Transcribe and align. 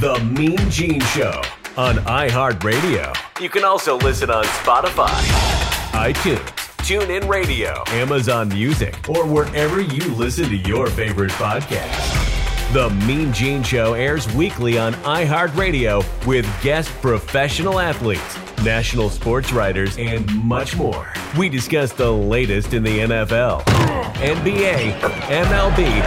The 0.00 0.18
Mean 0.24 0.58
Gene 0.70 1.00
Show 1.00 1.40
on 1.78 1.94
iHeartRadio. 2.04 3.16
You 3.40 3.48
can 3.48 3.64
also 3.64 3.96
listen 3.96 4.28
on 4.28 4.44
Spotify, 4.44 5.08
iTunes, 5.92 6.44
TuneIn 6.84 7.26
Radio, 7.26 7.82
Amazon 7.86 8.50
Music, 8.50 8.94
or 9.08 9.24
wherever 9.24 9.80
you 9.80 10.14
listen 10.14 10.50
to 10.50 10.56
your 10.56 10.88
favorite 10.88 11.30
podcasts. 11.30 12.74
The 12.74 12.90
Mean 13.06 13.32
Gene 13.32 13.62
Show 13.62 13.94
airs 13.94 14.30
weekly 14.34 14.76
on 14.76 14.92
iHeartRadio 14.96 16.04
with 16.26 16.44
guest 16.62 16.90
professional 17.00 17.80
athletes, 17.80 18.36
national 18.62 19.08
sports 19.08 19.50
writers, 19.50 19.96
and 19.96 20.30
much 20.44 20.76
more. 20.76 21.10
We 21.38 21.48
discuss 21.48 21.94
the 21.94 22.12
latest 22.12 22.74
in 22.74 22.82
the 22.82 22.98
NFL, 22.98 23.62
NBA, 24.16 25.00
MLB, 25.00 26.02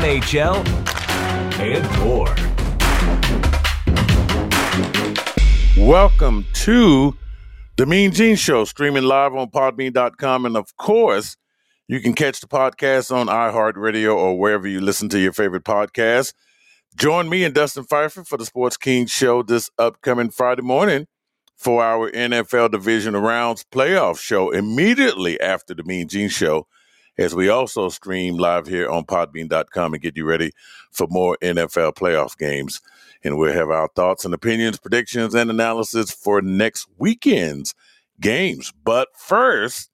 NHL, 0.00 0.64
and 1.60 2.00
more. 2.02 2.34
Welcome 5.84 6.46
to 6.54 7.14
the 7.76 7.84
Mean 7.84 8.10
Gene 8.10 8.36
Show, 8.36 8.64
streaming 8.64 9.02
live 9.04 9.34
on 9.34 9.50
podbean.com. 9.50 10.46
And 10.46 10.56
of 10.56 10.74
course, 10.78 11.36
you 11.88 12.00
can 12.00 12.14
catch 12.14 12.40
the 12.40 12.46
podcast 12.46 13.14
on 13.14 13.26
iHeartRadio 13.26 14.16
or 14.16 14.38
wherever 14.38 14.66
you 14.66 14.80
listen 14.80 15.10
to 15.10 15.18
your 15.18 15.34
favorite 15.34 15.64
podcast. 15.64 16.32
Join 16.96 17.28
me 17.28 17.44
and 17.44 17.54
Dustin 17.54 17.84
Pfeiffer 17.84 18.24
for 18.24 18.38
the 18.38 18.46
Sports 18.46 18.78
King 18.78 19.04
Show 19.04 19.42
this 19.42 19.68
upcoming 19.78 20.30
Friday 20.30 20.62
morning 20.62 21.06
for 21.54 21.84
our 21.84 22.10
NFL 22.10 22.70
Division 22.70 23.14
Rounds 23.14 23.66
playoff 23.70 24.18
show 24.18 24.52
immediately 24.52 25.38
after 25.38 25.74
the 25.74 25.84
Mean 25.84 26.08
Gene 26.08 26.30
Show, 26.30 26.66
as 27.18 27.34
we 27.34 27.50
also 27.50 27.90
stream 27.90 28.38
live 28.38 28.66
here 28.66 28.88
on 28.88 29.04
podbean.com 29.04 29.92
and 29.92 30.02
get 30.02 30.16
you 30.16 30.24
ready 30.24 30.52
for 30.92 31.06
more 31.10 31.36
NFL 31.42 31.94
playoff 31.94 32.38
games. 32.38 32.80
And 33.24 33.38
we'll 33.38 33.54
have 33.54 33.70
our 33.70 33.88
thoughts 33.96 34.24
and 34.24 34.34
opinions, 34.34 34.78
predictions, 34.78 35.34
and 35.34 35.50
analysis 35.50 36.10
for 36.10 36.42
next 36.42 36.86
weekend's 36.98 37.74
games. 38.20 38.72
But 38.84 39.08
first, 39.16 39.90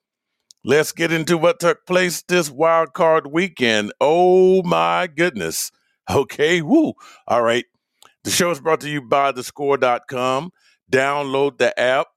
Let's 0.62 0.92
get 0.92 1.10
into 1.10 1.38
what 1.38 1.58
took 1.58 1.86
place 1.86 2.22
this 2.28 2.50
wild 2.50 2.92
card 2.92 3.28
weekend. 3.28 3.92
Oh 4.00 4.62
my 4.62 5.06
goodness. 5.06 5.70
Okay, 6.10 6.60
woo. 6.60 6.94
All 7.28 7.42
right. 7.42 7.66
The 8.24 8.30
show 8.30 8.50
is 8.50 8.58
brought 8.60 8.80
to 8.80 8.88
you 8.88 9.00
by 9.00 9.30
thescore.com. 9.30 10.50
Download 10.90 11.56
the 11.56 11.78
app 11.78 12.08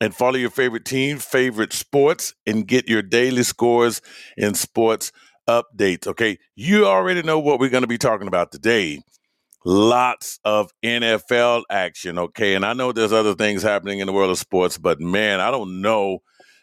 and 0.00 0.12
follow 0.12 0.34
your 0.34 0.50
favorite 0.50 0.84
team, 0.84 1.18
favorite 1.18 1.72
sports, 1.72 2.34
and 2.48 2.66
get 2.66 2.88
your 2.88 3.02
daily 3.02 3.44
scores 3.44 4.02
and 4.36 4.56
sports 4.56 5.12
updates. 5.48 6.08
Okay, 6.08 6.38
you 6.56 6.84
already 6.86 7.22
know 7.22 7.38
what 7.38 7.60
we're 7.60 7.68
going 7.70 7.82
to 7.82 7.86
be 7.86 7.98
talking 7.98 8.26
about 8.26 8.50
today. 8.50 9.02
Lots 9.70 10.40
of 10.46 10.70
NFL 10.82 11.64
action. 11.68 12.18
Okay, 12.18 12.54
and 12.54 12.64
I 12.64 12.72
know 12.72 12.90
there's 12.90 13.12
other 13.12 13.34
things 13.34 13.62
happening 13.62 13.98
in 13.98 14.06
the 14.06 14.14
world 14.14 14.30
of 14.30 14.38
sports, 14.38 14.78
but 14.78 14.98
man, 14.98 15.40
I 15.40 15.50
don't 15.50 15.82
know 15.82 16.20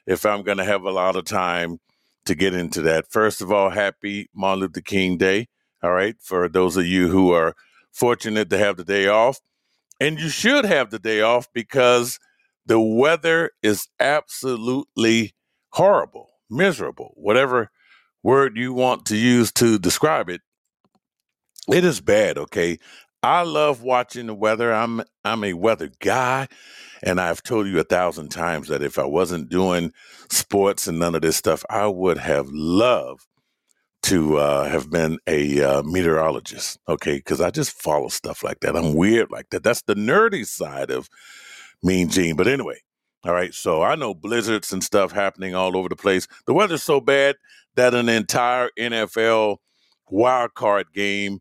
if 0.08 0.26
I'm 0.26 0.42
going 0.42 0.58
to 0.58 0.64
have 0.64 0.82
a 0.82 0.92
lot 0.92 1.16
of 1.16 1.26
time 1.26 1.78
to 2.26 2.34
get 2.34 2.56
into 2.56 2.82
that. 2.82 3.12
First 3.12 3.44
of 3.44 3.52
all, 3.52 3.70
happy 3.70 4.28
Martin 4.34 4.62
Luther 4.62 4.82
King 4.82 5.20
Day. 5.20 5.50
All 5.84 5.92
right. 5.92 6.16
For 6.20 6.50
those 6.50 6.78
of 6.78 6.88
you 6.88 7.08
who 7.10 7.32
are 7.32 7.54
fortunate 7.92 8.50
to 8.50 8.58
have 8.58 8.76
the 8.76 8.84
day 8.84 9.06
off. 9.08 9.40
And 10.00 10.20
you 10.20 10.30
should 10.30 10.66
have 10.66 10.90
the 10.90 10.98
day 10.98 11.22
off 11.22 11.48
because 11.54 12.18
the 12.66 12.80
weather 12.80 13.52
is 13.62 13.88
absolutely 14.00 15.36
horrible, 15.70 16.30
miserable, 16.50 17.14
whatever 17.18 17.70
word 18.24 18.58
you 18.58 18.74
want 18.74 19.06
to 19.06 19.16
use 19.16 19.52
to 19.52 19.78
describe 19.78 20.28
it. 20.28 20.42
It 21.72 21.84
is 21.84 22.02
bad, 22.02 22.38
okay? 22.38 22.80
I 23.24 23.42
love 23.42 23.82
watching 23.82 24.28
the 24.28 24.36
weather. 24.36 24.72
I'm 24.72 25.02
I'm 25.24 25.44
a 25.44 25.54
weather 25.54 25.90
guy. 26.00 26.48
And 27.02 27.20
I've 27.20 27.42
told 27.44 27.68
you 27.68 27.80
a 27.80 27.84
thousand 27.84 28.30
times 28.30 28.68
that 28.68 28.84
if 28.84 29.00
I 29.00 29.06
wasn't 29.06 29.50
doing 29.50 29.92
sports 30.30 30.88
and 30.88 31.00
none 31.00 31.16
of 31.16 31.22
this 31.22 31.36
stuff, 31.36 31.64
I 31.70 31.88
would 31.88 32.18
have 32.18 32.48
loved 32.50 33.26
to 34.04 34.38
uh, 34.38 34.70
have 34.70 34.92
been 34.92 35.18
a 35.26 35.62
uh, 35.62 35.84
meteorologist. 35.84 36.78
Okay, 36.88 37.16
because 37.18 37.42
I 37.42 37.50
just 37.50 37.72
follow 37.72 38.10
stuff 38.10 38.44
like 38.44 38.60
that. 38.60 38.76
I'm 38.76 38.94
weird 38.94 39.32
like 39.32 39.50
that. 39.50 39.64
That's 39.64 39.82
the 39.82 39.96
nerdy 39.96 40.46
side 40.46 40.92
of 40.92 41.10
Mean 41.82 42.10
Gene. 42.10 42.36
But 42.36 42.48
anyway, 42.48 42.82
all 43.24 43.34
right. 43.34 43.54
So 43.54 43.82
I 43.82 43.96
know 43.96 44.14
blizzards 44.14 44.72
and 44.72 44.84
stuff 44.84 45.12
happening 45.12 45.56
all 45.56 45.76
over 45.76 45.90
the 45.90 45.96
place. 45.96 46.28
The 46.46 46.54
weather's 46.54 46.84
so 46.84 47.02
bad 47.02 47.38
that 47.76 47.96
an 47.96 48.08
entire 48.08 48.70
NFL 48.78 49.58
wild 50.10 50.54
card 50.54 50.94
game 50.94 51.40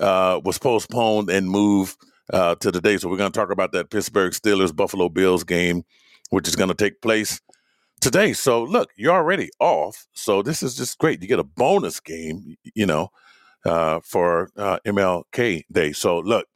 uh, 0.00 0.40
was 0.44 0.58
postponed 0.58 1.30
and 1.30 1.48
moved 1.50 1.96
uh, 2.32 2.54
to 2.56 2.72
today. 2.72 2.96
So 2.96 3.08
we're 3.08 3.16
going 3.16 3.32
to 3.32 3.38
talk 3.38 3.50
about 3.50 3.72
that 3.72 3.90
Pittsburgh 3.90 4.32
Steelers 4.32 4.74
Buffalo 4.74 5.08
Bills 5.08 5.44
game, 5.44 5.84
which 6.30 6.48
is 6.48 6.56
going 6.56 6.68
to 6.68 6.74
take 6.74 7.00
place 7.00 7.40
today. 8.00 8.32
So 8.32 8.62
look, 8.62 8.90
you're 8.96 9.14
already 9.14 9.50
off. 9.60 10.06
So 10.12 10.42
this 10.42 10.62
is 10.62 10.76
just 10.76 10.98
great. 10.98 11.22
You 11.22 11.28
get 11.28 11.38
a 11.38 11.44
bonus 11.44 12.00
game, 12.00 12.56
you 12.74 12.86
know, 12.86 13.08
uh, 13.64 14.00
for 14.04 14.50
uh, 14.56 14.78
MLK 14.86 15.64
Day. 15.70 15.92
So 15.92 16.18
look, 16.18 16.46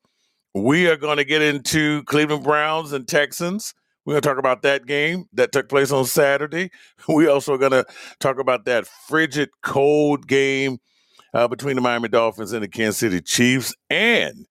we 0.55 0.89
are 0.89 0.97
going 0.97 1.19
to 1.19 1.25
get 1.25 1.43
into 1.43 2.03
Cleveland 2.05 2.45
Browns 2.45 2.93
and 2.93 3.07
Texans. 3.07 3.75
We're 4.05 4.15
going 4.15 4.23
to 4.23 4.29
talk 4.29 4.39
about 4.39 4.63
that 4.63 4.87
game 4.87 5.27
that 5.35 5.53
took 5.53 5.69
place 5.69 5.93
on 5.93 6.07
Saturday. 6.07 6.71
We 7.09 7.29
also 7.29 7.57
going 7.57 7.73
to 7.73 7.87
talk 8.19 8.39
about 8.39 8.65
that 8.65 8.87
frigid, 8.87 9.51
cold 9.63 10.27
game 10.27 10.79
uh, 11.35 11.49
between 11.49 11.77
the 11.77 11.83
Miami 11.83 12.09
Dolphins 12.09 12.53
and 12.53 12.63
the 12.63 12.69
Kansas 12.69 12.99
City 12.99 13.21
Chiefs. 13.21 13.75
And 13.89 14.47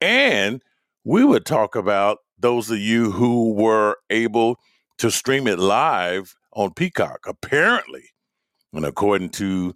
and 0.00 0.62
we 1.04 1.24
would 1.24 1.44
talk 1.44 1.76
about 1.76 2.18
those 2.38 2.70
of 2.70 2.78
you 2.78 3.10
who 3.10 3.52
were 3.52 3.96
able 4.10 4.58
to 4.98 5.10
stream 5.10 5.46
it 5.46 5.58
live 5.58 6.34
on 6.52 6.72
Peacock, 6.72 7.20
apparently. 7.26 8.04
And 8.72 8.84
according 8.84 9.30
to 9.30 9.74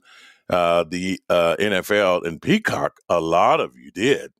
uh, 0.50 0.84
the 0.84 1.20
uh, 1.28 1.56
NFL 1.59 2.26
and 2.26 2.41
Peacock, 2.41 2.98
a 3.09 3.20
lot 3.20 3.60
of 3.60 3.76
you 3.76 3.91
did 3.91 4.32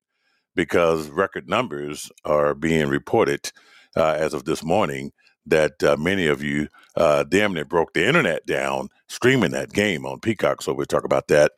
because 0.55 1.09
record 1.09 1.49
numbers 1.49 2.11
are 2.25 2.55
being 2.55 2.89
reported 2.89 3.53
uh, 3.97 4.17
as 4.19 4.35
of 4.35 4.45
this 4.45 4.65
morning 4.65 5.13
that 5.51 5.83
uh, 5.83 5.97
many 5.97 6.27
of 6.27 6.43
you 6.43 6.69
uh, 6.97 7.25
damn 7.25 7.55
near 7.55 7.65
broke 7.65 7.93
the 7.93 8.07
internet 8.07 8.47
down 8.47 8.89
streaming 9.09 9.53
that 9.53 9.73
game 9.73 10.05
on 10.05 10.21
Peacock. 10.21 10.63
So 10.63 10.73
we'll 10.73 10.87
talk 10.87 11.05
about 11.05 11.29
that. 11.29 11.53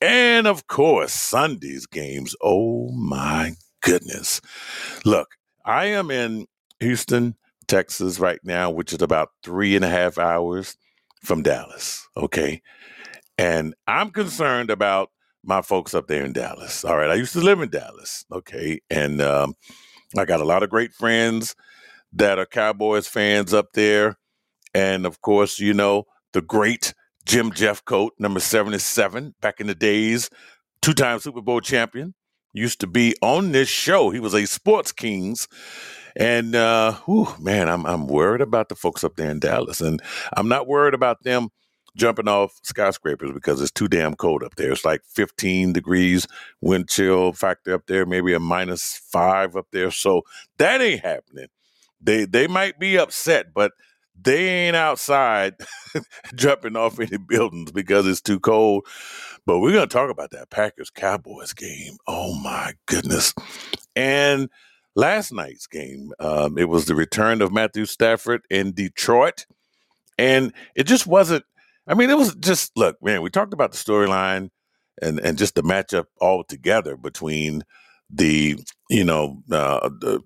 And 0.00 0.46
of 0.46 0.66
course, 0.66 1.12
Sunday's 1.12 1.86
games. 1.86 2.34
Oh 2.42 2.90
my 2.92 3.52
goodness. 3.82 4.40
Look, 5.04 5.36
I 5.64 5.86
am 5.86 6.10
in 6.10 6.46
Houston, 6.80 7.36
Texas 7.66 8.18
right 8.18 8.40
now, 8.42 8.70
which 8.70 8.92
is 8.92 9.02
about 9.02 9.30
three 9.42 9.76
and 9.76 9.84
a 9.84 9.88
half 9.88 10.18
hours 10.18 10.76
from 11.22 11.42
Dallas. 11.42 12.08
Okay. 12.16 12.62
And 13.38 13.74
I'm 13.86 14.10
concerned 14.10 14.70
about 14.70 15.10
my 15.42 15.62
folks 15.62 15.94
up 15.94 16.06
there 16.06 16.24
in 16.24 16.32
Dallas. 16.32 16.84
All 16.84 16.96
right. 16.96 17.10
I 17.10 17.14
used 17.14 17.32
to 17.32 17.40
live 17.40 17.60
in 17.60 17.70
Dallas. 17.70 18.24
Okay. 18.30 18.80
And 18.90 19.20
um, 19.20 19.54
I 20.16 20.24
got 20.24 20.40
a 20.40 20.44
lot 20.44 20.62
of 20.62 20.70
great 20.70 20.92
friends 20.92 21.54
that 22.12 22.38
are 22.38 22.46
Cowboys 22.46 23.06
fans 23.06 23.54
up 23.54 23.72
there. 23.74 24.18
And 24.74 25.06
of 25.06 25.20
course, 25.20 25.58
you 25.58 25.74
know, 25.74 26.04
the 26.32 26.40
great 26.40 26.94
Jim 27.24 27.50
Jeffcoat, 27.50 28.10
number 28.18 28.40
77, 28.40 29.34
back 29.40 29.60
in 29.60 29.66
the 29.66 29.74
days, 29.74 30.30
two 30.82 30.94
time 30.94 31.18
Super 31.18 31.40
Bowl 31.42 31.60
champion, 31.60 32.14
used 32.52 32.80
to 32.80 32.86
be 32.86 33.14
on 33.22 33.52
this 33.52 33.68
show. 33.68 34.10
He 34.10 34.20
was 34.20 34.34
a 34.34 34.46
Sports 34.46 34.92
Kings. 34.92 35.48
And 36.16 36.56
uh 36.56 36.94
whew, 37.06 37.28
man, 37.38 37.68
I'm 37.68 37.86
I'm 37.86 38.08
worried 38.08 38.40
about 38.40 38.68
the 38.68 38.74
folks 38.74 39.04
up 39.04 39.16
there 39.16 39.30
in 39.30 39.38
Dallas. 39.38 39.80
And 39.80 40.02
I'm 40.36 40.48
not 40.48 40.66
worried 40.66 40.94
about 40.94 41.22
them 41.22 41.50
jumping 41.96 42.28
off 42.28 42.58
skyscrapers 42.62 43.32
because 43.32 43.60
it's 43.60 43.70
too 43.70 43.88
damn 43.88 44.14
cold 44.14 44.42
up 44.42 44.54
there. 44.56 44.72
It's 44.72 44.84
like 44.84 45.02
15 45.04 45.72
degrees 45.72 46.26
wind 46.60 46.88
chill 46.88 47.32
factor 47.32 47.74
up 47.74 47.86
there, 47.86 48.06
maybe 48.06 48.32
a 48.34 48.40
minus 48.40 49.00
five 49.12 49.56
up 49.56 49.66
there. 49.72 49.90
So 49.90 50.22
that 50.58 50.80
ain't 50.80 51.04
happening. 51.04 51.48
They 52.00 52.24
they 52.24 52.46
might 52.46 52.78
be 52.78 52.98
upset, 52.98 53.52
but 53.54 53.72
they 54.22 54.66
ain't 54.66 54.76
outside 54.76 55.54
jumping 56.34 56.76
off 56.76 57.00
any 57.00 57.16
buildings 57.16 57.72
because 57.72 58.06
it's 58.06 58.20
too 58.20 58.40
cold. 58.40 58.86
But 59.46 59.60
we're 59.60 59.80
to 59.80 59.86
talk 59.86 60.10
about 60.10 60.30
that 60.32 60.50
Packers 60.50 60.90
Cowboys 60.90 61.52
game. 61.52 61.96
Oh 62.06 62.34
my 62.34 62.74
goodness. 62.86 63.34
And 63.96 64.48
last 64.94 65.32
night's 65.32 65.66
game, 65.66 66.12
um, 66.20 66.58
it 66.58 66.68
was 66.68 66.84
the 66.84 66.94
return 66.94 67.40
of 67.40 67.52
Matthew 67.52 67.86
Stafford 67.86 68.42
in 68.50 68.72
Detroit. 68.72 69.46
And 70.18 70.52
it 70.74 70.84
just 70.84 71.06
wasn't, 71.06 71.44
I 71.86 71.94
mean, 71.94 72.10
it 72.10 72.18
was 72.18 72.34
just, 72.34 72.76
look, 72.76 73.02
man, 73.02 73.22
we 73.22 73.30
talked 73.30 73.54
about 73.54 73.72
the 73.72 73.78
storyline 73.78 74.50
and, 75.00 75.18
and 75.20 75.38
just 75.38 75.54
the 75.54 75.62
matchup 75.62 76.06
all 76.20 76.44
together 76.44 76.96
between 76.96 77.62
the, 78.10 78.58
you 78.90 79.04
know, 79.04 79.42
uh, 79.50 79.88
the 79.88 80.20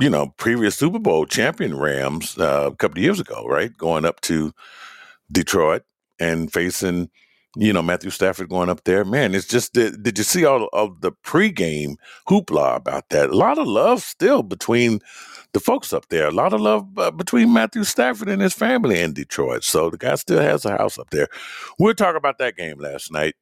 you 0.00 0.10
know, 0.10 0.34
previous 0.36 0.76
Super 0.76 0.98
Bowl 0.98 1.26
champion 1.26 1.76
Rams 1.76 2.36
uh, 2.38 2.70
a 2.72 2.76
couple 2.76 2.98
of 2.98 3.04
years 3.04 3.20
ago, 3.20 3.46
right? 3.46 3.76
Going 3.76 4.04
up 4.04 4.20
to 4.22 4.52
Detroit 5.30 5.82
and 6.18 6.52
facing 6.52 7.10
you 7.58 7.72
know, 7.72 7.82
Matthew 7.82 8.10
Stafford 8.10 8.50
going 8.50 8.68
up 8.68 8.84
there. 8.84 9.04
Man, 9.04 9.34
it's 9.34 9.46
just 9.46 9.72
did, 9.72 10.02
did 10.02 10.18
you 10.18 10.24
see 10.24 10.44
all 10.44 10.68
of 10.74 11.00
the 11.00 11.10
pregame 11.24 11.96
hoopla 12.28 12.76
about 12.76 13.08
that? 13.08 13.30
A 13.30 13.36
lot 13.36 13.58
of 13.58 13.66
love 13.66 14.02
still 14.02 14.42
between 14.42 15.00
the 15.52 15.60
folks 15.60 15.94
up 15.94 16.06
there. 16.10 16.28
A 16.28 16.32
lot 16.32 16.52
of 16.52 16.60
love 16.60 16.86
uh, 16.98 17.10
between 17.10 17.54
Matthew 17.54 17.84
Stafford 17.84 18.28
and 18.28 18.42
his 18.42 18.52
family 18.52 19.00
in 19.00 19.14
Detroit. 19.14 19.64
So 19.64 19.88
the 19.88 19.96
guy 19.96 20.16
still 20.16 20.40
has 20.40 20.66
a 20.66 20.76
house 20.76 20.98
up 20.98 21.08
there. 21.10 21.28
We'll 21.78 21.94
talk 21.94 22.14
about 22.14 22.36
that 22.38 22.56
game 22.56 22.78
last 22.78 23.10
night. 23.10 23.36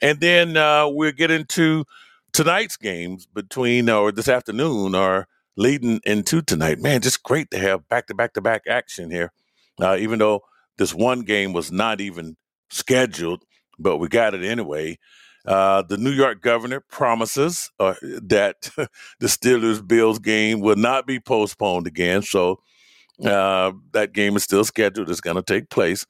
And 0.00 0.20
then 0.20 0.56
uh, 0.56 0.86
we'll 0.88 1.10
get 1.10 1.32
into 1.32 1.84
tonight's 2.32 2.76
games 2.76 3.26
between, 3.26 3.90
or 3.90 4.12
this 4.12 4.28
afternoon, 4.28 4.94
or 4.94 5.26
leading 5.56 6.00
into 6.04 6.42
tonight. 6.42 6.78
Man, 6.78 7.00
just 7.00 7.22
great 7.22 7.50
to 7.50 7.58
have 7.58 7.88
back 7.88 8.06
to 8.08 8.14
back 8.14 8.34
to 8.34 8.40
back 8.40 8.62
action 8.68 9.10
here. 9.10 9.32
Uh, 9.80 9.96
even 9.98 10.18
though 10.18 10.40
this 10.78 10.94
one 10.94 11.22
game 11.22 11.52
was 11.52 11.70
not 11.72 12.00
even 12.00 12.36
scheduled, 12.70 13.44
but 13.78 13.98
we 13.98 14.08
got 14.08 14.34
it 14.34 14.44
anyway. 14.44 14.98
Uh, 15.46 15.82
the 15.82 15.96
New 15.96 16.10
York 16.10 16.42
governor 16.42 16.80
promises 16.80 17.70
uh, 17.80 17.94
that 18.02 18.70
the 19.20 19.26
Steelers 19.26 19.86
Bills 19.86 20.18
game 20.18 20.60
will 20.60 20.76
not 20.76 21.06
be 21.06 21.18
postponed 21.18 21.86
again. 21.86 22.22
So 22.22 22.60
uh, 23.24 23.72
that 23.92 24.12
game 24.12 24.36
is 24.36 24.44
still 24.44 24.64
scheduled. 24.64 25.08
It's 25.10 25.20
going 25.20 25.36
to 25.36 25.42
take 25.42 25.70
place. 25.70 26.06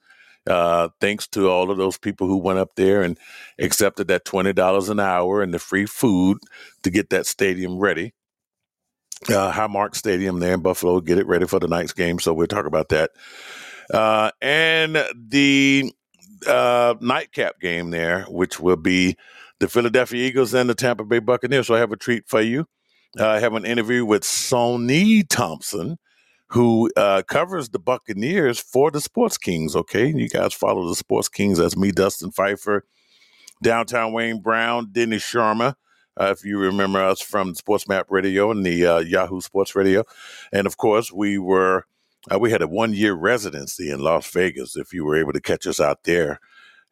Uh, 0.47 0.89
thanks 0.99 1.27
to 1.27 1.49
all 1.49 1.69
of 1.69 1.77
those 1.77 1.97
people 1.97 2.27
who 2.27 2.37
went 2.37 2.59
up 2.59 2.75
there 2.75 3.03
and 3.03 3.17
accepted 3.59 4.07
that 4.07 4.25
$20 4.25 4.89
an 4.89 4.99
hour 4.99 5.41
and 5.41 5.53
the 5.53 5.59
free 5.59 5.85
food 5.85 6.39
to 6.83 6.89
get 6.89 7.09
that 7.11 7.25
stadium 7.25 7.77
ready. 7.77 8.13
Uh, 9.29 9.51
Highmark 9.51 9.95
Stadium 9.95 10.39
there 10.39 10.55
in 10.55 10.61
Buffalo, 10.61 10.99
get 10.99 11.19
it 11.19 11.27
ready 11.27 11.45
for 11.45 11.59
the 11.59 11.67
night's 11.67 11.93
game. 11.93 12.19
So 12.19 12.33
we'll 12.33 12.47
talk 12.47 12.65
about 12.65 12.89
that. 12.89 13.11
Uh, 13.93 14.31
and 14.41 15.05
the 15.15 15.93
uh, 16.47 16.95
nightcap 16.99 17.59
game 17.59 17.91
there, 17.91 18.23
which 18.23 18.59
will 18.59 18.77
be 18.77 19.15
the 19.59 19.67
Philadelphia 19.67 20.27
Eagles 20.27 20.53
and 20.53 20.69
the 20.69 20.75
Tampa 20.75 21.03
Bay 21.03 21.19
Buccaneers. 21.19 21.67
So 21.67 21.75
I 21.75 21.79
have 21.79 21.91
a 21.91 21.97
treat 21.97 22.27
for 22.27 22.41
you. 22.41 22.65
Uh, 23.19 23.27
I 23.27 23.39
have 23.39 23.53
an 23.53 23.65
interview 23.65 24.05
with 24.05 24.23
Sonee 24.23 25.27
Thompson, 25.27 25.97
who 26.47 26.89
uh, 26.95 27.21
covers 27.27 27.69
the 27.69 27.79
Buccaneers 27.79 28.59
for 28.59 28.89
the 28.89 29.01
Sports 29.01 29.37
Kings. 29.37 29.75
Okay, 29.75 30.07
you 30.07 30.29
guys 30.29 30.53
follow 30.53 30.87
the 30.87 30.95
Sports 30.95 31.29
Kings. 31.29 31.57
That's 31.57 31.77
me, 31.77 31.91
Dustin 31.91 32.31
Pfeiffer, 32.31 32.85
downtown 33.61 34.13
Wayne 34.13 34.41
Brown, 34.41 34.89
Dennis 34.91 35.23
Sharma. 35.23 35.75
Uh, 36.19 36.33
if 36.37 36.43
you 36.43 36.57
remember 36.57 37.01
us 37.01 37.21
from 37.21 37.55
Sports 37.55 37.87
Map 37.87 38.07
Radio 38.09 38.51
and 38.51 38.65
the 38.65 38.85
uh, 38.85 38.99
Yahoo 38.99 39.41
Sports 39.41 39.75
Radio, 39.75 40.03
and 40.51 40.67
of 40.67 40.77
course 40.77 41.11
we 41.11 41.37
were 41.37 41.85
uh, 42.31 42.37
we 42.37 42.51
had 42.51 42.61
a 42.61 42.67
one 42.67 42.93
year 42.93 43.13
residency 43.13 43.89
in 43.89 43.99
Las 43.99 44.29
Vegas. 44.31 44.75
If 44.75 44.93
you 44.93 45.05
were 45.05 45.15
able 45.15 45.33
to 45.33 45.41
catch 45.41 45.65
us 45.65 45.79
out 45.79 46.03
there, 46.03 46.39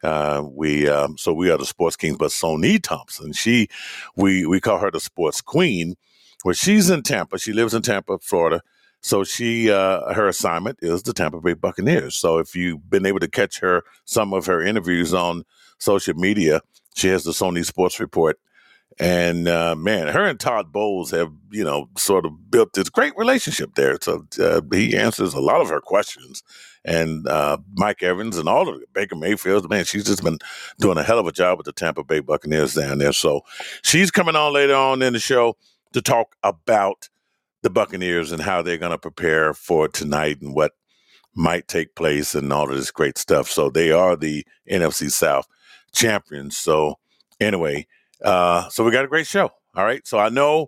uh, 0.03 0.43
we 0.49 0.87
um, 0.87 1.17
so 1.17 1.33
we 1.33 1.51
are 1.51 1.57
the 1.57 1.65
sports 1.65 1.97
kings. 1.97 2.17
But 2.17 2.31
Sonee 2.31 2.81
Thompson, 2.81 3.33
she 3.33 3.67
we 4.15 4.45
we 4.45 4.61
call 4.61 4.79
her 4.79 4.91
the 4.91 4.99
sports 4.99 5.41
queen. 5.41 5.95
Where 6.43 6.55
she's 6.55 6.89
in 6.89 7.03
Tampa, 7.03 7.37
she 7.37 7.51
lives 7.51 7.73
in 7.73 7.81
Tampa, 7.81 8.17
Florida. 8.19 8.61
So 9.01 9.25
she 9.25 9.69
uh, 9.69 10.13
her 10.13 10.29
assignment 10.29 10.79
is 10.81 11.03
the 11.03 11.13
Tampa 11.13 11.41
Bay 11.41 11.53
Buccaneers. 11.53 12.15
So 12.15 12.37
if 12.37 12.55
you've 12.55 12.89
been 12.89 13.05
able 13.05 13.19
to 13.19 13.27
catch 13.27 13.59
her 13.59 13.83
some 14.05 14.33
of 14.33 14.45
her 14.45 14.61
interviews 14.61 15.13
on 15.13 15.43
social 15.77 16.13
media, 16.13 16.61
she 16.95 17.09
has 17.09 17.25
the 17.25 17.31
Sonee 17.31 17.65
Sports 17.65 17.99
Report 17.99 18.39
and 18.97 19.47
uh, 19.47 19.75
man, 19.75 20.07
her 20.07 20.25
and 20.25 20.39
Todd 20.39 20.71
Bowles 20.71 21.11
have, 21.11 21.31
you 21.51 21.63
know, 21.63 21.89
sort 21.97 22.25
of 22.25 22.51
built 22.51 22.73
this 22.73 22.89
great 22.89 23.13
relationship 23.15 23.75
there. 23.75 23.97
So 24.01 24.25
uh, 24.41 24.61
he 24.71 24.97
answers 24.97 25.33
a 25.33 25.39
lot 25.39 25.61
of 25.61 25.69
her 25.69 25.79
questions. 25.79 26.43
And 26.83 27.27
uh, 27.27 27.57
Mike 27.75 28.01
Evans 28.03 28.37
and 28.37 28.49
all 28.49 28.67
of 28.67 28.81
Baker 28.93 29.15
Mayfield, 29.15 29.69
man, 29.69 29.85
she's 29.85 30.05
just 30.05 30.23
been 30.23 30.39
doing 30.79 30.97
a 30.97 31.03
hell 31.03 31.19
of 31.19 31.27
a 31.27 31.31
job 31.31 31.57
with 31.57 31.65
the 31.65 31.71
Tampa 31.71 32.03
Bay 32.03 32.19
Buccaneers 32.19 32.73
down 32.73 32.97
there. 32.97 33.13
So 33.13 33.41
she's 33.83 34.11
coming 34.11 34.35
on 34.35 34.53
later 34.53 34.75
on 34.75 35.01
in 35.01 35.13
the 35.13 35.19
show 35.19 35.55
to 35.93 36.01
talk 36.01 36.35
about 36.43 37.09
the 37.61 37.69
Buccaneers 37.69 38.31
and 38.31 38.41
how 38.41 38.61
they're 38.61 38.77
going 38.77 38.91
to 38.91 38.97
prepare 38.97 39.53
for 39.53 39.87
tonight 39.87 40.41
and 40.41 40.55
what 40.55 40.73
might 41.35 41.67
take 41.67 41.95
place 41.95 42.35
and 42.35 42.51
all 42.51 42.69
of 42.69 42.75
this 42.75 42.91
great 42.91 43.17
stuff. 43.17 43.49
So 43.49 43.69
they 43.69 43.91
are 43.91 44.15
the 44.15 44.45
NFC 44.69 45.11
South 45.11 45.47
champions. 45.93 46.57
So 46.57 46.95
anyway, 47.39 47.87
uh, 48.23 48.69
so 48.69 48.83
we 48.83 48.91
got 48.91 49.05
a 49.05 49.09
great 49.09 49.27
show. 49.27 49.51
All 49.75 49.85
right. 49.85 50.05
So 50.07 50.19
I 50.19 50.29
know 50.29 50.67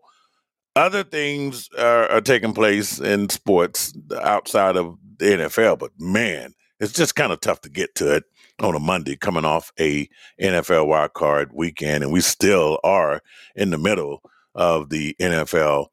other 0.75 1.03
things 1.03 1.69
are, 1.77 2.09
are, 2.09 2.21
taking 2.21 2.53
place 2.53 3.00
in 3.00 3.27
sports 3.30 3.94
outside 4.21 4.77
of 4.77 4.98
the 5.18 5.25
NFL, 5.25 5.80
but 5.80 5.92
man, 6.00 6.53
it's 6.80 6.94
just 6.94 7.15
kind 7.15 7.33
of 7.33 7.42
tough 7.42 7.62
to 7.62 7.69
get 7.69 7.94
to 7.95 8.15
it 8.15 8.24
on 8.62 8.75
a 8.75 8.80
Monday 8.80 9.18
coming 9.18 9.44
off 9.44 9.71
a 9.80 10.07
NFL 10.39 10.88
wild 10.88 11.13
card 11.13 11.51
weekend, 11.53 12.03
and 12.03 12.13
we 12.13 12.21
still 12.21 12.80
are 12.83 13.21
in 13.56 13.69
the 13.71 13.77
middle 13.77 14.21
of 14.56 14.89
the 14.89 15.15
NFL 15.19 15.88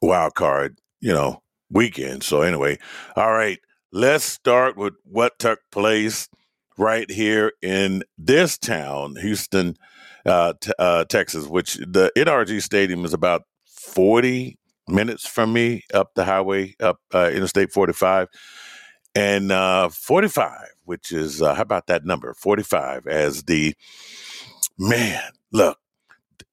wild 0.00 0.34
card, 0.34 0.78
you 1.00 1.12
know, 1.12 1.42
weekend. 1.70 2.22
So 2.22 2.42
anyway, 2.42 2.78
all 3.16 3.32
right, 3.32 3.58
let's 3.92 4.24
start 4.24 4.76
with 4.76 4.94
what 5.04 5.38
took 5.38 5.60
place 5.70 6.28
right 6.78 7.10
here 7.10 7.52
in 7.62 8.02
this 8.18 8.58
town, 8.58 9.16
Houston, 9.16 9.76
uh, 10.26 10.54
t- 10.60 10.72
uh, 10.78 11.04
Texas, 11.04 11.46
which 11.46 11.74
the 11.74 12.10
NRG 12.16 12.62
Stadium 12.62 13.04
is 13.04 13.12
about 13.12 13.42
40 13.66 14.58
minutes 14.88 15.26
from 15.26 15.52
me 15.52 15.82
up 15.92 16.14
the 16.14 16.24
highway, 16.24 16.74
up 16.80 16.98
uh, 17.12 17.30
Interstate 17.32 17.72
45. 17.72 18.28
And 19.14 19.52
uh, 19.52 19.90
45, 19.90 20.50
which 20.84 21.12
is, 21.12 21.40
uh, 21.40 21.54
how 21.54 21.62
about 21.62 21.86
that 21.86 22.04
number? 22.04 22.34
45 22.34 23.06
as 23.06 23.44
the, 23.44 23.74
man, 24.78 25.22
look, 25.52 25.78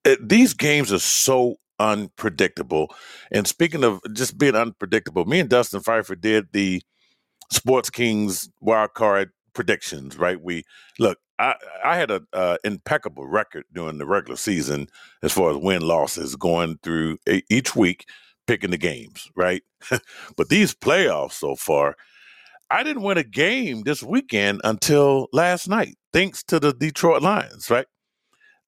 it, 0.05 0.27
these 0.27 0.53
games 0.53 0.93
are 0.93 0.99
so 0.99 1.55
unpredictable. 1.79 2.93
And 3.31 3.47
speaking 3.47 3.83
of 3.83 3.99
just 4.13 4.37
being 4.37 4.55
unpredictable, 4.55 5.25
me 5.25 5.39
and 5.39 5.49
Dustin 5.49 5.81
Pfeiffer 5.81 6.15
did 6.15 6.49
the 6.53 6.83
Sports 7.49 7.89
Kings 7.89 8.49
wild 8.61 8.93
card 8.93 9.31
predictions, 9.53 10.17
right? 10.17 10.41
We 10.41 10.63
look, 10.99 11.17
I, 11.39 11.55
I 11.83 11.95
had 11.97 12.11
a 12.11 12.21
uh, 12.33 12.57
impeccable 12.63 13.27
record 13.27 13.65
during 13.73 13.97
the 13.97 14.05
regular 14.05 14.37
season 14.37 14.87
as 15.23 15.31
far 15.31 15.51
as 15.51 15.57
win 15.57 15.81
losses 15.81 16.35
going 16.35 16.77
through 16.83 17.17
a, 17.27 17.41
each 17.49 17.75
week, 17.75 18.05
picking 18.47 18.71
the 18.71 18.77
games, 18.77 19.29
right? 19.35 19.63
but 20.37 20.49
these 20.49 20.73
playoffs 20.73 21.33
so 21.33 21.55
far, 21.55 21.95
I 22.69 22.83
didn't 22.83 23.03
win 23.03 23.17
a 23.17 23.23
game 23.23 23.83
this 23.83 24.01
weekend 24.01 24.61
until 24.63 25.27
last 25.33 25.67
night, 25.67 25.95
thanks 26.13 26.43
to 26.43 26.59
the 26.59 26.73
Detroit 26.73 27.21
Lions, 27.21 27.69
right? 27.69 27.87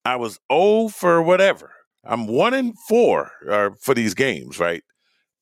I 0.04 0.18
was 0.18 0.40
0 0.52 0.90
for 0.90 1.22
whatever. 1.22 1.72
I'm 2.04 2.28
one 2.28 2.54
in 2.54 2.74
four 2.90 3.32
uh, 3.50 3.70
for 3.80 3.94
these 3.94 4.14
games, 4.14 4.60
right? 4.60 4.84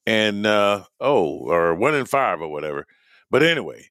And 0.06 0.46
uh, 0.46 0.84
oh, 1.00 1.39
or 1.50 1.75
one 1.75 1.96
in 1.96 2.06
five 2.06 2.42
or 2.42 2.50
whatever. 2.50 2.86
But 3.32 3.44
anyway, 3.44 3.89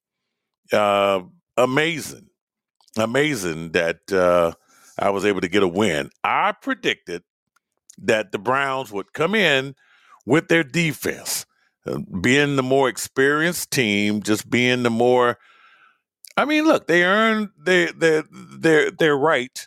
uh, 0.73 1.23
amazing 1.57 2.31
amazing 2.97 3.73
that 3.73 4.13
uh, 4.13 4.53
I 4.99 5.11
was 5.11 5.25
able 5.25 5.41
to 5.41 5.49
get 5.49 5.63
a 5.63 5.69
win. 5.69 6.11
I 6.25 6.53
predicted 6.53 7.23
that 7.99 8.33
the 8.33 8.39
Browns 8.39 8.93
would 8.93 9.13
come 9.13 9.35
in 9.35 9.75
with 10.27 10.49
their 10.49 10.65
defense, 10.65 11.47
uh, 11.87 11.99
being 12.21 12.57
the 12.57 12.63
more 12.63 12.89
experienced 12.89 13.71
team, 13.71 14.23
just 14.23 14.49
being 14.51 14.83
the 14.83 14.91
more. 14.91 15.39
I 16.37 16.45
mean, 16.45 16.65
look, 16.65 16.87
they 16.87 17.05
earned 17.05 17.51
their 17.59 17.93
their 17.93 18.25
their 18.31 18.91
their 18.91 19.17
right. 19.17 19.67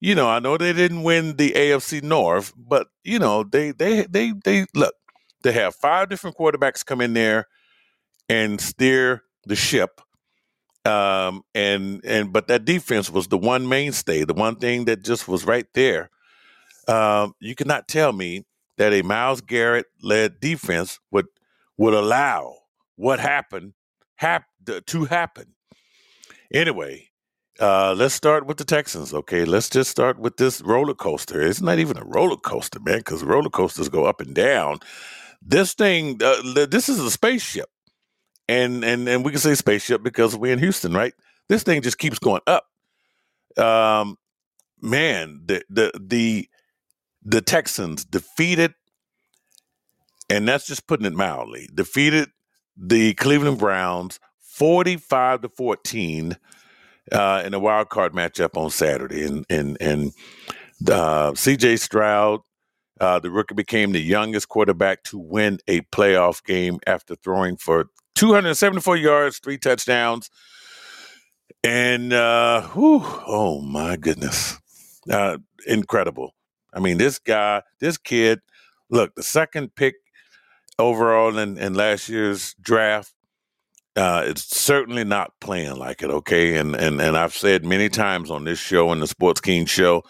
You 0.00 0.14
know, 0.16 0.28
I 0.28 0.40
know 0.40 0.56
they 0.56 0.72
didn't 0.72 1.04
win 1.04 1.36
the 1.36 1.52
AFC 1.52 2.02
North, 2.02 2.52
but 2.56 2.88
you 3.04 3.18
know, 3.18 3.44
they 3.44 3.72
they 3.72 4.02
they 4.06 4.32
they 4.44 4.66
look. 4.74 4.94
They 5.42 5.52
have 5.52 5.74
five 5.74 6.08
different 6.08 6.36
quarterbacks 6.36 6.84
come 6.84 7.00
in 7.00 7.14
there 7.14 7.48
and 8.28 8.60
steer 8.60 9.24
the 9.44 9.56
ship 9.56 10.00
um, 10.84 11.42
and 11.54 12.04
and 12.04 12.32
but 12.32 12.48
that 12.48 12.64
defense 12.64 13.10
was 13.10 13.28
the 13.28 13.38
one 13.38 13.68
mainstay, 13.68 14.24
the 14.24 14.34
one 14.34 14.56
thing 14.56 14.86
that 14.86 15.04
just 15.04 15.28
was 15.28 15.44
right 15.44 15.66
there. 15.74 16.10
Um, 16.88 17.34
you 17.40 17.54
cannot 17.54 17.88
tell 17.88 18.12
me 18.12 18.44
that 18.78 18.92
a 18.92 19.02
Myles 19.02 19.40
Garrett 19.40 19.86
led 20.02 20.40
defense 20.40 20.98
would 21.10 21.26
would 21.76 21.94
allow 21.94 22.56
what 22.96 23.20
happened 23.20 23.74
hap- 24.16 24.46
to 24.86 25.04
happen. 25.04 25.54
Anyway, 26.52 27.08
uh, 27.60 27.94
let's 27.96 28.14
start 28.14 28.46
with 28.46 28.56
the 28.56 28.64
Texans. 28.64 29.14
Okay, 29.14 29.44
let's 29.44 29.70
just 29.70 29.90
start 29.90 30.18
with 30.18 30.36
this 30.36 30.60
roller 30.62 30.94
coaster. 30.94 31.40
It's 31.40 31.60
not 31.60 31.78
even 31.78 31.96
a 31.96 32.04
roller 32.04 32.36
coaster, 32.36 32.80
man, 32.80 32.98
because 32.98 33.22
roller 33.22 33.50
coasters 33.50 33.88
go 33.88 34.04
up 34.04 34.20
and 34.20 34.34
down. 34.34 34.78
This 35.40 35.74
thing, 35.74 36.20
uh, 36.22 36.66
this 36.66 36.88
is 36.88 37.00
a 37.00 37.10
spaceship 37.10 37.68
and 38.48 38.84
and 38.84 39.08
and 39.08 39.24
we 39.24 39.30
can 39.30 39.40
say 39.40 39.54
spaceship 39.54 40.02
because 40.02 40.36
we're 40.36 40.52
in 40.52 40.58
Houston, 40.58 40.92
right? 40.92 41.14
This 41.48 41.62
thing 41.62 41.82
just 41.82 41.98
keeps 41.98 42.18
going 42.18 42.42
up. 42.46 42.66
Um, 43.56 44.16
man, 44.80 45.42
the 45.44 45.62
the 45.68 45.92
the 46.00 46.48
the 47.24 47.40
Texans 47.40 48.04
defeated, 48.04 48.74
and 50.28 50.46
that's 50.46 50.66
just 50.66 50.86
putting 50.86 51.06
it 51.06 51.14
mildly, 51.14 51.68
defeated 51.74 52.30
the 52.76 53.14
Cleveland 53.14 53.58
Browns 53.58 54.18
forty 54.40 54.96
five 54.96 55.42
to 55.42 55.48
fourteen 55.48 56.36
uh, 57.10 57.42
in 57.44 57.54
a 57.54 57.58
wild 57.58 57.88
card 57.88 58.12
matchup 58.12 58.56
on 58.56 58.70
Saturday, 58.70 59.24
and 59.24 59.44
and 59.50 59.76
and 59.80 60.12
uh, 60.90 61.34
C.J. 61.34 61.76
Stroud, 61.76 62.40
uh, 63.00 63.18
the 63.18 63.30
rookie, 63.30 63.54
became 63.54 63.92
the 63.92 64.00
youngest 64.00 64.48
quarterback 64.48 65.04
to 65.04 65.18
win 65.18 65.58
a 65.68 65.80
playoff 65.82 66.44
game 66.44 66.78
after 66.86 67.14
throwing 67.16 67.56
for 67.56 67.86
274 68.14 68.96
yards, 68.96 69.38
three 69.38 69.58
touchdowns, 69.58 70.30
and 71.64 72.12
uh, 72.12 72.62
whew, 72.68 73.02
oh 73.26 73.60
my 73.60 73.96
goodness, 73.96 74.58
uh, 75.10 75.38
incredible! 75.66 76.34
I 76.74 76.80
mean, 76.80 76.98
this 76.98 77.18
guy, 77.18 77.62
this 77.80 77.98
kid, 77.98 78.40
look, 78.90 79.14
the 79.14 79.22
second 79.22 79.74
pick 79.74 79.94
overall 80.78 81.36
in, 81.38 81.58
in 81.58 81.74
last 81.74 82.08
year's 82.08 82.54
draft 82.60 83.12
uh, 83.96 84.22
it's 84.26 84.44
certainly 84.56 85.04
not 85.04 85.32
playing 85.40 85.76
like 85.76 86.02
it, 86.02 86.10
okay? 86.10 86.56
And 86.56 86.74
and 86.74 87.00
and 87.00 87.16
I've 87.16 87.34
said 87.34 87.64
many 87.64 87.88
times 87.88 88.30
on 88.30 88.44
this 88.44 88.58
show 88.58 88.90
and 88.90 89.02
the 89.02 89.06
Sports 89.06 89.40
King 89.40 89.66
show 89.66 90.02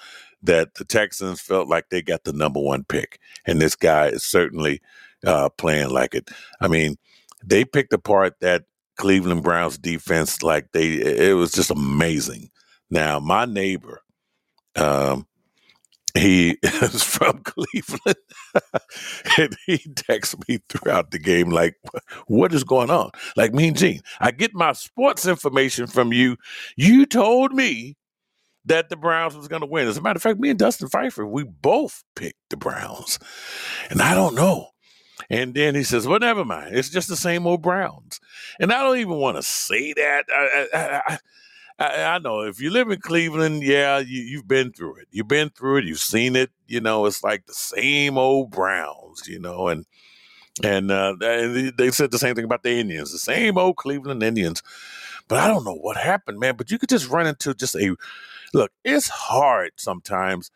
that 0.43 0.75
the 0.75 0.85
Texans 0.85 1.41
felt 1.41 1.69
like 1.69 1.89
they 1.89 2.03
got 2.03 2.25
the 2.25 2.33
number 2.33 2.61
one 2.61 2.85
pick, 2.85 3.19
and 3.45 3.61
this 3.61 3.75
guy 3.75 4.09
is 4.09 4.23
certainly 4.23 4.81
uh, 5.27 5.49
playing 5.51 5.91
like 5.91 6.15
it. 6.15 6.31
I 6.61 6.69
mean, 6.69 6.97
they 7.45 7.65
picked 7.65 7.93
apart 7.93 8.35
that 8.41 8.65
Cleveland 8.97 9.43
Browns 9.43 9.79
defense 9.79 10.43
like 10.43 10.73
they 10.73 10.95
it 10.95 11.35
was 11.35 11.53
just 11.53 11.71
amazing. 11.71 12.51
Now, 12.91 13.21
my 13.21 13.47
neighbor, 13.47 14.03
um, 14.77 15.27
he 16.15 16.59
is 16.63 17.03
from 17.03 17.43
Cleveland. 17.43 18.19
and 19.39 19.57
he 19.67 19.79
texts 19.97 20.37
me 20.47 20.59
throughout 20.69 21.11
the 21.11 21.19
game, 21.19 21.51
like, 21.51 21.77
what 22.27 22.53
is 22.53 22.65
going 22.65 22.91
on? 22.91 23.11
Like, 23.37 23.55
Mean 23.55 23.75
Gene, 23.75 24.03
I 24.21 24.31
get 24.31 24.55
my 24.55 24.73
sports 24.73 25.27
information 25.27 25.87
from 25.87 26.13
you. 26.13 26.37
You 26.77 27.07
told 27.07 27.53
me 27.53 27.97
that 28.65 28.91
the 28.91 28.97
Browns 28.97 29.37
was 29.37 29.49
going 29.49 29.63
to 29.63 29.67
win. 29.67 29.89
As 29.89 29.97
a 29.97 30.03
matter 30.03 30.19
of 30.19 30.23
fact, 30.23 30.39
me 30.39 30.51
and 30.51 30.59
Dustin 30.59 30.89
Pfeiffer, 30.89 31.27
we 31.27 31.45
both 31.45 32.05
picked 32.15 32.39
the 32.51 32.57
Browns. 32.57 33.19
And 33.91 34.01
I 34.01 34.15
don't 34.15 34.35
know. 34.35 34.69
And 35.31 35.55
then 35.55 35.75
he 35.75 35.83
says, 35.83 36.07
well, 36.07 36.19
never 36.19 36.45
mind. 36.45 36.75
It's 36.75 36.91
just 36.91 37.09
the 37.09 37.17
same 37.17 37.47
old 37.47 37.63
Browns. 37.63 38.21
And 38.61 38.73
I 38.73 38.83
don't 38.83 38.99
even 38.99 39.17
want 39.17 39.37
to 39.37 39.43
say 39.43 39.93
that. 39.95 40.25
I, 40.33 40.67
I, 40.73 41.19
I, 41.79 42.15
I, 42.15 42.19
know 42.19 42.43
if 42.43 42.61
you 42.61 42.71
live 42.71 42.91
in 42.91 43.01
Cleveland, 43.01 43.63
yeah, 43.63 43.99
you, 43.99 44.39
have 44.39 44.49
been 44.49 44.73
through 44.73 44.97
it. 44.97 45.09
You've 45.11 45.29
been 45.29 45.51
through 45.51 45.79
it. 45.79 45.85
You've 45.85 45.99
seen 45.99 46.37
it. 46.37 46.51
You 46.67 46.81
know, 46.81 47.07
it's 47.07 47.25
like 47.25 47.47
the 47.47 47.55
same 47.55 48.19
old 48.19 48.51
Browns. 48.51 49.27
You 49.27 49.41
know, 49.41 49.69
and 49.69 49.87
and 50.63 50.91
uh, 50.91 51.17
they 51.19 51.91
said 51.91 52.11
the 52.11 52.19
same 52.19 52.35
thing 52.35 52.45
about 52.45 52.63
the 52.63 52.79
Indians, 52.79 53.11
the 53.11 53.19
same 53.19 53.57
old 53.59 53.77
Cleveland 53.77 54.23
Indians. 54.23 54.63
But 55.29 55.39
I 55.39 55.49
don't 55.49 55.65
know 55.65 55.75
what 55.75 55.97
happened, 55.97 56.39
man. 56.39 56.57
But 56.57 56.71
you 56.71 56.79
could 56.79 56.91
just 56.91 57.09
run 57.09 57.27
into 57.27 57.55
just 57.55 57.75
a 57.75 57.97
look. 58.53 58.71
It's 58.85 59.09
hard 59.09 59.73
sometimes 59.77 60.51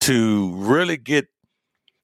to 0.00 0.54
really 0.56 0.96
get 0.96 1.28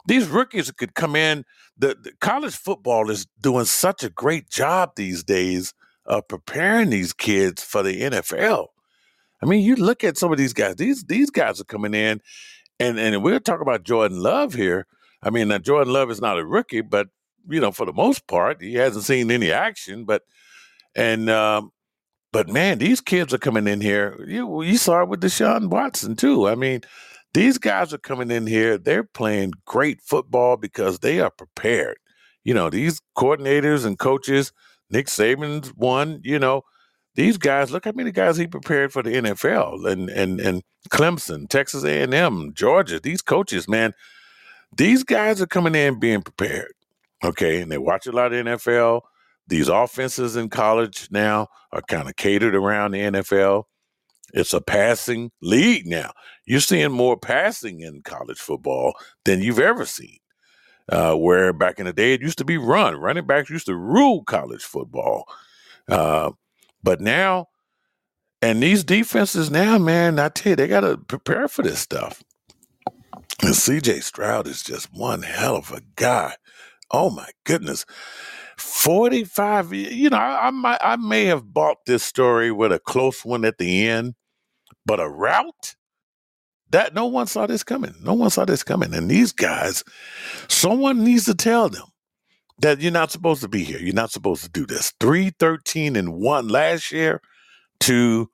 these 0.07 0.29
rookies 0.29 0.71
could 0.71 0.95
come 0.95 1.17
in. 1.17 1.45
The, 1.77 1.97
the 2.01 2.13
college 2.21 2.57
football 2.57 3.11
is 3.11 3.27
doing 3.41 3.65
such 3.65 4.03
a 4.03 4.11
great 4.11 4.49
job 4.51 4.93
these 4.97 5.23
days 5.23 5.75
of 6.07 6.29
preparing 6.29 6.91
these 6.91 7.13
kids 7.13 7.63
for 7.63 7.83
the 7.83 8.01
NFL. 8.01 8.69
I 9.43 9.47
mean, 9.47 9.65
you 9.65 9.77
look 9.77 10.05
at 10.05 10.19
some 10.19 10.33
of 10.33 10.39
these 10.39 10.53
guys. 10.53 10.77
These 10.77 11.05
these 11.05 11.31
guys 11.31 11.61
are 11.61 11.65
coming 11.65 11.95
in, 11.95 12.21
and 12.79 12.99
and 12.99 13.23
we're 13.23 13.41
talking 13.41 13.63
about 13.63 13.85
Jordan 13.85 14.21
Love 14.21 14.55
here. 14.55 14.87
I 15.23 15.31
mean, 15.31 15.49
now 15.49 15.59
Jordan 15.59 15.93
Love 15.93 16.11
is 16.11 16.21
not 16.21 16.39
a 16.39 16.45
rookie, 16.45 16.83
but 16.83 17.09
you 17.49 17.61
know, 17.61 17.73
for 17.73 17.87
the 17.87 17.93
most 17.93 18.27
part, 18.27 18.61
he 18.61 18.75
hasn't 18.75 19.05
seen 19.05 19.31
any 19.31 19.51
action. 19.51 20.05
But 20.05 20.23
and 20.95 21.31
um, 21.31 21.73
but 22.33 22.49
man, 22.49 22.79
these 22.79 23.01
kids 23.01 23.33
are 23.33 23.39
coming 23.39 23.67
in 23.67 23.81
here. 23.81 24.23
You 24.27 24.63
you 24.63 24.77
saw 24.77 25.03
it 25.03 25.09
with 25.09 25.23
Deshaun 25.23 25.71
Watson 25.71 26.17
too. 26.17 26.49
I 26.49 26.55
mean, 26.55 26.83
these 27.35 27.59
guys 27.59 27.93
are 27.93 27.99
coming 27.99 28.31
in 28.31 28.47
here. 28.47 28.77
They're 28.79 29.05
playing 29.05 29.53
great 29.65 30.01
football 30.01 30.57
because 30.57 30.99
they 30.99 31.21
are 31.21 31.31
prepared. 31.31 31.99
You 32.45 32.55
know, 32.55 32.71
these 32.71 33.01
coordinators 33.17 33.85
and 33.85 33.99
coaches 33.99 34.53
Nick 34.91 35.07
Saban's 35.07 35.69
one, 35.75 36.21
you 36.25 36.39
know, 36.39 36.63
these 37.15 37.39
guys, 37.39 37.71
look 37.71 37.85
how 37.85 37.93
many 37.95 38.13
guys 38.13 38.37
he 38.37 38.47
prepared 38.47 38.93
for 38.93 39.03
the 39.03 39.11
NFL 39.11 39.91
and 39.91 40.11
and 40.11 40.41
and 40.41 40.63
Clemson, 40.91 41.49
Texas 41.49 41.85
A&M, 41.85 42.53
Georgia, 42.55 43.01
these 43.01 43.23
coaches, 43.23 43.69
man, 43.69 43.93
these 44.77 45.05
guys 45.05 45.41
are 45.41 45.47
coming 45.47 45.75
in 45.75 45.99
being 45.99 46.23
prepared. 46.23 46.73
Okay, 47.23 47.61
and 47.61 47.71
they 47.71 47.79
watch 47.79 48.07
a 48.07 48.13
lot 48.13 48.33
of 48.33 48.47
NFL. 48.47 49.03
These 49.47 49.69
offenses 49.69 50.37
in 50.37 50.49
college 50.49 51.09
now 51.11 51.49
are 51.73 51.83
kind 51.83 52.09
of 52.09 52.17
catered 52.17 52.55
around 52.55 52.93
the 52.93 53.01
NFL. 53.01 53.65
It's 54.33 54.55
a 54.55 54.61
passing 54.61 55.31
league 55.43 55.87
now. 55.87 56.13
You're 56.51 56.59
seeing 56.59 56.91
more 56.91 57.17
passing 57.17 57.79
in 57.79 58.03
college 58.03 58.41
football 58.41 58.95
than 59.25 59.41
you've 59.41 59.61
ever 59.61 59.87
seen. 59.87 60.19
Uh, 60.89 61.15
where 61.15 61.53
back 61.53 61.79
in 61.79 61.87
the 61.87 61.93
day 61.93 62.13
it 62.13 62.23
used 62.23 62.39
to 62.39 62.45
be 62.45 62.59
run. 62.59 62.97
Running 62.97 63.25
backs 63.25 63.51
used 63.51 63.67
to 63.67 63.77
rule 63.77 64.25
college 64.25 64.65
football. 64.65 65.29
Uh, 65.89 66.33
but 66.83 67.01
now, 67.01 67.47
and 68.43 68.61
these 68.61 68.83
defenses 68.83 69.49
now, 69.49 69.79
man, 69.79 70.19
I 70.19 70.29
tell 70.29 70.51
you, 70.51 70.57
they 70.57 70.67
got 70.67 70.81
to 70.81 70.99
prepare 70.99 71.47
for 71.47 71.63
this 71.63 71.79
stuff. 71.79 72.21
And 73.43 73.55
CJ 73.55 74.03
Stroud 74.03 74.49
is 74.49 74.65
just 74.65 74.93
one 74.93 75.23
hell 75.23 75.55
of 75.55 75.71
a 75.71 75.83
guy. 75.95 76.35
Oh 76.91 77.11
my 77.11 77.29
goodness. 77.45 77.87
45, 78.57 79.73
you 79.73 80.11
know, 80.11 80.17
I, 80.17 80.49
I, 80.49 80.51
might, 80.51 80.81
I 80.81 80.97
may 80.97 81.27
have 81.27 81.55
bought 81.55 81.87
this 81.87 82.03
story 82.03 82.51
with 82.51 82.73
a 82.73 82.81
close 82.81 83.25
one 83.25 83.45
at 83.45 83.59
the 83.59 83.87
end, 83.87 84.17
but 84.85 84.99
a 84.99 85.09
route? 85.09 85.77
That 86.71 86.95
no 86.95 87.07
one 87.07 87.27
saw 87.27 87.47
this 87.47 87.65
coming. 87.65 87.95
No 88.03 88.15
one 88.15 88.31
saw 88.31 88.45
this 88.45 88.63
coming. 88.63 88.95
And 88.95 89.11
these 89.11 89.33
guys, 89.33 89.85
someone 90.49 91.05
needs 91.05 91.25
to 91.25 91.35
tell 91.35 91.69
them 91.69 91.87
that 92.61 92.81
you're 92.81 92.93
not 92.93 93.11
supposed 93.11 93.43
to 93.43 93.49
be 93.49 93.65
here. 93.65 93.79
You're 93.79 93.95
not 93.95 94.13
supposed 94.13 94.45
to 94.45 94.51
do 94.51 94.67
this. 94.67 94.93
313 95.01 95.97
and 95.97 96.15
1 96.15 96.49
last 96.49 96.93
year 96.93 97.21
to 97.81 98.31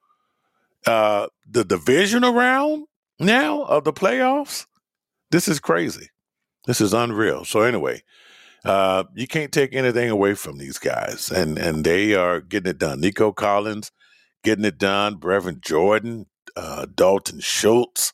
uh 0.86 1.28
the 1.48 1.64
division 1.64 2.24
around 2.24 2.86
now 3.18 3.62
of 3.62 3.84
the 3.84 3.92
playoffs. 3.92 4.66
This 5.30 5.48
is 5.48 5.60
crazy. 5.60 6.10
This 6.66 6.80
is 6.80 6.92
unreal. 6.92 7.44
So 7.44 7.62
anyway, 7.62 8.02
uh, 8.64 9.04
you 9.14 9.26
can't 9.26 9.52
take 9.52 9.74
anything 9.74 10.10
away 10.10 10.34
from 10.34 10.58
these 10.58 10.78
guys, 10.78 11.30
and 11.30 11.58
and 11.58 11.84
they 11.84 12.14
are 12.14 12.40
getting 12.40 12.70
it 12.70 12.78
done. 12.78 13.00
Nico 13.00 13.32
Collins 13.32 13.92
getting 14.42 14.64
it 14.64 14.78
done. 14.78 15.16
Brevin 15.16 15.60
Jordan, 15.60 16.26
uh, 16.56 16.86
Dalton 16.94 17.40
Schultz, 17.40 18.12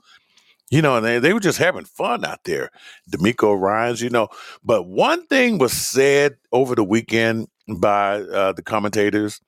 you 0.70 0.82
know, 0.82 0.96
and 0.96 1.04
they, 1.04 1.18
they 1.18 1.32
were 1.32 1.40
just 1.40 1.58
having 1.58 1.84
fun 1.84 2.24
out 2.24 2.44
there. 2.44 2.70
DeMeco 3.10 3.58
Ryans, 3.58 4.00
you 4.00 4.10
know. 4.10 4.28
But 4.64 4.84
one 4.84 5.26
thing 5.26 5.58
was 5.58 5.72
said 5.72 6.36
over 6.50 6.74
the 6.74 6.84
weekend 6.84 7.48
by 7.68 8.22
uh, 8.22 8.52
the 8.52 8.62
commentators 8.62 9.40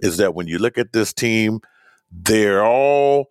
is 0.00 0.16
that 0.18 0.34
when 0.34 0.46
you 0.46 0.58
look 0.58 0.76
at 0.76 0.92
this 0.92 1.12
team, 1.12 1.60
they're 2.10 2.64
all 2.64 3.28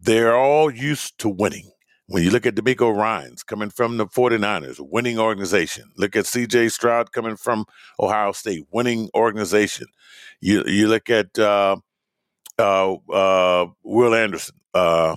they're 0.00 0.36
all 0.36 0.70
used 0.70 1.18
to 1.18 1.28
winning. 1.28 1.70
When 2.08 2.22
you 2.22 2.30
look 2.30 2.46
at 2.46 2.54
DeMeco 2.54 2.96
Ryans 2.96 3.42
coming 3.42 3.70
from 3.70 3.96
the 3.96 4.06
49ers, 4.06 4.76
winning 4.78 5.18
organization. 5.18 5.90
Look 5.96 6.14
at 6.14 6.24
CJ 6.26 6.70
Stroud 6.70 7.10
coming 7.10 7.34
from 7.34 7.64
Ohio 7.98 8.30
State, 8.30 8.64
winning 8.70 9.10
organization. 9.12 9.88
You 10.40 10.62
you 10.66 10.86
look 10.86 11.10
at 11.10 11.36
uh, 11.36 11.76
uh, 12.58 12.94
uh, 12.94 13.66
Will 13.84 14.14
Anderson, 14.14 14.56
uh, 14.74 15.16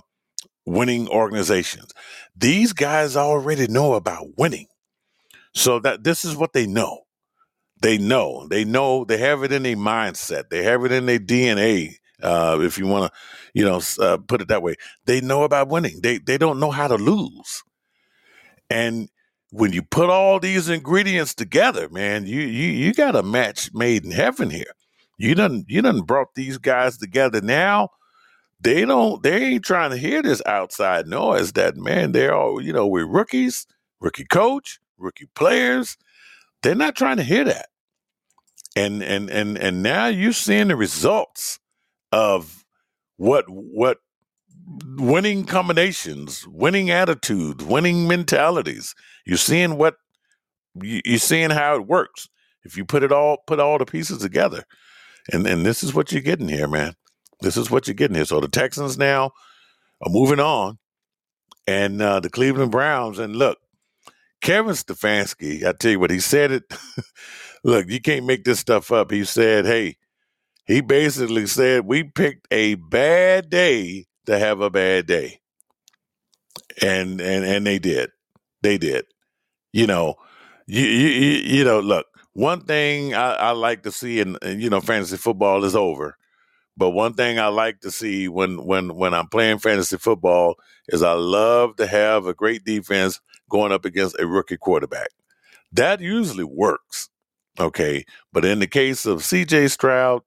winning 0.65 1.10
organizations. 1.10 1.91
These 2.36 2.74
guys 2.74 3.15
already 3.17 3.67
know 3.67 3.93
about 3.96 4.38
winning. 4.38 4.67
So 5.55 5.79
that 5.81 6.03
this 6.03 6.25
is 6.25 6.36
what 6.36 6.53
they 6.53 6.67
know. 6.67 7.01
They 7.81 7.98
know. 7.98 8.48
They 8.50 8.65
know. 8.65 9.05
They 9.05 9.17
have 9.17 9.43
it 9.43 9.51
in 9.51 9.63
their 9.63 9.77
mindset. 9.77 10.50
They 10.50 10.63
have 10.63 10.86
it 10.86 10.91
in 10.91 11.05
their 11.08 11.19
DNA. 11.19 11.96
Uh, 12.22 12.60
if 12.62 12.77
you 12.79 12.88
want 12.88 13.12
to, 13.13 13.19
you 13.53 13.65
know, 13.65 13.81
uh, 14.00 14.17
put 14.27 14.41
it 14.41 14.50
that 14.50 14.63
way, 14.63 14.75
they 15.05 15.22
know 15.22 15.43
about 15.43 15.69
winning. 15.69 16.01
They 16.01 16.19
they 16.19 16.38
don't 16.38 16.60
know 16.60 16.72
how 16.72 16.88
to 16.88 16.96
lose. 16.96 17.63
And 18.69 19.10
when 19.51 19.74
you 19.74 19.84
put 19.84 20.10
all 20.10 20.39
these 20.39 20.69
ingredients 20.69 21.36
together, 21.36 21.89
man, 21.89 22.27
you 22.27 22.41
you 22.41 22.69
you 22.69 22.93
got 22.93 23.15
a 23.15 23.24
match 23.24 23.72
made 23.74 24.05
in 24.05 24.12
heaven 24.12 24.50
here. 24.50 24.74
You 25.19 25.35
done 25.35 25.65
you 25.67 25.81
done 25.81 26.01
brought 26.01 26.33
these 26.33 26.57
guys 26.57 26.97
together. 26.97 27.41
Now 27.41 27.89
they 28.61 28.85
don't 28.85 29.21
they 29.21 29.43
ain't 29.43 29.65
trying 29.65 29.91
to 29.91 29.97
hear 29.97 30.21
this 30.23 30.41
outside 30.45 31.07
noise 31.07 31.51
that 31.53 31.75
man 31.75 32.13
they're 32.13 32.33
all 32.33 32.61
you 32.61 32.71
know 32.71 32.88
we're 32.88 33.05
rookies 33.05 33.67
rookie 33.99 34.23
coach 34.23 34.79
rookie 34.97 35.27
players. 35.35 35.97
They're 36.63 36.73
not 36.73 36.95
trying 36.95 37.17
to 37.17 37.23
hear 37.23 37.43
that. 37.43 37.67
And 38.77 39.03
and 39.03 39.29
and 39.29 39.57
and 39.57 39.83
now 39.83 40.07
you're 40.07 40.31
seeing 40.31 40.69
the 40.69 40.77
results 40.77 41.59
of 42.13 42.63
what 43.17 43.43
what 43.49 43.97
winning 44.95 45.43
combinations 45.43 46.47
winning 46.47 46.91
attitudes 46.91 47.65
winning 47.65 48.07
mentalities. 48.07 48.95
You're 49.25 49.38
seeing 49.38 49.75
what 49.77 49.95
you're 50.81 51.19
seeing 51.19 51.49
how 51.49 51.75
it 51.75 51.88
works. 51.88 52.29
If 52.63 52.77
you 52.77 52.85
put 52.85 53.03
it 53.03 53.11
all 53.11 53.43
put 53.47 53.59
all 53.59 53.77
the 53.77 53.85
pieces 53.85 54.19
together 54.19 54.63
and 55.33 55.48
and 55.48 55.65
this 55.65 55.83
is 55.83 55.93
what 55.93 56.12
you're 56.12 56.21
getting 56.21 56.50
here 56.50 56.67
man 56.67 56.93
This 57.41 57.57
is 57.57 57.69
what 57.71 57.88
you're 57.88 57.95
getting 57.95 58.15
here. 58.15 58.25
So 58.25 58.39
the 58.39 58.48
Texans 58.48 58.98
now 58.98 59.31
are 60.03 60.12
moving 60.12 60.39
on, 60.39 60.79
and 61.67 62.01
uh, 62.01 62.19
the 62.19 62.29
Cleveland 62.29 62.71
Browns. 62.71 63.19
And 63.19 63.36
look, 63.36 63.59
Kevin 64.41 64.74
Stefanski, 64.74 65.65
I 65.65 65.74
tell 65.74 65.91
you 65.91 66.00
what, 66.00 66.12
he 66.12 66.19
said 66.19 66.51
it. 66.51 66.63
look, 67.65 67.88
you 67.89 68.01
can't 68.01 68.25
make 68.25 68.45
this 68.45 68.59
stuff 68.59 68.91
up. 68.91 69.12
He 69.12 69.25
said, 69.25 69.65
hey, 69.65 69.98
he 70.65 70.81
basically 70.81 71.48
said, 71.48 71.86
we 71.86 72.03
picked 72.03 72.48
a 72.51 72.75
bad 72.75 73.50
day 73.50 74.07
to 74.27 74.39
have 74.39 74.62
a 74.62 74.69
bad 74.69 75.07
day. 75.07 75.41
And 76.81 77.21
and 77.21 77.45
and 77.45 77.67
they 77.67 77.79
did. 77.79 78.12
They 78.63 78.77
did. 78.77 79.05
You 79.74 79.88
know, 79.88 80.15
you 80.67 80.83
you, 80.86 81.09
you 81.59 81.65
know, 81.65 81.79
look, 81.81 82.07
one 82.39 82.62
thing 82.62 83.13
I, 83.13 83.34
I 83.34 83.51
like 83.51 83.84
to 83.84 83.91
see 83.91 84.22
in 84.22 84.38
you 84.43 84.69
know, 84.69 84.79
fantasy 84.79 85.17
football 85.17 85.65
is 85.65 85.75
over. 85.75 86.17
But 86.77 86.91
one 86.91 87.13
thing 87.13 87.38
I 87.38 87.48
like 87.48 87.81
to 87.81 87.91
see 87.91 88.29
when 88.29 88.63
when 88.65 88.96
when 88.96 89.13
I'm 89.13 89.27
playing 89.27 89.60
fantasy 89.60 89.98
football 89.98 90.55
is 90.88 91.03
I 91.03 91.12
love 91.12 91.75
to 91.75 91.86
have 91.86 92.25
a 92.25 92.34
great 92.34 92.63
defense 92.63 93.19
going 93.50 93.74
up 93.74 93.84
against 93.84 94.17
a 94.19 94.25
rookie 94.25 94.55
quarterback. 94.55 95.10
That 95.74 96.00
usually 96.00 96.46
works. 96.46 97.10
Okay. 97.60 98.05
But 98.31 98.46
in 98.46 98.60
the 98.60 98.67
case 98.67 99.05
of 99.05 99.19
CJ 99.19 99.69
Stroud, 99.72 100.22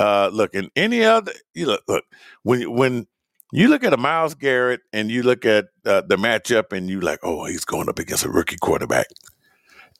uh, 0.00 0.30
look, 0.32 0.52
in 0.52 0.68
any 0.74 1.04
other, 1.04 1.32
you 1.54 1.66
look, 1.66 1.82
look, 1.86 2.04
when, 2.42 2.72
when 2.72 3.06
you 3.52 3.68
look 3.68 3.84
at 3.84 3.92
a 3.92 3.96
Myles 3.96 4.34
Garrett 4.34 4.80
and 4.92 5.10
you 5.10 5.22
look 5.22 5.44
at 5.44 5.66
uh, 5.84 6.02
the 6.02 6.16
matchup 6.16 6.72
and 6.72 6.90
you 6.90 7.00
like, 7.00 7.20
oh, 7.22 7.44
he's 7.44 7.64
going 7.64 7.88
up 7.88 8.00
against 8.00 8.24
a 8.24 8.30
rookie 8.30 8.56
quarterback. 8.60 9.06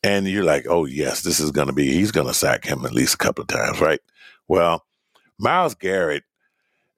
And 0.06 0.28
you're 0.28 0.44
like, 0.44 0.66
oh, 0.68 0.84
yes, 0.84 1.22
this 1.22 1.40
is 1.40 1.50
going 1.50 1.66
to 1.66 1.72
be, 1.72 1.92
he's 1.92 2.12
going 2.12 2.28
to 2.28 2.32
sack 2.32 2.64
him 2.64 2.86
at 2.86 2.94
least 2.94 3.14
a 3.14 3.18
couple 3.18 3.42
of 3.42 3.48
times, 3.48 3.80
right? 3.80 3.98
Well, 4.46 4.86
Myles 5.36 5.74
Garrett, 5.74 6.22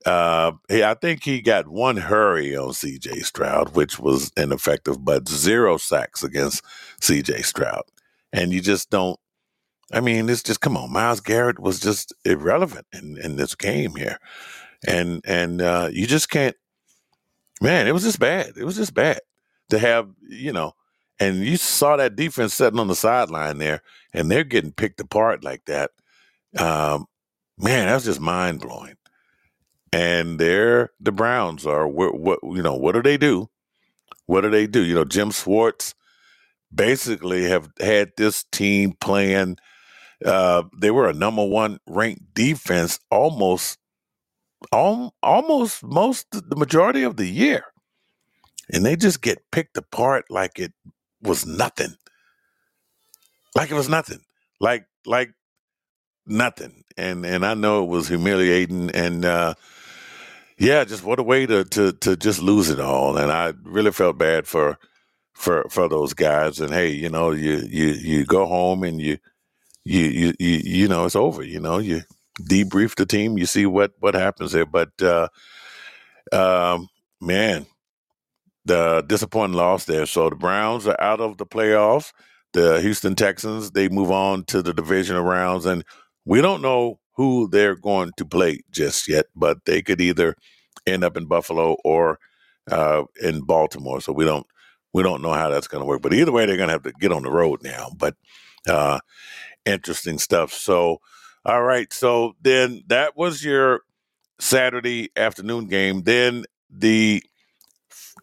uh, 0.05 0.53
he, 0.69 0.85
I 0.85 0.93
think 0.93 1.25
he 1.25 1.41
got 1.41 1.69
one 1.69 1.97
hurry 1.97 2.55
on 2.55 2.69
CJ 2.69 3.25
Stroud, 3.25 3.75
which 3.75 3.99
was 3.99 4.31
ineffective, 4.37 5.03
but 5.07 5.27
zero 5.27 5.79
sacks 5.79 6.23
against 6.23 6.62
CJ 7.00 7.47
Stroud. 7.47 7.85
And 8.31 8.53
you 8.53 8.61
just 8.61 8.91
don't, 8.91 9.19
I 9.91 10.00
mean, 10.00 10.29
it's 10.29 10.43
just, 10.43 10.61
come 10.61 10.77
on, 10.77 10.93
Myles 10.93 11.23
Garrett 11.23 11.59
was 11.59 11.81
just 11.81 12.12
irrelevant 12.27 12.87
in, 12.93 13.17
in 13.17 13.37
this 13.37 13.55
game 13.55 13.95
here. 13.95 14.19
And, 14.87 15.23
and, 15.25 15.62
uh, 15.62 15.88
you 15.91 16.07
just 16.07 16.29
can't, 16.29 16.57
man, 17.62 17.88
it 17.88 17.93
was 17.93 18.03
just 18.03 18.21
bad. 18.21 18.53
It 18.59 18.65
was 18.65 18.77
just 18.77 18.93
bad 18.93 19.21
to 19.71 19.79
have, 19.79 20.11
you 20.29 20.53
know, 20.53 20.75
and 21.21 21.45
you 21.45 21.57
saw 21.57 21.97
that 21.97 22.17
defense 22.17 22.55
sitting 22.55 22.79
on 22.79 22.89
the 22.89 22.95
sideline 22.95 23.59
there 23.59 23.83
and 24.13 24.31
they're 24.31 24.45
getting 24.45 24.73
picked 24.73 25.01
apart 25.01 25.45
like 25.45 25.65
that. 25.67 25.91
Um, 26.57 27.07
man, 27.59 27.87
that's 27.87 28.05
just 28.05 28.21
mind 28.21 28.61
blowing. 28.61 28.95
And 29.93 30.39
they're 30.39 30.91
the 31.01 31.13
Browns 31.13 31.67
are 31.67 31.89
what, 31.89 32.19
what 32.19 32.41
you 32.43 32.63
know 32.63 32.75
what 32.75 32.93
do 32.93 33.03
they 33.03 33.17
do? 33.17 33.49
What 34.27 34.43
do 34.43 34.51
they 34.51 34.67
do? 34.67 34.85
You 34.85 34.95
know, 34.95 35.05
Jim 35.05 35.31
Schwartz 35.31 35.95
basically 36.75 37.45
have 37.45 37.71
had 37.81 38.13
this 38.17 38.45
team 38.53 38.93
playing. 39.01 39.57
Uh, 40.25 40.65
they 40.77 40.91
were 40.91 41.09
a 41.09 41.15
number 41.15 41.45
one 41.45 41.79
ranked 41.87 42.35
defense 42.35 43.01
almost, 43.11 43.79
al- 44.73 45.15
almost 45.23 45.83
most 45.83 46.27
the 46.33 46.57
majority 46.57 47.03
of 47.03 47.17
the 47.17 47.27
year, 47.27 47.65
and 48.71 48.85
they 48.85 48.97
just 48.97 49.23
get 49.23 49.51
picked 49.51 49.79
apart 49.79 50.27
like 50.29 50.59
it 50.59 50.75
was 51.23 51.47
nothing. 51.47 51.97
Like 53.55 53.71
it 53.71 53.75
was 53.75 53.89
nothing. 53.89 54.21
Like 54.61 54.87
like 55.07 55.33
nothing. 56.27 56.85
And 56.97 57.25
and 57.27 57.45
I 57.45 57.55
know 57.55 57.85
it 57.85 57.89
was 57.89 58.09
humiliating 58.09 58.91
and 58.91 59.25
uh 59.25 59.55
yeah, 60.59 60.85
just 60.85 61.05
what 61.05 61.21
a 61.21 61.23
way 61.23 61.47
to 61.47 61.65
to 61.65 61.93
to 61.93 62.17
just 62.17 62.43
lose 62.43 62.71
it 62.71 62.81
all. 62.81 63.17
And 63.17 63.31
I 63.31 63.55
really 63.63 63.93
felt 63.93 64.19
bad 64.19 64.47
for 64.47 64.79
for 65.35 65.67
for 65.71 65.89
those 65.89 66.15
guys. 66.15 66.61
And 66.61 66.73
hey, 66.73 66.91
you 66.91 67.09
know, 67.09 67.31
you 67.31 67.59
you 67.69 67.87
you 67.89 68.25
go 68.25 68.47
home 68.47 68.83
and 68.83 69.00
you 69.00 69.19
you 69.85 70.02
you 70.04 70.35
you, 70.39 70.61
you 70.65 70.89
know 70.89 71.07
it's 71.07 71.17
over. 71.17 71.43
You 71.43 71.61
know, 71.61 71.78
you 71.78 72.02
debrief 72.41 72.95
the 72.97 73.07
team, 73.07 73.39
you 73.39 73.47
see 73.47 73.67
what 73.67 73.93
what 74.00 74.15
happens 74.15 74.52
there. 74.52 74.67
But 74.67 74.91
uh 75.02 75.28
um 76.33 76.89
man, 77.21 77.67
the 78.69 79.04
disappointing 79.07 79.57
loss 79.57 79.87
there. 79.87 80.07
So 80.07 80.31
the 80.31 80.37
Browns 80.37 80.87
are 80.87 81.00
out 81.00 81.21
of 81.21 81.39
the 81.39 81.47
playoffs. 81.47 82.13
The 82.54 82.81
Houston 82.81 83.17
Texans 83.17 83.73
they 83.73 83.89
move 83.89 84.11
on 84.13 84.45
to 84.47 84.63
the 84.63 84.73
divisional 84.75 85.25
rounds, 85.25 85.67
and 85.67 85.85
we 86.25 86.41
don't 86.41 86.63
know 86.63 87.00
who 87.17 87.49
they're 87.49 87.76
going 87.76 88.13
to 88.19 88.25
play 88.25 88.61
just 88.71 89.09
yet, 89.09 89.26
but 89.37 89.59
they 89.67 89.83
could 89.83 90.00
either 90.00 90.37
end 90.87 91.04
up 91.04 91.17
in 91.17 91.26
Buffalo 91.26 91.76
or 91.85 92.19
uh, 92.71 93.04
in 93.23 93.43
Baltimore. 93.43 94.00
So 94.00 94.13
we 94.13 94.25
don't 94.25 94.47
we 94.95 95.02
don't 95.02 95.23
know 95.23 95.33
how 95.33 95.50
that's 95.50 95.69
going 95.69 95.83
to 95.83 95.87
work. 95.87 96.02
But 96.02 96.15
either 96.15 96.33
way, 96.33 96.47
they're 96.47 96.57
going 96.57 96.69
to 96.69 96.75
have 96.75 96.85
to 96.85 96.93
get 96.93 97.13
on 97.13 97.25
the 97.25 97.31
road 97.31 97.63
now. 97.63 97.91
But 97.97 98.17
uh, 98.69 99.00
interesting 99.67 100.19
stuff. 100.19 100.52
So 100.52 101.00
all 101.45 101.63
right, 101.63 101.93
so 101.93 102.35
then 102.43 102.83
that 102.89 103.17
was 103.17 103.45
your 103.45 103.81
Saturday 104.41 105.11
afternoon 105.17 105.67
game. 105.67 106.02
Then 106.02 106.45
the 106.71 107.23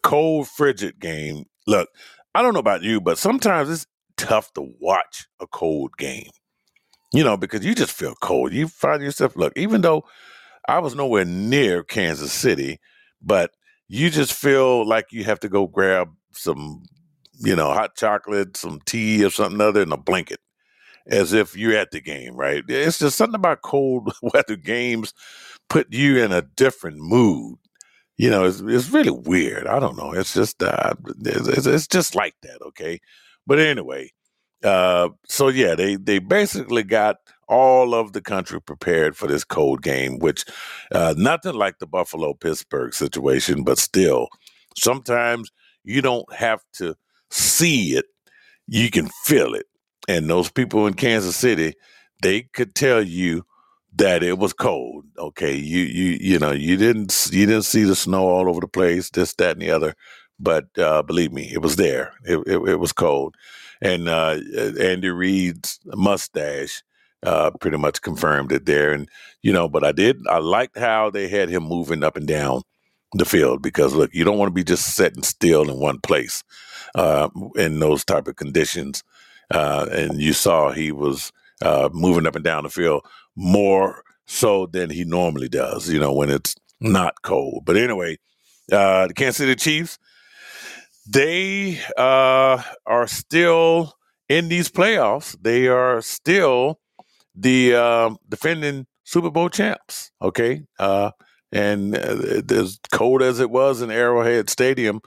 cold 0.06 0.48
frigid 0.48 1.00
game. 1.00 1.44
Look, 1.66 1.88
I 2.34 2.42
don't 2.42 2.54
know 2.54 2.60
about 2.60 2.82
you, 2.82 3.00
but 3.00 3.18
sometimes 3.18 3.70
it's 3.70 3.86
tough 4.16 4.52
to 4.54 4.68
watch 4.80 5.26
a 5.40 5.46
cold 5.46 5.96
game 5.98 6.30
you 7.12 7.24
know, 7.24 7.36
because 7.36 7.64
you 7.64 7.74
just 7.74 7.92
feel 7.92 8.14
cold. 8.20 8.52
You 8.52 8.68
find 8.68 9.02
yourself, 9.02 9.36
look, 9.36 9.52
even 9.56 9.80
though 9.80 10.04
I 10.68 10.78
was 10.80 10.94
nowhere 10.94 11.24
near 11.24 11.82
Kansas 11.82 12.32
City, 12.32 12.78
but 13.22 13.52
you 13.88 14.10
just 14.10 14.32
feel 14.32 14.86
like 14.86 15.12
you 15.12 15.24
have 15.24 15.40
to 15.40 15.48
go 15.48 15.66
grab 15.66 16.10
some, 16.32 16.82
you 17.38 17.56
know, 17.56 17.72
hot 17.72 17.96
chocolate, 17.96 18.56
some 18.56 18.80
tea 18.86 19.24
or 19.24 19.30
something 19.30 19.60
other, 19.60 19.82
and 19.82 19.92
a 19.92 19.96
blanket 19.96 20.40
as 21.06 21.32
if 21.32 21.56
you're 21.56 21.76
at 21.76 21.92
the 21.92 22.00
game, 22.00 22.36
right? 22.36 22.64
It's 22.68 22.98
just 22.98 23.16
something 23.16 23.36
about 23.36 23.62
cold 23.62 24.12
weather 24.22 24.56
games 24.56 25.14
put 25.70 25.92
you 25.92 26.22
in 26.22 26.32
a 26.32 26.42
different 26.42 26.98
mood. 26.98 27.58
You 28.18 28.30
know, 28.30 28.44
it's, 28.44 28.60
it's 28.60 28.90
really 28.90 29.10
weird. 29.10 29.66
I 29.66 29.78
don't 29.78 29.96
know. 29.96 30.12
It's 30.12 30.32
just, 30.34 30.62
uh, 30.62 30.94
it's, 31.20 31.66
it's 31.66 31.86
just 31.86 32.14
like 32.14 32.34
that, 32.42 32.62
okay? 32.68 33.00
But 33.46 33.58
anyway, 33.58 34.10
uh, 34.64 35.10
so 35.28 35.48
yeah, 35.48 35.74
they 35.74 35.96
they 35.96 36.18
basically 36.18 36.82
got 36.82 37.16
all 37.48 37.94
of 37.94 38.12
the 38.12 38.20
country 38.20 38.60
prepared 38.60 39.16
for 39.16 39.26
this 39.28 39.44
cold 39.44 39.82
game, 39.82 40.18
which 40.18 40.44
uh, 40.92 41.14
nothing 41.16 41.54
like 41.54 41.78
the 41.78 41.86
Buffalo 41.86 42.34
Pittsburgh 42.34 42.92
situation, 42.94 43.62
but 43.62 43.78
still, 43.78 44.28
sometimes 44.76 45.52
you 45.84 46.02
don't 46.02 46.30
have 46.34 46.60
to 46.74 46.96
see 47.30 47.92
it; 47.96 48.06
you 48.66 48.90
can 48.90 49.08
feel 49.24 49.54
it. 49.54 49.66
And 50.08 50.28
those 50.28 50.50
people 50.50 50.86
in 50.86 50.94
Kansas 50.94 51.36
City, 51.36 51.74
they 52.22 52.42
could 52.42 52.74
tell 52.74 53.02
you 53.02 53.44
that 53.96 54.22
it 54.22 54.38
was 54.38 54.52
cold. 54.54 55.04
Okay, 55.18 55.54
you 55.54 55.80
you 55.84 56.18
you 56.20 56.38
know 56.38 56.52
you 56.52 56.76
didn't 56.76 57.28
you 57.32 57.46
didn't 57.46 57.64
see 57.64 57.84
the 57.84 57.96
snow 57.96 58.28
all 58.28 58.48
over 58.48 58.60
the 58.60 58.68
place, 58.68 59.10
this 59.10 59.34
that 59.34 59.52
and 59.52 59.62
the 59.62 59.70
other, 59.70 59.94
but 60.40 60.66
uh, 60.78 61.02
believe 61.02 61.32
me, 61.32 61.50
it 61.52 61.62
was 61.62 61.76
there. 61.76 62.14
It, 62.24 62.38
it, 62.46 62.68
it 62.70 62.76
was 62.80 62.92
cold 62.92 63.34
and 63.80 64.08
uh, 64.08 64.38
Andy 64.80 65.10
Reid's 65.10 65.80
mustache 65.86 66.82
uh, 67.22 67.50
pretty 67.60 67.76
much 67.76 68.02
confirmed 68.02 68.52
it 68.52 68.66
there. 68.66 68.92
And 68.92 69.08
you 69.42 69.52
know, 69.52 69.68
but 69.68 69.84
I 69.84 69.92
did 69.92 70.18
I 70.28 70.38
liked 70.38 70.78
how 70.78 71.10
they 71.10 71.28
had 71.28 71.48
him 71.48 71.64
moving 71.64 72.04
up 72.04 72.16
and 72.16 72.26
down 72.26 72.62
the 73.14 73.24
field 73.24 73.62
because 73.62 73.94
look, 73.94 74.14
you 74.14 74.24
don't 74.24 74.38
want 74.38 74.48
to 74.50 74.54
be 74.54 74.64
just 74.64 74.94
sitting 74.94 75.22
still 75.22 75.70
in 75.70 75.80
one 75.80 76.00
place 76.00 76.42
uh, 76.94 77.28
in 77.56 77.78
those 77.78 78.04
type 78.04 78.28
of 78.28 78.36
conditions. 78.36 79.02
Uh, 79.50 79.86
and 79.92 80.20
you 80.20 80.32
saw 80.32 80.72
he 80.72 80.92
was 80.92 81.32
uh, 81.62 81.88
moving 81.92 82.26
up 82.26 82.34
and 82.36 82.44
down 82.44 82.64
the 82.64 82.70
field 82.70 83.04
more 83.36 84.02
so 84.26 84.66
than 84.66 84.90
he 84.90 85.04
normally 85.04 85.48
does. 85.48 85.88
You 85.88 86.00
know, 86.00 86.12
when 86.12 86.30
it's 86.30 86.54
not 86.80 87.22
cold. 87.22 87.64
But 87.64 87.76
anyway, 87.76 88.18
uh, 88.72 89.06
the 89.06 89.14
Kansas 89.14 89.36
City 89.36 89.54
Chiefs 89.54 89.98
they 91.06 91.78
uh, 91.96 92.62
are 92.84 93.06
still 93.06 93.94
in 94.28 94.48
these 94.48 94.68
playoffs. 94.68 95.36
They 95.40 95.68
are 95.68 96.02
still 96.02 96.80
the 97.34 97.74
uh, 97.74 98.10
defending 98.28 98.86
Super 99.04 99.30
Bowl 99.30 99.48
champs. 99.48 100.10
Okay, 100.20 100.64
uh, 100.78 101.12
and 101.52 101.96
uh, 101.96 102.42
as 102.50 102.80
cold 102.90 103.22
as 103.22 103.40
it 103.40 103.50
was 103.50 103.82
in 103.82 103.90
Arrowhead 103.90 104.50
Stadium, 104.50 105.00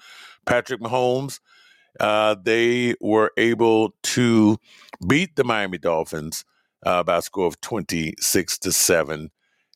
Patrick 0.46 0.80
Mahomes, 0.80 1.40
uh, 2.00 2.36
they 2.42 2.96
were 3.02 3.32
able 3.38 3.94
to 4.04 4.58
beat 5.06 5.36
the 5.36 5.44
Miami 5.44 5.78
Dolphins 5.78 6.46
uh, 6.86 7.04
by 7.04 7.18
a 7.18 7.22
score 7.22 7.48
of 7.48 7.60
twenty 7.62 8.14
six 8.20 8.58
to 8.60 8.72
seven, 8.72 9.32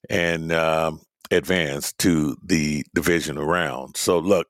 and 0.10 0.52
um, 0.52 1.02
advance 1.32 1.94
to 1.94 2.38
the 2.44 2.86
divisional 2.94 3.46
round. 3.46 3.98
So 3.98 4.20
look. 4.20 4.48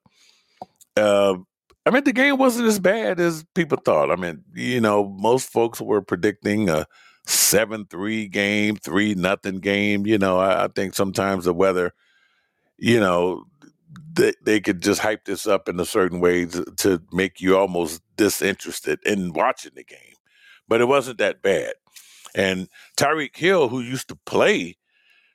Uh, 0.96 1.38
I 1.86 1.90
mean, 1.90 2.06
the 2.06 2.14
game 2.14 2.38
wasn't 2.38 2.68
as 2.68 2.80
bad 2.80 3.20
as 3.20 3.44
people 3.56 3.78
thought. 3.78 4.10
I 4.10 4.16
mean, 4.16 4.44
you 4.54 4.80
know, 4.80 5.10
most 5.20 5.52
folks 5.52 5.82
were 5.82 6.02
predicting 6.02 6.70
a 6.70 6.88
seven 7.26 7.86
three 7.90 8.28
game, 8.28 8.78
three 8.78 9.16
nothing 9.16 9.60
game. 9.60 10.06
You 10.06 10.18
know, 10.18 10.38
I, 10.38 10.66
I 10.66 10.68
think 10.70 10.94
sometimes 10.94 11.44
the 11.46 11.54
weather, 11.54 11.94
you 12.78 13.00
know, 13.00 13.44
they, 14.14 14.34
they 14.44 14.60
could 14.62 14.82
just 14.82 15.02
hype 15.02 15.26
this 15.26 15.46
up 15.46 15.68
in 15.68 15.80
a 15.80 15.86
certain 15.86 16.20
way 16.22 16.46
to, 16.46 16.64
to 16.78 17.02
make 17.12 17.42
you 17.42 17.58
almost 17.58 18.02
disinterested 18.16 19.00
in 19.06 19.34
watching 19.34 19.74
the 19.76 19.84
game. 19.84 20.16
But 20.68 20.80
it 20.80 20.86
wasn't 20.86 21.18
that 21.18 21.42
bad. 21.42 21.74
And 22.36 22.68
Tyreek 22.98 23.36
Hill, 23.36 23.70
who 23.70 23.80
used 23.80 24.08
to 24.10 24.18
play 24.26 24.78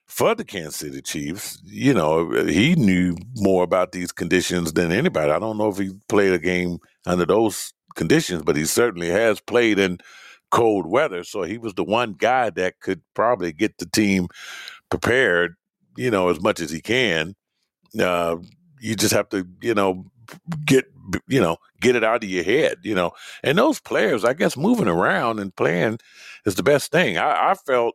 for 0.06 0.34
the 0.34 0.44
Kansas 0.44 0.76
City 0.76 1.02
Chiefs, 1.02 1.60
you 1.64 1.92
know, 1.92 2.30
he 2.46 2.74
knew 2.74 3.16
more 3.36 3.62
about 3.62 3.92
these 3.92 4.10
conditions 4.10 4.72
than 4.72 4.90
anybody. 4.90 5.30
I 5.30 5.38
don't 5.38 5.58
know 5.58 5.68
if 5.68 5.78
he 5.78 5.90
played 6.08 6.32
a 6.32 6.38
game 6.38 6.78
under 7.06 7.26
those 7.26 7.72
conditions, 7.94 8.42
but 8.42 8.56
he 8.56 8.64
certainly 8.64 9.08
has 9.08 9.40
played 9.40 9.78
in 9.78 9.98
cold 10.50 10.86
weather. 10.86 11.24
So 11.24 11.42
he 11.42 11.58
was 11.58 11.74
the 11.74 11.84
one 11.84 12.14
guy 12.14 12.50
that 12.50 12.80
could 12.80 13.02
probably 13.14 13.52
get 13.52 13.78
the 13.78 13.86
team 13.86 14.28
prepared, 14.90 15.56
you 15.96 16.10
know, 16.10 16.28
as 16.30 16.40
much 16.40 16.60
as 16.60 16.70
he 16.70 16.80
can. 16.80 17.34
Uh, 17.98 18.36
you 18.80 18.94
just 18.94 19.12
have 19.12 19.28
to, 19.30 19.46
you 19.60 19.74
know, 19.74 20.04
get 20.64 20.86
you 21.26 21.40
know 21.40 21.56
get 21.80 21.96
it 21.96 22.04
out 22.04 22.22
of 22.22 22.28
your 22.28 22.44
head 22.44 22.76
you 22.82 22.94
know 22.94 23.12
and 23.42 23.58
those 23.58 23.80
players 23.80 24.24
i 24.24 24.32
guess 24.32 24.56
moving 24.56 24.88
around 24.88 25.38
and 25.38 25.54
playing 25.56 25.98
is 26.48 26.54
the 26.54 26.62
best 26.62 26.90
thing. 26.90 27.18
I, 27.18 27.50
I 27.50 27.54
felt 27.54 27.94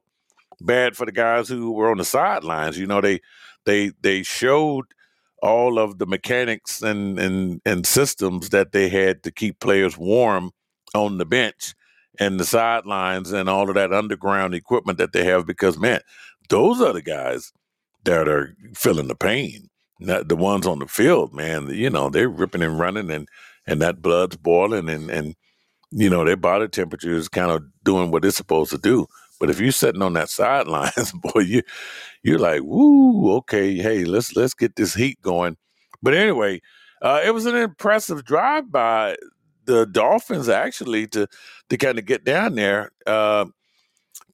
bad 0.61 0.95
for 0.95 1.05
the 1.05 1.11
guys 1.11 1.49
who 1.49 1.71
were 1.71 1.91
on 1.91 1.97
the 1.97 2.05
sidelines 2.05 2.77
you 2.77 2.85
know 2.85 3.01
they 3.01 3.19
they 3.65 3.91
they 4.01 4.23
showed 4.23 4.85
all 5.41 5.77
of 5.79 5.97
the 5.97 6.05
mechanics 6.05 6.81
and 6.81 7.19
and 7.19 7.59
and 7.65 7.85
systems 7.85 8.49
that 8.49 8.71
they 8.71 8.87
had 8.87 9.23
to 9.23 9.31
keep 9.31 9.59
players 9.59 9.97
warm 9.97 10.51
on 10.95 11.17
the 11.17 11.25
bench 11.25 11.73
and 12.19 12.39
the 12.39 12.45
sidelines 12.45 13.31
and 13.31 13.49
all 13.49 13.67
of 13.67 13.75
that 13.75 13.91
underground 13.91 14.53
equipment 14.53 14.97
that 14.99 15.11
they 15.11 15.25
have 15.25 15.45
because 15.45 15.77
man 15.77 15.99
those 16.49 16.79
are 16.79 16.93
the 16.93 17.01
guys 17.01 17.51
that 18.05 18.29
are 18.29 18.55
feeling 18.75 19.07
the 19.07 19.15
pain 19.15 19.69
the 19.99 20.35
ones 20.35 20.67
on 20.67 20.79
the 20.79 20.87
field, 20.87 21.33
man, 21.33 21.67
you 21.69 21.89
know, 21.89 22.09
they're 22.09 22.29
ripping 22.29 22.63
and 22.63 22.79
running 22.79 23.09
and, 23.11 23.27
and 23.65 23.81
that 23.81 24.01
blood's 24.01 24.35
boiling 24.35 24.89
and, 24.89 25.09
and, 25.09 25.35
you 25.91 26.09
know, 26.09 26.25
their 26.25 26.37
body 26.37 26.67
temperature 26.67 27.13
is 27.13 27.29
kind 27.29 27.51
of 27.51 27.63
doing 27.83 28.11
what 28.11 28.25
it's 28.25 28.37
supposed 28.37 28.71
to 28.71 28.77
do. 28.77 29.07
But 29.39 29.49
if 29.49 29.59
you're 29.59 29.71
sitting 29.71 30.01
on 30.01 30.13
that 30.13 30.29
sidelines, 30.29 31.11
boy, 31.13 31.41
you 31.41 31.61
you're 32.23 32.39
like, 32.39 32.61
woo, 32.63 33.35
okay, 33.37 33.75
hey, 33.75 34.05
let's 34.05 34.35
let's 34.35 34.53
get 34.53 34.75
this 34.75 34.93
heat 34.93 35.21
going. 35.21 35.57
But 36.01 36.13
anyway, 36.13 36.61
uh, 37.01 37.21
it 37.23 37.31
was 37.31 37.45
an 37.45 37.55
impressive 37.55 38.23
drive 38.23 38.71
by 38.71 39.17
the 39.65 39.85
Dolphins 39.85 40.49
actually 40.49 41.07
to 41.07 41.27
to 41.69 41.77
kind 41.77 41.99
of 41.99 42.05
get 42.05 42.23
down 42.23 42.55
there. 42.55 42.91
Uh, 43.05 43.45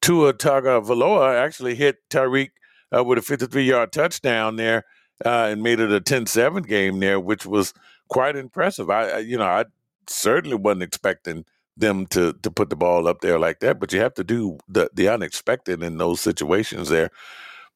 Tua 0.01 0.33
Tagovailoa 0.33 1.35
actually 1.35 1.75
hit 1.75 1.97
Tyreek 2.09 2.51
uh, 2.95 3.03
with 3.03 3.17
a 3.17 3.21
53 3.21 3.63
yard 3.63 3.91
touchdown 3.91 4.55
there 4.55 4.85
uh, 5.25 5.49
and 5.51 5.63
made 5.63 5.79
it 5.79 5.91
a 5.91 6.01
10-7 6.01 6.67
game 6.67 6.99
there, 6.99 7.19
which 7.19 7.45
was 7.45 7.73
quite 8.07 8.35
impressive. 8.35 8.89
I, 8.89 9.09
I, 9.09 9.17
you 9.19 9.37
know, 9.37 9.45
I 9.45 9.65
certainly 10.07 10.55
wasn't 10.55 10.83
expecting 10.83 11.45
them 11.77 12.05
to 12.07 12.33
to 12.43 12.51
put 12.51 12.69
the 12.69 12.75
ball 12.75 13.07
up 13.07 13.21
there 13.21 13.39
like 13.39 13.61
that, 13.61 13.79
but 13.79 13.93
you 13.93 13.99
have 14.01 14.13
to 14.15 14.23
do 14.23 14.57
the 14.67 14.89
the 14.93 15.07
unexpected 15.07 15.81
in 15.81 15.97
those 15.97 16.19
situations 16.19 16.89
there. 16.89 17.09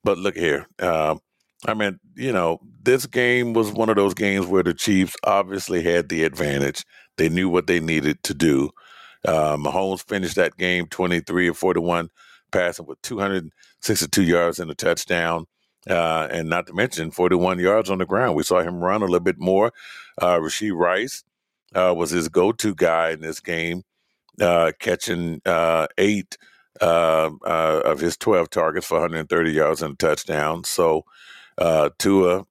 But 0.04 0.18
look 0.18 0.36
here, 0.36 0.68
uh, 0.80 1.16
I 1.66 1.74
mean, 1.74 2.00
you 2.16 2.34
know, 2.34 2.60
this 2.82 3.06
game 3.06 3.54
was 3.54 3.72
one 3.72 3.90
of 3.90 3.96
those 3.96 4.14
games 4.14 4.46
where 4.46 4.64
the 4.64 4.74
Chiefs 4.74 5.16
obviously 5.24 5.82
had 5.82 6.10
the 6.10 6.24
advantage. 6.24 6.86
They 7.18 7.30
knew 7.30 7.50
what 7.50 7.68
they 7.68 7.80
needed 7.80 8.22
to 8.24 8.34
do. 8.34 8.72
Uh, 9.26 9.56
Mahomes 9.56 10.04
finished 10.06 10.36
that 10.36 10.58
game 10.58 10.88
23 10.88 11.48
or 11.48 11.54
41, 11.54 12.10
passing 12.52 12.86
with 12.86 13.02
262 13.04 14.24
yards 14.24 14.60
and 14.60 14.70
a 14.70 14.76
touchdown. 14.76 15.46
Uh, 15.90 16.28
and 16.32 16.50
not 16.50 16.68
to 16.68 16.74
mention 16.74 17.12
41 17.12 17.60
yards 17.60 17.90
on 17.90 17.98
the 17.98 18.06
ground. 18.06 18.36
We 18.36 18.44
saw 18.44 18.62
him 18.62 18.80
run 18.82 19.02
a 19.02 19.06
little 19.06 19.20
bit 19.20 19.40
more. 19.40 19.74
Uh, 20.22 20.38
Rashee 20.38 20.76
Rice 20.76 21.24
uh, 21.76 21.94
was 21.96 22.12
his 22.12 22.30
go 22.30 22.52
to 22.54 22.74
guy 22.74 23.12
in 23.12 23.22
this 23.22 23.40
game, 23.40 23.84
uh, 24.40 24.72
catching 24.80 25.42
uh, 25.46 25.88
eight 25.98 26.38
uh, 26.82 27.32
of 27.44 28.00
his 28.00 28.16
12 28.18 28.50
targets 28.50 28.88
for 28.88 28.96
130 28.96 29.52
yards 29.52 29.82
and 29.82 29.94
a 29.94 29.98
touchdown. 29.98 30.64
So, 30.64 31.04
Tua, 32.00 32.46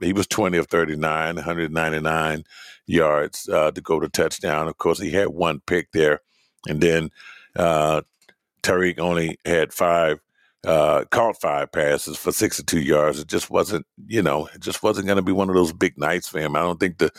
he 0.00 0.12
was 0.12 0.26
20 0.26 0.58
of 0.58 0.66
39, 0.68 1.36
199 1.36 2.44
yards 2.86 3.42
to 3.44 3.80
go 3.82 4.00
to 4.00 4.08
touchdown. 4.08 4.68
Of 4.68 4.78
course, 4.78 5.00
he 5.00 5.10
had 5.10 5.28
one 5.28 5.60
pick 5.66 5.92
there. 5.92 6.20
And 6.68 6.80
then 6.80 7.10
Tyreek 7.56 8.98
only 8.98 9.38
had 9.44 9.72
five 9.72 10.20
uh, 10.66 11.04
caught 11.10 11.40
five 11.40 11.70
passes 11.70 12.16
for 12.16 12.32
62 12.32 12.80
yards. 12.80 13.20
It 13.20 13.28
just 13.28 13.50
wasn't, 13.50 13.86
you 14.06 14.20
know, 14.20 14.48
it 14.52 14.60
just 14.60 14.82
wasn't 14.82 15.06
going 15.06 15.16
to 15.16 15.22
be 15.22 15.32
one 15.32 15.48
of 15.48 15.54
those 15.54 15.72
big 15.72 15.96
nights 15.96 16.28
for 16.28 16.40
him. 16.40 16.56
I 16.56 16.60
don't 16.60 16.80
think 16.80 16.98
the 16.98 17.10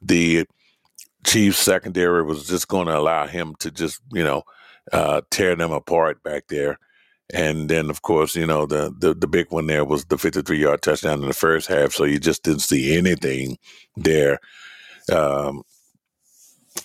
the 0.00 0.46
Chiefs 1.26 1.58
secondary 1.58 2.22
was 2.22 2.46
just 2.46 2.68
going 2.68 2.86
to 2.86 2.96
allow 2.96 3.26
him 3.26 3.54
to 3.60 3.70
just, 3.70 4.00
you 4.12 4.22
know, 4.22 4.42
uh, 4.92 5.22
tear 5.30 5.56
them 5.56 5.72
apart 5.72 6.22
back 6.22 6.44
there. 6.48 6.78
And 7.32 7.68
then, 7.70 7.88
of 7.88 8.02
course, 8.02 8.36
you 8.36 8.46
know, 8.46 8.66
the, 8.66 8.94
the, 8.96 9.14
the 9.14 9.26
big 9.26 9.50
one 9.50 9.66
there 9.66 9.84
was 9.84 10.04
the 10.04 10.18
53 10.18 10.58
yard 10.58 10.82
touchdown 10.82 11.22
in 11.22 11.26
the 11.26 11.34
first 11.34 11.66
half. 11.66 11.92
So 11.92 12.04
you 12.04 12.20
just 12.20 12.42
didn't 12.42 12.60
see 12.60 12.96
anything 12.96 13.56
there 13.96 14.38
um, 15.10 15.62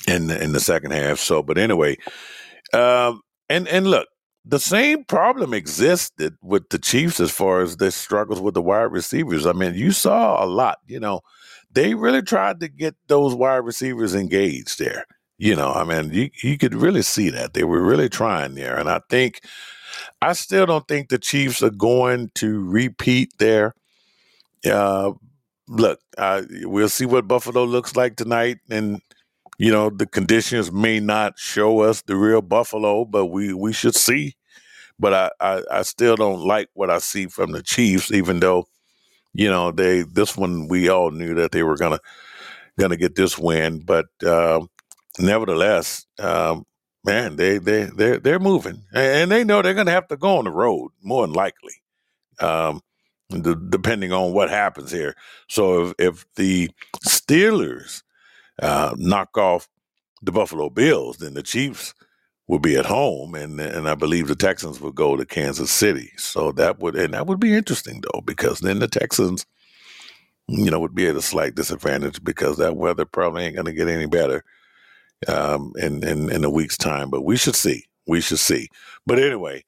in, 0.07 0.27
the, 0.27 0.41
in 0.41 0.53
the 0.53 0.61
second 0.61 0.91
half. 0.91 1.19
So, 1.19 1.43
but 1.43 1.57
anyway, 1.57 1.97
um, 2.73 3.21
and, 3.49 3.67
and 3.67 3.87
look, 3.87 4.07
the 4.45 4.59
same 4.59 5.03
problem 5.03 5.53
existed 5.53 6.35
with 6.41 6.69
the 6.69 6.79
Chiefs 6.79 7.19
as 7.19 7.31
far 7.31 7.61
as 7.61 7.77
their 7.77 7.91
struggles 7.91 8.41
with 8.41 8.53
the 8.53 8.61
wide 8.61 8.91
receivers. 8.91 9.45
I 9.45 9.53
mean, 9.53 9.73
you 9.75 9.91
saw 9.91 10.43
a 10.43 10.47
lot, 10.47 10.79
you 10.87 10.99
know, 10.99 11.21
they 11.71 11.93
really 11.93 12.21
tried 12.21 12.59
to 12.61 12.67
get 12.67 12.95
those 13.07 13.35
wide 13.35 13.57
receivers 13.57 14.15
engaged 14.15 14.79
there. 14.79 15.05
You 15.37 15.55
know, 15.55 15.71
I 15.71 15.83
mean, 15.83 16.11
you, 16.11 16.29
you 16.43 16.57
could 16.57 16.73
really 16.73 17.01
see 17.01 17.29
that. 17.29 17.53
They 17.53 17.63
were 17.63 17.81
really 17.81 18.09
trying 18.09 18.55
there. 18.55 18.77
And 18.77 18.89
I 18.89 19.01
think, 19.09 19.39
I 20.21 20.33
still 20.33 20.65
don't 20.65 20.87
think 20.87 21.09
the 21.09 21.17
Chiefs 21.17 21.63
are 21.63 21.69
going 21.69 22.31
to 22.35 22.59
repeat 22.59 23.33
there. 23.37 23.73
Uh, 24.65 25.11
look, 25.67 25.99
uh, 26.17 26.41
we'll 26.63 26.89
see 26.89 27.05
what 27.05 27.27
Buffalo 27.27 27.63
looks 27.63 27.95
like 27.95 28.17
tonight. 28.17 28.57
And 28.69 29.01
you 29.59 29.71
know, 29.71 29.91
the 29.91 30.07
conditions 30.07 30.71
may 30.71 31.01
not 31.01 31.39
show 31.39 31.81
us 31.81 32.03
the 32.03 32.17
real 32.17 32.41
Buffalo, 32.43 33.05
but 33.05 33.27
we 33.27 33.53
we 33.53 33.73
should 33.73 33.95
see. 33.95 34.35
But 34.99 35.13
I, 35.13 35.31
I, 35.41 35.63
I 35.71 35.83
still 35.83 36.15
don't 36.15 36.41
like 36.41 36.69
what 36.75 36.89
I 36.91 36.99
see 36.99 37.27
from 37.27 37.51
the 37.51 37.63
Chiefs, 37.63 38.11
even 38.11 38.39
though, 38.41 38.67
you 39.33 39.49
know, 39.49 39.71
they 39.71 40.03
this 40.03 40.37
one 40.37 40.67
we 40.69 40.89
all 40.89 41.11
knew 41.11 41.35
that 41.35 41.51
they 41.51 41.63
were 41.63 41.77
gonna 41.77 41.99
gonna 42.79 42.97
get 42.97 43.15
this 43.15 43.37
win. 43.37 43.81
But 43.81 44.07
uh, 44.25 44.61
nevertheless, 45.19 46.05
um, 46.19 46.65
man, 47.05 47.37
they 47.37 47.59
they 47.59 47.85
they 47.85 48.19
they're 48.19 48.39
moving, 48.39 48.83
and 48.93 49.31
they 49.31 49.43
know 49.43 49.61
they're 49.61 49.75
gonna 49.75 49.91
have 49.91 50.07
to 50.09 50.17
go 50.17 50.37
on 50.39 50.45
the 50.45 50.51
road 50.51 50.91
more 51.03 51.27
than 51.27 51.33
likely. 51.35 51.73
Um, 52.39 52.81
depending 53.69 54.11
on 54.13 54.33
what 54.33 54.49
happens 54.49 54.91
here. 54.91 55.15
So 55.49 55.87
if, 55.87 55.93
if 55.99 56.25
the 56.35 56.69
Steelers 57.05 58.01
uh, 58.61 58.93
knock 58.97 59.37
off 59.37 59.67
the 60.21 60.31
Buffalo 60.31 60.69
Bills, 60.69 61.17
then 61.17 61.33
the 61.33 61.43
Chiefs 61.43 61.93
will 62.47 62.59
be 62.59 62.75
at 62.75 62.85
home, 62.85 63.35
and 63.35 63.59
and 63.59 63.87
I 63.87 63.95
believe 63.95 64.27
the 64.27 64.35
Texans 64.35 64.81
will 64.81 64.91
go 64.91 65.15
to 65.15 65.25
Kansas 65.25 65.71
City. 65.71 66.11
So 66.17 66.51
that 66.53 66.79
would 66.79 66.95
and 66.95 67.13
that 67.13 67.27
would 67.27 67.39
be 67.39 67.53
interesting 67.53 68.01
though, 68.01 68.21
because 68.21 68.59
then 68.59 68.79
the 68.79 68.87
Texans, 68.87 69.45
you 70.47 70.69
know, 70.71 70.79
would 70.79 70.95
be 70.95 71.07
at 71.07 71.15
a 71.15 71.21
slight 71.21 71.55
disadvantage 71.55 72.23
because 72.23 72.57
that 72.57 72.75
weather 72.75 73.05
probably 73.05 73.45
ain't 73.45 73.55
going 73.55 73.65
to 73.65 73.73
get 73.73 73.87
any 73.87 74.07
better 74.07 74.43
um, 75.27 75.73
in, 75.77 76.03
in 76.03 76.31
in 76.31 76.43
a 76.43 76.49
week's 76.49 76.77
time. 76.77 77.09
But 77.09 77.21
we 77.21 77.37
should 77.37 77.55
see, 77.55 77.85
we 78.07 78.19
should 78.21 78.39
see. 78.39 78.69
But 79.05 79.19
anyway. 79.19 79.63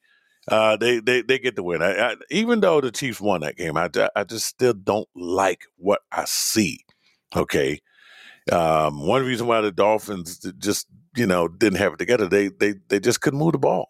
Uh, 0.48 0.76
they, 0.76 0.98
they 0.98 1.22
they 1.22 1.38
get 1.38 1.54
the 1.54 1.62
win. 1.62 1.82
I, 1.82 1.92
I, 1.92 2.16
even 2.28 2.58
though 2.58 2.80
the 2.80 2.90
Chiefs 2.90 3.20
won 3.20 3.42
that 3.42 3.56
game, 3.56 3.76
I, 3.76 3.88
I 4.16 4.24
just 4.24 4.46
still 4.46 4.74
don't 4.74 5.08
like 5.14 5.66
what 5.76 6.00
I 6.10 6.24
see. 6.24 6.80
Okay, 7.36 7.80
um, 8.50 9.06
one 9.06 9.24
reason 9.24 9.46
why 9.46 9.60
the 9.60 9.70
Dolphins 9.70 10.38
just 10.58 10.86
you 11.16 11.26
know 11.26 11.48
didn't 11.48 11.78
have 11.78 11.92
it 11.94 11.98
together, 11.98 12.26
they 12.26 12.48
they 12.48 12.74
they 12.88 12.98
just 13.00 13.20
couldn't 13.20 13.38
move 13.38 13.52
the 13.52 13.58
ball. 13.58 13.88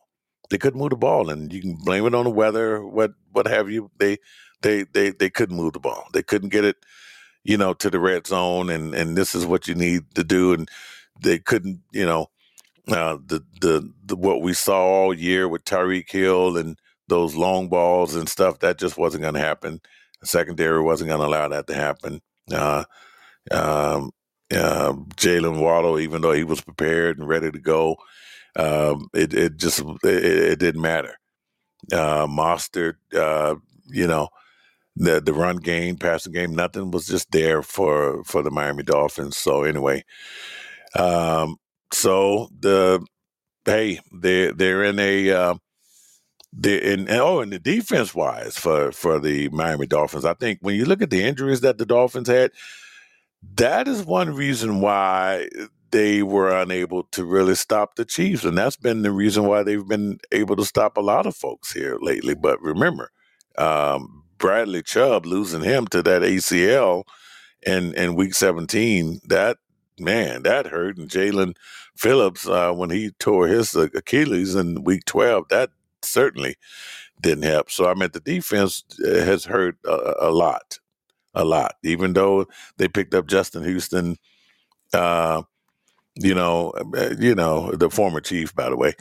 They 0.50 0.58
couldn't 0.58 0.80
move 0.80 0.90
the 0.90 0.96
ball, 0.96 1.30
and 1.30 1.52
you 1.52 1.60
can 1.62 1.76
blame 1.84 2.04
it 2.06 2.14
on 2.14 2.24
the 2.24 2.30
weather, 2.30 2.84
what 2.84 3.12
what 3.32 3.46
have 3.46 3.70
you. 3.70 3.90
They 3.98 4.18
they 4.60 4.84
they 4.92 5.10
they 5.10 5.30
couldn't 5.30 5.56
move 5.56 5.72
the 5.72 5.80
ball. 5.80 6.06
They 6.12 6.22
couldn't 6.22 6.50
get 6.50 6.64
it, 6.64 6.76
you 7.44 7.56
know, 7.56 7.74
to 7.74 7.90
the 7.90 8.00
red 8.00 8.26
zone, 8.26 8.70
and 8.70 8.94
and 8.94 9.16
this 9.16 9.34
is 9.34 9.46
what 9.46 9.68
you 9.68 9.74
need 9.74 10.02
to 10.14 10.24
do, 10.24 10.52
and 10.52 10.68
they 11.20 11.38
couldn't, 11.38 11.80
you 11.92 12.04
know, 12.06 12.28
uh, 12.88 13.18
the, 13.26 13.44
the 13.60 13.92
the 14.06 14.16
what 14.16 14.42
we 14.42 14.52
saw 14.52 14.82
all 14.84 15.14
year 15.14 15.48
with 15.48 15.64
Tyreek 15.64 16.10
Hill 16.10 16.56
and 16.56 16.78
those 17.08 17.34
long 17.36 17.68
balls 17.68 18.14
and 18.16 18.28
stuff 18.28 18.60
that 18.60 18.78
just 18.78 18.98
wasn't 18.98 19.22
going 19.22 19.34
to 19.34 19.40
happen. 19.40 19.80
The 20.20 20.26
secondary 20.26 20.82
wasn't 20.82 21.08
going 21.08 21.20
to 21.20 21.26
allow 21.26 21.48
that 21.48 21.66
to 21.68 21.74
happen. 21.74 22.20
Uh, 22.52 22.84
um, 23.50 24.12
uh, 24.52 24.92
Jaylen 25.16 25.60
Waddle, 25.60 25.98
even 26.00 26.22
though 26.22 26.32
he 26.32 26.44
was 26.44 26.60
prepared 26.60 27.18
and 27.18 27.28
ready 27.28 27.50
to 27.50 27.58
go, 27.60 27.96
Um, 28.56 29.08
it 29.14 29.32
it 29.34 29.56
just 29.56 29.80
it, 30.04 30.24
it 30.52 30.58
didn't 30.58 30.82
matter. 30.82 31.16
Uh, 31.92 32.26
Mostert, 32.26 32.96
uh, 33.14 33.56
you 33.88 34.06
know, 34.06 34.28
the 34.96 35.20
the 35.20 35.32
run 35.34 35.56
game, 35.58 35.96
passing 35.96 36.32
game, 36.32 36.54
nothing 36.54 36.90
was 36.90 37.06
just 37.06 37.30
there 37.32 37.62
for 37.62 38.24
for 38.24 38.42
the 38.42 38.50
Miami 38.50 38.82
Dolphins. 38.84 39.36
So 39.38 39.64
anyway, 39.64 40.04
um, 40.98 41.56
so 41.92 42.48
the 42.60 43.04
hey, 43.66 44.00
they 44.12 44.52
they're 44.52 44.84
in 44.84 44.98
a 44.98 45.30
uh, 45.30 45.54
the 46.52 46.92
and 46.92 47.10
oh, 47.10 47.40
and 47.40 47.52
the 47.52 47.58
defense 47.58 48.14
wise 48.14 48.58
for 48.58 48.92
for 48.92 49.18
the 49.20 49.48
Miami 49.50 49.86
Dolphins, 49.86 50.24
I 50.24 50.34
think 50.34 50.58
when 50.62 50.76
you 50.76 50.84
look 50.84 51.02
at 51.02 51.10
the 51.10 51.22
injuries 51.24 51.62
that 51.62 51.78
the 51.78 51.86
Dolphins 51.86 52.28
had, 52.28 52.52
that 53.56 53.88
is 53.88 54.04
one 54.04 54.34
reason 54.34 54.80
why 54.80 55.48
they 55.90 56.22
were 56.22 56.50
unable 56.50 57.04
to 57.04 57.24
really 57.24 57.54
stop 57.54 57.96
the 57.96 58.04
Chiefs, 58.04 58.44
and 58.44 58.56
that's 58.56 58.76
been 58.76 59.02
the 59.02 59.12
reason 59.12 59.44
why 59.44 59.62
they've 59.62 59.86
been 59.86 60.18
able 60.32 60.56
to 60.56 60.64
stop 60.64 60.96
a 60.96 61.02
lot 61.02 61.26
of 61.26 61.36
folks 61.36 61.72
here 61.72 61.98
lately. 62.00 62.34
But 62.34 62.60
remember, 62.62 63.10
um, 63.58 64.24
Bradley 64.38 64.82
Chubb 64.82 65.26
losing 65.26 65.62
him 65.62 65.86
to 65.88 66.02
that 66.02 66.22
ACL 66.22 67.04
in 67.64 67.94
in 67.94 68.16
Week 68.16 68.34
17, 68.34 69.20
that 69.28 69.58
man, 69.98 70.42
that 70.42 70.66
hurt. 70.66 70.96
And 70.96 71.08
Jaelan 71.08 71.54
Phillips, 71.96 72.48
uh, 72.48 72.72
when 72.72 72.90
he 72.90 73.10
tore 73.18 73.46
his 73.46 73.74
Achilles 73.74 74.54
in 74.54 74.82
Week 74.84 75.04
12, 75.04 75.48
that 75.50 75.70
certainly 76.02 76.56
didn't 77.20 77.44
help. 77.44 77.70
So 77.70 77.88
I 77.88 77.94
mean, 77.94 78.10
the 78.12 78.20
defense 78.20 78.82
uh, 79.06 79.24
has 79.24 79.44
hurt 79.44 79.76
a, 79.84 80.14
a 80.20 80.30
lot, 80.30 80.78
a 81.34 81.44
lot. 81.44 81.74
Even 81.82 82.12
though 82.12 82.46
they 82.78 82.88
picked 82.88 83.14
up 83.14 83.26
Justin 83.26 83.64
Houston, 83.64 84.16
uh, 84.92 85.42
you 86.16 86.34
know, 86.34 86.70
uh, 86.70 87.14
you 87.18 87.34
know 87.34 87.72
the 87.72 87.90
former 87.90 88.20
chief, 88.20 88.54
by 88.54 88.68
the 88.68 88.76
way. 88.76 88.94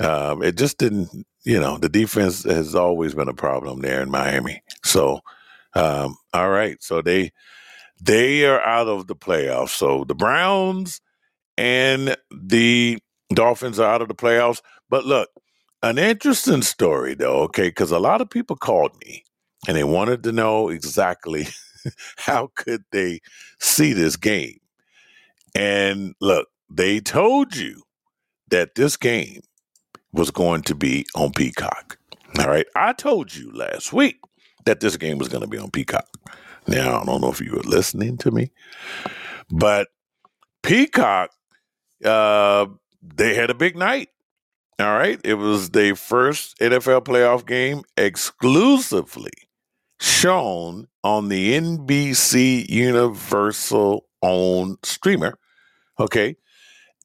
Um, 0.00 0.42
it 0.42 0.56
just 0.56 0.78
didn't. 0.78 1.26
You 1.44 1.58
know, 1.60 1.76
the 1.78 1.88
defense 1.88 2.44
has 2.44 2.74
always 2.74 3.14
been 3.14 3.28
a 3.28 3.34
problem 3.34 3.80
there 3.80 4.00
in 4.00 4.10
Miami. 4.10 4.62
So, 4.84 5.20
um, 5.74 6.16
all 6.32 6.50
right, 6.50 6.80
so 6.82 7.02
they 7.02 7.32
they 8.00 8.44
are 8.44 8.60
out 8.60 8.88
of 8.88 9.06
the 9.06 9.16
playoffs. 9.16 9.70
So 9.70 10.04
the 10.04 10.14
Browns 10.14 11.00
and 11.56 12.16
the 12.30 12.98
Dolphins 13.32 13.78
are 13.80 13.92
out 13.92 14.02
of 14.02 14.08
the 14.08 14.14
playoffs. 14.14 14.60
But 14.90 15.04
look, 15.04 15.30
an 15.82 15.98
interesting 15.98 16.62
story, 16.62 17.14
though, 17.14 17.42
okay, 17.42 17.68
because 17.68 17.90
a 17.90 17.98
lot 17.98 18.20
of 18.20 18.30
people 18.30 18.56
called 18.56 18.92
me 19.04 19.24
and 19.66 19.76
they 19.76 19.84
wanted 19.84 20.22
to 20.24 20.32
know 20.32 20.68
exactly 20.68 21.46
how 22.16 22.50
could 22.54 22.84
they 22.92 23.20
see 23.60 23.92
this 23.92 24.16
game. 24.16 24.58
And 25.54 26.14
look, 26.20 26.48
they 26.70 27.00
told 27.00 27.56
you 27.56 27.82
that 28.50 28.74
this 28.74 28.96
game 28.96 29.42
was 30.12 30.30
going 30.30 30.62
to 30.62 30.74
be 30.74 31.06
on 31.14 31.32
Peacock. 31.32 31.98
All 32.38 32.48
right. 32.48 32.66
I 32.74 32.92
told 32.92 33.34
you 33.34 33.50
last 33.52 33.92
week 33.92 34.18
that 34.64 34.80
this 34.80 34.96
game 34.96 35.18
was 35.18 35.28
going 35.28 35.42
to 35.42 35.48
be 35.48 35.58
on 35.58 35.70
Peacock. 35.70 36.08
Now, 36.66 37.00
I 37.00 37.04
don't 37.04 37.20
know 37.20 37.30
if 37.30 37.40
you 37.40 37.52
were 37.52 37.62
listening 37.62 38.16
to 38.18 38.30
me, 38.30 38.50
but 39.50 39.88
Peacock, 40.62 41.30
uh, 42.04 42.66
they 43.02 43.34
had 43.34 43.50
a 43.50 43.54
big 43.54 43.76
night. 43.76 44.10
All 44.78 44.92
right. 44.96 45.20
It 45.24 45.34
was 45.34 45.70
their 45.70 45.96
first 45.96 46.58
NFL 46.58 47.04
playoff 47.04 47.46
game 47.46 47.82
exclusively 47.96 49.32
shown 50.00 50.88
on 51.04 51.28
the 51.28 51.58
NBC 51.58 52.68
Universal 52.68 54.06
owned 54.22 54.78
streamer. 54.82 55.38
Okay. 55.98 56.36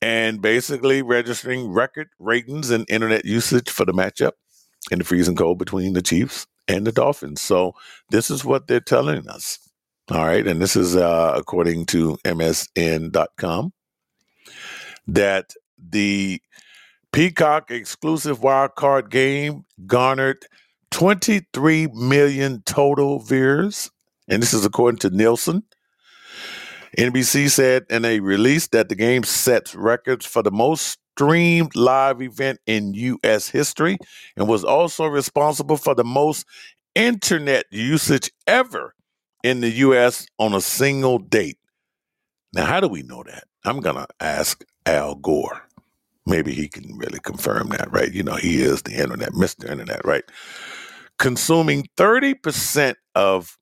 And 0.02 0.42
basically 0.42 1.02
registering 1.02 1.70
record 1.70 2.10
ratings 2.20 2.70
and 2.70 2.86
internet 2.90 3.26
usage 3.26 3.70
for 3.70 3.86
the 3.86 3.94
matchup 3.94 4.34
in 4.92 5.00
the 5.00 5.06
freezing 5.06 5.36
cold 5.36 5.58
between 5.58 5.94
the 5.94 6.04
Chiefs 6.04 6.46
and 6.68 6.86
the 6.86 6.92
Dolphins. 6.92 7.42
So 7.42 7.74
this 8.12 8.30
is 8.30 8.46
what 8.46 8.68
they're 8.68 8.80
telling 8.80 9.28
us. 9.28 9.60
All 10.12 10.26
right. 10.26 10.46
And 10.46 10.62
this 10.62 10.76
is 10.76 10.96
uh, 10.96 11.34
according 11.36 11.88
to 11.88 12.18
MSN.com 12.24 13.74
that 15.08 15.54
the 15.78 16.42
Peacock 17.12 17.72
exclusive 17.72 18.44
wild 18.44 18.76
card 18.76 19.10
game 19.10 19.66
garnered 19.86 20.46
23 20.92 21.88
million 21.94 22.62
total 22.66 23.20
viewers. 23.20 23.92
And 24.28 24.42
this 24.42 24.54
is 24.54 24.66
according 24.66 25.00
to 25.00 25.10
Nielsen. 25.10 25.64
NBC 26.98 27.50
said 27.50 27.86
in 27.90 28.06
a 28.06 28.20
release 28.20 28.68
that 28.68 28.90
the 28.90 28.96
game 28.96 29.24
sets 29.24 29.76
records 29.76 30.26
for 30.26 30.42
the 30.42 30.52
most 30.52 30.98
streamed 31.16 31.76
live 31.76 32.22
event 32.22 32.60
in 32.66 32.94
U.S. 32.94 33.50
history 33.50 33.98
and 34.36 34.48
was 34.48 34.64
also 34.64 35.06
responsible 35.06 35.78
for 35.78 35.96
the 35.96 36.04
most 36.04 36.46
internet 36.96 37.66
usage 37.72 38.32
ever 38.46 38.94
in 39.44 39.62
the 39.62 39.70
U.S. 39.70 40.26
on 40.40 40.54
a 40.54 40.62
single 40.62 41.20
date. 41.20 41.58
Now, 42.54 42.66
how 42.66 42.80
do 42.80 42.88
we 42.88 43.04
know 43.04 43.24
that? 43.24 43.46
I'm 43.66 43.80
going 43.80 43.96
to 43.96 44.08
ask 44.20 44.64
Al 44.86 45.16
Gore 45.16 45.67
maybe 46.28 46.54
he 46.54 46.68
can 46.68 46.98
really 46.98 47.20
confirm 47.20 47.70
that, 47.70 47.92
right? 47.92 48.12
You 48.14 48.24
know, 48.24 48.36
he 48.36 48.62
is 48.62 48.84
the 48.84 48.94
internet, 48.94 49.32
Mr. 49.32 49.70
Internet, 49.70 50.06
right? 50.06 50.24
Consuming 51.18 51.88
30% 51.98 52.96
of 53.16 53.58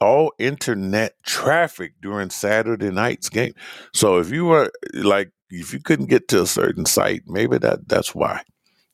all 0.00 0.32
internet 0.38 1.14
traffic 1.24 1.94
during 2.00 2.30
Saturday 2.30 2.90
night's 2.90 3.28
game. 3.28 3.54
So 3.94 4.18
if 4.18 4.30
you 4.30 4.44
were 4.44 4.70
like, 4.94 5.30
if 5.50 5.72
you 5.72 5.80
couldn't 5.80 6.06
get 6.06 6.28
to 6.28 6.42
a 6.42 6.46
certain 6.46 6.86
site, 6.86 7.22
maybe 7.26 7.58
that 7.58 7.88
that's 7.88 8.14
why. 8.14 8.42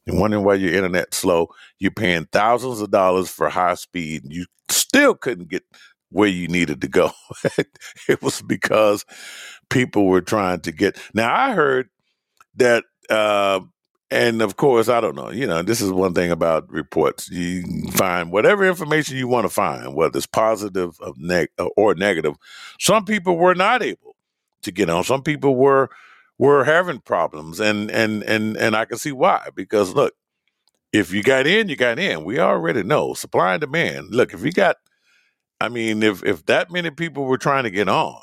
You're 0.06 0.18
wondering 0.20 0.44
why 0.44 0.54
your 0.54 0.72
internet's 0.72 1.16
slow, 1.16 1.48
you're 1.78 1.90
paying 1.90 2.26
thousands 2.32 2.80
of 2.80 2.90
dollars 2.92 3.28
for 3.28 3.48
high 3.48 3.74
speed, 3.74 4.22
and 4.22 4.32
you 4.32 4.46
still 4.70 5.14
couldn't 5.14 5.48
get 5.48 5.64
where 6.10 6.28
you 6.28 6.46
needed 6.46 6.80
to 6.80 6.88
go. 6.88 7.10
it 8.08 8.22
was 8.22 8.40
because 8.42 9.04
people 9.68 10.06
were 10.06 10.20
trying 10.20 10.60
to 10.60 10.72
get. 10.72 10.96
Now 11.12 11.34
I 11.34 11.52
heard 11.52 11.88
that 12.56 12.84
uh, 13.10 13.60
and 14.10 14.40
of 14.40 14.56
course, 14.56 14.88
I 14.88 15.00
don't 15.00 15.16
know. 15.16 15.30
You 15.30 15.46
know, 15.46 15.62
this 15.62 15.80
is 15.80 15.90
one 15.90 16.14
thing 16.14 16.30
about 16.30 16.70
reports. 16.70 17.28
You 17.30 17.90
find 17.92 18.30
whatever 18.30 18.64
information 18.66 19.16
you 19.16 19.26
want 19.28 19.44
to 19.44 19.52
find, 19.52 19.94
whether 19.94 20.16
it's 20.16 20.26
positive 20.26 20.98
or 21.76 21.94
negative. 21.94 22.36
Some 22.78 23.04
people 23.04 23.36
were 23.36 23.54
not 23.54 23.82
able 23.82 24.16
to 24.62 24.70
get 24.70 24.90
on. 24.90 25.04
Some 25.04 25.22
people 25.22 25.56
were 25.56 25.90
were 26.38 26.64
having 26.64 27.00
problems, 27.00 27.58
and 27.58 27.90
and 27.90 28.22
and 28.22 28.56
and 28.56 28.76
I 28.76 28.84
can 28.84 28.98
see 28.98 29.12
why. 29.12 29.48
Because 29.54 29.94
look, 29.94 30.14
if 30.92 31.12
you 31.12 31.22
got 31.22 31.46
in, 31.46 31.68
you 31.68 31.76
got 31.76 31.98
in. 31.98 32.24
We 32.24 32.38
already 32.38 32.84
know 32.84 33.14
supply 33.14 33.54
and 33.54 33.60
demand. 33.60 34.14
Look, 34.14 34.32
if 34.32 34.44
you 34.44 34.52
got, 34.52 34.76
I 35.60 35.68
mean, 35.68 36.02
if 36.04 36.24
if 36.24 36.46
that 36.46 36.70
many 36.70 36.90
people 36.90 37.24
were 37.24 37.38
trying 37.38 37.64
to 37.64 37.70
get 37.70 37.88
on, 37.88 38.20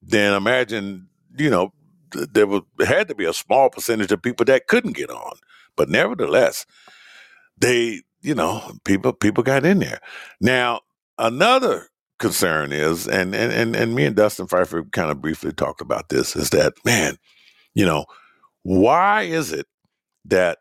then 0.00 0.32
imagine 0.32 1.08
you 1.36 1.50
know 1.50 1.72
there 2.12 2.46
was 2.46 2.62
had 2.86 3.08
to 3.08 3.14
be 3.14 3.24
a 3.24 3.32
small 3.32 3.70
percentage 3.70 4.12
of 4.12 4.22
people 4.22 4.44
that 4.46 4.66
couldn't 4.66 4.96
get 4.96 5.10
on, 5.10 5.36
but 5.76 5.88
nevertheless, 5.88 6.66
they 7.58 8.02
you 8.22 8.34
know 8.34 8.78
people 8.84 9.12
people 9.12 9.42
got 9.42 9.64
in 9.64 9.78
there. 9.80 10.00
Now 10.40 10.80
another 11.18 11.88
concern 12.18 12.72
is, 12.72 13.06
and 13.08 13.34
and 13.34 13.52
and, 13.52 13.76
and 13.76 13.94
me 13.94 14.04
and 14.04 14.16
Dustin 14.16 14.46
Pfeiffer 14.46 14.84
kind 14.84 15.10
of 15.10 15.20
briefly 15.20 15.52
talked 15.52 15.80
about 15.80 16.08
this, 16.08 16.36
is 16.36 16.50
that 16.50 16.74
man, 16.84 17.16
you 17.74 17.84
know, 17.84 18.06
why 18.62 19.22
is 19.22 19.52
it 19.52 19.66
that 20.24 20.58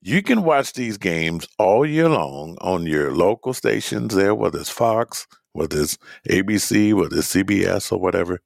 you 0.00 0.22
can 0.22 0.44
watch 0.44 0.74
these 0.74 0.96
games 0.96 1.48
all 1.58 1.84
year 1.84 2.08
long 2.08 2.56
on 2.60 2.86
your 2.86 3.14
local 3.14 3.52
stations 3.52 4.14
there, 4.14 4.34
whether 4.34 4.60
it's 4.60 4.70
Fox, 4.70 5.26
whether 5.52 5.80
it's 5.80 5.98
ABC, 6.28 6.94
whether 6.94 7.18
it's 7.18 7.34
CBS 7.34 7.90
or 7.90 7.98
whatever. 7.98 8.40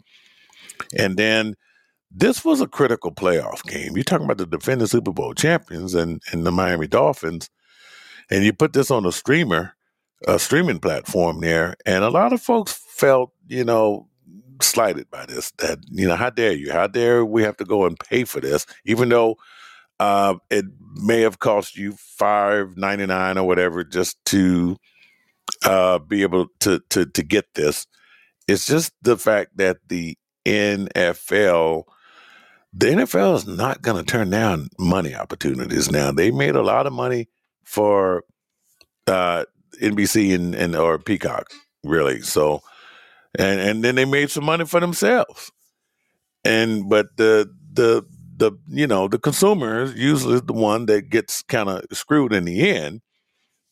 And 0.99 1.17
then 1.17 1.57
this 2.15 2.45
was 2.45 2.61
a 2.61 2.67
critical 2.67 3.13
playoff 3.13 3.63
game. 3.65 3.95
You're 3.95 4.05
talking 4.05 4.25
about 4.25 4.39
the 4.39 4.47
defending 4.47 4.87
Super 4.87 5.13
Bowl 5.13 5.35
champions 5.35 5.95
and, 5.95 6.23
and 6.31 6.45
the 6.45 6.53
Miami 6.53 6.87
Dolphins, 6.87 7.49
and 8.31 8.45
you 8.45 8.53
put 8.53 8.73
this 8.73 8.91
on 8.91 9.07
a 9.07 9.13
streamer, 9.13 9.75
a 10.27 10.39
streaming 10.39 10.79
platform 10.79 11.41
there, 11.41 11.75
and 11.87 12.05
a 12.05 12.11
lot 12.11 12.33
of 12.33 12.43
folks 12.43 12.73
felt, 12.73 13.33
you 13.49 13.65
know, 13.65 14.09
slighted 14.61 15.11
by 15.11 15.27
this. 15.27 15.53
That 15.59 15.79
you 15.91 16.07
know, 16.07 16.17
how 16.17 16.31
dare 16.31 16.53
you? 16.53 16.73
How 16.73 16.87
dare 16.87 17.25
we 17.25 17.43
have 17.43 17.57
to 17.59 17.65
go 17.65 17.87
and 17.87 17.99
pay 17.99 18.25
for 18.25 18.41
this, 18.41 18.67
even 18.85 19.09
though 19.09 19.37
uh, 20.01 20.35
it 20.51 20.65
may 20.95 21.21
have 21.21 21.39
cost 21.39 21.77
you 21.77 21.95
five 21.99 22.77
ninety 22.77 23.07
nine 23.07 23.39
or 23.39 23.47
whatever 23.47 23.85
just 23.85 24.23
to 24.27 24.77
uh, 25.65 25.99
be 25.99 26.23
able 26.23 26.47
to 26.61 26.81
to 26.91 27.07
to 27.07 27.23
get 27.23 27.47
this. 27.55 27.87
It's 28.49 28.67
just 28.67 28.93
the 29.03 29.17
fact 29.17 29.57
that 29.57 29.79
the 29.89 30.17
NFL 30.45 31.85
the 32.73 32.87
NFL 32.87 33.37
is 33.37 33.47
not 33.47 33.83
going 33.83 34.03
to 34.03 34.11
turn 34.11 34.31
down 34.31 34.69
money 34.79 35.15
opportunities 35.15 35.91
now. 35.91 36.11
They 36.11 36.31
made 36.31 36.57
a 36.57 36.63
lot 36.63 36.87
of 36.87 36.93
money 36.93 37.29
for 37.65 38.25
uh, 39.07 39.45
NBC 39.81 40.35
and, 40.35 40.55
and 40.55 40.75
or 40.75 40.99
Peacock, 40.99 41.51
really. 41.85 42.23
So, 42.23 42.63
and 43.39 43.61
and 43.61 43.85
then 43.85 43.95
they 43.95 44.05
made 44.05 44.31
some 44.31 44.45
money 44.45 44.65
for 44.65 44.81
themselves. 44.81 45.53
And 46.45 46.89
but 46.89 47.17
the 47.17 47.51
the 47.73 48.05
the 48.37 48.53
you 48.69 48.87
know 48.87 49.07
the 49.07 49.19
consumer 49.19 49.83
is 49.83 49.95
usually 49.95 50.41
the 50.41 50.53
one 50.53 50.87
that 50.87 51.11
gets 51.11 51.43
kind 51.43 51.69
of 51.69 51.85
screwed 51.93 52.33
in 52.33 52.45
the 52.45 52.69
end. 52.69 53.03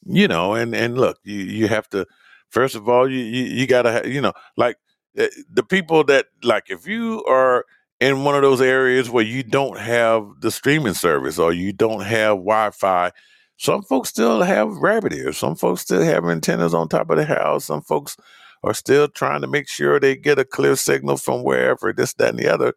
You 0.04 0.28
know, 0.28 0.54
and 0.54 0.74
and 0.74 0.98
look, 0.98 1.18
you 1.24 1.38
you 1.38 1.68
have 1.68 1.88
to 1.90 2.06
first 2.50 2.74
of 2.74 2.88
all 2.88 3.10
you 3.10 3.18
you, 3.18 3.44
you 3.44 3.66
got 3.66 3.82
to 3.82 4.08
you 4.08 4.20
know 4.20 4.32
like 4.56 4.76
eh, 5.16 5.28
the 5.50 5.62
people 5.62 6.04
that 6.04 6.26
like 6.42 6.64
if 6.70 6.86
you 6.86 7.24
are 7.24 7.64
in 8.00 8.24
one 8.24 8.34
of 8.34 8.42
those 8.42 8.60
areas 8.60 9.10
where 9.10 9.24
you 9.24 9.42
don't 9.42 9.78
have 9.78 10.26
the 10.40 10.50
streaming 10.50 10.94
service 10.94 11.38
or 11.38 11.52
you 11.52 11.72
don't 11.72 12.00
have 12.00 12.36
Wi-Fi. 12.36 13.12
Some 13.58 13.82
folks 13.82 14.08
still 14.08 14.42
have 14.42 14.78
rabbit 14.78 15.12
ears. 15.12 15.36
Some 15.36 15.54
folks 15.54 15.82
still 15.82 16.02
have 16.02 16.24
antennas 16.24 16.72
on 16.72 16.88
top 16.88 17.10
of 17.10 17.18
the 17.18 17.26
house. 17.26 17.66
Some 17.66 17.82
folks 17.82 18.16
are 18.62 18.74
still 18.74 19.08
trying 19.08 19.42
to 19.42 19.46
make 19.46 19.68
sure 19.68 20.00
they 20.00 20.16
get 20.16 20.38
a 20.38 20.44
clear 20.44 20.76
signal 20.76 21.18
from 21.18 21.42
wherever, 21.42 21.92
this, 21.92 22.14
that, 22.14 22.30
and 22.30 22.38
the 22.38 22.48
other, 22.48 22.74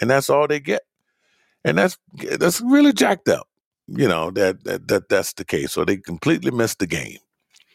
and 0.00 0.10
that's 0.10 0.30
all 0.30 0.46
they 0.46 0.60
get. 0.60 0.82
And 1.64 1.78
that's 1.78 1.96
that's 2.38 2.60
really 2.60 2.92
jacked 2.92 3.28
up. 3.28 3.48
You 3.86 4.08
know 4.08 4.30
that 4.32 4.64
that, 4.64 4.88
that 4.88 5.08
that's 5.08 5.32
the 5.34 5.44
case. 5.44 5.72
So 5.72 5.84
they 5.84 5.96
completely 5.96 6.50
missed 6.50 6.78
the 6.78 6.86
game. 6.86 7.18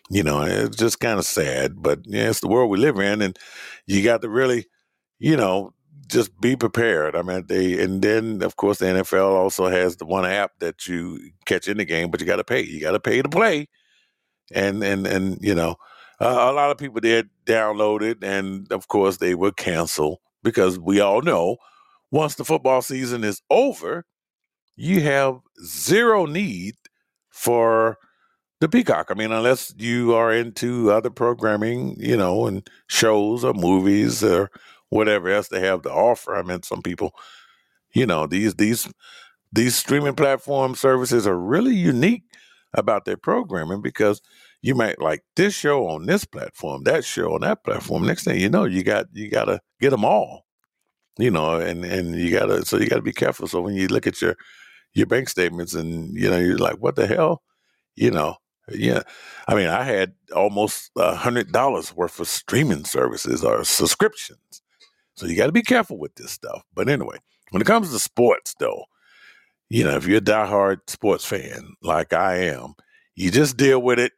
You 0.09 0.23
know, 0.23 0.41
it's 0.41 0.77
just 0.77 0.99
kind 0.99 1.19
of 1.19 1.25
sad, 1.25 1.81
but 1.81 1.99
yeah, 2.05 2.29
it's 2.29 2.39
the 2.39 2.47
world 2.47 2.69
we 2.69 2.77
live 2.77 2.97
in, 2.99 3.21
and 3.21 3.37
you 3.85 4.03
got 4.03 4.21
to 4.21 4.29
really, 4.29 4.65
you 5.19 5.37
know, 5.37 5.73
just 6.09 6.39
be 6.41 6.55
prepared. 6.55 7.15
I 7.15 7.21
mean, 7.21 7.45
they 7.47 7.81
and 7.81 8.01
then 8.01 8.41
of 8.43 8.57
course 8.57 8.79
the 8.79 8.85
NFL 8.85 9.29
also 9.29 9.67
has 9.67 9.97
the 9.97 10.05
one 10.05 10.25
app 10.25 10.51
that 10.59 10.87
you 10.87 11.31
catch 11.45 11.67
in 11.67 11.77
the 11.77 11.85
game, 11.85 12.11
but 12.11 12.19
you 12.19 12.25
got 12.25 12.37
to 12.37 12.43
pay. 12.43 12.61
You 12.63 12.81
got 12.81 12.91
to 12.91 12.99
pay 12.99 13.21
to 13.21 13.29
play, 13.29 13.67
and 14.53 14.83
and 14.83 15.07
and 15.07 15.37
you 15.41 15.55
know, 15.55 15.75
uh, 16.19 16.49
a 16.49 16.53
lot 16.53 16.71
of 16.71 16.77
people 16.77 16.99
did 16.99 17.29
download 17.45 18.01
it, 18.01 18.23
and 18.23 18.71
of 18.71 18.87
course 18.87 19.17
they 19.17 19.35
would 19.35 19.55
cancel 19.55 20.21
because 20.43 20.79
we 20.79 20.99
all 20.99 21.21
know 21.21 21.57
once 22.11 22.35
the 22.35 22.45
football 22.45 22.81
season 22.81 23.23
is 23.23 23.41
over, 23.49 24.05
you 24.75 25.01
have 25.01 25.39
zero 25.63 26.25
need 26.25 26.75
for 27.29 27.97
the 28.59 28.67
Peacock. 28.67 29.07
I 29.09 29.13
mean, 29.13 29.31
unless 29.31 29.73
you 29.77 30.13
are 30.15 30.33
into 30.33 30.91
other 30.91 31.09
programming, 31.09 31.95
you 31.99 32.17
know, 32.17 32.47
and 32.47 32.67
shows 32.87 33.43
or 33.43 33.53
movies 33.53 34.23
or 34.23 34.49
whatever 34.89 35.29
else 35.29 35.47
they 35.47 35.61
have 35.61 35.81
to 35.83 35.91
offer. 35.91 36.35
I 36.35 36.43
mean, 36.43 36.63
some 36.63 36.81
people, 36.81 37.13
you 37.93 38.05
know, 38.05 38.27
these 38.27 38.55
these 38.55 38.87
these 39.51 39.75
streaming 39.75 40.15
platform 40.15 40.75
services 40.75 41.25
are 41.27 41.37
really 41.37 41.75
unique 41.75 42.23
about 42.73 43.05
their 43.05 43.17
programming 43.17 43.81
because 43.81 44.21
you 44.61 44.75
might 44.75 44.99
like 45.01 45.23
this 45.35 45.53
show 45.55 45.87
on 45.87 46.05
this 46.05 46.25
platform, 46.25 46.83
that 46.83 47.05
show 47.05 47.33
on 47.33 47.41
that 47.41 47.63
platform. 47.63 48.05
Next 48.05 48.25
thing 48.25 48.39
you 48.39 48.49
know, 48.49 48.65
you 48.65 48.83
got 48.83 49.07
you 49.13 49.29
got 49.29 49.45
to 49.45 49.59
get 49.79 49.91
them 49.91 50.05
all, 50.05 50.45
you 51.17 51.31
know, 51.31 51.59
and 51.59 51.85
and 51.85 52.15
you 52.15 52.31
got 52.31 52.47
to 52.47 52.65
so 52.65 52.77
you 52.77 52.87
got 52.87 52.97
to 52.97 53.01
be 53.01 53.13
careful. 53.13 53.47
So 53.47 53.61
when 53.61 53.75
you 53.75 53.87
look 53.87 54.07
at 54.07 54.21
your 54.21 54.35
your 54.93 55.07
bank 55.07 55.29
statements 55.29 55.73
and 55.73 56.13
you 56.15 56.29
know 56.29 56.37
you're 56.39 56.57
like, 56.57 56.77
what 56.77 56.95
the 56.95 57.07
hell, 57.07 57.43
you 57.95 58.11
know. 58.11 58.37
Yeah, 58.71 59.01
I 59.47 59.55
mean, 59.55 59.67
I 59.67 59.83
had 59.83 60.13
almost 60.35 60.91
a 60.95 61.15
hundred 61.15 61.51
dollars 61.51 61.95
worth 61.95 62.19
of 62.19 62.27
streaming 62.27 62.85
services 62.85 63.43
or 63.43 63.63
subscriptions 63.63 64.61
so 65.19 65.25
you 65.25 65.35
got 65.35 65.47
to 65.47 65.51
be 65.51 65.61
careful 65.61 65.97
with 65.97 66.15
this 66.15 66.31
stuff. 66.31 66.63
But 66.73 66.87
anyway, 66.87 67.17
when 67.51 67.61
it 67.61 67.65
comes 67.65 67.91
to 67.91 67.99
sports, 67.99 68.55
though, 68.57 68.85
you 69.69 69.83
know, 69.83 69.97
if 69.97 70.07
you're 70.07 70.19
a 70.19 70.21
diehard 70.21 70.77
sports 70.87 71.25
fan 71.25 71.73
like 71.81 72.13
I 72.13 72.37
am, 72.37 72.73
you 73.17 73.29
just 73.29 73.57
deal 73.57 73.81
with 73.81 73.99
it 73.99 74.13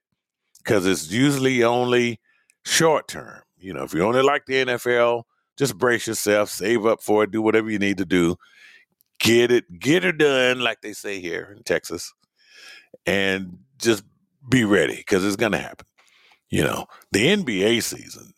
because 0.60 0.86
it's 0.86 1.12
usually 1.12 1.64
only 1.64 2.20
short 2.66 3.08
term. 3.08 3.42
You 3.58 3.74
know, 3.74 3.82
if 3.82 3.96
you 3.96 4.04
only 4.04 4.22
like 4.22 4.46
the 4.46 4.64
NFL, 4.64 5.24
just 5.58 5.76
brace 5.76 6.06
yourself, 6.06 6.50
save 6.50 6.86
up 6.86 7.02
for 7.02 7.24
it, 7.24 7.32
do 7.32 7.42
whatever 7.42 7.72
you 7.72 7.80
need 7.80 7.98
to 7.98 8.06
do, 8.06 8.36
get 9.20 9.52
it, 9.52 9.80
get 9.80 10.06
it 10.06 10.20
done, 10.20 10.60
like 10.60 10.82
they 10.82 10.94
say 10.94 11.20
here 11.20 11.52
in 11.58 11.64
Texas, 11.64 12.14
and 13.08 13.58
just 13.80 14.04
be 14.48 14.66
ready 14.66 14.98
because 14.98 15.26
it's 15.26 15.36
going 15.36 15.54
to 15.54 15.58
happen. 15.58 15.88
You 16.52 16.64
know, 16.64 16.86
the 17.12 17.26
NBA 17.26 17.82
season 17.82 18.34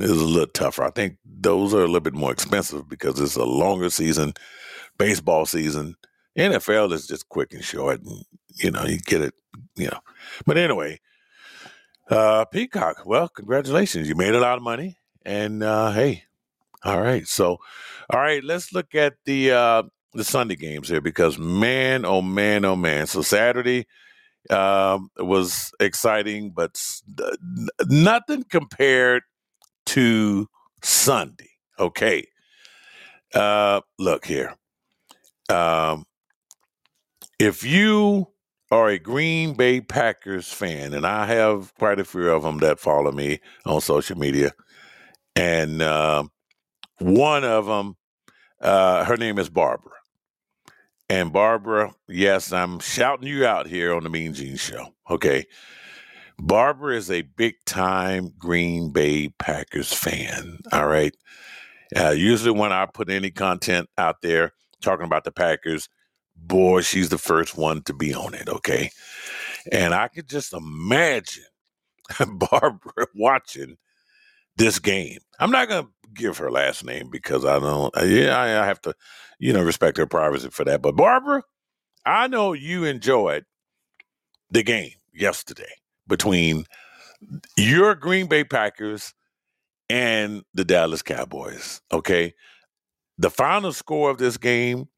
is 0.00 0.10
a 0.10 0.24
little 0.24 0.46
tougher. 0.46 0.84
I 0.84 0.90
think 0.90 1.18
those 1.24 1.74
are 1.74 1.78
a 1.82 1.86
little 1.86 2.00
bit 2.00 2.14
more 2.14 2.32
expensive 2.32 2.88
because 2.88 3.20
it's 3.20 3.36
a 3.36 3.44
longer 3.44 3.90
season, 3.90 4.34
baseball 4.98 5.46
season. 5.46 5.96
NFL 6.38 6.92
is 6.92 7.06
just 7.06 7.28
quick 7.28 7.52
and 7.52 7.64
short, 7.64 8.02
and 8.02 8.24
you 8.56 8.70
know 8.70 8.84
you 8.84 8.98
get 8.98 9.22
it. 9.22 9.34
You 9.74 9.86
know, 9.86 10.00
but 10.44 10.58
anyway, 10.58 11.00
uh, 12.10 12.44
Peacock. 12.46 13.02
Well, 13.06 13.28
congratulations, 13.28 14.08
you 14.08 14.14
made 14.14 14.34
a 14.34 14.40
lot 14.40 14.56
of 14.58 14.62
money, 14.62 14.98
and 15.24 15.62
uh, 15.62 15.92
hey, 15.92 16.24
all 16.84 17.00
right. 17.00 17.26
So, 17.26 17.58
all 18.10 18.20
right, 18.20 18.44
let's 18.44 18.72
look 18.72 18.94
at 18.94 19.14
the 19.24 19.52
uh, 19.52 19.82
the 20.12 20.24
Sunday 20.24 20.56
games 20.56 20.88
here 20.88 21.00
because 21.00 21.38
man, 21.38 22.04
oh 22.04 22.22
man, 22.22 22.64
oh 22.64 22.76
man. 22.76 23.06
So 23.06 23.22
Saturday 23.22 23.86
um, 24.50 25.10
was 25.18 25.72
exciting, 25.80 26.50
but 26.50 26.78
nothing 27.88 28.44
compared 28.44 29.22
to 29.86 30.48
Sunday. 30.82 31.50
Okay. 31.78 32.26
Uh, 33.34 33.80
look 33.98 34.24
here. 34.24 34.54
Um, 35.48 36.06
if 37.38 37.64
you 37.64 38.28
are 38.70 38.88
a 38.88 38.98
Green 38.98 39.54
Bay 39.54 39.80
Packers 39.80 40.52
fan, 40.52 40.92
and 40.92 41.06
I 41.06 41.26
have 41.26 41.74
quite 41.74 42.00
a 42.00 42.04
few 42.04 42.30
of 42.30 42.42
them 42.42 42.58
that 42.58 42.80
follow 42.80 43.12
me 43.12 43.40
on 43.64 43.80
social 43.80 44.18
media, 44.18 44.52
and 45.34 45.82
uh, 45.82 46.24
one 46.98 47.44
of 47.44 47.66
them, 47.66 47.96
uh, 48.60 49.04
her 49.04 49.16
name 49.16 49.38
is 49.38 49.48
Barbara. 49.48 49.92
And 51.08 51.32
Barbara, 51.32 51.94
yes, 52.08 52.52
I'm 52.52 52.80
shouting 52.80 53.28
you 53.28 53.46
out 53.46 53.68
here 53.68 53.94
on 53.94 54.02
the 54.02 54.10
Mean 54.10 54.34
Gene 54.34 54.56
Show. 54.56 54.94
Okay. 55.08 55.44
Barbara 56.38 56.96
is 56.96 57.10
a 57.10 57.22
big 57.22 57.54
time 57.64 58.32
Green 58.38 58.90
Bay 58.90 59.28
Packers 59.38 59.92
fan. 59.92 60.58
All 60.72 60.86
right. 60.86 61.14
Uh, 61.96 62.10
usually, 62.10 62.58
when 62.58 62.72
I 62.72 62.86
put 62.86 63.10
any 63.10 63.30
content 63.30 63.88
out 63.96 64.22
there 64.22 64.52
talking 64.82 65.06
about 65.06 65.24
the 65.24 65.32
Packers, 65.32 65.88
boy, 66.36 66.82
she's 66.82 67.08
the 67.08 67.18
first 67.18 67.56
one 67.56 67.82
to 67.82 67.94
be 67.94 68.12
on 68.14 68.34
it. 68.34 68.48
Okay. 68.48 68.90
And 69.72 69.94
I 69.94 70.08
could 70.08 70.28
just 70.28 70.52
imagine 70.52 71.44
Barbara 72.28 73.06
watching 73.14 73.76
this 74.56 74.78
game. 74.78 75.18
I'm 75.40 75.50
not 75.50 75.68
going 75.68 75.84
to 75.84 75.90
give 76.14 76.38
her 76.38 76.50
last 76.50 76.84
name 76.84 77.08
because 77.10 77.44
I 77.44 77.58
don't, 77.58 77.96
uh, 77.96 78.04
yeah, 78.04 78.38
I 78.38 78.66
have 78.66 78.80
to, 78.82 78.94
you 79.38 79.52
know, 79.52 79.62
respect 79.62 79.96
her 79.98 80.06
privacy 80.06 80.50
for 80.50 80.64
that. 80.64 80.82
But 80.82 80.96
Barbara, 80.96 81.42
I 82.04 82.28
know 82.28 82.52
you 82.52 82.84
enjoyed 82.84 83.44
the 84.50 84.62
game 84.62 84.92
yesterday 85.12 85.72
between 86.08 86.64
your 87.56 87.94
Green 87.94 88.26
Bay 88.26 88.44
Packers 88.44 89.14
and 89.88 90.42
the 90.54 90.64
Dallas 90.64 91.02
Cowboys. 91.02 91.80
Okay. 91.92 92.34
The 93.18 93.30
final 93.30 93.72
score 93.72 94.10
of 94.10 94.18
this 94.18 94.36
game 94.36 94.88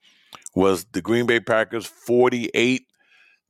was 0.55 0.85
the 0.93 1.01
Green 1.01 1.27
Bay 1.27 1.41
Packers 1.41 1.87
48, 1.87 2.83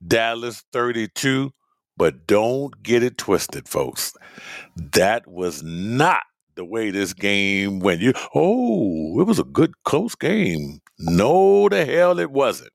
Dallas 0.06 0.64
32. 0.72 1.52
But 1.96 2.26
don't 2.26 2.80
get 2.82 3.02
it 3.02 3.18
twisted, 3.18 3.68
folks. 3.68 4.12
That 4.76 5.26
was 5.26 5.62
not 5.64 6.22
the 6.54 6.64
way 6.64 6.90
this 6.90 7.12
game 7.12 7.80
went. 7.80 8.00
You 8.00 8.12
oh, 8.34 9.20
it 9.20 9.24
was 9.24 9.40
a 9.40 9.44
good 9.44 9.72
close 9.84 10.14
game. 10.14 10.80
No, 10.98 11.68
the 11.68 11.84
hell 11.84 12.18
it 12.20 12.30
wasn't. 12.30 12.70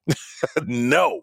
no, 0.66 1.22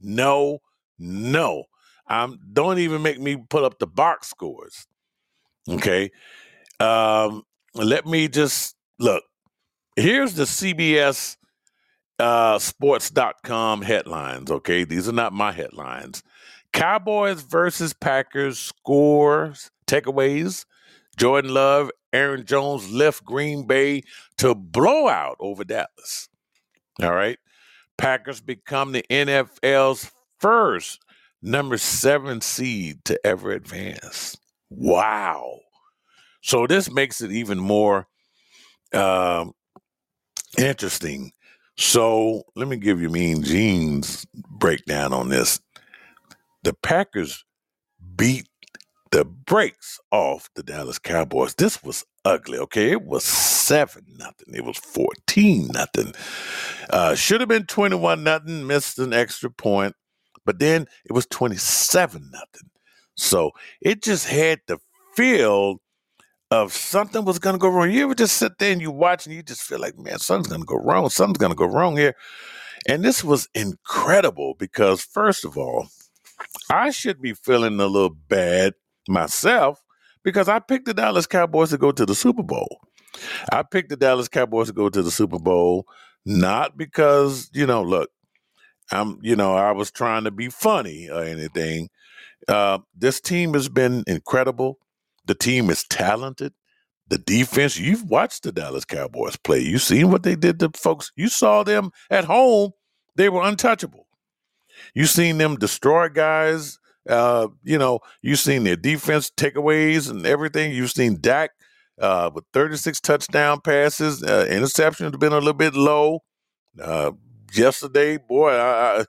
no, 0.00 0.58
no. 0.98 1.64
Um, 2.12 2.38
don't 2.52 2.78
even 2.78 3.00
make 3.00 3.18
me 3.18 3.38
put 3.48 3.64
up 3.64 3.78
the 3.78 3.86
box 3.86 4.28
scores. 4.28 4.86
Okay. 5.66 6.10
Um, 6.78 7.42
let 7.74 8.04
me 8.04 8.28
just 8.28 8.76
look. 8.98 9.24
Here's 9.96 10.34
the 10.34 10.42
CBS 10.44 11.38
uh, 12.18 12.58
sports.com 12.58 13.80
headlines. 13.80 14.50
Okay. 14.50 14.84
These 14.84 15.08
are 15.08 15.12
not 15.12 15.32
my 15.32 15.52
headlines. 15.52 16.22
Cowboys 16.74 17.40
versus 17.40 17.94
Packers 17.94 18.58
scores, 18.58 19.70
takeaways. 19.86 20.66
Jordan 21.16 21.54
Love, 21.54 21.90
Aaron 22.12 22.44
Jones 22.44 22.90
left 22.90 23.24
Green 23.24 23.66
Bay 23.66 24.02
to 24.36 24.54
blow 24.54 25.08
out 25.08 25.36
over 25.40 25.64
Dallas. 25.64 26.28
All 27.02 27.14
right. 27.14 27.38
Packers 27.96 28.42
become 28.42 28.92
the 28.92 29.04
NFL's 29.10 30.10
first 30.38 30.98
number 31.42 31.76
seven 31.76 32.40
seed 32.40 33.04
to 33.04 33.18
ever 33.26 33.50
advance. 33.50 34.36
Wow. 34.70 35.58
So 36.40 36.66
this 36.66 36.90
makes 36.90 37.20
it 37.20 37.30
even 37.32 37.58
more 37.58 38.06
um, 38.92 39.52
interesting. 40.58 41.32
So 41.76 42.44
let 42.54 42.68
me 42.68 42.76
give 42.76 43.00
you 43.00 43.08
Mean 43.08 43.42
Gene's 43.42 44.26
breakdown 44.34 45.12
on 45.12 45.28
this. 45.28 45.60
The 46.62 46.74
Packers 46.74 47.44
beat 48.16 48.48
the 49.10 49.24
brakes 49.24 49.98
off 50.10 50.48
the 50.54 50.62
Dallas 50.62 50.98
Cowboys. 50.98 51.54
This 51.54 51.82
was 51.82 52.04
ugly. 52.24 52.58
Okay, 52.58 52.92
it 52.92 53.02
was 53.02 53.24
seven 53.24 54.04
nothing. 54.16 54.54
It 54.54 54.64
was 54.64 54.78
fourteen 54.78 55.68
nothing. 55.68 56.12
Uh, 56.90 57.14
should 57.14 57.40
have 57.40 57.48
been 57.48 57.66
twenty 57.66 57.96
one 57.96 58.22
nothing. 58.22 58.66
Missed 58.66 58.98
an 58.98 59.12
extra 59.12 59.50
point, 59.50 59.94
but 60.44 60.58
then 60.58 60.86
it 61.04 61.12
was 61.12 61.26
twenty 61.26 61.56
seven 61.56 62.30
nothing. 62.32 62.70
So 63.16 63.52
it 63.80 64.02
just 64.02 64.26
had 64.28 64.60
the 64.66 64.78
feel 65.14 65.80
of 66.50 66.72
something 66.72 67.24
was 67.24 67.38
going 67.38 67.54
to 67.54 67.58
go 67.58 67.68
wrong. 67.68 67.90
You 67.90 68.04
ever 68.04 68.14
just 68.14 68.36
sit 68.36 68.58
there 68.58 68.72
and 68.72 68.80
you 68.80 68.90
watch 68.90 69.26
and 69.26 69.34
you 69.34 69.42
just 69.42 69.62
feel 69.62 69.78
like, 69.80 69.98
man, 69.98 70.18
something's 70.18 70.48
going 70.48 70.60
to 70.60 70.66
go 70.66 70.76
wrong. 70.76 71.08
Something's 71.08 71.38
going 71.38 71.52
to 71.52 71.56
go 71.56 71.66
wrong 71.66 71.96
here. 71.96 72.14
And 72.86 73.04
this 73.04 73.24
was 73.24 73.48
incredible 73.54 74.54
because, 74.58 75.02
first 75.02 75.44
of 75.44 75.56
all, 75.56 75.86
I 76.68 76.90
should 76.90 77.22
be 77.22 77.32
feeling 77.32 77.80
a 77.80 77.86
little 77.86 78.10
bad 78.10 78.74
myself 79.08 79.82
because 80.24 80.48
I 80.48 80.58
picked 80.58 80.86
the 80.86 80.94
Dallas 80.94 81.26
Cowboys 81.26 81.70
to 81.70 81.78
go 81.78 81.92
to 81.92 82.04
the 82.04 82.14
Super 82.14 82.42
Bowl. 82.42 82.80
I 83.50 83.62
picked 83.62 83.88
the 83.88 83.96
Dallas 83.96 84.28
Cowboys 84.28 84.66
to 84.68 84.72
go 84.72 84.88
to 84.88 85.02
the 85.02 85.10
Super 85.10 85.38
Bowl 85.38 85.86
not 86.24 86.76
because, 86.76 87.50
you 87.52 87.66
know, 87.66 87.82
look, 87.82 88.10
I'm, 88.90 89.18
you 89.22 89.36
know, 89.36 89.54
I 89.54 89.72
was 89.72 89.90
trying 89.90 90.24
to 90.24 90.30
be 90.30 90.48
funny 90.48 91.08
or 91.08 91.22
anything. 91.22 91.88
Uh, 92.48 92.78
this 92.94 93.20
team 93.20 93.54
has 93.54 93.68
been 93.68 94.04
incredible. 94.06 94.78
The 95.26 95.34
team 95.34 95.70
is 95.70 95.84
talented. 95.84 96.52
The 97.08 97.18
defense, 97.18 97.78
you've 97.78 98.08
watched 98.08 98.42
the 98.42 98.52
Dallas 98.52 98.84
Cowboys 98.84 99.36
play. 99.36 99.60
You've 99.60 99.82
seen 99.82 100.10
what 100.10 100.22
they 100.22 100.34
did 100.34 100.58
to 100.60 100.70
folks. 100.74 101.12
You 101.14 101.28
saw 101.28 101.62
them 101.62 101.90
at 102.10 102.24
home. 102.24 102.72
They 103.16 103.28
were 103.28 103.42
untouchable. 103.42 104.06
You've 104.94 105.10
seen 105.10 105.38
them 105.38 105.56
destroy 105.56 106.08
guys. 106.08 106.78
Uh, 107.08 107.48
you 107.64 107.78
know, 107.78 108.00
you've 108.22 108.38
seen 108.38 108.64
their 108.64 108.76
defense 108.76 109.30
takeaways 109.30 110.08
and 110.10 110.24
everything. 110.26 110.72
You've 110.72 110.92
seen 110.92 111.20
Dak 111.20 111.50
uh, 112.00 112.30
with 112.32 112.44
36 112.52 113.00
touchdown 113.00 113.60
passes. 113.60 114.22
Uh, 114.22 114.46
interceptions 114.48 115.12
have 115.12 115.20
been 115.20 115.32
a 115.32 115.36
little 115.36 115.52
bit 115.52 115.74
low. 115.74 116.20
Uh, 116.80 117.12
yesterday, 117.56 118.18
boy, 118.18 118.50
I, 118.50 119.00
I, 119.00 119.04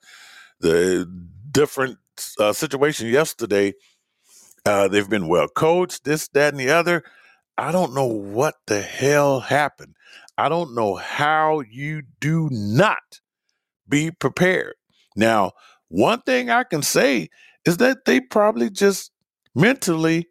the 0.60 1.10
different 1.52 2.00
uh, 2.40 2.54
situation 2.54 3.08
yesterday 3.08 3.74
uh, 4.66 4.88
they've 4.88 5.10
been 5.10 5.28
well 5.28 5.48
coached, 5.50 6.06
this, 6.06 6.28
that, 6.30 6.54
and 6.54 6.60
the 6.60 6.72
other. 6.72 7.04
I 7.58 7.72
don't 7.72 7.94
know 7.94 8.08
what 8.08 8.56
the 8.68 8.82
hell 8.82 9.42
happened. 9.42 9.96
I 10.38 10.50
don't 10.50 10.74
know 10.74 10.96
how 10.96 11.62
you 11.62 12.04
do 12.20 12.50
not 12.52 13.22
be 13.88 14.12
prepared. 14.12 14.76
Now, 15.16 15.52
one 15.90 16.22
thing 16.22 16.50
I 16.50 16.64
can 16.64 16.82
say 16.82 17.30
is 17.66 17.78
that 17.78 18.06
they 18.06 18.22
probably 18.22 18.70
just 18.70 19.12
mentally 19.54 20.28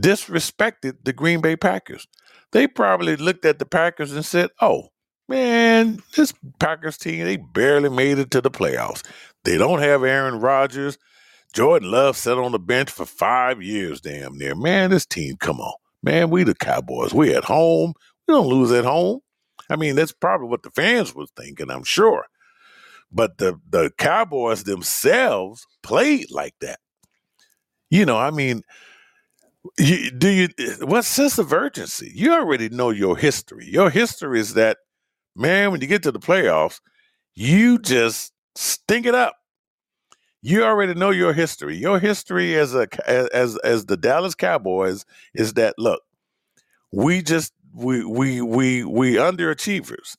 disrespected 0.00 0.98
the 1.04 1.12
Green 1.12 1.40
Bay 1.40 1.56
Packers. 1.56 2.06
They 2.52 2.66
probably 2.66 3.16
looked 3.16 3.44
at 3.44 3.58
the 3.58 3.66
Packers 3.66 4.12
and 4.12 4.24
said, 4.24 4.50
oh, 4.60 4.88
man, 5.28 6.02
this 6.16 6.32
Packers 6.58 6.98
team, 6.98 7.24
they 7.24 7.36
barely 7.36 7.88
made 7.88 8.18
it 8.18 8.30
to 8.32 8.40
the 8.40 8.50
playoffs. 8.50 9.04
They 9.44 9.56
don't 9.56 9.80
have 9.80 10.02
Aaron 10.02 10.40
Rodgers. 10.40 10.98
Jordan 11.54 11.90
Love 11.90 12.16
sat 12.16 12.38
on 12.38 12.52
the 12.52 12.58
bench 12.58 12.90
for 12.90 13.06
five 13.06 13.62
years, 13.62 14.00
damn 14.00 14.36
near. 14.36 14.54
Man, 14.54 14.90
this 14.90 15.06
team, 15.06 15.36
come 15.38 15.60
on. 15.60 15.74
Man, 16.02 16.30
we 16.30 16.44
the 16.44 16.54
Cowboys. 16.54 17.14
We 17.14 17.34
at 17.34 17.44
home. 17.44 17.94
We 18.26 18.34
don't 18.34 18.48
lose 18.48 18.70
at 18.72 18.84
home. 18.84 19.20
I 19.70 19.76
mean, 19.76 19.96
that's 19.96 20.12
probably 20.12 20.48
what 20.48 20.62
the 20.62 20.70
fans 20.70 21.14
was 21.14 21.30
thinking, 21.36 21.70
I'm 21.70 21.84
sure. 21.84 22.26
But 23.10 23.38
the 23.38 23.58
the 23.68 23.90
Cowboys 23.96 24.64
themselves 24.64 25.66
played 25.82 26.30
like 26.30 26.54
that. 26.60 26.80
You 27.90 28.04
know, 28.04 28.18
I 28.18 28.30
mean, 28.30 28.62
you, 29.78 30.10
do 30.10 30.28
you 30.28 30.48
what 30.80 31.04
sense 31.04 31.38
of 31.38 31.52
urgency? 31.52 32.12
You 32.14 32.34
already 32.34 32.68
know 32.68 32.90
your 32.90 33.16
history. 33.16 33.66
Your 33.66 33.90
history 33.90 34.40
is 34.40 34.54
that, 34.54 34.78
man, 35.38 35.70
when 35.70 35.80
you 35.80 35.86
get 35.86 36.02
to 36.04 36.12
the 36.12 36.18
playoffs, 36.20 36.80
you 37.34 37.78
just 37.78 38.32
stink 38.54 39.06
it 39.06 39.14
up 39.14 39.36
you 40.40 40.64
already 40.64 40.94
know 40.94 41.10
your 41.10 41.32
history. 41.32 41.76
Your 41.76 41.98
history 41.98 42.56
as 42.56 42.74
a 42.74 42.86
as 43.08 43.56
as 43.58 43.86
the 43.86 43.96
Dallas 43.96 44.34
Cowboys 44.34 45.04
is 45.34 45.54
that 45.54 45.74
look, 45.78 46.02
we 46.92 47.22
just 47.22 47.52
we 47.74 48.04
we 48.04 48.40
we 48.40 48.84
we 48.84 49.14
underachievers. 49.14 50.16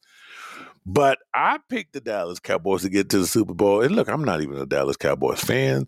But 0.86 1.20
I 1.34 1.60
picked 1.70 1.94
the 1.94 2.02
Dallas 2.02 2.40
Cowboys 2.40 2.82
to 2.82 2.90
get 2.90 3.10
to 3.10 3.20
the 3.20 3.28
Super 3.28 3.54
Bowl. 3.54 3.82
And 3.82 3.96
look, 3.96 4.10
I'm 4.10 4.24
not 4.24 4.42
even 4.42 4.58
a 4.58 4.66
Dallas 4.66 4.98
Cowboys 4.98 5.40
fan, 5.42 5.88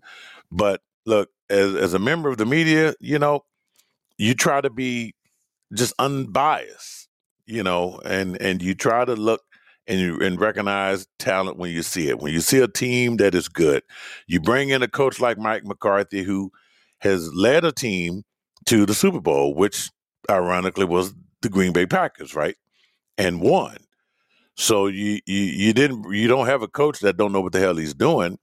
but 0.50 0.80
look, 1.04 1.30
as 1.50 1.74
as 1.74 1.94
a 1.94 1.98
member 1.98 2.28
of 2.28 2.38
the 2.38 2.46
media, 2.46 2.94
you 3.00 3.18
know, 3.18 3.44
you 4.16 4.34
try 4.34 4.60
to 4.60 4.70
be 4.70 5.14
just 5.74 5.92
unbiased, 5.98 7.01
you 7.52 7.62
know, 7.62 8.00
and 8.04 8.40
and 8.40 8.62
you 8.62 8.74
try 8.74 9.04
to 9.04 9.14
look 9.14 9.42
and 9.86 10.00
you 10.00 10.18
and 10.20 10.40
recognize 10.40 11.06
talent 11.18 11.58
when 11.58 11.70
you 11.70 11.82
see 11.82 12.08
it. 12.08 12.18
When 12.18 12.32
you 12.32 12.40
see 12.40 12.60
a 12.60 12.68
team 12.68 13.18
that 13.18 13.34
is 13.34 13.48
good, 13.48 13.82
you 14.26 14.40
bring 14.40 14.70
in 14.70 14.82
a 14.82 14.88
coach 14.88 15.20
like 15.20 15.38
Mike 15.38 15.64
McCarthy 15.64 16.22
who 16.22 16.50
has 17.00 17.32
led 17.34 17.64
a 17.64 17.72
team 17.72 18.22
to 18.66 18.86
the 18.86 18.94
Super 18.94 19.20
Bowl, 19.20 19.54
which 19.54 19.90
ironically 20.30 20.84
was 20.84 21.14
the 21.42 21.48
Green 21.48 21.72
Bay 21.72 21.86
Packers, 21.86 22.34
right? 22.34 22.56
And 23.18 23.40
won. 23.40 23.76
So 24.56 24.86
you 24.86 25.20
you 25.26 25.42
you 25.42 25.72
didn't 25.72 26.10
you 26.12 26.28
don't 26.28 26.46
have 26.46 26.62
a 26.62 26.68
coach 26.68 27.00
that 27.00 27.16
don't 27.16 27.32
know 27.32 27.40
what 27.40 27.52
the 27.52 27.60
hell 27.60 27.76
he's 27.76 27.94
doing. 27.94 28.38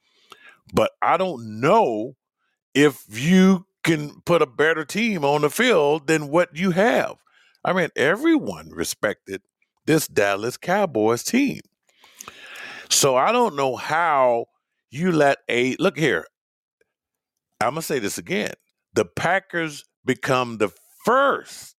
But 0.74 0.92
I 1.02 1.18
don't 1.18 1.60
know 1.62 2.16
if 2.76 3.04
you 3.10 3.66
can 3.84 4.22
put 4.26 4.42
a 4.42 4.46
better 4.46 4.86
team 4.86 5.24
on 5.24 5.42
the 5.42 5.50
field 5.50 6.08
than 6.08 6.30
what 6.30 6.56
you 6.56 6.72
have. 6.72 7.16
I 7.64 7.74
mean, 7.74 7.90
everyone 7.96 8.70
respected 8.72 9.42
this 9.86 10.08
Dallas 10.08 10.58
Cowboys 10.58 11.24
team. 11.24 11.62
So 12.90 13.16
I 13.16 13.32
don't 13.32 13.56
know 13.56 13.76
how 13.76 14.46
you 14.90 15.12
let 15.12 15.40
a 15.50 15.76
look 15.78 15.98
here. 15.98 16.26
I'm 17.62 17.72
gonna 17.72 17.82
say 17.82 18.00
this 18.00 18.18
again. 18.18 18.54
The 18.94 19.06
Packers 19.06 19.84
become 20.06 20.58
the 20.58 20.72
first 21.06 21.76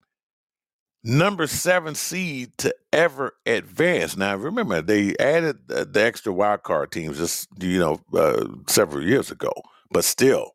number 1.03 1.47
seven 1.47 1.95
seed 1.95 2.57
to 2.59 2.73
ever 2.93 3.33
advance. 3.45 4.15
Now, 4.15 4.35
remember 4.35 4.81
they 4.81 5.15
added 5.19 5.67
the, 5.67 5.85
the 5.85 6.03
extra 6.03 6.31
wild 6.31 6.63
card 6.63 6.91
teams 6.91 7.17
just 7.17 7.47
you 7.59 7.79
know 7.79 8.01
uh, 8.13 8.45
several 8.67 9.03
years 9.03 9.31
ago, 9.31 9.51
but 9.91 10.03
still, 10.03 10.51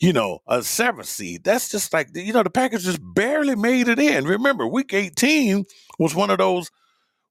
you 0.00 0.12
know, 0.14 0.40
a 0.48 0.62
seventh 0.62 1.06
seed. 1.08 1.44
That's 1.44 1.70
just 1.70 1.92
like 1.92 2.08
you 2.14 2.32
know 2.32 2.42
the 2.42 2.50
Packers 2.50 2.84
just 2.84 3.00
barely 3.14 3.56
made 3.56 3.88
it 3.88 3.98
in. 3.98 4.24
Remember, 4.24 4.66
Week 4.66 4.94
18 4.94 5.64
was 5.98 6.14
one 6.14 6.30
of 6.30 6.38
those 6.38 6.70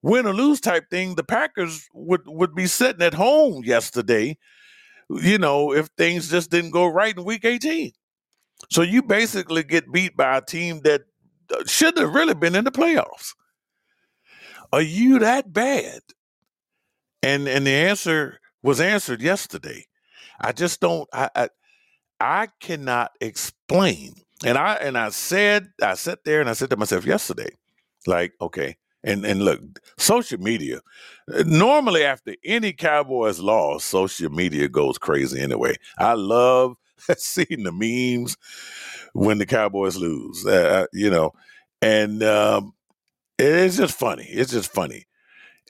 win 0.01 0.27
or 0.27 0.33
lose 0.33 0.61
type 0.61 0.89
thing. 0.89 1.15
The 1.15 1.23
Packers 1.23 1.87
would 1.93 2.21
would 2.27 2.55
be 2.55 2.67
sitting 2.67 3.01
at 3.01 3.15
home 3.15 3.63
yesterday, 3.65 4.37
you 5.09 5.37
know, 5.39 5.73
if 5.73 5.87
things 5.97 6.29
just 6.29 6.51
didn't 6.51 6.71
go 6.71 6.87
right 6.87 7.17
in 7.17 7.25
Week 7.25 7.45
18. 7.45 7.91
So 8.71 8.81
you 8.81 9.03
basically 9.03 9.63
get 9.63 9.91
beat 9.91 10.17
by 10.17 10.37
a 10.37 10.41
team 10.41 10.81
that 10.83 11.01
uh, 11.53 11.63
shouldn't 11.65 11.99
have 11.99 12.13
really 12.15 12.35
been 12.35 12.55
in 12.55 12.65
the 12.65 12.71
playoffs. 12.71 13.33
Are 14.73 14.81
you 14.81 15.19
that 15.19 15.51
bad? 15.53 16.01
And 17.23 17.47
and 17.47 17.65
the 17.67 17.71
answer 17.71 18.39
was 18.63 18.79
answered 18.81 19.21
yesterday. 19.21 19.85
I 20.39 20.51
just 20.53 20.79
don't. 20.79 21.09
I, 21.13 21.29
I 21.35 21.49
I 22.19 22.47
cannot 22.59 23.11
explain. 23.21 24.13
And 24.45 24.57
I 24.57 24.75
and 24.75 24.97
I 24.97 25.09
said, 25.09 25.69
I 25.81 25.95
sat 25.95 26.23
there 26.23 26.41
and 26.41 26.49
I 26.49 26.53
said 26.53 26.69
to 26.69 26.77
myself 26.77 27.05
yesterday, 27.05 27.49
like, 28.07 28.33
okay, 28.41 28.77
and 29.03 29.25
and 29.25 29.43
look, 29.43 29.61
social 29.97 30.39
media. 30.39 30.79
Normally, 31.45 32.03
after 32.03 32.35
any 32.45 32.73
Cowboys 32.73 33.39
loss, 33.39 33.83
social 33.83 34.29
media 34.29 34.69
goes 34.69 34.97
crazy 34.97 35.39
anyway. 35.41 35.75
I 35.97 36.13
love 36.13 36.77
seeing 37.17 37.63
the 37.63 37.71
memes 37.71 38.37
when 39.13 39.37
the 39.37 39.45
Cowboys 39.45 39.97
lose, 39.97 40.45
uh, 40.45 40.83
uh, 40.83 40.87
you 40.93 41.09
know, 41.09 41.33
and 41.81 42.23
um, 42.23 42.73
it's 43.37 43.77
just 43.77 43.97
funny. 43.97 44.25
It's 44.25 44.51
just 44.51 44.71
funny. 44.71 45.05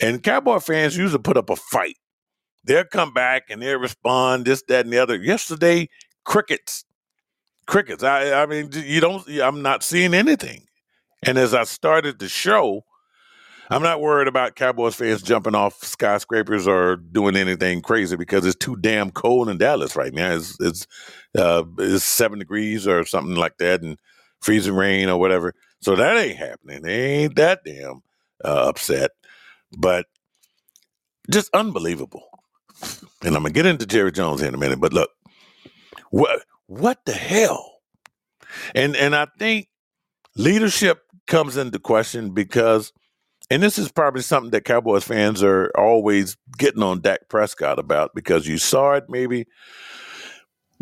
And 0.02 0.24
Cowboy 0.24 0.60
fans 0.60 0.97
usually 0.97 1.22
put 1.22 1.38
up 1.38 1.50
a 1.50 1.56
fight. 1.56 1.97
They'll 2.64 2.86
come 2.86 3.14
back 3.14 3.43
and 3.50 3.62
they'll 3.62 3.80
respond, 3.80 4.45
this, 4.45 4.64
that, 4.68 4.86
and 4.86 4.93
the 4.93 5.00
other. 5.00 5.16
Yesterday, 5.16 5.89
crickets, 6.30 6.86
crickets. 7.65 8.03
I, 8.03 8.43
I 8.43 8.45
mean, 8.45 8.69
you 8.71 9.01
don't. 9.01 9.27
I'm 9.41 9.61
not 9.61 9.84
seeing 9.84 10.13
anything. 10.13 10.67
And 11.23 11.38
as 11.38 11.53
I 11.53 11.65
started 11.65 12.19
the 12.19 12.30
show, 12.30 12.86
I'm 13.69 13.82
not 13.82 13.99
worried 13.99 14.30
about 14.30 14.55
Cowboys 14.55 14.95
fans 14.95 15.21
jumping 15.21 15.55
off 15.55 15.84
skyscrapers 15.84 16.67
or 16.67 16.95
doing 16.95 17.36
anything 17.36 17.82
crazy 17.82 18.15
because 18.15 18.45
it's 18.45 18.55
too 18.55 18.77
damn 18.77 19.11
cold 19.11 19.49
in 19.49 19.57
Dallas 19.57 19.97
right 19.97 20.13
now. 20.13 20.34
It's 20.34 20.55
it's, 20.61 20.88
uh, 21.38 21.63
it's 21.80 22.05
seven 22.05 22.39
degrees 22.39 22.88
or 22.88 23.03
something 23.05 23.36
like 23.36 23.57
that, 23.57 23.82
and 23.82 23.97
freezing 24.39 24.75
rain 24.75 25.09
or 25.09 25.17
whatever. 25.17 25.53
So 25.82 25.95
that 25.95 26.15
ain't 26.15 26.38
happening. 26.38 26.84
They 26.84 27.23
ain't 27.23 27.36
that 27.36 27.61
damn 27.65 28.01
uh, 28.45 28.69
upset, 28.69 29.11
but 29.77 30.05
just 31.30 31.49
unbelievable. 31.53 32.23
And 33.23 33.36
I'm 33.36 33.43
gonna 33.43 33.51
get 33.51 33.65
into 33.65 33.86
Jerry 33.86 34.11
Jones 34.11 34.39
here 34.39 34.47
in 34.47 34.55
a 34.55 34.59
minute. 34.59 34.80
But 34.80 34.93
look, 34.93 35.09
what 36.12 36.43
what 36.68 37.05
the 37.05 37.14
hell? 37.14 37.82
And 38.76 38.95
and 38.95 39.16
I 39.16 39.28
think 39.38 39.68
leadership 40.36 41.01
comes 41.28 41.57
into 41.57 41.80
question 41.80 42.34
because 42.34 42.91
and 43.51 43.64
this 43.64 43.80
is 43.80 43.91
probably 43.91 44.22
something 44.22 44.51
that 44.51 44.66
Cowboys 44.66 45.03
fans 45.03 45.41
are 45.41 45.72
always 45.78 46.38
getting 46.57 46.84
on 46.84 47.01
Dak 47.01 47.30
Prescott 47.30 47.80
about 47.80 48.12
because 48.14 48.47
you 48.47 48.57
saw 48.57 48.93
it 48.93 49.05
maybe 49.10 49.45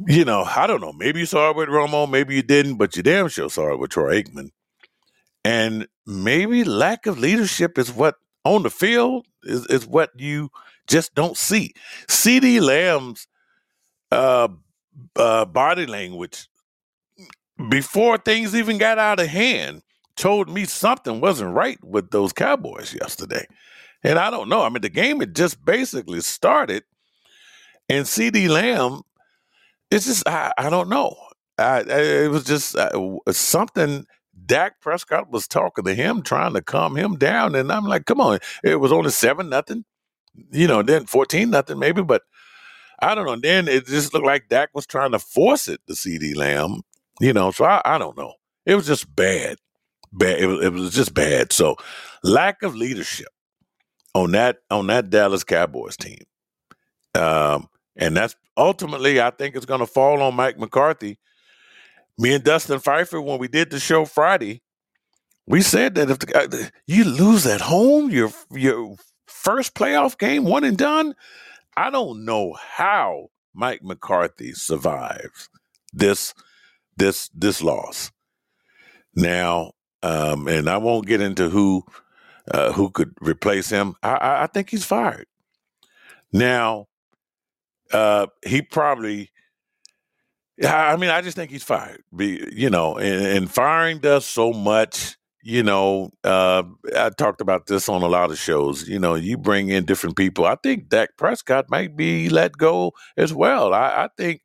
you 0.05 0.25
know, 0.25 0.43
I 0.43 0.67
don't 0.67 0.81
know. 0.81 0.93
Maybe 0.93 1.21
you 1.21 1.25
saw 1.25 1.49
it 1.49 1.55
with 1.55 1.69
Romo, 1.69 2.09
maybe 2.09 2.35
you 2.35 2.43
didn't, 2.43 2.75
but 2.75 2.95
you 2.95 3.03
damn 3.03 3.29
sure 3.29 3.49
saw 3.49 3.73
it 3.73 3.79
with 3.79 3.91
Troy 3.91 4.21
Aikman. 4.21 4.51
And 5.43 5.87
maybe 6.05 6.63
lack 6.63 7.07
of 7.07 7.17
leadership 7.17 7.77
is 7.77 7.91
what 7.91 8.15
on 8.43 8.63
the 8.63 8.69
field 8.69 9.25
is, 9.43 9.65
is 9.67 9.87
what 9.87 10.11
you 10.15 10.49
just 10.87 11.15
don't 11.15 11.37
see. 11.37 11.73
CeeDee 12.07 12.61
Lamb's 12.61 13.27
uh, 14.11 14.49
uh, 15.15 15.45
body 15.45 15.85
language 15.85 16.47
before 17.69 18.17
things 18.17 18.55
even 18.55 18.77
got 18.77 18.97
out 18.99 19.19
of 19.19 19.27
hand 19.27 19.81
told 20.15 20.49
me 20.49 20.65
something 20.65 21.21
wasn't 21.21 21.53
right 21.53 21.77
with 21.83 22.11
those 22.11 22.33
Cowboys 22.33 22.93
yesterday. 22.93 23.45
And 24.03 24.19
I 24.19 24.29
don't 24.29 24.49
know. 24.49 24.63
I 24.63 24.69
mean, 24.69 24.81
the 24.81 24.89
game 24.89 25.19
had 25.19 25.35
just 25.35 25.63
basically 25.63 26.21
started, 26.21 26.83
and 27.89 28.05
CeeDee 28.05 28.49
Lamb, 28.49 29.01
it's 29.91 30.05
just, 30.05 30.27
I, 30.27 30.51
I 30.57 30.69
don't 30.69 30.89
know. 30.89 31.15
I, 31.57 31.83
I, 31.89 32.01
it 32.25 32.31
was 32.31 32.43
just 32.43 32.75
uh, 32.75 32.91
something. 33.31 34.05
Dak 34.45 34.79
Prescott 34.81 35.31
was 35.31 35.47
talking 35.47 35.83
to 35.85 35.95
him, 35.95 36.21
trying 36.21 36.53
to 36.53 36.61
calm 36.61 36.95
him 36.95 37.17
down, 37.17 37.55
and 37.55 37.71
I'm 37.71 37.85
like, 37.85 38.05
"Come 38.05 38.21
on!" 38.21 38.39
It 38.63 38.79
was 38.79 38.91
only 38.91 39.09
seven 39.09 39.49
nothing, 39.49 39.83
you 40.51 40.67
know, 40.67 40.83
then 40.83 41.07
fourteen 41.07 41.49
nothing 41.49 41.79
maybe, 41.79 42.03
but 42.03 42.21
I 42.99 43.15
don't 43.15 43.25
know. 43.25 43.33
And 43.33 43.41
then 43.41 43.67
it 43.67 43.85
just 43.85 44.13
looked 44.13 44.25
like 44.25 44.49
Dak 44.49 44.69
was 44.73 44.85
trying 44.85 45.11
to 45.11 45.19
force 45.19 45.67
it 45.67 45.81
to 45.87 45.93
CeeDee 45.93 46.35
Lamb, 46.35 46.81
you 47.19 47.33
know. 47.33 47.51
So 47.51 47.65
I, 47.65 47.81
I 47.85 47.97
don't 47.97 48.17
know. 48.17 48.33
It 48.65 48.75
was 48.75 48.87
just 48.87 49.13
bad, 49.15 49.57
bad. 50.11 50.39
It 50.39 50.47
was, 50.47 50.65
it 50.65 50.73
was 50.73 50.93
just 50.93 51.13
bad. 51.13 51.53
So 51.53 51.77
lack 52.23 52.63
of 52.63 52.75
leadership 52.75 53.27
on 54.13 54.31
that 54.31 54.57
on 54.71 54.87
that 54.87 55.09
Dallas 55.09 55.43
Cowboys 55.43 55.97
team, 55.97 56.19
um, 57.15 57.67
and 57.95 58.17
that's 58.17 58.35
ultimately 58.55 59.21
I 59.21 59.29
think 59.29 59.55
it's 59.55 59.65
going 59.65 59.79
to 59.79 59.87
fall 59.87 60.21
on 60.21 60.35
Mike 60.35 60.57
McCarthy. 60.57 61.19
Me 62.19 62.33
and 62.33 62.43
Dustin 62.43 62.79
Pfeiffer, 62.79 63.21
when 63.21 63.37
we 63.37 63.47
did 63.47 63.69
the 63.69 63.79
show 63.79 64.03
Friday, 64.03 64.63
we 65.45 65.61
said 65.61 65.93
that 65.95 66.09
if 66.09 66.17
the, 66.19 66.71
you 66.87 67.03
lose 67.03 67.45
at 67.45 67.61
home, 67.61 68.09
your 68.09 68.31
your 68.51 68.95
first 69.27 69.75
playoff 69.75 70.17
game, 70.17 70.43
one 70.43 70.63
and 70.63 70.77
done, 70.77 71.13
I 71.77 71.91
don't 71.91 72.25
know 72.25 72.53
how 72.53 73.27
Mike 73.53 73.83
McCarthy 73.83 74.53
survives 74.53 75.49
this 75.93 76.33
this 76.97 77.29
this 77.35 77.61
loss. 77.61 78.11
Now, 79.15 79.73
um, 80.01 80.47
and 80.47 80.69
I 80.69 80.77
won't 80.77 81.05
get 81.05 81.21
into 81.21 81.49
who 81.49 81.83
uh, 82.51 82.71
who 82.73 82.89
could 82.89 83.13
replace 83.21 83.69
him. 83.69 83.95
I, 84.01 84.43
I 84.43 84.47
think 84.47 84.71
he's 84.71 84.85
fired. 84.85 85.27
Now, 86.33 86.87
uh, 87.93 88.27
he 88.45 88.61
probably. 88.61 89.31
I 90.67 90.95
mean, 90.95 91.11
I 91.11 91.21
just 91.21 91.37
think 91.37 91.51
he's 91.51 91.63
fired. 91.63 92.01
Be, 92.15 92.43
you 92.51 92.71
know, 92.71 92.97
and, 92.97 93.23
and 93.23 93.51
firing 93.51 93.99
does 93.99 94.25
so 94.25 94.51
much 94.51 95.15
you 95.47 95.63
know, 95.63 96.11
uh, 96.25 96.61
I 96.93 97.09
talked 97.11 97.39
about 97.39 97.67
this 97.67 97.87
on 97.87 98.01
a 98.01 98.07
lot 98.07 98.31
of 98.31 98.37
shows. 98.37 98.85
You 98.89 98.99
know, 98.99 99.15
you 99.15 99.37
bring 99.37 99.69
in 99.69 99.85
different 99.85 100.17
people. 100.17 100.45
I 100.45 100.55
think 100.55 100.89
Dak 100.89 101.15
Prescott 101.15 101.69
might 101.69 101.95
be 101.95 102.27
let 102.27 102.57
go 102.57 102.91
as 103.15 103.33
well. 103.33 103.73
I, 103.73 103.87
I 103.87 104.09
think. 104.17 104.41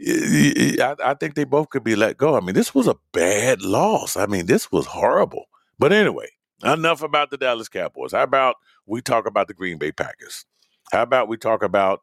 I, 0.00 0.96
I 1.04 1.14
think 1.14 1.34
they 1.34 1.44
both 1.44 1.68
could 1.68 1.84
be 1.84 1.94
let 1.94 2.16
go. 2.16 2.36
I 2.36 2.40
mean, 2.40 2.54
this 2.54 2.74
was 2.74 2.88
a 2.88 2.96
bad 3.12 3.60
loss. 3.60 4.16
I 4.16 4.24
mean, 4.24 4.46
this 4.46 4.72
was 4.72 4.86
horrible. 4.86 5.44
But 5.78 5.92
anyway, 5.92 6.30
enough 6.64 7.02
about 7.02 7.30
the 7.30 7.36
Dallas 7.36 7.68
Cowboys. 7.68 8.12
How 8.12 8.22
about 8.22 8.56
we 8.86 9.02
talk 9.02 9.26
about 9.26 9.46
the 9.46 9.54
Green 9.54 9.76
Bay 9.76 9.92
Packers? 9.92 10.46
How 10.90 11.02
about 11.02 11.28
we 11.28 11.36
talk 11.36 11.62
about 11.62 12.00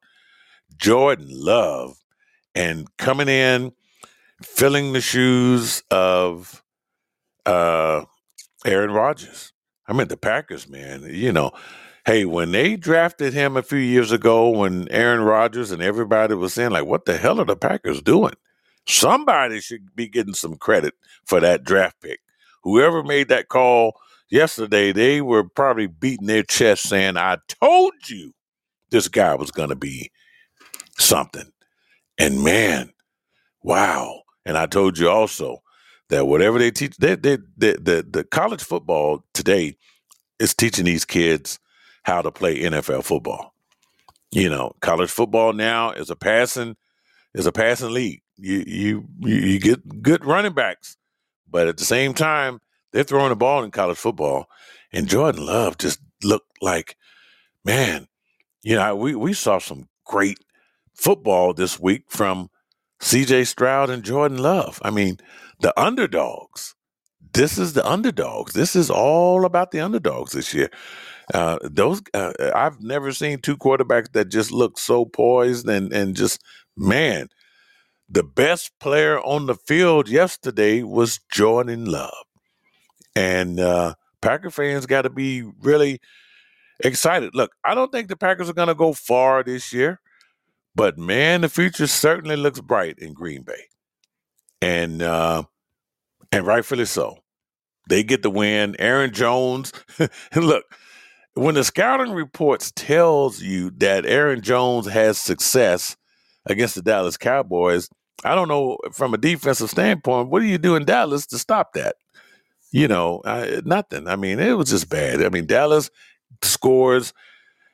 Jordan 0.78 1.28
Love 1.28 1.98
and 2.54 2.88
coming 2.98 3.28
in, 3.28 3.72
filling 4.44 4.94
the 4.94 5.02
shoes 5.02 5.84
of 5.90 6.64
uh, 7.46 8.06
Aaron 8.66 8.92
Rodgers. 8.92 9.54
I 9.88 9.94
mean, 9.94 10.08
the 10.08 10.18
Packers, 10.18 10.70
man. 10.70 11.04
You 11.10 11.32
know, 11.32 11.52
hey, 12.06 12.26
when 12.26 12.52
they 12.52 12.76
drafted 12.76 13.34
him 13.34 13.58
a 13.58 13.64
few 13.64 13.80
years 13.80 14.12
ago, 14.12 14.50
when 14.50 14.88
Aaron 14.90 15.22
Rodgers 15.22 15.72
and 15.72 15.82
everybody 15.82 16.34
was 16.34 16.54
saying, 16.54 16.72
like, 16.72 16.86
what 16.86 17.06
the 17.06 17.18
hell 17.18 17.40
are 17.40 17.46
the 17.46 17.56
Packers 17.56 18.02
doing? 18.02 18.34
Somebody 18.88 19.60
should 19.60 19.96
be 19.96 20.08
getting 20.08 20.34
some 20.34 20.56
credit 20.56 20.94
for 21.26 21.40
that 21.40 21.64
draft 21.64 22.02
pick. 22.02 22.20
Whoever 22.64 23.04
made 23.04 23.30
that 23.30 23.50
call 23.50 24.00
yesterday, 24.30 24.92
they 24.92 25.22
were 25.22 25.44
probably 25.44 25.88
beating 25.88 26.28
their 26.28 26.44
chest 26.44 26.84
saying, 26.84 27.18
I 27.18 27.38
told 27.62 27.94
you 28.08 28.34
this 28.90 29.08
guy 29.08 29.36
was 29.36 29.52
going 29.52 29.70
to 29.70 29.76
be 29.76 30.12
something. 30.98 31.52
And 32.18 32.44
man, 32.44 32.92
wow. 33.64 34.22
And 34.46 34.58
I 34.58 34.66
told 34.66 34.98
you 34.98 35.10
also, 35.10 35.62
that 36.12 36.28
whatever 36.28 36.60
they 36.60 36.72
teach, 36.72 36.98
they, 36.98 37.16
they, 37.16 37.38
they, 37.58 37.74
the 37.74 38.06
the 38.08 38.24
college 38.26 38.62
football 38.62 39.24
today 39.34 39.78
is 40.40 40.54
teaching 40.54 40.86
these 40.86 41.06
kids 41.06 41.58
how 42.04 42.22
to 42.22 42.32
play 42.32 42.60
NFL 42.60 43.06
football. 43.06 43.54
You 44.32 44.50
know, 44.50 44.74
college 44.82 45.10
football 45.10 45.54
now 45.54 45.92
is 45.92 46.10
a 46.10 46.16
passing 46.16 46.76
is 47.34 47.46
a 47.46 47.52
passing 47.52 47.92
league. 47.92 48.22
You 48.38 48.64
you 48.68 49.08
you 49.22 49.60
get 49.60 50.04
good 50.04 50.26
running 50.26 50.54
backs, 50.54 50.98
but 51.50 51.68
at 51.70 51.78
the 51.78 51.86
same 51.86 52.14
time, 52.14 52.60
they're 52.92 53.04
throwing 53.04 53.30
the 53.30 53.36
ball 53.38 53.64
in 53.64 53.72
college 53.72 53.98
football. 53.98 54.48
And 54.92 55.08
Jordan 55.08 55.46
Love 55.46 55.78
just 55.78 56.02
looked 56.24 56.62
like, 56.62 56.98
man, 57.64 58.08
you 58.64 58.76
know, 58.76 58.98
we 58.98 59.16
we 59.16 59.32
saw 59.32 59.60
some 59.60 59.88
great 60.06 60.40
football 60.94 61.54
this 61.54 61.80
week 61.80 62.04
from 62.10 62.50
C.J. 63.00 63.46
Stroud 63.46 63.90
and 63.90 64.04
Jordan 64.04 64.38
Love. 64.38 64.80
I 64.84 64.92
mean, 64.92 65.18
the 65.62 65.80
underdogs. 65.80 66.76
This 67.34 67.58
is 67.58 67.74
the 67.74 67.88
underdogs. 67.88 68.54
This 68.54 68.76
is 68.76 68.90
all 68.90 69.46
about 69.46 69.72
the 69.72 69.80
underdogs 69.80 70.34
this 70.34 70.54
year. 70.54 70.70
Uh, 71.34 71.58
those 71.64 72.02
uh, 72.14 72.34
I've 72.54 72.82
never 72.82 73.14
seen 73.14 73.40
two 73.40 73.56
quarterbacks 73.56 74.12
that 74.14 74.30
just 74.30 74.52
look 74.52 74.78
so 74.78 75.06
poised 75.06 75.68
and 75.70 75.94
and 75.94 76.16
just 76.16 76.42
man. 76.76 77.30
The 78.10 78.24
best 78.24 78.78
player 78.80 79.20
on 79.22 79.46
the 79.46 79.56
field 79.56 80.10
yesterday 80.10 80.84
was 80.84 81.22
Jordan 81.32 81.86
Love, 81.86 82.26
and 83.16 83.58
uh, 83.58 83.94
Packer 84.22 84.52
fans 84.52 84.86
got 84.86 85.04
to 85.04 85.10
be 85.10 85.44
really 85.62 86.02
excited. 86.82 87.34
Look, 87.34 87.52
I 87.64 87.74
don't 87.74 87.92
think 87.92 88.10
the 88.10 88.18
Packers 88.18 88.50
are 88.50 88.54
going 88.54 88.68
to 88.68 88.76
go 88.76 88.92
far 88.92 89.44
this 89.44 89.72
year, 89.72 90.02
but 90.76 90.98
man, 90.98 91.42
the 91.42 91.50
future 91.50 91.88
certainly 91.88 92.36
looks 92.36 92.60
bright 92.60 93.00
in 93.00 93.14
Green 93.14 93.44
Bay, 93.44 93.64
and 94.62 95.02
uh, 95.02 95.44
and 96.32 96.46
rightfully 96.46 96.86
so. 96.86 97.18
They 97.90 98.04
get 98.04 98.22
the 98.22 98.30
win. 98.30 98.76
Aaron 98.80 99.12
Jones, 99.12 99.74
look, 100.36 100.66
when 101.34 101.56
the 101.56 101.64
scouting 101.64 102.14
reports 102.14 102.72
tells 102.76 103.42
you 103.42 103.72
that 103.78 104.06
Aaron 104.06 104.42
Jones 104.42 104.88
has 104.88 105.18
success 105.18 105.98
against 106.46 106.76
the 106.76 106.82
Dallas 106.82 107.18
Cowboys, 107.18 107.90
I 108.24 108.36
don't 108.36 108.48
know 108.48 108.78
from 108.94 109.14
a 109.14 109.18
defensive 109.18 109.70
standpoint, 109.70 110.30
what 110.30 110.42
do 110.42 110.46
you 110.46 110.58
do 110.58 110.76
in 110.76 110.86
Dallas 110.86 111.26
to 111.28 111.40
stop 111.40 111.74
that? 111.74 111.96
You 112.72 112.88
know, 112.88 113.22
I, 113.26 113.62
nothing. 113.66 114.08
I 114.08 114.16
mean, 114.16 114.40
it 114.40 114.54
was 114.58 114.70
just 114.70 114.90
bad. 114.90 115.22
I 115.24 115.30
mean, 115.30 115.46
Dallas 115.46 115.90
scores 116.42 117.14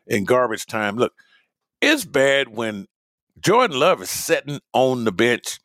in 0.07 0.25
garbage 0.25 0.65
time. 0.65 0.95
Look, 0.95 1.13
it's 1.81 2.05
bad 2.05 2.49
when 2.49 2.87
Jordan 3.39 3.79
Love 3.79 4.01
is 4.01 4.09
sitting 4.09 4.59
on 4.73 5.03
the 5.03 5.11
bench 5.11 5.59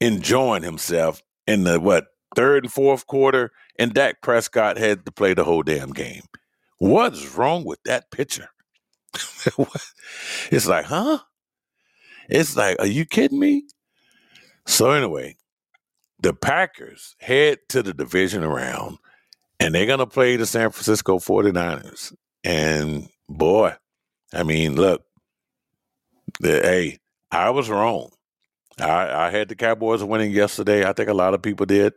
enjoying 0.00 0.62
himself 0.62 1.22
in 1.46 1.64
the 1.64 1.78
what 1.80 2.06
third 2.34 2.64
and 2.64 2.72
fourth 2.72 3.06
quarter, 3.06 3.52
and 3.78 3.92
Dak 3.92 4.22
Prescott 4.22 4.78
had 4.78 5.04
to 5.04 5.12
play 5.12 5.34
the 5.34 5.44
whole 5.44 5.62
damn 5.62 5.92
game. 5.92 6.22
What's 6.78 7.34
wrong 7.34 7.64
with 7.64 7.82
that 7.84 8.10
pitcher? 8.10 8.48
it's 10.50 10.66
like, 10.66 10.86
huh? 10.86 11.18
It's 12.28 12.56
like, 12.56 12.76
are 12.78 12.86
you 12.86 13.04
kidding 13.04 13.38
me? 13.38 13.64
So 14.66 14.92
anyway, 14.92 15.36
the 16.20 16.32
Packers 16.32 17.16
head 17.18 17.58
to 17.70 17.82
the 17.82 17.92
division 17.92 18.44
round 18.44 18.98
and 19.58 19.74
they're 19.74 19.86
going 19.86 19.98
to 19.98 20.06
play 20.06 20.36
the 20.36 20.46
San 20.46 20.70
Francisco 20.70 21.18
49ers. 21.18 22.14
And 22.44 23.08
boy, 23.28 23.74
I 24.32 24.42
mean, 24.42 24.76
look, 24.76 25.02
the, 26.40 26.60
hey, 26.62 26.98
I 27.30 27.50
was 27.50 27.68
wrong. 27.68 28.10
I, 28.82 29.26
I 29.26 29.30
had 29.30 29.48
the 29.48 29.54
Cowboys 29.54 30.02
winning 30.02 30.32
yesterday. 30.32 30.88
I 30.88 30.92
think 30.92 31.08
a 31.08 31.14
lot 31.14 31.34
of 31.34 31.42
people 31.42 31.66
did. 31.66 31.94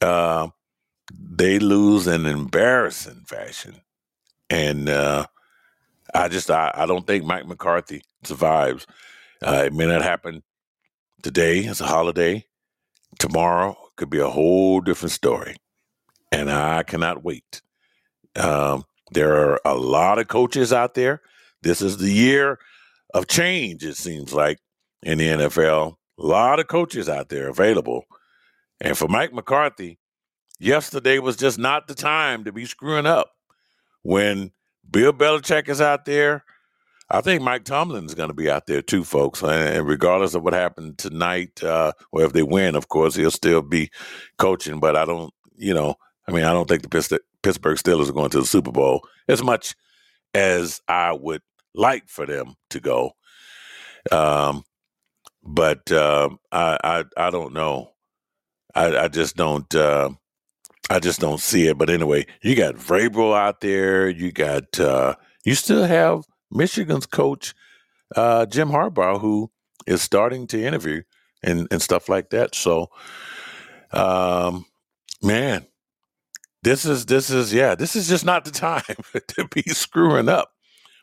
Uh, 0.00 0.48
they 1.12 1.58
lose 1.58 2.06
in 2.06 2.26
embarrassing 2.26 3.24
fashion. 3.26 3.80
And 4.50 4.88
uh, 4.88 5.26
I 6.14 6.28
just 6.28 6.50
I, 6.50 6.70
I, 6.74 6.86
don't 6.86 7.06
think 7.06 7.24
Mike 7.24 7.46
McCarthy 7.46 8.02
survives. 8.22 8.86
Uh, 9.42 9.64
it 9.66 9.72
may 9.72 9.86
not 9.86 10.02
happen 10.02 10.42
today. 11.22 11.60
It's 11.60 11.80
a 11.80 11.86
holiday. 11.86 12.46
tomorrow 13.18 13.76
could 13.96 14.10
be 14.10 14.18
a 14.18 14.28
whole 14.28 14.80
different 14.80 15.12
story. 15.12 15.56
And 16.32 16.50
I 16.50 16.82
cannot 16.82 17.24
wait. 17.24 17.62
Um, 18.36 18.84
there 19.12 19.36
are 19.36 19.60
a 19.64 19.74
lot 19.74 20.18
of 20.18 20.28
coaches 20.28 20.72
out 20.72 20.94
there. 20.94 21.22
This 21.62 21.80
is 21.80 21.98
the 21.98 22.10
year 22.10 22.58
of 23.14 23.28
change, 23.28 23.84
it 23.84 23.96
seems 23.96 24.34
like, 24.34 24.58
in 25.04 25.18
the 25.18 25.28
NFL. 25.28 25.96
A 26.18 26.26
lot 26.26 26.58
of 26.58 26.66
coaches 26.66 27.08
out 27.08 27.28
there 27.28 27.48
available. 27.48 28.04
And 28.80 28.98
for 28.98 29.08
Mike 29.08 29.32
McCarthy, 29.32 29.98
yesterday 30.58 31.18
was 31.18 31.36
just 31.36 31.58
not 31.58 31.86
the 31.86 31.94
time 31.94 32.44
to 32.44 32.52
be 32.52 32.64
screwing 32.64 33.06
up. 33.06 33.30
When 34.02 34.52
Bill 34.90 35.12
Belichick 35.12 35.68
is 35.68 35.80
out 35.80 36.04
there, 36.04 36.44
I 37.10 37.20
think 37.20 37.42
Mike 37.42 37.64
Tomlin 37.64 38.06
is 38.06 38.14
going 38.14 38.28
to 38.28 38.34
be 38.34 38.50
out 38.50 38.66
there 38.66 38.82
too, 38.82 39.04
folks. 39.04 39.42
And 39.42 39.86
regardless 39.86 40.34
of 40.34 40.42
what 40.42 40.52
happened 40.52 40.98
tonight, 40.98 41.62
uh, 41.62 41.92
or 42.12 42.24
if 42.24 42.32
they 42.32 42.42
win, 42.42 42.74
of 42.74 42.88
course, 42.88 43.14
he'll 43.14 43.30
still 43.30 43.62
be 43.62 43.90
coaching. 44.38 44.80
But 44.80 44.96
I 44.96 45.04
don't, 45.04 45.32
you 45.56 45.74
know, 45.74 45.96
I 46.26 46.32
mean, 46.32 46.44
I 46.44 46.52
don't 46.52 46.68
think 46.68 46.82
the 46.82 47.20
Pittsburgh 47.42 47.78
Steelers 47.78 48.08
are 48.08 48.14
going 48.14 48.30
to 48.30 48.40
the 48.40 48.46
Super 48.46 48.72
Bowl 48.72 49.06
as 49.28 49.42
much 49.42 49.74
as 50.32 50.80
I 50.88 51.12
would 51.12 51.42
like 51.74 52.08
for 52.08 52.26
them 52.26 52.54
to 52.70 52.80
go. 52.80 53.12
Um, 54.10 54.64
but 55.44 55.90
uh, 55.92 56.30
I, 56.52 56.78
I, 56.84 57.04
I 57.16 57.30
don't 57.30 57.52
know. 57.54 57.92
I, 58.74 58.96
I 59.04 59.08
just 59.08 59.36
don't. 59.36 59.72
Uh, 59.74 60.10
I 60.90 60.98
just 60.98 61.20
don't 61.20 61.40
see 61.40 61.68
it. 61.68 61.78
But 61.78 61.90
anyway, 61.90 62.26
you 62.42 62.56
got 62.56 62.76
Vrabel 62.76 63.36
out 63.36 63.60
there. 63.60 64.08
You 64.08 64.32
got. 64.32 64.78
Uh, 64.80 65.14
you 65.44 65.54
still 65.54 65.84
have 65.84 66.24
Michigan's 66.50 67.06
coach 67.06 67.54
uh, 68.16 68.46
Jim 68.46 68.70
Harbaugh, 68.70 69.20
who 69.20 69.50
is 69.86 70.02
starting 70.02 70.46
to 70.48 70.62
interview 70.62 71.02
and 71.42 71.68
and 71.70 71.82
stuff 71.82 72.08
like 72.08 72.30
that. 72.30 72.54
So, 72.54 72.88
um, 73.92 74.66
man, 75.22 75.66
this 76.62 76.84
is 76.84 77.06
this 77.06 77.30
is 77.30 77.52
yeah, 77.52 77.74
this 77.74 77.96
is 77.96 78.08
just 78.08 78.24
not 78.24 78.44
the 78.44 78.50
time 78.52 78.82
to 79.28 79.48
be 79.48 79.62
screwing 79.62 80.28
up. 80.28 80.50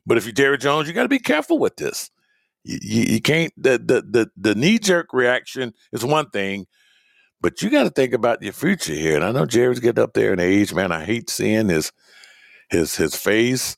But 0.06 0.18
if 0.18 0.26
you're 0.26 0.34
Jerry 0.34 0.58
Jones, 0.58 0.88
you 0.88 0.94
got 0.94 1.04
to 1.04 1.10
be 1.10 1.20
careful 1.20 1.60
with 1.60 1.76
this. 1.78 2.10
You, 2.64 3.04
you, 3.04 3.22
can't 3.22 3.54
the 3.58 3.78
the 3.78 4.02
the, 4.08 4.32
the 4.38 4.56
knee 4.56 4.80
jerk 4.80 5.14
reaction 5.14 5.74
is 5.92 6.06
one 6.06 6.30
thing, 6.30 6.68
but 7.42 7.62
you 7.62 7.70
got 7.70 7.84
to 7.84 7.90
think 7.90 8.14
about 8.14 8.42
your 8.44 8.54
future 8.54 8.94
here. 8.94 9.16
And 9.16 9.26
I 9.26 9.32
know 9.32 9.46
Jerry's 9.46 9.80
getting 9.80 10.04
up 10.04 10.14
there 10.14 10.34
in 10.34 10.40
age, 10.40 10.74
man. 10.74 10.92
I 10.92 11.04
hate 11.04 11.30
seeing 11.30 11.70
his 11.70 11.92
his 12.70 12.96
his 12.96 13.16
face 13.16 13.76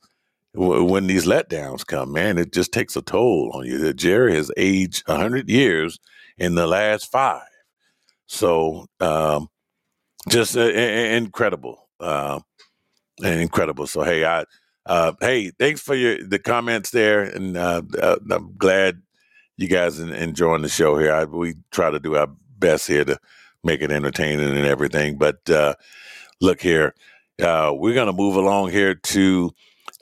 when 0.54 1.08
these 1.08 1.26
letdowns 1.26 1.84
come, 1.84 2.12
man, 2.12 2.38
it 2.38 2.52
just 2.52 2.72
takes 2.72 2.96
a 2.96 3.02
toll 3.02 3.50
on 3.54 3.66
you. 3.66 3.92
Jerry 3.92 4.34
has 4.34 4.52
aged 4.56 5.06
100 5.08 5.48
years 5.48 5.98
in 6.38 6.54
the 6.54 6.66
last 6.66 7.10
five. 7.10 7.42
So, 8.26 8.86
um, 9.00 9.48
just 10.28 10.56
uh, 10.56 10.60
incredible. 10.60 11.88
Uh, 11.98 12.40
incredible. 13.22 13.86
So, 13.86 14.02
hey, 14.02 14.24
I, 14.24 14.44
uh, 14.86 15.12
hey, 15.20 15.50
thanks 15.50 15.80
for 15.80 15.94
your 15.94 16.22
the 16.22 16.38
comments 16.38 16.90
there, 16.90 17.22
and 17.22 17.56
uh, 17.56 17.82
uh, 18.00 18.16
I'm 18.30 18.54
glad 18.56 19.02
you 19.56 19.68
guys 19.68 19.98
enjoying 19.98 20.62
the 20.62 20.68
show 20.68 20.98
here. 20.98 21.12
I, 21.12 21.24
we 21.24 21.54
try 21.70 21.90
to 21.90 22.00
do 22.00 22.16
our 22.16 22.28
best 22.58 22.86
here 22.86 23.04
to 23.04 23.18
make 23.62 23.80
it 23.80 23.90
entertaining 23.90 24.56
and 24.56 24.66
everything. 24.66 25.16
But 25.16 25.48
uh, 25.48 25.74
look 26.40 26.60
here, 26.60 26.94
we're 27.38 27.94
gonna 27.94 28.12
move 28.12 28.36
along 28.36 28.70
here 28.70 28.94
to 28.94 29.50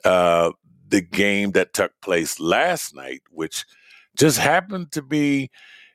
uh, 0.03 0.51
the 0.89 1.01
game 1.01 1.51
that 1.51 1.73
took 1.73 1.91
place 2.01 2.39
last 2.39 2.95
night, 2.95 3.21
which 3.29 3.65
just 4.17 4.37
happened 4.37 4.91
to 4.91 5.01
be 5.01 5.49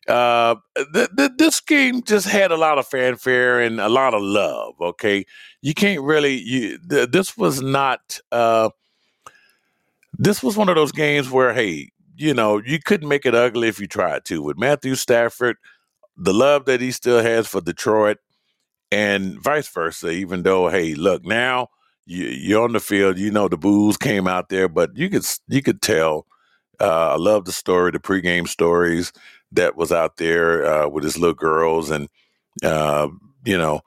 uh, 0.09 0.56
th- 0.94 1.11
th- 1.16 1.32
this 1.36 1.61
game 1.61 2.02
just 2.02 2.26
had 2.26 2.50
a 2.50 2.56
lot 2.56 2.78
of 2.78 2.86
fanfare 2.86 3.61
and 3.61 3.80
a 3.80 3.88
lot 3.88 4.14
of 4.14 4.22
love. 4.22 4.74
Okay, 4.80 5.24
you 5.62 5.74
can't 5.74 6.02
really 6.02 6.34
you. 6.34 6.78
Th- 6.88 7.11
this 7.11 7.36
was 7.36 7.61
not. 7.61 8.20
Uh, 8.32 8.70
this 10.18 10.42
was 10.42 10.56
one 10.56 10.68
of 10.68 10.74
those 10.74 10.92
games 10.92 11.30
where, 11.30 11.52
hey, 11.52 11.90
you 12.16 12.34
know, 12.34 12.61
you 12.64 12.78
couldn't 12.84 13.09
make 13.09 13.26
it 13.26 13.34
ugly 13.34 13.68
if 13.68 13.78
you 13.78 13.86
tried 13.86 14.24
to. 14.26 14.42
With 14.42 14.59
Matthew 14.59 14.94
Stafford, 14.94 15.56
the 16.16 16.34
love 16.34 16.64
that 16.64 16.80
he 16.80 16.90
still 16.90 17.22
has 17.22 17.46
for 17.46 17.61
Detroit, 17.61 18.18
and 18.90 19.40
vice 19.40 19.68
versa. 19.68 20.11
Even 20.11 20.42
though, 20.42 20.68
hey, 20.68 20.94
look 20.94 21.24
now 21.24 21.68
you, 22.06 22.24
you're 22.24 22.64
on 22.64 22.72
the 22.72 22.80
field. 22.80 23.18
You 23.18 23.30
know 23.30 23.48
the 23.48 23.59
boos 23.59 23.98
came 23.98 24.26
out 24.26 24.48
there, 24.48 24.68
but 24.68 24.96
you 24.96 25.11
could 25.11 25.24
you 25.48 25.62
could 25.62 25.82
tell. 25.82 26.26
Uh, 26.80 27.14
I 27.14 27.16
love 27.16 27.44
the 27.44 27.52
story, 27.52 27.90
the 27.90 27.98
pregame 27.98 28.46
stories 28.46 29.12
that 29.53 29.76
was 29.76 29.92
out 29.92 30.16
there 30.16 30.64
uh, 30.64 30.88
with 30.88 31.05
his 31.05 31.18
little 31.18 31.34
girls, 31.34 31.90
and 31.90 32.09
uh, 32.62 33.09
you 33.44 33.57
know, 33.57 33.80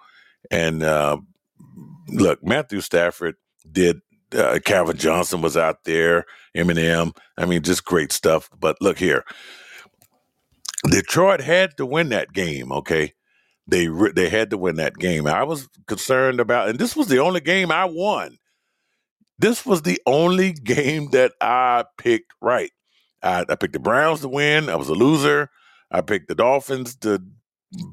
and 0.49 0.83
uh, 0.83 1.17
look, 2.07 2.43
Matthew 2.43 2.81
Stafford 2.81 3.35
did. 3.69 4.01
Uh, 4.33 4.59
Calvin 4.63 4.95
Johnson 4.95 5.41
was 5.41 5.57
out 5.57 5.83
there. 5.83 6.25
Eminem. 6.55 7.15
I 7.37 7.45
mean, 7.45 7.63
just 7.63 7.83
great 7.83 8.13
stuff. 8.13 8.49
But 8.57 8.77
look 8.81 8.97
here, 8.97 9.25
Detroit 10.89 11.41
had 11.41 11.75
to 11.77 11.85
win 11.85 12.09
that 12.09 12.31
game. 12.33 12.71
Okay, 12.71 13.13
they 13.67 13.87
they 14.15 14.29
had 14.29 14.49
to 14.51 14.57
win 14.57 14.75
that 14.77 14.95
game. 14.95 15.27
I 15.27 15.43
was 15.43 15.67
concerned 15.87 16.39
about, 16.39 16.69
and 16.69 16.79
this 16.79 16.95
was 16.95 17.07
the 17.07 17.19
only 17.19 17.41
game 17.41 17.71
I 17.71 17.85
won. 17.85 18.37
This 19.37 19.65
was 19.65 19.81
the 19.81 19.99
only 20.05 20.53
game 20.53 21.09
that 21.11 21.33
I 21.41 21.85
picked 21.97 22.31
right. 22.41 22.71
I, 23.23 23.45
I 23.47 23.55
picked 23.55 23.73
the 23.73 23.79
Browns 23.79 24.21
to 24.21 24.29
win. 24.29 24.69
I 24.69 24.75
was 24.75 24.89
a 24.89 24.93
loser. 24.93 25.49
I 25.91 26.01
picked 26.01 26.27
the 26.27 26.35
Dolphins 26.35 26.95
to 26.97 27.21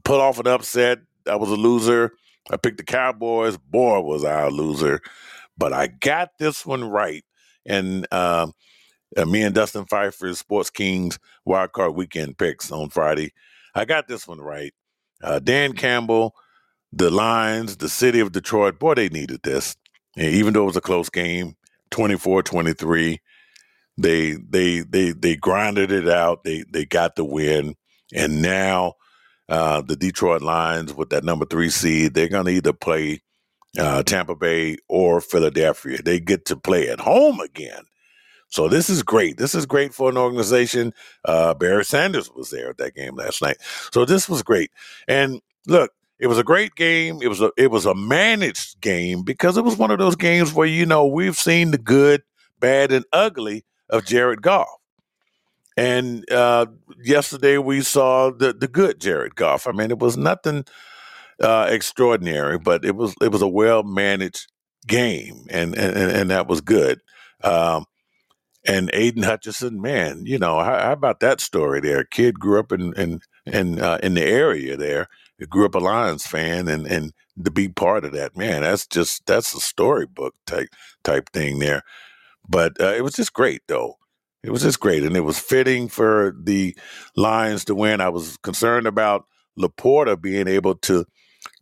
pull 0.05 0.21
off 0.21 0.39
an 0.39 0.47
upset. 0.47 1.01
I 1.27 1.37
was 1.37 1.51
a 1.51 1.57
loser. 1.57 2.13
I 2.51 2.57
picked 2.57 2.79
the 2.79 2.85
Cowboys. 2.85 3.59
Boy, 3.59 4.01
was 4.01 4.25
I 4.25 4.43
a 4.43 4.51
loser. 4.51 5.01
But 5.57 5.73
I 5.73 5.89
got 5.89 6.31
this 6.39 6.65
one 6.65 6.85
right. 6.89 7.25
And 7.67 8.07
uh, 8.11 8.49
uh, 9.17 9.25
me 9.25 9.43
and 9.43 9.55
Dustin 9.55 9.85
Pfeiffer's 9.85 10.39
Sports 10.39 10.71
Kings 10.71 11.19
Wildcard 11.47 11.95
Weekend 11.95 12.39
picks 12.39 12.71
on 12.71 12.89
Friday. 12.89 13.33
I 13.75 13.85
got 13.85 14.09
this 14.09 14.27
one 14.27 14.41
right. 14.41 14.73
Uh, 15.23 15.41
Dan 15.41 15.73
Campbell, 15.73 16.35
the 16.93 17.11
Lions, 17.11 17.77
the 17.77 17.89
city 17.89 18.21
of 18.21 18.33
Detroit, 18.33 18.79
boy, 18.79 18.95
they 18.95 19.09
needed 19.09 19.41
this. 19.43 19.77
And 20.17 20.35
even 20.35 20.53
though 20.55 20.63
it 20.63 20.67
was 20.67 20.77
a 20.77 20.81
close 20.81 21.11
game, 21.11 21.57
24-23, 21.91 23.19
they 23.99 24.35
they 24.35 24.81
they 24.81 25.11
they 25.11 25.37
grinded 25.37 25.91
it 25.91 26.09
out. 26.09 26.45
They 26.45 26.65
they 26.71 26.85
got 26.85 27.17
the 27.17 27.25
win. 27.25 27.75
And 28.15 28.41
now 28.41 28.95
uh, 29.49 29.83
the 29.83 29.97
Detroit 29.97 30.41
Lions 30.41 30.95
with 30.95 31.11
that 31.11 31.25
number 31.25 31.45
three 31.45 31.69
seed, 31.69 32.15
they're 32.15 32.29
gonna 32.29 32.51
either 32.51 32.73
play 32.73 33.23
uh, 33.79 34.03
Tampa 34.05 34.37
Bay 34.37 34.77
or 34.89 35.21
Philadelphia. 35.21 35.99
They 36.03 36.21
get 36.21 36.45
to 36.47 36.57
play 36.57 36.89
at 36.89 37.01
home 37.01 37.41
again. 37.41 37.83
So 38.51 38.69
this 38.69 38.89
is 38.89 39.03
great. 39.03 39.37
This 39.37 39.55
is 39.55 39.67
great 39.67 39.93
for 39.93 40.09
an 40.09 40.17
organization. 40.17 40.95
Uh, 41.25 41.53
Barry 41.53 41.85
Sanders 41.85 42.31
was 42.31 42.51
there 42.51 42.71
at 42.71 42.79
that 42.79 42.95
game 42.95 43.15
last 43.15 43.43
night. 43.43 43.59
So 43.93 44.07
this 44.07 44.27
was 44.29 44.43
great. 44.43 44.71
And 45.07 45.43
look, 45.67 45.91
it 46.19 46.29
was 46.29 46.39
a 46.39 46.45
great 46.45 46.75
game. 46.75 47.19
It 47.21 47.29
was 47.29 47.41
a 47.41 47.51
it 47.59 47.71
was 47.71 47.85
a 47.85 47.95
managed 47.95 48.81
game 48.81 49.23
because 49.23 49.57
it 49.57 49.65
was 49.65 49.77
one 49.77 49.91
of 49.91 49.99
those 49.99 50.17
games 50.17 50.55
where 50.55 50.67
you 50.67 50.87
know 50.87 51.07
we've 51.07 51.37
seen 51.37 51.73
the 51.73 51.79
good, 51.79 52.23
bad, 52.61 52.91
and 52.91 53.05
ugly 53.13 53.65
of 53.91 54.05
Jared 54.05 54.43
Goff. 54.43 54.69
And 55.77 56.29
uh, 56.31 56.67
yesterday 57.03 57.59
we 57.59 57.83
saw 57.83 58.31
the 58.31 58.53
the 58.53 58.69
good 58.69 59.01
Jared 59.01 59.37
Goff. 59.37 59.67
I 59.67 59.73
mean, 59.73 59.91
it 59.91 59.99
was 59.99 60.17
nothing 60.17 60.65
uh, 61.41 61.69
extraordinary, 61.71 62.59
but 62.59 62.85
it 62.85 62.97
was 62.97 63.15
it 63.23 63.31
was 63.31 63.43
a 63.43 63.49
well 63.49 63.85
managed 63.85 64.49
game, 64.87 65.47
and 65.51 65.77
and 65.77 65.97
and 65.97 66.31
that 66.31 66.49
was 66.49 66.61
good. 66.61 67.01
Um, 67.45 67.85
and 68.67 68.91
Aidan 68.93 69.23
Hutchinson, 69.23 69.81
man, 69.81 70.27
you 70.27 70.39
know, 70.39 70.59
how, 70.59 70.79
how, 70.79 70.93
about 70.93 71.21
that 71.21 71.41
story 71.41 71.81
there? 71.81 72.05
Kid 72.05 72.41
grew 72.41 72.59
up 72.59 72.73
in 72.73 72.93
in 72.95 73.21
in, 73.47 73.81
uh, 73.81 73.99
in 74.03 74.15
the 74.15 74.25
area 74.25 74.77
there. 74.77 75.09
He 75.39 75.47
grew 75.47 75.65
up 75.65 75.77
a 75.77 75.79
Lions 75.79 76.27
fan, 76.27 76.67
and 76.69 76.87
and 76.87 77.13
to 77.43 77.51
be 77.51 77.69
part 77.69 78.05
of 78.05 78.13
that, 78.13 78.37
man, 78.37 78.63
that's 78.63 78.87
just 78.87 79.25
that's 79.27 79.55
a 79.55 79.61
storybook 79.61 80.35
type 80.47 80.69
type 81.05 81.31
thing 81.31 81.61
there. 81.61 81.83
But 82.49 82.81
uh, 82.81 82.95
it 82.95 83.03
was 83.05 83.15
just 83.15 83.33
great, 83.33 83.63
though. 83.69 83.97
It 84.43 84.51
was 84.51 84.63
just 84.63 84.81
great, 84.81 85.05
and 85.05 85.17
it 85.17 85.23
was 85.23 85.39
fitting 85.39 85.89
for 85.89 86.35
the 86.43 86.77
Lions 87.17 87.65
to 87.67 87.75
win. 87.75 88.01
I 88.01 88.09
was 88.11 88.37
concerned 88.39 88.87
about 88.87 89.25
LaPorta 89.59 90.21
being 90.21 90.49
able 90.49 90.77
to 90.77 91.05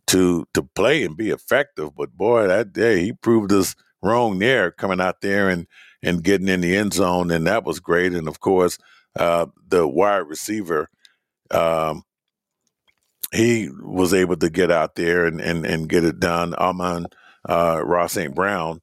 to 0.07 0.45
to 0.53 0.63
play 0.75 1.03
and 1.03 1.17
be 1.17 1.29
effective, 1.29 1.95
but 1.95 2.11
boy, 2.17 2.47
that 2.47 2.73
day 2.73 3.01
he 3.05 3.13
proved 3.13 3.51
us 3.51 3.75
wrong 4.01 4.39
there, 4.39 4.71
coming 4.71 5.01
out 5.01 5.21
there 5.21 5.49
and 5.49 5.67
and 6.03 6.23
getting 6.23 6.47
in 6.47 6.61
the 6.61 6.75
end 6.75 6.93
zone, 6.93 7.31
and 7.31 7.47
that 7.47 7.63
was 7.63 7.79
great. 7.79 8.13
And 8.13 8.27
of 8.27 8.39
course, 8.39 8.77
uh, 9.17 9.47
the 9.67 9.87
wide 9.87 10.27
receiver, 10.27 10.89
um, 11.51 12.03
he 13.33 13.69
was 13.81 14.13
able 14.13 14.37
to 14.37 14.49
get 14.49 14.71
out 14.71 14.95
there 14.95 15.25
and 15.25 15.41
and, 15.41 15.65
and 15.65 15.89
get 15.89 16.03
it 16.05 16.19
done. 16.19 16.53
Amon 16.55 17.07
uh, 17.49 17.81
Ross 17.85 18.13
St. 18.13 18.35
Brown. 18.35 18.81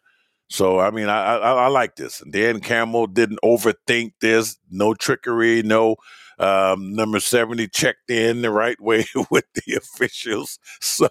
So 0.55 0.79
I 0.79 0.93
mean, 0.93 1.09
I, 1.09 1.35
I, 1.35 1.53
I 1.65 1.67
like 1.67 1.97
this. 1.97 2.23
Dan 2.31 2.61
Campbell 2.61 3.09
didn't 3.09 3.41
overthink 3.45 4.13
this. 4.21 4.57
No 4.71 4.95
trickery. 4.95 5.65
No 5.65 5.97
um, 6.39 6.95
number 6.95 7.19
seventy 7.19 7.67
checked 7.67 8.09
in 8.09 8.43
the 8.43 8.53
right 8.53 8.81
way 8.81 9.05
with 9.31 9.47
the 9.55 9.75
officials. 9.75 10.61
So, 10.81 11.09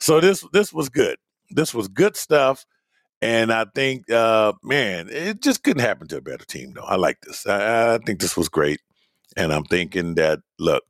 so 0.00 0.20
this 0.20 0.42
this 0.54 0.72
was 0.72 0.88
good. 0.88 1.18
This 1.50 1.74
was 1.74 1.88
good 1.88 2.16
stuff. 2.16 2.64
And 3.20 3.52
I 3.52 3.66
think, 3.74 4.10
uh, 4.10 4.54
man, 4.62 5.10
it 5.10 5.42
just 5.42 5.62
couldn't 5.62 5.82
happen 5.82 6.08
to 6.08 6.16
a 6.16 6.22
better 6.22 6.46
team, 6.46 6.72
though. 6.72 6.82
I 6.82 6.96
like 6.96 7.20
this. 7.20 7.46
I, 7.46 7.94
I 7.94 7.98
think 7.98 8.20
this 8.20 8.38
was 8.38 8.48
great. 8.48 8.80
And 9.36 9.52
I'm 9.52 9.64
thinking 9.64 10.14
that, 10.14 10.40
look, 10.58 10.82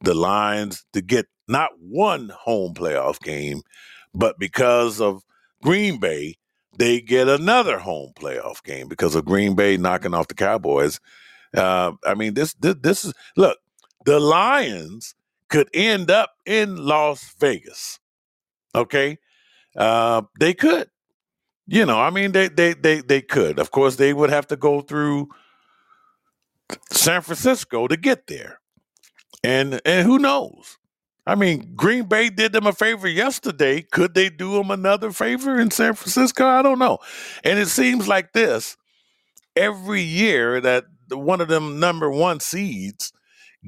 the 0.00 0.14
Lions 0.14 0.86
to 0.92 1.02
get 1.02 1.26
not 1.48 1.72
one 1.80 2.28
home 2.28 2.72
playoff 2.72 3.20
game, 3.20 3.62
but 4.14 4.38
because 4.38 5.00
of 5.00 5.22
Green 5.60 5.98
Bay, 5.98 6.36
they 6.78 7.00
get 7.00 7.28
another 7.28 7.78
home 7.78 8.12
playoff 8.14 8.62
game 8.62 8.88
because 8.88 9.14
of 9.14 9.24
Green 9.24 9.54
Bay 9.54 9.76
knocking 9.76 10.14
off 10.14 10.28
the 10.28 10.34
Cowboys. 10.34 11.00
Uh, 11.54 11.92
I 12.04 12.14
mean, 12.14 12.34
this, 12.34 12.54
this 12.54 12.76
this 12.80 13.04
is 13.04 13.14
look, 13.36 13.58
the 14.04 14.20
Lions 14.20 15.14
could 15.48 15.68
end 15.74 16.10
up 16.10 16.30
in 16.44 16.76
Las 16.76 17.34
Vegas. 17.38 17.98
Okay, 18.74 19.18
uh, 19.76 20.22
they 20.38 20.54
could. 20.54 20.88
You 21.66 21.84
know, 21.84 21.98
I 21.98 22.10
mean, 22.10 22.32
they 22.32 22.48
they 22.48 22.74
they 22.74 23.00
they 23.00 23.20
could. 23.20 23.58
Of 23.58 23.70
course, 23.70 23.96
they 23.96 24.12
would 24.12 24.30
have 24.30 24.46
to 24.48 24.56
go 24.56 24.80
through 24.80 25.28
San 26.90 27.22
Francisco 27.22 27.88
to 27.88 27.96
get 27.96 28.26
there, 28.26 28.60
and 29.42 29.80
and 29.84 30.06
who 30.06 30.18
knows? 30.18 30.78
I 31.26 31.34
mean, 31.34 31.72
Green 31.74 32.04
Bay 32.04 32.28
did 32.28 32.52
them 32.52 32.66
a 32.66 32.72
favor 32.72 33.08
yesterday. 33.08 33.82
Could 33.82 34.14
they 34.14 34.30
do 34.30 34.54
them 34.54 34.70
another 34.70 35.10
favor 35.10 35.58
in 35.58 35.70
San 35.70 35.94
Francisco? 35.94 36.46
I 36.46 36.62
don't 36.62 36.78
know. 36.78 36.98
And 37.42 37.58
it 37.58 37.66
seems 37.66 38.06
like 38.06 38.32
this 38.32 38.76
every 39.56 40.02
year 40.02 40.60
that 40.60 40.84
one 41.10 41.40
of 41.40 41.48
them 41.48 41.80
number 41.80 42.10
one 42.10 42.40
seeds 42.40 43.12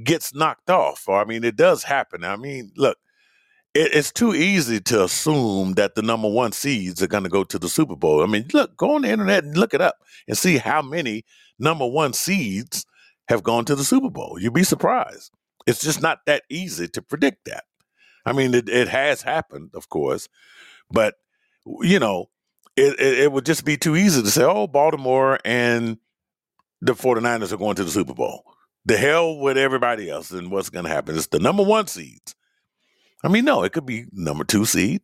gets 0.05 0.35
knocked 0.35 0.71
off. 0.71 1.05
Or 1.09 1.21
I 1.21 1.25
mean, 1.25 1.43
it 1.43 1.57
does 1.57 1.83
happen. 1.83 2.23
I 2.23 2.37
mean, 2.37 2.71
look, 2.77 2.99
it, 3.75 3.93
it's 3.93 4.13
too 4.13 4.35
easy 4.35 4.81
to 4.81 5.05
assume 5.05 5.73
that 5.75 5.95
the 5.95 6.03
number 6.03 6.29
one 6.29 6.53
seeds 6.53 7.03
are 7.03 7.09
going 7.09 7.25
to 7.25 7.31
go 7.31 7.45
to 7.45 7.59
the 7.59 7.69
Super 7.69 7.97
Bowl. 7.97 8.23
I 8.23 8.27
mean, 8.27 8.47
look, 8.53 8.77
go 8.77 8.95
on 8.95 9.03
the 9.03 9.11
internet 9.11 9.45
and 9.45 9.57
look 9.57 9.75
it 9.75 9.81
up 9.81 9.97
and 10.29 10.39
see 10.39 10.59
how 10.59 10.83
many 10.83 11.25
number 11.59 11.87
one 11.87 12.13
seeds 12.13 12.87
have 13.29 13.43
gone 13.43 13.65
to 13.65 13.75
the 13.75 13.85
Super 13.85 14.11
Bowl. 14.11 14.39
You'd 14.41 14.55
be 14.55 14.65
surprised. 14.65 15.33
It's 15.69 15.83
just 15.83 16.03
not 16.03 16.21
that 16.27 16.45
easy 16.51 16.89
to 16.89 17.03
predict 17.03 17.45
that. 17.47 17.65
I 18.27 18.33
mean, 18.33 18.55
it, 18.55 18.69
it 18.69 18.89
has 18.89 19.23
happened, 19.23 19.71
of 19.75 19.89
course, 19.89 20.29
but 20.91 21.15
you 21.83 22.01
know, 22.01 22.31
it, 22.77 22.99
it, 22.99 23.19
it 23.21 23.33
would 23.33 23.47
just 23.47 23.65
be 23.65 23.77
too 23.77 23.97
easy 23.97 24.23
to 24.23 24.31
say, 24.31 24.45
oh, 24.45 24.67
Baltimore 24.67 25.39
and 25.45 25.99
the 26.81 26.95
49ers 26.95 27.53
are 27.53 27.59
going 27.59 27.77
to 27.77 27.85
the 27.85 27.91
Super 27.91 28.15
Bowl. 28.15 28.45
The 28.87 28.97
hell 28.97 29.39
with 29.39 29.59
everybody 29.59 30.11
else 30.11 30.31
and 30.31 30.51
what's 30.51 30.71
going 30.71 30.85
to 30.87 30.91
happen. 30.91 31.17
It's 31.17 31.27
the 31.29 31.39
number 31.41 31.65
one 31.65 31.87
seeds 31.87 32.35
I 33.25 33.29
mean, 33.29 33.45
no, 33.45 33.65
it 33.65 33.73
could 33.73 33.87
be 33.87 34.07
number 34.13 34.45
two 34.45 34.65
seed. 34.65 35.03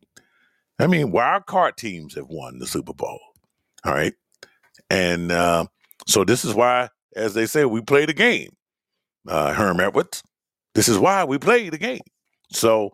I 0.79 0.87
mean, 0.87 1.11
wild 1.11 1.45
card 1.45 1.77
teams 1.77 2.15
have 2.15 2.27
won 2.29 2.59
the 2.59 2.67
Super 2.67 2.93
Bowl. 2.93 3.19
All 3.85 3.93
right. 3.93 4.13
And 4.89 5.31
uh, 5.31 5.65
so 6.07 6.23
this 6.23 6.45
is 6.45 6.53
why, 6.53 6.89
as 7.15 7.33
they 7.33 7.45
say, 7.45 7.65
we 7.65 7.81
play 7.81 8.05
the 8.05 8.13
game. 8.13 8.55
Uh, 9.27 9.53
Herm 9.53 9.79
Edwards. 9.79 10.23
This 10.75 10.89
is 10.89 10.99
why 10.99 11.25
we 11.25 11.39
play 11.39 11.69
the 11.69 11.79
game. 11.79 12.01
So 12.51 12.91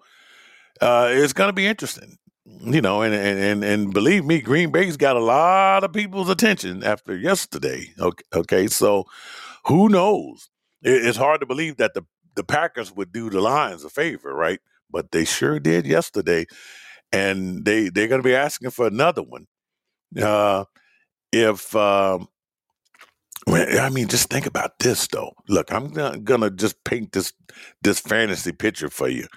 uh, 0.82 1.10
it's 1.12 1.34
going 1.34 1.50
to 1.50 1.54
be 1.54 1.68
interesting, 1.68 2.18
you 2.46 2.82
know. 2.82 3.02
And, 3.02 3.14
and 3.14 3.40
and 3.40 3.64
and 3.66 3.94
believe 3.94 4.26
me, 4.26 4.42
Green 4.42 4.72
Bay's 4.72 4.98
got 4.98 5.18
a 5.18 5.22
lot 5.24 5.84
of 5.84 5.94
people's 5.94 6.30
attention 6.30 6.84
after 6.84 7.18
yesterday. 7.18 7.88
Okay, 8.00 8.24
okay. 8.34 8.68
So 8.68 9.06
who 9.66 9.90
knows? 9.90 10.50
it's 10.84 11.18
hard 11.18 11.42
to 11.42 11.46
believe 11.46 11.78
that 11.78 11.94
the 11.96 12.04
the 12.36 12.44
Packers 12.44 12.96
would 12.96 13.12
do 13.12 13.30
the 13.30 13.42
Lions 13.42 13.84
a 13.84 13.90
favor, 13.90 14.34
right? 14.34 14.60
but 14.92 15.12
they 15.12 15.26
sure 15.26 15.60
did 15.60 15.86
yesterday, 15.88 16.46
and 17.12 17.66
they 17.66 17.90
they're 17.90 18.08
going 18.08 18.22
to 18.22 18.28
be 18.28 18.36
asking 18.36 18.72
for 18.72 18.88
another 18.88 19.24
one. 19.24 19.48
Uh, 20.22 20.66
if 21.32 21.76
um, 21.76 22.28
I 23.48 23.90
mean, 23.90 24.08
just 24.08 24.30
think 24.30 24.46
about 24.46 24.80
this 24.80 25.08
though. 25.08 25.34
Look, 25.48 25.72
I'm 25.72 25.92
gonna 26.24 26.52
just 26.52 26.84
paint 26.84 27.12
this 27.12 27.34
this 27.82 28.00
fantasy 28.00 28.52
picture 28.52 28.90
for 28.90 29.10
you. 29.10 29.28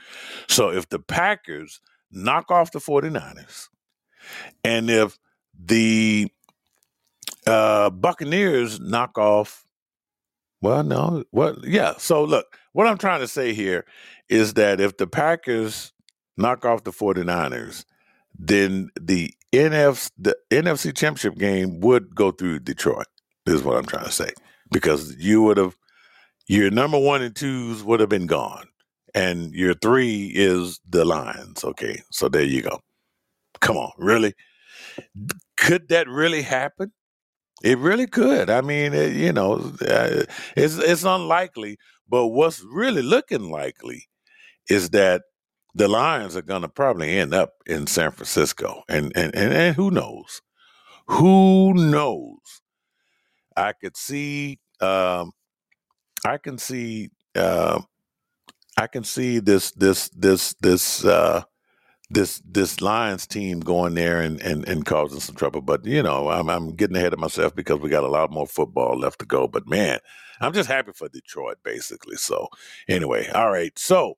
So 0.48 0.70
if 0.70 0.88
the 0.88 0.98
Packers 0.98 1.80
knock 2.10 2.50
off 2.50 2.72
the 2.72 2.80
49ers, 2.80 3.68
and 4.62 4.90
if 4.90 5.18
the 5.58 6.30
uh, 7.46 7.90
Buccaneers 7.90 8.78
knock 8.78 9.16
off, 9.18 9.66
well, 10.60 10.82
no, 10.82 11.24
well, 11.32 11.56
yeah. 11.64 11.94
So 11.98 12.24
look, 12.24 12.58
what 12.72 12.86
I'm 12.86 12.98
trying 12.98 13.20
to 13.20 13.28
say 13.28 13.54
here 13.54 13.86
is 14.28 14.54
that 14.54 14.80
if 14.80 14.96
the 14.96 15.06
Packers 15.06 15.92
knock 16.36 16.64
off 16.64 16.84
the 16.84 16.92
49ers, 16.92 17.84
then 18.38 18.90
the 19.00 19.32
NFC 19.52 20.10
the 20.18 20.36
NFC 20.50 20.94
championship 20.94 21.38
game 21.38 21.80
would 21.80 22.14
go 22.14 22.30
through 22.30 22.60
Detroit. 22.60 23.06
Is 23.46 23.62
what 23.62 23.76
I'm 23.76 23.84
trying 23.86 24.06
to 24.06 24.12
say. 24.12 24.32
Because 24.70 25.16
you 25.18 25.42
would 25.42 25.58
have 25.58 25.76
your 26.48 26.70
number 26.70 26.98
one 26.98 27.22
and 27.22 27.34
twos 27.34 27.82
would 27.84 28.00
have 28.00 28.08
been 28.08 28.26
gone. 28.26 28.68
And 29.14 29.52
your 29.52 29.74
three 29.74 30.32
is 30.34 30.80
the 30.88 31.04
Lions. 31.04 31.62
Okay. 31.64 32.02
So 32.10 32.28
there 32.28 32.42
you 32.42 32.62
go. 32.62 32.80
Come 33.60 33.76
on, 33.76 33.92
really? 33.98 34.34
Could 35.56 35.88
that 35.88 36.08
really 36.08 36.42
happen? 36.42 36.92
It 37.62 37.78
really 37.78 38.06
could. 38.06 38.50
I 38.50 38.60
mean, 38.60 38.92
it, 38.92 39.14
you 39.14 39.32
know, 39.32 39.72
uh, 39.80 40.24
it's 40.56 40.76
it's 40.76 41.04
unlikely, 41.04 41.78
but 42.08 42.28
what's 42.28 42.62
really 42.70 43.02
looking 43.02 43.50
likely 43.50 44.08
is 44.68 44.90
that 44.90 45.22
the 45.74 45.88
Lions 45.88 46.36
are 46.36 46.42
going 46.42 46.62
to 46.62 46.68
probably 46.68 47.16
end 47.18 47.32
up 47.32 47.54
in 47.66 47.86
San 47.86 48.10
Francisco, 48.10 48.82
and 48.88 49.12
and 49.16 49.34
and, 49.34 49.52
and 49.54 49.76
who 49.76 49.90
knows? 49.90 50.42
Who 51.06 51.72
knows? 51.74 52.60
I 53.56 53.72
could 53.72 53.96
see. 53.96 54.58
Um, 54.80 55.32
I 56.24 56.38
can 56.38 56.58
see. 56.58 57.10
Uh, 57.34 57.82
I 58.76 58.86
can 58.86 59.04
see 59.04 59.38
this 59.38 59.70
this 59.72 60.08
this 60.10 60.54
this 60.60 61.04
uh, 61.04 61.42
this 62.10 62.42
this 62.44 62.80
Lions 62.80 63.26
team 63.26 63.60
going 63.60 63.94
there 63.94 64.20
and, 64.20 64.40
and 64.40 64.66
and 64.68 64.84
causing 64.84 65.20
some 65.20 65.36
trouble. 65.36 65.60
But 65.60 65.84
you 65.84 66.02
know, 66.02 66.28
I'm 66.30 66.48
I'm 66.50 66.74
getting 66.74 66.96
ahead 66.96 67.12
of 67.12 67.18
myself 67.18 67.54
because 67.54 67.80
we 67.80 67.88
got 67.88 68.04
a 68.04 68.08
lot 68.08 68.32
more 68.32 68.46
football 68.46 68.98
left 68.98 69.20
to 69.20 69.26
go. 69.26 69.46
But 69.46 69.68
man, 69.68 69.98
I'm 70.40 70.52
just 70.52 70.68
happy 70.68 70.92
for 70.92 71.08
Detroit, 71.08 71.58
basically. 71.64 72.16
So 72.16 72.48
anyway, 72.88 73.28
all 73.30 73.50
right. 73.50 73.78
So 73.78 74.14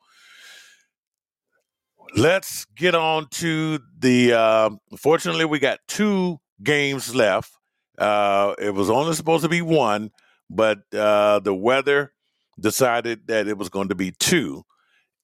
let's 2.16 2.64
get 2.76 2.94
on 2.94 3.28
to 3.32 3.80
the. 3.98 4.32
Uh, 4.32 4.70
fortunately, 4.96 5.44
we 5.44 5.58
got 5.58 5.80
two 5.88 6.40
games 6.62 7.14
left. 7.14 7.52
Uh, 7.98 8.54
it 8.58 8.74
was 8.74 8.90
only 8.90 9.14
supposed 9.14 9.42
to 9.42 9.48
be 9.48 9.62
one, 9.62 10.10
but 10.50 10.80
uh, 10.94 11.40
the 11.40 11.54
weather 11.54 12.12
decided 12.58 13.26
that 13.28 13.48
it 13.48 13.58
was 13.58 13.68
going 13.68 13.88
to 13.88 13.94
be 13.94 14.12
two. 14.12 14.64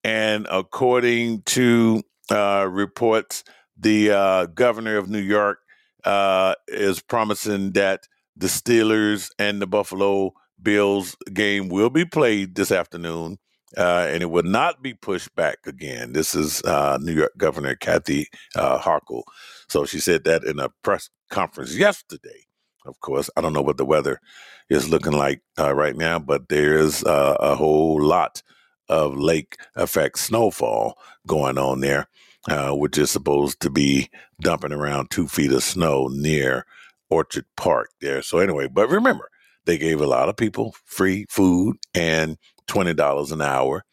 And 0.04 0.46
according 0.50 1.42
to 1.42 2.02
uh, 2.30 2.66
reports, 2.70 3.44
the 3.76 4.10
uh, 4.10 4.46
governor 4.46 4.96
of 4.96 5.08
New 5.08 5.20
York 5.20 5.58
uh, 6.04 6.54
is 6.68 7.00
promising 7.00 7.72
that 7.72 8.08
the 8.36 8.46
Steelers 8.48 9.30
and 9.38 9.60
the 9.60 9.66
Buffalo 9.66 10.32
Bills 10.60 11.16
game 11.32 11.68
will 11.68 11.90
be 11.90 12.04
played 12.04 12.54
this 12.54 12.70
afternoon, 12.70 13.38
uh, 13.76 14.06
and 14.08 14.22
it 14.22 14.30
will 14.30 14.42
not 14.44 14.82
be 14.82 14.94
pushed 14.94 15.34
back 15.34 15.58
again. 15.66 16.12
This 16.12 16.34
is 16.34 16.62
uh, 16.62 16.98
New 17.00 17.12
York 17.12 17.32
Governor 17.36 17.74
Kathy 17.74 18.28
uh, 18.54 18.78
Hochul. 18.78 19.22
So 19.68 19.84
she 19.84 20.00
said 20.00 20.24
that 20.24 20.44
in 20.44 20.58
a 20.58 20.68
press 20.82 21.10
conference 21.30 21.76
yesterday. 21.76 22.46
Of 22.86 23.00
course, 23.00 23.30
I 23.36 23.40
don't 23.40 23.52
know 23.52 23.62
what 23.62 23.76
the 23.76 23.84
weather 23.84 24.20
is 24.68 24.88
looking 24.88 25.12
like 25.12 25.42
uh, 25.58 25.74
right 25.74 25.96
now, 25.96 26.18
but 26.18 26.48
there 26.48 26.76
is 26.76 27.04
uh, 27.04 27.36
a 27.40 27.54
whole 27.54 28.02
lot 28.02 28.42
of 28.88 29.16
lake 29.16 29.56
effect 29.76 30.18
snowfall 30.18 30.98
going 31.26 31.58
on 31.58 31.80
there, 31.80 32.08
uh, 32.48 32.72
which 32.72 32.98
is 32.98 33.10
supposed 33.10 33.60
to 33.60 33.70
be 33.70 34.10
dumping 34.40 34.72
around 34.72 35.10
two 35.10 35.28
feet 35.28 35.52
of 35.52 35.62
snow 35.62 36.08
near 36.08 36.66
Orchard 37.10 37.46
Park 37.56 37.90
there. 38.00 38.22
So, 38.22 38.38
anyway, 38.38 38.68
but 38.68 38.88
remember, 38.88 39.28
they 39.64 39.78
gave 39.78 40.00
a 40.00 40.06
lot 40.06 40.28
of 40.28 40.36
people 40.36 40.74
free 40.84 41.26
food 41.28 41.76
and 41.94 42.36
twenty 42.66 42.94
dollars 42.94 43.30
an 43.32 43.42
hour 43.42 43.84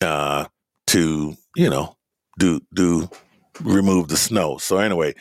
uh, 0.00 0.46
to 0.88 1.36
you 1.56 1.70
know 1.70 1.96
do 2.38 2.60
do 2.74 3.08
remove 3.60 4.08
the 4.08 4.16
snow. 4.16 4.58
So 4.58 4.78
anyway, 4.78 5.14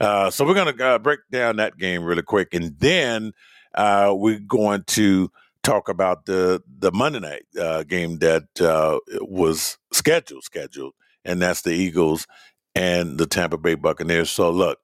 uh, 0.00 0.30
so 0.30 0.44
we're 0.44 0.54
gonna 0.54 0.84
uh, 0.84 0.98
break 0.98 1.20
down 1.30 1.56
that 1.56 1.76
game 1.76 2.02
really 2.02 2.22
quick, 2.22 2.54
and 2.54 2.78
then 2.78 3.32
uh, 3.74 4.14
we're 4.16 4.40
going 4.40 4.84
to 4.88 5.30
talk 5.62 5.88
about 5.88 6.26
the 6.26 6.62
the 6.78 6.92
Monday 6.92 7.20
night 7.20 7.42
uh, 7.60 7.82
game 7.82 8.18
that 8.18 8.60
uh, 8.60 8.98
was 9.20 9.78
scheduled 9.92 10.44
scheduled, 10.44 10.94
and 11.24 11.40
that's 11.42 11.62
the 11.62 11.72
Eagles 11.72 12.26
and 12.74 13.18
the 13.18 13.26
Tampa 13.26 13.58
Bay 13.58 13.74
Buccaneers. 13.74 14.30
So 14.30 14.50
look, 14.50 14.78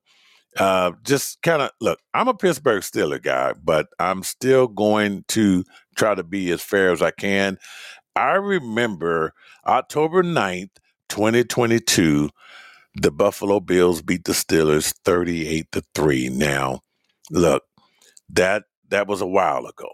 uh, 0.59 0.92
just 1.02 1.42
kind 1.42 1.62
of 1.62 1.70
look. 1.80 1.98
I'm 2.12 2.28
a 2.28 2.34
Pittsburgh 2.34 2.82
Steeler 2.82 3.22
guy, 3.22 3.52
but 3.52 3.88
I'm 3.98 4.22
still 4.22 4.68
going 4.68 5.24
to 5.28 5.64
try 5.96 6.14
to 6.14 6.22
be 6.22 6.50
as 6.50 6.62
fair 6.62 6.92
as 6.92 7.02
I 7.02 7.11
can. 7.11 7.59
I 8.16 8.34
remember 8.34 9.32
October 9.66 10.22
9th, 10.22 10.70
2022, 11.09 12.30
the 12.95 13.11
Buffalo 13.11 13.61
Bills 13.61 14.03
beat 14.03 14.24
the 14.24 14.32
Steelers 14.32 14.95
38 15.05 15.70
to 15.72 15.82
3. 15.95 16.28
Now, 16.30 16.80
look, 17.30 17.64
that 18.30 18.64
that 18.90 19.07
was 19.07 19.20
a 19.20 19.26
while 19.26 19.66
ago. 19.66 19.90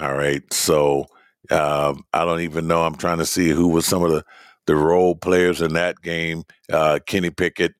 All 0.00 0.14
right. 0.14 0.42
So 0.52 1.06
um, 1.50 2.04
I 2.12 2.24
don't 2.24 2.40
even 2.40 2.66
know. 2.66 2.84
I'm 2.84 2.96
trying 2.96 3.18
to 3.18 3.26
see 3.26 3.50
who 3.50 3.68
was 3.68 3.86
some 3.86 4.02
of 4.02 4.10
the, 4.10 4.24
the 4.66 4.76
role 4.76 5.14
players 5.14 5.60
in 5.60 5.74
that 5.74 6.00
game. 6.02 6.44
Uh, 6.72 6.98
Kenny 7.06 7.30
Pickett, 7.30 7.74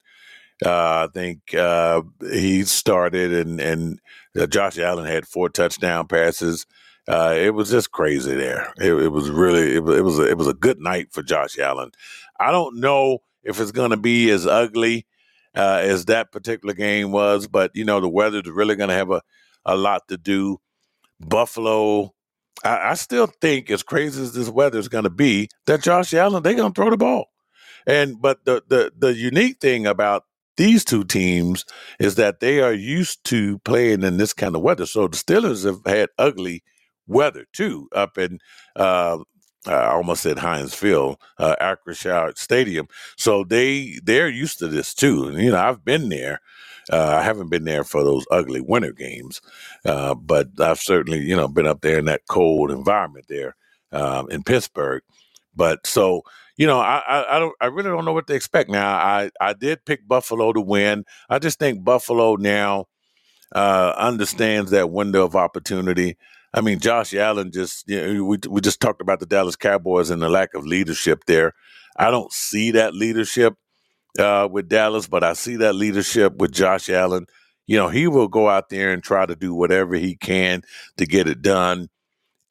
uh, 0.64 1.06
I 1.06 1.08
think 1.12 1.54
uh, 1.54 2.02
he 2.20 2.64
started, 2.64 3.32
and 3.32 3.60
and 3.60 4.00
uh, 4.38 4.46
Josh 4.46 4.78
Allen 4.78 5.06
had 5.06 5.26
four 5.26 5.48
touchdown 5.48 6.06
passes. 6.06 6.66
Uh, 7.08 7.34
it 7.36 7.54
was 7.54 7.70
just 7.70 7.90
crazy 7.90 8.34
there. 8.34 8.72
It, 8.78 8.92
it 8.92 9.08
was 9.08 9.30
really 9.30 9.76
it, 9.76 9.88
it 9.88 10.02
was 10.02 10.18
a, 10.18 10.28
it 10.28 10.38
was 10.38 10.48
a 10.48 10.54
good 10.54 10.80
night 10.80 11.08
for 11.12 11.22
Josh 11.22 11.58
Allen. 11.58 11.90
I 12.38 12.50
don't 12.50 12.80
know 12.80 13.20
if 13.44 13.60
it's 13.60 13.72
going 13.72 13.90
to 13.90 13.96
be 13.96 14.30
as 14.30 14.46
ugly 14.46 15.06
uh, 15.54 15.80
as 15.82 16.06
that 16.06 16.32
particular 16.32 16.74
game 16.74 17.12
was, 17.12 17.46
but 17.46 17.70
you 17.74 17.84
know 17.84 18.00
the 18.00 18.08
weather's 18.08 18.46
really 18.46 18.76
going 18.76 18.88
to 18.88 18.94
have 18.94 19.10
a 19.10 19.22
a 19.64 19.76
lot 19.76 20.08
to 20.08 20.16
do. 20.16 20.58
Buffalo, 21.20 22.12
I, 22.64 22.90
I 22.90 22.94
still 22.94 23.26
think 23.26 23.70
as 23.70 23.82
crazy 23.82 24.22
as 24.22 24.32
this 24.34 24.48
weather 24.48 24.78
is 24.78 24.88
going 24.88 25.04
to 25.04 25.10
be, 25.10 25.48
that 25.66 25.82
Josh 25.82 26.12
Allen 26.14 26.42
they're 26.42 26.54
going 26.54 26.72
to 26.72 26.80
throw 26.80 26.90
the 26.90 26.96
ball. 26.96 27.26
And 27.86 28.20
but 28.20 28.44
the 28.44 28.62
the 28.68 28.92
the 28.96 29.14
unique 29.14 29.58
thing 29.60 29.86
about 29.86 30.24
these 30.56 30.84
two 30.84 31.04
teams 31.04 31.64
is 31.98 32.14
that 32.14 32.40
they 32.40 32.60
are 32.60 32.72
used 32.72 33.24
to 33.24 33.58
playing 33.60 34.02
in 34.02 34.16
this 34.16 34.32
kind 34.32 34.54
of 34.54 34.62
weather. 34.62 34.86
So 34.86 35.08
the 35.08 35.16
Steelers 35.16 35.64
have 35.64 35.80
had 35.84 36.10
ugly 36.18 36.62
weather 37.06 37.46
too 37.52 37.88
up 37.94 38.16
in 38.18 38.38
uh, 38.76 39.18
I 39.66 39.86
almost 39.92 40.22
said 40.22 40.38
Heinz 40.38 40.74
Field, 40.74 41.16
uh, 41.38 41.56
Acrisure 41.60 42.36
Stadium. 42.36 42.86
So 43.16 43.44
they 43.44 43.98
they're 44.02 44.28
used 44.28 44.58
to 44.58 44.68
this 44.68 44.94
too. 44.94 45.26
And 45.28 45.38
you 45.40 45.50
know, 45.50 45.58
I've 45.60 45.84
been 45.84 46.08
there. 46.08 46.40
Uh, 46.92 47.16
I 47.18 47.22
haven't 47.22 47.48
been 47.50 47.64
there 47.64 47.84
for 47.84 48.04
those 48.04 48.26
ugly 48.30 48.60
winter 48.60 48.92
games, 48.92 49.40
uh, 49.86 50.14
but 50.14 50.48
I've 50.60 50.80
certainly 50.80 51.20
you 51.20 51.36
know 51.36 51.48
been 51.48 51.66
up 51.66 51.80
there 51.80 51.98
in 51.98 52.04
that 52.06 52.22
cold 52.28 52.70
environment 52.70 53.26
there 53.28 53.56
um, 53.92 54.30
in 54.30 54.42
Pittsburgh. 54.42 55.02
But 55.56 55.86
so 55.86 56.22
you 56.56 56.66
know, 56.66 56.78
I, 56.78 57.02
I, 57.06 57.36
I 57.36 57.38
don't 57.38 57.54
I 57.60 57.66
really 57.66 57.88
don't 57.90 58.04
know 58.04 58.12
what 58.12 58.26
to 58.28 58.34
expect 58.34 58.70
now. 58.70 58.96
I 58.96 59.30
I 59.40 59.54
did 59.54 59.84
pick 59.84 60.06
Buffalo 60.06 60.52
to 60.52 60.60
win. 60.60 61.04
I 61.30 61.38
just 61.38 61.58
think 61.58 61.82
Buffalo 61.84 62.36
now 62.36 62.86
uh, 63.54 63.94
understands 63.96 64.70
that 64.70 64.90
window 64.90 65.24
of 65.24 65.36
opportunity. 65.36 66.16
I 66.54 66.62
mean, 66.62 66.80
Josh 66.80 67.14
Allen 67.14 67.52
just 67.52 67.88
you 67.88 68.14
know, 68.14 68.24
we 68.24 68.38
we 68.48 68.62
just 68.62 68.80
talked 68.80 69.02
about 69.02 69.20
the 69.20 69.26
Dallas 69.26 69.56
Cowboys 69.56 70.10
and 70.10 70.22
the 70.22 70.30
lack 70.30 70.54
of 70.54 70.66
leadership 70.66 71.24
there. 71.26 71.54
I 71.98 72.12
don't 72.12 72.32
see 72.32 72.72
that 72.72 72.94
leadership 72.94 73.54
uh, 74.18 74.48
with 74.50 74.68
Dallas, 74.68 75.08
but 75.08 75.24
I 75.24 75.34
see 75.34 75.56
that 75.56 75.74
leadership 75.74 76.36
with 76.36 76.52
Josh 76.52 76.90
Allen. 76.90 77.26
You 77.66 77.78
know, 77.78 77.88
he 77.88 78.08
will 78.08 78.28
go 78.28 78.48
out 78.48 78.70
there 78.70 78.92
and 78.92 79.02
try 79.02 79.26
to 79.26 79.36
do 79.36 79.54
whatever 79.54 79.96
he 79.96 80.16
can 80.16 80.62
to 80.98 81.06
get 81.06 81.28
it 81.28 81.42
done. 81.42 81.88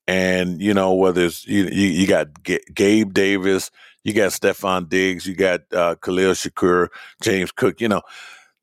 And 0.07 0.61
you 0.61 0.73
know, 0.73 0.95
whether 0.95 1.25
it's 1.25 1.47
you, 1.47 1.65
you, 1.65 1.87
you 1.89 2.07
got 2.07 2.43
G- 2.43 2.61
Gabe 2.73 3.13
Davis, 3.13 3.71
you 4.03 4.13
got 4.13 4.31
Stefon 4.31 4.89
Diggs, 4.89 5.25
you 5.25 5.35
got 5.35 5.61
uh, 5.73 5.95
Khalil 5.95 6.33
Shakir, 6.33 6.89
James 7.21 7.51
Cook. 7.53 7.81
You 7.81 7.89
know, 7.89 8.01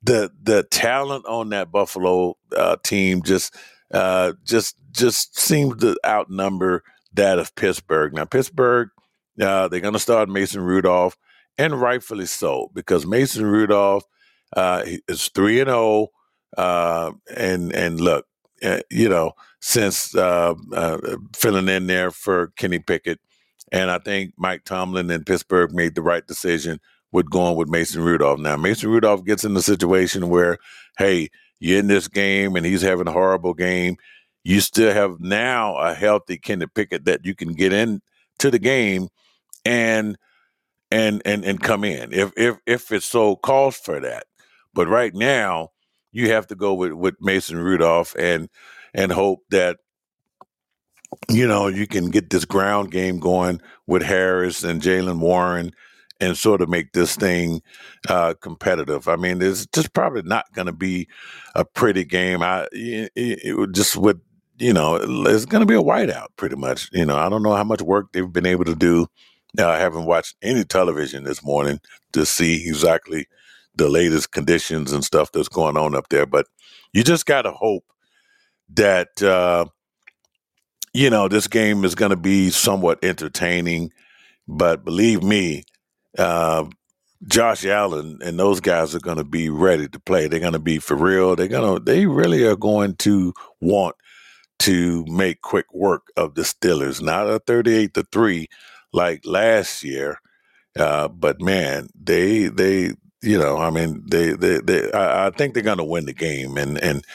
the 0.03 0.31
the 0.41 0.63
talent 0.63 1.25
on 1.27 1.49
that 1.49 1.71
Buffalo 1.71 2.37
uh, 2.55 2.77
team 2.83 3.23
just 3.23 3.55
uh, 3.93 4.33
just 4.43 4.75
just 4.91 5.37
seems 5.37 5.77
to 5.77 5.97
outnumber 6.05 6.83
that 7.13 7.39
of 7.39 7.55
Pittsburgh. 7.55 8.13
Now, 8.13 8.25
Pittsburgh, 8.25 8.89
uh, 9.41 9.67
they're 9.67 9.79
going 9.79 9.93
to 9.93 9.99
start 9.99 10.29
Mason 10.29 10.61
Rudolph, 10.61 11.17
and 11.57 11.79
rightfully 11.79 12.25
so, 12.25 12.69
because 12.73 13.05
Mason 13.05 13.45
Rudolph 13.45 14.03
uh, 14.55 14.83
is 15.07 15.29
three 15.29 15.59
and 15.59 15.69
zero, 15.69 15.77
oh, 15.77 16.09
uh, 16.57 17.11
and 17.35 17.73
and 17.73 17.99
look, 17.99 18.25
uh, 18.63 18.81
you 18.89 19.09
know, 19.09 19.33
since 19.61 20.09
filling 20.09 21.69
in 21.69 21.87
there 21.87 22.11
for 22.11 22.47
Kenny 22.57 22.79
Pickett, 22.79 23.19
and 23.71 23.89
I 23.89 23.99
think 23.99 24.33
Mike 24.37 24.65
Tomlin 24.65 25.09
and 25.09 25.25
Pittsburgh 25.25 25.73
made 25.73 25.95
the 25.95 26.01
right 26.01 26.25
decision 26.25 26.79
with 27.11 27.29
going 27.29 27.55
with 27.55 27.69
Mason 27.69 28.03
Rudolph. 28.03 28.39
Now, 28.39 28.55
Mason 28.57 28.89
Rudolph 28.89 29.25
gets 29.25 29.43
in 29.43 29.53
the 29.53 29.61
situation 29.61 30.29
where, 30.29 30.57
hey, 30.97 31.29
you're 31.61 31.79
in 31.79 31.87
this 31.87 32.07
game 32.07 32.55
and 32.55 32.65
he's 32.65 32.81
having 32.81 33.07
a 33.07 33.11
horrible 33.11 33.53
game. 33.53 33.95
You 34.43 34.59
still 34.59 34.91
have 34.91 35.19
now 35.19 35.77
a 35.77 35.93
healthy 35.93 36.39
Kenny 36.39 36.65
Pickett 36.65 37.05
that 37.05 37.23
you 37.23 37.35
can 37.35 37.53
get 37.53 37.71
in 37.71 38.01
to 38.39 38.49
the 38.49 38.57
game 38.57 39.07
and 39.63 40.17
and 40.89 41.21
and 41.23 41.45
and 41.45 41.61
come 41.61 41.83
in 41.83 42.11
if 42.11 42.33
if 42.35 42.57
if 42.65 42.91
it 42.91 43.03
so 43.03 43.35
calls 43.35 43.77
for 43.77 43.99
that. 43.99 44.25
But 44.73 44.87
right 44.87 45.13
now, 45.13 45.69
you 46.11 46.31
have 46.31 46.47
to 46.47 46.55
go 46.55 46.73
with 46.73 46.93
with 46.93 47.15
Mason 47.21 47.59
Rudolph 47.59 48.15
and 48.17 48.49
and 48.95 49.11
hope 49.11 49.41
that 49.51 49.77
you 51.29 51.47
know 51.47 51.67
you 51.67 51.85
can 51.85 52.09
get 52.09 52.31
this 52.31 52.45
ground 52.45 52.89
game 52.89 53.19
going 53.19 53.61
with 53.85 54.01
Harris 54.01 54.63
and 54.63 54.81
Jaylen 54.81 55.19
Warren 55.19 55.73
and 56.21 56.37
sort 56.37 56.61
of 56.61 56.69
make 56.69 56.93
this 56.93 57.15
thing 57.17 57.61
uh, 58.07 58.35
competitive. 58.41 59.07
I 59.09 59.17
mean, 59.17 59.41
it's 59.41 59.65
just 59.67 59.93
probably 59.93 60.21
not 60.21 60.53
going 60.53 60.67
to 60.67 60.71
be 60.73 61.07
a 61.55 61.65
pretty 61.65 62.05
game. 62.05 62.43
I 62.43 62.67
it, 62.71 63.11
it 63.15 63.71
just 63.73 63.97
would 63.97 64.21
you 64.59 64.71
know 64.71 64.95
it's 64.95 65.45
going 65.45 65.61
to 65.61 65.65
be 65.65 65.75
a 65.75 65.81
whiteout 65.83 66.27
pretty 66.37 66.55
much. 66.55 66.89
You 66.93 67.05
know, 67.05 67.17
I 67.17 67.27
don't 67.27 67.43
know 67.43 67.55
how 67.55 67.65
much 67.65 67.81
work 67.81 68.13
they've 68.13 68.31
been 68.31 68.45
able 68.45 68.65
to 68.65 68.75
do. 68.75 69.07
Uh, 69.59 69.67
I 69.67 69.79
haven't 69.79 70.05
watched 70.05 70.35
any 70.41 70.63
television 70.63 71.25
this 71.25 71.43
morning 71.43 71.81
to 72.13 72.25
see 72.25 72.67
exactly 72.67 73.27
the 73.75 73.89
latest 73.89 74.31
conditions 74.31 74.93
and 74.93 75.03
stuff 75.03 75.31
that's 75.31 75.49
going 75.49 75.77
on 75.77 75.95
up 75.95 76.09
there, 76.09 76.25
but 76.25 76.45
you 76.93 77.03
just 77.03 77.25
got 77.25 77.43
to 77.43 77.51
hope 77.51 77.83
that 78.73 79.21
uh, 79.23 79.65
you 80.93 81.09
know 81.09 81.27
this 81.27 81.47
game 81.47 81.83
is 81.83 81.95
going 81.95 82.11
to 82.11 82.15
be 82.15 82.49
somewhat 82.51 82.99
entertaining. 83.03 83.91
But 84.47 84.83
believe 84.85 85.23
me, 85.23 85.63
uh, 86.17 86.65
Josh 87.27 87.65
Allen 87.65 88.19
and 88.23 88.39
those 88.39 88.59
guys 88.59 88.95
are 88.95 88.99
going 88.99 89.17
to 89.17 89.23
be 89.23 89.49
ready 89.49 89.87
to 89.87 89.99
play. 89.99 90.27
They're 90.27 90.39
going 90.39 90.53
to 90.53 90.59
be 90.59 90.79
for 90.79 90.95
real. 90.95 91.35
They're 91.35 91.47
going 91.47 91.77
to, 91.77 91.83
they 91.83 92.07
really 92.07 92.43
are 92.43 92.55
going 92.55 92.95
to 92.97 93.33
want 93.59 93.95
to 94.59 95.05
make 95.07 95.41
quick 95.41 95.71
work 95.73 96.11
of 96.17 96.35
the 96.35 96.41
Steelers, 96.41 97.01
not 97.01 97.27
a 97.27 97.39
38 97.39 97.93
to 97.93 98.05
3 98.11 98.47
like 98.93 99.21
last 99.25 99.83
year. 99.83 100.19
Uh, 100.77 101.07
but 101.07 101.41
man, 101.41 101.89
they, 101.99 102.47
they, 102.47 102.93
you 103.21 103.37
know, 103.37 103.57
I 103.57 103.69
mean, 103.69 104.03
they, 104.09 104.33
they, 104.33 104.59
they 104.59 104.91
I, 104.91 105.27
I 105.27 105.29
think 105.29 105.53
they're 105.53 105.61
going 105.61 105.77
to 105.77 105.83
win 105.83 106.05
the 106.05 106.13
game. 106.13 106.57
And, 106.57 106.81
and, 106.81 107.05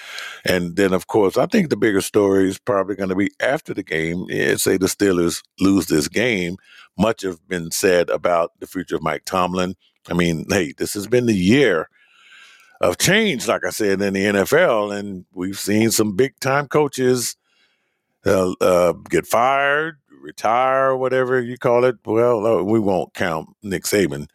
and 0.44 0.76
then 0.76 0.92
of 0.92 1.09
course, 1.09 1.36
I 1.36 1.47
think 1.47 1.68
the 1.68 1.76
bigger 1.76 2.01
story 2.01 2.49
is 2.49 2.59
probably 2.59 2.94
going 2.94 3.09
to 3.09 3.16
be 3.16 3.30
after 3.40 3.74
the 3.74 3.82
game. 3.82 4.26
Yeah, 4.28 4.55
say 4.57 4.76
the 4.76 4.86
Steelers 4.86 5.42
lose 5.59 5.86
this 5.86 6.07
game 6.07 6.57
much 6.99 7.22
has 7.22 7.38
been 7.40 7.70
said 7.70 8.11
about 8.11 8.53
the 8.61 8.66
future 8.66 8.97
of 8.97 9.03
Mike 9.03 9.24
Tomlin. 9.24 9.74
I 10.09 10.14
mean, 10.14 10.47
hey, 10.49 10.72
this 10.76 10.94
has 10.94 11.07
been 11.07 11.26
the 11.26 11.34
year 11.34 11.88
of 12.80 12.99
change, 12.99 13.49
like 13.49 13.64
I 13.64 13.70
said, 13.70 14.01
in 14.03 14.12
the 14.14 14.24
NFL, 14.24 14.97
and 14.97 15.24
we've 15.32 15.59
seen 15.59 15.90
some 15.90 16.14
big 16.14 16.38
time 16.40 16.68
coaches 16.68 17.36
uh, 18.24 18.53
uh, 18.61 18.92
get 19.09 19.26
fired, 19.26 19.99
retire, 20.20 20.97
whatever 20.97 21.40
you 21.40 21.57
call 21.57 21.84
it. 21.84 21.97
Well, 22.05 22.62
we 22.64 22.78
won't 22.78 23.14
count 23.14 23.49
Nick 23.62 23.84
Saban, 23.84 24.28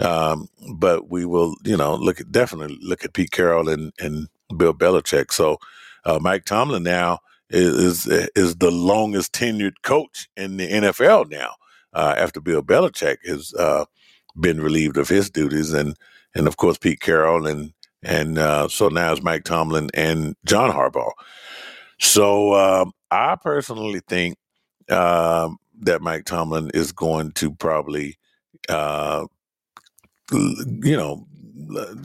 um, 0.00 0.48
but 0.74 1.10
we 1.10 1.24
will, 1.24 1.54
you 1.64 1.76
know, 1.76 1.94
look 1.94 2.20
at 2.20 2.32
definitely 2.32 2.78
look 2.82 3.04
at 3.04 3.14
Pete 3.14 3.30
Carroll 3.30 3.68
and, 3.68 3.92
and 3.98 4.28
Bill 4.56 4.74
Belichick. 4.74 5.32
So 5.32 5.58
uh, 6.04 6.18
Mike 6.20 6.44
Tomlin 6.44 6.82
now 6.82 7.20
is 7.50 8.06
is 8.06 8.56
the 8.56 8.70
longest 8.70 9.32
tenured 9.32 9.80
coach 9.82 10.28
in 10.36 10.58
the 10.58 10.68
NFL 10.68 11.30
now 11.30 11.54
uh, 11.98 12.14
after 12.16 12.40
Bill 12.40 12.62
Belichick 12.62 13.16
has 13.26 13.52
uh, 13.54 13.84
been 14.40 14.60
relieved 14.60 14.96
of 14.96 15.08
his 15.08 15.28
duties, 15.28 15.72
and 15.72 15.96
and 16.34 16.46
of 16.46 16.56
course 16.56 16.78
Pete 16.78 17.00
Carroll, 17.00 17.46
and 17.46 17.72
and 18.04 18.38
uh, 18.38 18.68
so 18.68 18.88
now 18.88 19.10
it's 19.12 19.22
Mike 19.22 19.42
Tomlin 19.42 19.90
and 19.94 20.36
John 20.46 20.70
Harbaugh. 20.70 21.10
So 21.98 22.54
um, 22.54 22.92
I 23.10 23.36
personally 23.42 24.00
think 24.06 24.38
um, 24.88 25.58
that 25.80 26.00
Mike 26.00 26.24
Tomlin 26.24 26.70
is 26.72 26.92
going 26.92 27.32
to 27.32 27.50
probably, 27.50 28.16
uh, 28.68 29.26
you 30.30 30.96
know, 30.96 31.26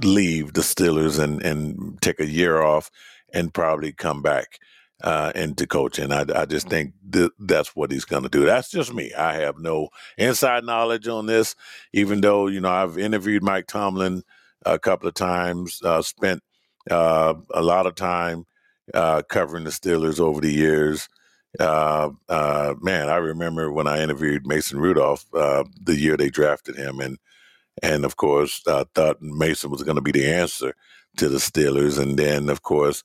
leave 0.03 0.53
the 0.53 0.61
Steelers 0.61 1.19
and 1.19 1.39
and 1.43 2.01
take 2.01 2.19
a 2.19 2.25
year 2.27 2.63
off 2.63 2.89
and 3.31 3.53
probably 3.53 3.93
come 3.93 4.23
back 4.23 4.57
uh, 5.03 5.31
into 5.35 5.67
coaching. 5.67 6.11
I, 6.11 6.25
I 6.33 6.45
just 6.45 6.69
think 6.69 6.93
th- 7.11 7.31
that's 7.39 7.75
what 7.75 7.91
he's 7.91 8.05
going 8.05 8.23
to 8.23 8.29
do. 8.29 8.45
That's 8.45 8.71
just 8.71 8.93
me. 8.93 9.13
I 9.13 9.35
have 9.35 9.59
no 9.59 9.89
inside 10.17 10.63
knowledge 10.63 11.07
on 11.07 11.25
this, 11.25 11.55
even 11.91 12.21
though, 12.21 12.47
you 12.47 12.61
know, 12.61 12.71
I've 12.71 12.97
interviewed 12.97 13.43
Mike 13.43 13.67
Tomlin 13.67 14.23
a 14.65 14.79
couple 14.79 15.09
of 15.09 15.13
times, 15.13 15.81
uh, 15.83 16.01
spent 16.01 16.41
uh, 16.89 17.33
a 17.53 17.61
lot 17.61 17.85
of 17.85 17.95
time 17.95 18.45
uh, 18.93 19.21
covering 19.29 19.65
the 19.65 19.71
Steelers 19.71 20.19
over 20.19 20.39
the 20.39 20.53
years. 20.53 21.09
Uh, 21.59 22.09
uh, 22.29 22.73
man, 22.81 23.09
I 23.09 23.17
remember 23.17 23.71
when 23.71 23.87
I 23.87 24.01
interviewed 24.01 24.47
Mason 24.47 24.79
Rudolph 24.79 25.25
the 25.31 25.95
year 25.95 26.17
they 26.17 26.29
drafted 26.29 26.75
him, 26.77 26.99
and 26.99 27.17
and 27.81 28.05
of 28.05 28.15
course 28.15 28.61
I 28.67 28.85
thought 28.95 29.21
Mason 29.21 29.69
was 29.69 29.83
going 29.83 29.95
to 29.97 30.01
be 30.01 30.11
the 30.11 30.31
answer 30.33 30.73
to 31.17 31.29
the 31.29 31.37
Steelers, 31.37 31.99
and 31.99 32.17
then 32.17 32.49
of 32.49 32.63
course 32.63 33.03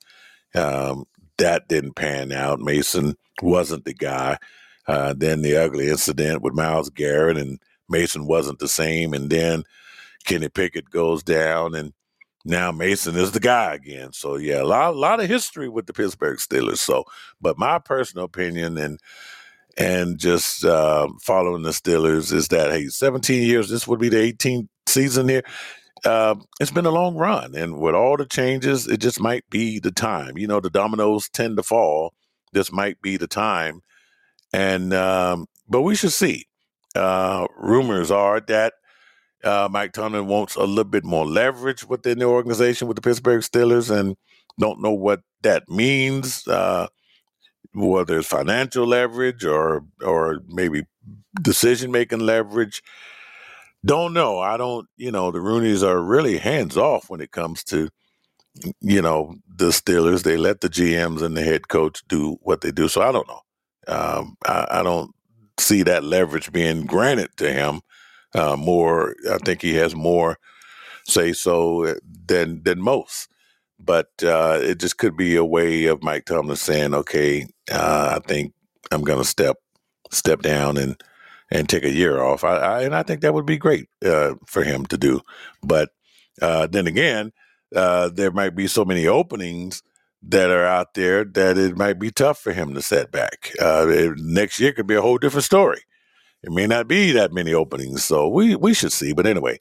um, 0.55 1.05
that 1.39 1.69
didn't 1.69 1.95
pan 1.95 2.33
out. 2.33 2.61
Mason 2.61 3.17
wasn't 3.43 3.85
the 3.85 3.95
guy. 3.95 4.39
Uh, 4.87 5.15
then 5.17 5.43
the 5.43 5.57
ugly 5.57 5.89
incident 5.89 6.43
with 6.43 6.55
Myles 6.55 6.91
Garrett, 6.91 7.37
and 7.37 7.59
Mason 7.89 8.27
wasn't 8.27 8.59
the 8.59 8.69
same, 8.69 9.13
and 9.13 9.31
then 9.31 9.65
Kenny 10.25 10.49
Pickett 10.49 10.91
goes 10.91 11.23
down, 11.23 11.75
and 11.75 11.93
now 12.45 12.73
Mason 12.73 13.17
is 13.17 13.33
the 13.33 13.41
guy 13.41 13.75
again. 13.75 14.13
So 14.13 14.37
yeah, 14.37 14.63
a 14.63 14.65
lot, 14.65 14.95
a 14.95 14.97
lot 14.97 15.21
of 15.21 15.29
history 15.29 15.69
with 15.69 15.87
the 15.87 15.93
Pittsburgh 15.93 16.39
Steelers. 16.39 16.79
So, 16.79 17.05
but 17.41 17.59
my 17.59 17.79
personal 17.79 18.25
opinion 18.25 18.79
and 18.79 18.99
and 19.77 20.19
just 20.19 20.65
uh, 20.65 21.09
following 21.21 21.63
the 21.63 21.71
Steelers 21.71 22.33
is 22.33 22.49
that 22.49 22.71
hey, 22.71 22.89
17 22.89 23.43
years. 23.43 23.69
This 23.69 23.87
would 23.87 24.01
be 24.01 24.09
the 24.09 24.33
18th 24.33 24.69
season 24.87 25.29
here. 25.29 25.45
Uh, 26.05 26.37
it's 26.61 26.71
been 26.71 26.87
a 26.87 26.91
long 26.91 27.17
run, 27.17 27.55
and 27.55 27.79
with 27.79 27.95
all 27.95 28.17
the 28.17 28.27
changes, 28.27 28.87
it 28.87 28.99
just 28.99 29.21
might 29.21 29.49
be 29.51 29.79
the 29.79 29.91
time. 29.91 30.39
You 30.39 30.47
know, 30.47 30.61
the 30.61 30.71
dominoes 30.71 31.29
tend 31.29 31.57
to 31.57 31.63
fall. 31.63 32.15
This 32.53 32.73
might 32.73 33.01
be 33.03 33.17
the 33.17 33.27
time, 33.27 33.81
and 34.53 34.95
um, 34.95 35.47
but 35.69 35.83
we 35.83 35.95
should 35.95 36.13
see. 36.13 36.47
Uh, 36.95 37.47
rumors 37.57 38.11
are 38.11 38.41
that 38.41 38.75
uh, 39.45 39.69
Mike 39.71 39.93
Tomlin 39.93 40.27
wants 40.27 40.57
a 40.57 40.65
little 40.65 40.85
bit 40.85 41.05
more 41.05 41.27
leverage 41.27 41.85
within 41.85 42.19
the 42.19 42.25
organization 42.25 42.89
with 42.89 42.97
the 42.97 43.03
Pittsburgh 43.03 43.43
Steelers, 43.43 43.91
and 43.91 44.17
don't 44.59 44.81
know 44.81 44.93
what 44.93 45.21
that 45.43 45.69
means. 45.69 46.47
Uh, 46.47 46.89
whether 47.75 48.19
it's 48.19 48.29
financial 48.29 48.87
leverage 48.87 49.45
or 49.45 49.85
or 50.03 50.41
maybe 50.49 50.85
decision 51.41 51.91
making 51.91 52.21
leverage. 52.21 52.83
Don't 53.85 54.13
know. 54.13 54.39
I 54.41 54.57
don't. 54.57 54.89
You 54.97 55.11
know, 55.13 55.31
the 55.31 55.39
Rooneys 55.39 55.87
are 55.87 56.01
really 56.03 56.39
hands 56.39 56.77
off 56.77 57.11
when 57.11 57.21
it 57.21 57.31
comes 57.33 57.65
to 57.65 57.89
you 58.81 59.03
know 59.03 59.37
the 59.49 59.67
Steelers. 59.69 60.25
They 60.25 60.37
let 60.37 60.61
the 60.61 60.69
GMs 60.69 61.23
and 61.23 61.37
the 61.37 61.43
head 61.43 61.69
coach 61.69 62.03
do 62.09 62.39
what 62.43 62.61
they 62.61 62.71
do. 62.73 62.89
So 62.89 63.03
I 63.03 63.13
don't 63.13 63.29
know. 63.29 63.41
Um, 63.89 64.37
I, 64.47 64.67
I 64.71 64.83
don't 64.83 65.13
see 65.59 65.83
that 65.85 66.05
leverage 66.05 66.53
being 66.53 66.87
granted 66.87 67.31
to 67.39 67.53
him 67.53 67.81
uh, 68.35 68.57
more. 68.57 69.15
I 69.31 69.39
think 69.39 69.63
he 69.63 69.75
has 69.75 69.95
more 69.95 70.39
say 71.07 71.33
so 71.33 71.85
uh, 71.87 71.95
than 72.27 72.63
than 72.63 72.81
most. 72.81 73.29
But 73.81 74.09
uh, 74.23 74.59
it 74.63 74.79
just 74.81 74.99
could 74.99 75.17
be 75.17 75.37
a 75.37 75.45
way 75.45 75.87
of 75.87 76.03
Mike 76.03 76.27
Tomlin 76.27 76.57
saying, 76.57 76.95
"Okay, 76.95 77.47
uh, 77.71 78.19
I 78.21 78.27
think 78.29 78.55
I'm 78.93 79.03
going 79.03 79.19
to 79.19 79.25
step 79.25 79.57
step 80.11 80.43
down 80.43 80.77
and 80.77 81.03
and 81.51 81.69
take 81.69 81.85
a 81.85 81.91
year 81.91 82.23
off." 82.23 82.45
I, 82.45 82.57
I, 82.57 82.83
and 82.83 82.95
I 82.95 83.03
think 83.03 83.21
that 83.21 83.35
would 83.35 83.47
be 83.47 83.59
great 83.59 83.89
uh, 84.05 84.35
for 84.47 84.63
him 84.65 84.87
to 84.87 84.99
do. 84.99 85.21
But 85.63 85.91
uh, 86.41 86.67
then 86.67 86.87
again, 86.87 87.33
there 87.71 88.31
might 88.33 88.55
be 88.55 88.67
so 88.67 88.85
many 88.85 89.07
openings 89.07 89.83
that 90.23 90.51
are 90.51 90.67
out 90.67 90.95
there 90.95 91.25
that 91.25 91.57
it 91.57 91.77
might 91.77 91.99
be 91.99 92.11
tough 92.11 92.41
for 92.41 92.53
him 92.53 92.75
to 92.75 92.83
set 92.83 93.13
back. 93.13 93.53
next 93.61 94.59
year 94.59 94.73
could 94.73 94.87
be 94.87 94.97
a 94.97 95.03
whole 95.03 95.19
different 95.19 95.45
story 95.45 95.83
it 96.43 96.53
may 96.53 96.67
not 96.67 96.87
be 96.87 97.13
that 97.13 97.33
many 97.33 97.53
openings, 97.53 98.05
so 98.05 98.29
we 98.29 98.55
we 98.55 98.73
should 98.73 98.93
see. 98.93 99.13
But 99.13 99.27
anyway, 99.27 99.59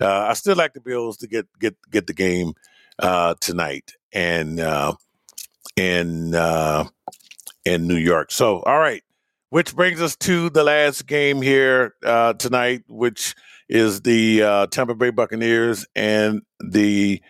uh, 0.00 0.26
I 0.28 0.32
still 0.34 0.56
like 0.56 0.74
the 0.74 0.80
Bills 0.80 1.16
to 1.18 1.28
get 1.28 1.46
get 1.60 1.76
get 1.90 2.06
the 2.06 2.14
game 2.14 2.54
uh, 2.98 3.34
tonight 3.40 3.92
and 4.12 4.58
uh, 4.58 4.94
in 5.76 6.34
uh, 6.34 6.88
in 7.64 7.86
New 7.86 7.96
York. 7.96 8.32
So 8.32 8.60
all 8.62 8.78
right, 8.78 9.02
which 9.50 9.74
brings 9.74 10.00
us 10.00 10.16
to 10.16 10.50
the 10.50 10.64
last 10.64 11.06
game 11.06 11.42
here 11.42 11.94
uh, 12.04 12.32
tonight, 12.34 12.82
which 12.88 13.34
is 13.68 14.02
the 14.02 14.42
uh, 14.42 14.66
Tampa 14.68 14.94
Bay 14.94 15.10
Buccaneers 15.10 15.86
and 15.94 16.42
the 16.60 17.20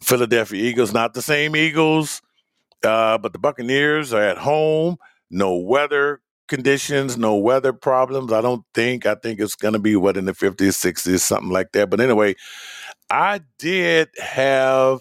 Philadelphia 0.00 0.62
Eagles. 0.62 0.92
Not 0.92 1.14
the 1.14 1.22
same 1.22 1.56
Eagles, 1.56 2.22
uh, 2.84 3.18
but 3.18 3.32
the 3.32 3.38
Buccaneers 3.38 4.12
are 4.12 4.22
at 4.22 4.38
home. 4.38 4.96
No 5.30 5.54
weather 5.56 6.20
conditions, 6.48 7.16
no 7.16 7.36
weather 7.36 7.72
problems. 7.72 8.32
I 8.32 8.40
don't 8.40 8.64
think. 8.74 9.06
I 9.06 9.14
think 9.14 9.40
it's 9.40 9.54
going 9.54 9.74
to 9.74 9.78
be 9.78 9.96
what 9.96 10.16
in 10.16 10.24
the 10.24 10.32
50s, 10.32 10.56
60s, 10.56 11.20
something 11.20 11.50
like 11.50 11.72
that. 11.72 11.88
But 11.88 12.00
anyway, 12.00 12.34
I 13.08 13.40
did 13.58 14.08
have 14.18 15.00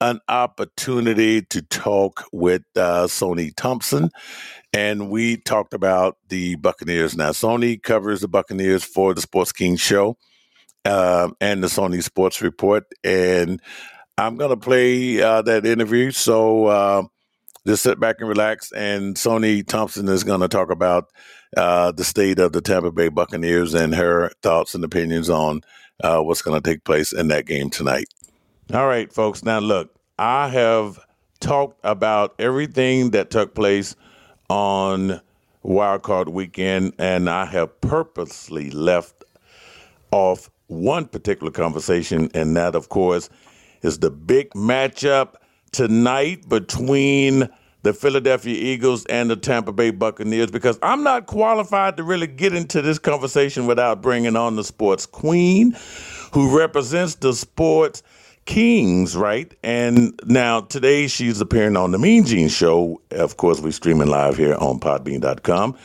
an 0.00 0.18
opportunity 0.28 1.42
to 1.42 1.62
talk 1.62 2.24
with 2.32 2.62
uh, 2.74 3.04
Sonee 3.06 3.54
Thompson, 3.54 4.10
and 4.72 5.10
we 5.10 5.36
talked 5.36 5.74
about 5.74 6.16
the 6.28 6.56
Buccaneers. 6.56 7.16
Now, 7.16 7.30
Sonee 7.30 7.82
covers 7.82 8.20
the 8.20 8.28
Buccaneers 8.28 8.84
for 8.84 9.14
the 9.14 9.20
Sports 9.20 9.52
King 9.52 9.76
show 9.76 10.16
uh, 10.84 11.30
and 11.40 11.62
the 11.62 11.68
Sonee 11.68 12.02
Sports 12.02 12.40
Report, 12.42 12.84
and 13.02 13.60
I'm 14.16 14.36
going 14.36 14.50
to 14.50 14.56
play 14.56 15.20
uh, 15.20 15.42
that 15.42 15.66
interview. 15.66 16.10
So, 16.10 16.66
uh, 16.66 17.02
just 17.66 17.82
sit 17.82 18.00
back 18.00 18.16
and 18.20 18.28
relax. 18.28 18.72
And 18.72 19.16
Sonee 19.16 19.66
Thompson 19.66 20.08
is 20.08 20.24
going 20.24 20.40
to 20.40 20.48
talk 20.48 20.70
about 20.70 21.06
uh, 21.56 21.92
the 21.92 22.04
state 22.04 22.38
of 22.38 22.52
the 22.52 22.60
Tampa 22.60 22.90
Bay 22.90 23.08
Buccaneers 23.08 23.74
and 23.74 23.94
her 23.94 24.30
thoughts 24.42 24.74
and 24.74 24.84
opinions 24.84 25.28
on 25.28 25.60
uh, 26.02 26.20
what's 26.20 26.42
going 26.42 26.60
to 26.60 26.70
take 26.70 26.84
place 26.84 27.12
in 27.12 27.28
that 27.28 27.46
game 27.46 27.70
tonight. 27.70 28.06
All 28.72 28.86
right, 28.86 29.12
folks. 29.12 29.44
Now, 29.44 29.58
look, 29.58 29.94
I 30.18 30.48
have 30.48 30.98
talked 31.40 31.80
about 31.82 32.34
everything 32.38 33.10
that 33.10 33.30
took 33.30 33.54
place 33.54 33.96
on 34.50 35.20
Wildcard 35.64 36.28
Weekend, 36.28 36.92
and 36.98 37.30
I 37.30 37.46
have 37.46 37.80
purposely 37.80 38.70
left 38.70 39.24
off 40.10 40.50
one 40.66 41.06
particular 41.06 41.52
conversation, 41.52 42.30
and 42.34 42.56
that, 42.56 42.74
of 42.74 42.88
course, 42.88 43.30
is 43.82 44.00
the 44.00 44.10
big 44.10 44.50
matchup 44.50 45.34
tonight 45.72 46.48
between 46.48 47.48
the 47.82 47.94
Philadelphia 47.94 48.54
Eagles 48.54 49.06
and 49.06 49.30
the 49.30 49.36
Tampa 49.36 49.72
Bay 49.72 49.90
Buccaneers 49.90 50.50
because 50.50 50.78
I'm 50.82 51.02
not 51.02 51.26
qualified 51.26 51.96
to 51.96 52.02
really 52.02 52.26
get 52.26 52.54
into 52.54 52.82
this 52.82 52.98
conversation 52.98 53.66
without 53.66 54.02
bringing 54.02 54.36
on 54.36 54.56
the 54.56 54.64
sports 54.64 55.06
queen 55.06 55.74
who 56.32 56.58
represents 56.58 57.14
the 57.14 57.32
sports 57.32 58.02
kings, 58.44 59.16
right? 59.16 59.54
And 59.62 60.18
now 60.24 60.60
today 60.62 61.06
she's 61.06 61.40
appearing 61.40 61.76
on 61.76 61.90
the 61.90 61.98
Mean 61.98 62.24
Gene 62.24 62.48
Show. 62.48 63.00
Of 63.10 63.36
course, 63.36 63.60
we're 63.60 63.72
streaming 63.72 64.08
live 64.08 64.36
here 64.36 64.54
on 64.54 64.80
podbean.com. 64.80 65.76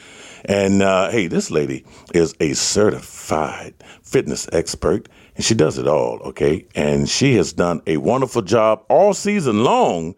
And 0.46 0.82
uh, 0.82 1.10
hey, 1.10 1.28
this 1.28 1.50
lady 1.50 1.86
is 2.14 2.36
a 2.40 2.54
certified 2.54 3.74
fitness 4.04 4.48
expert 4.52 5.10
and 5.36 5.44
she 5.44 5.56
does 5.56 5.78
it 5.78 5.88
all, 5.88 6.20
okay? 6.20 6.66
And 6.76 7.10
she 7.10 7.36
has 7.36 7.52
done 7.54 7.82
a 7.88 7.98
wonderful 7.98 8.42
job 8.42 8.86
all 8.90 9.14
season 9.14 9.64
long 9.64 10.16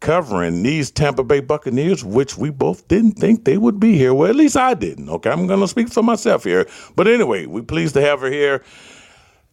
covering 0.00 0.62
these 0.62 0.90
Tampa 0.90 1.24
Bay 1.24 1.40
Buccaneers, 1.40 2.04
which 2.04 2.36
we 2.36 2.50
both 2.50 2.86
didn't 2.88 3.12
think 3.12 3.44
they 3.44 3.58
would 3.58 3.80
be 3.80 3.96
here. 3.96 4.14
Well, 4.14 4.30
at 4.30 4.36
least 4.36 4.56
I 4.56 4.74
didn't, 4.74 5.08
okay? 5.08 5.30
I'm 5.30 5.46
going 5.46 5.60
to 5.60 5.68
speak 5.68 5.88
for 5.88 6.02
myself 6.02 6.44
here. 6.44 6.66
But 6.96 7.08
anyway, 7.08 7.46
we're 7.46 7.62
pleased 7.62 7.94
to 7.94 8.00
have 8.00 8.20
her 8.20 8.30
here 8.30 8.62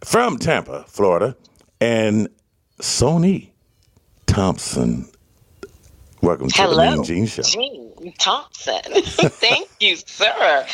from 0.02 0.38
Tampa, 0.38 0.86
Florida. 0.88 1.36
And 1.82 2.30
Sonee 2.80 3.52
Thompson 4.26 5.10
Welcome 6.26 6.50
to 6.50 6.62
Hello, 6.64 6.90
the 6.90 6.92
Mean 6.96 7.04
Gene 7.04 7.26
Show. 7.28 7.44
Gene 7.44 8.14
Thompson. 8.18 8.82
Thank 9.04 9.70
you, 9.80 9.96
sir, 9.96 10.66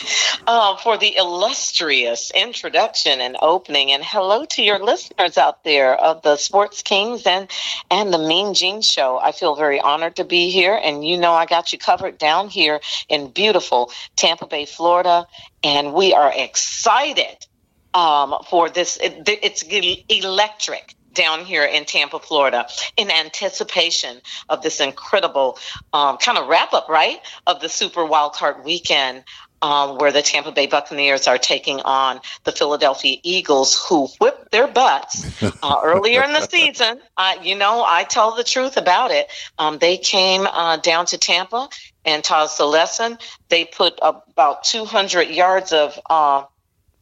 uh, 0.47 0.77
for 0.77 0.97
the 0.97 1.17
illustrious 1.17 2.31
introduction 2.33 3.19
and 3.19 3.35
opening. 3.41 3.91
And 3.91 4.01
hello 4.01 4.45
to 4.45 4.63
your 4.63 4.79
listeners 4.79 5.37
out 5.37 5.65
there 5.65 5.93
of 5.93 6.21
the 6.21 6.37
Sports 6.37 6.83
Kings 6.83 7.27
and, 7.27 7.51
and 7.89 8.13
the 8.13 8.17
Mean 8.17 8.53
Gene 8.53 8.81
Show. 8.81 9.19
I 9.21 9.33
feel 9.33 9.57
very 9.57 9.81
honored 9.81 10.15
to 10.15 10.23
be 10.23 10.51
here. 10.51 10.79
And 10.81 11.05
you 11.05 11.17
know, 11.17 11.33
I 11.33 11.45
got 11.45 11.73
you 11.73 11.79
covered 11.79 12.17
down 12.17 12.47
here 12.47 12.79
in 13.09 13.31
beautiful 13.31 13.91
Tampa 14.15 14.47
Bay, 14.47 14.65
Florida. 14.65 15.27
And 15.65 15.93
we 15.93 16.13
are 16.13 16.31
excited 16.33 17.45
um, 17.93 18.35
for 18.49 18.69
this. 18.69 18.97
It, 18.97 19.27
it's 19.27 19.63
electric 19.63 20.95
down 21.13 21.45
here 21.45 21.65
in 21.65 21.85
Tampa, 21.85 22.19
Florida, 22.19 22.67
in 22.97 23.11
anticipation 23.11 24.21
of 24.49 24.61
this 24.61 24.79
incredible 24.79 25.57
um, 25.93 26.17
kind 26.17 26.37
of 26.37 26.47
wrap 26.47 26.73
up, 26.73 26.87
right, 26.89 27.19
of 27.47 27.59
the 27.61 27.69
Super 27.69 28.01
Wildcard 28.01 28.63
Weekend. 28.63 29.23
Um, 29.63 29.99
where 29.99 30.11
the 30.11 30.23
Tampa 30.23 30.51
Bay 30.51 30.65
Buccaneers 30.65 31.27
are 31.27 31.37
taking 31.37 31.81
on 31.81 32.19
the 32.45 32.51
Philadelphia 32.51 33.17
Eagles, 33.21 33.79
who 33.87 34.07
whipped 34.19 34.49
their 34.49 34.65
butts 34.65 35.23
uh, 35.61 35.79
earlier 35.83 36.23
in 36.23 36.33
the 36.33 36.41
season. 36.47 36.99
Uh, 37.15 37.35
you 37.43 37.55
know, 37.55 37.85
I 37.87 38.03
tell 38.03 38.33
the 38.33 38.43
truth 38.43 38.75
about 38.75 39.11
it. 39.11 39.27
Um, 39.59 39.77
they 39.77 39.97
came 39.97 40.47
uh, 40.47 40.77
down 40.77 41.05
to 41.05 41.19
Tampa 41.19 41.69
and 42.03 42.23
taught 42.23 42.45
us 42.45 42.59
a 42.59 42.65
lesson. 42.65 43.19
They 43.49 43.65
put 43.65 43.99
about 44.01 44.63
200 44.63 45.29
yards 45.29 45.73
of 45.73 45.99
uh, 46.09 46.45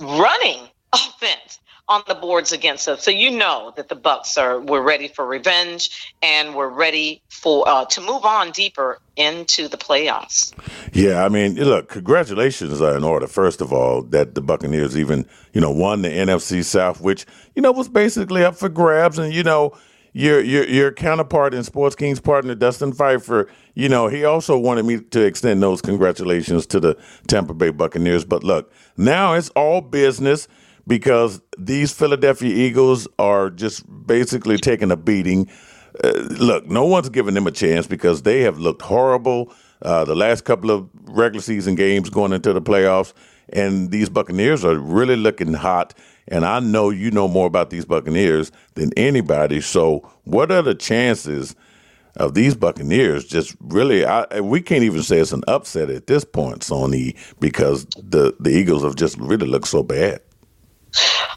running 0.02 0.68
offense 0.94 1.60
on 1.90 2.04
the 2.08 2.14
boards 2.14 2.52
against 2.52 2.88
us. 2.88 3.04
So 3.04 3.10
you 3.10 3.32
know 3.32 3.74
that 3.76 3.90
the 3.90 3.96
Bucs 3.96 4.38
are 4.38 4.60
we're 4.60 4.84
ready 4.84 5.08
for 5.08 5.26
revenge 5.26 6.14
and 6.22 6.56
we're 6.56 6.70
ready 6.70 7.22
for 7.30 7.68
uh, 7.68 7.86
to 7.86 8.02
move 8.02 8.24
on 8.24 8.52
deeper 8.52 9.00
into 9.16 9.68
the 9.68 9.76
playoffs. 9.76 10.54
Yeah, 10.94 11.26
I 11.26 11.30
mean, 11.30 11.56
look, 11.56 11.90
congratulations 11.90 12.80
are 12.80 12.96
in 12.96 13.04
order. 13.04 13.26
First 13.26 13.60
of 13.60 13.74
all, 13.74 14.04
that 14.04 14.36
the 14.36 14.42
Buccaneers 14.42 14.98
even 14.98 15.26
you 15.52 15.60
know 15.60 15.72
won 15.72 16.04
the 16.04 16.10
NFC 16.10 16.64
South, 16.64 17.02
which 17.02 17.26
you 17.56 17.62
know 17.64 17.72
was 17.72 17.90
basically 17.90 18.44
up 18.44 18.56
for 18.56 18.70
grabs, 18.70 19.18
and 19.18 19.34
you 19.34 19.44
know. 19.44 19.76
Your, 20.12 20.42
your 20.42 20.68
your 20.68 20.92
counterpart 20.92 21.54
in 21.54 21.64
Sports 21.64 21.96
Kings 21.96 22.20
partner 22.20 22.56
Dustin 22.56 22.94
Pfeiffer, 22.94 23.48
you 23.76 23.88
know, 23.88 24.08
he 24.08 24.26
also 24.26 24.58
wanted 24.58 24.86
me 24.86 25.00
to 25.00 25.24
extend 25.24 25.62
those 25.62 25.84
congratulations 25.84 26.66
to 26.66 26.80
the 26.80 26.98
Tampa 27.28 27.54
Bay 27.54 27.70
Buccaneers. 27.70 28.26
But 28.26 28.44
look, 28.44 28.74
now 28.98 29.34
it's 29.36 29.50
all 29.50 29.82
business 29.82 30.48
because 30.90 31.42
these 31.58 31.94
Philadelphia 31.94 32.54
Eagles 32.54 33.08
are 33.20 33.52
just 33.52 33.86
basically 34.08 34.58
taking 34.58 34.92
a 34.92 34.98
beating. 34.98 35.50
Uh, 36.04 36.10
look, 36.40 36.68
no 36.68 36.86
one's 36.86 37.10
giving 37.10 37.36
them 37.36 37.48
a 37.48 37.52
chance 37.52 37.88
because 37.88 38.24
they 38.24 38.42
have 38.42 38.60
looked 38.60 38.84
horrible 38.84 39.54
uh, 39.84 40.06
the 40.06 40.16
last 40.16 40.46
couple 40.46 40.72
of 40.72 40.90
regular 41.06 41.42
season 41.44 41.76
games 41.76 42.10
going 42.10 42.34
into 42.34 42.54
the 42.54 42.62
playoffs, 42.64 43.14
and 43.54 43.92
these 43.92 44.10
Buccaneers 44.10 44.66
are 44.66 44.78
really 44.78 45.18
looking 45.18 45.54
hot. 45.54 45.96
And 46.30 46.46
I 46.46 46.60
know 46.60 46.92
you 46.92 47.12
know 47.12 47.30
more 47.30 47.48
about 47.48 47.72
these 47.72 47.86
Buccaneers 47.86 48.52
than 48.76 48.92
anybody. 48.98 49.62
So, 49.62 50.10
what 50.26 50.52
are 50.52 50.64
the 50.64 50.76
chances 50.76 51.56
of 52.18 52.36
these 52.36 52.56
Buccaneers 52.56 53.26
just 53.26 53.56
really? 53.62 54.06
I, 54.06 54.42
we 54.42 54.62
can't 54.62 54.84
even 54.84 55.04
say 55.04 55.20
it's 55.20 55.34
an 55.34 55.44
upset 55.48 55.92
at 55.92 56.08
this 56.08 56.26
point, 56.26 56.62
Sonee, 56.62 57.18
because 57.40 57.86
the 57.98 58.36
the 58.42 58.52
Eagles 58.52 58.84
have 58.84 58.96
just 58.98 59.18
really 59.20 59.48
looked 59.48 59.70
so 59.70 59.84
bad. 59.84 60.22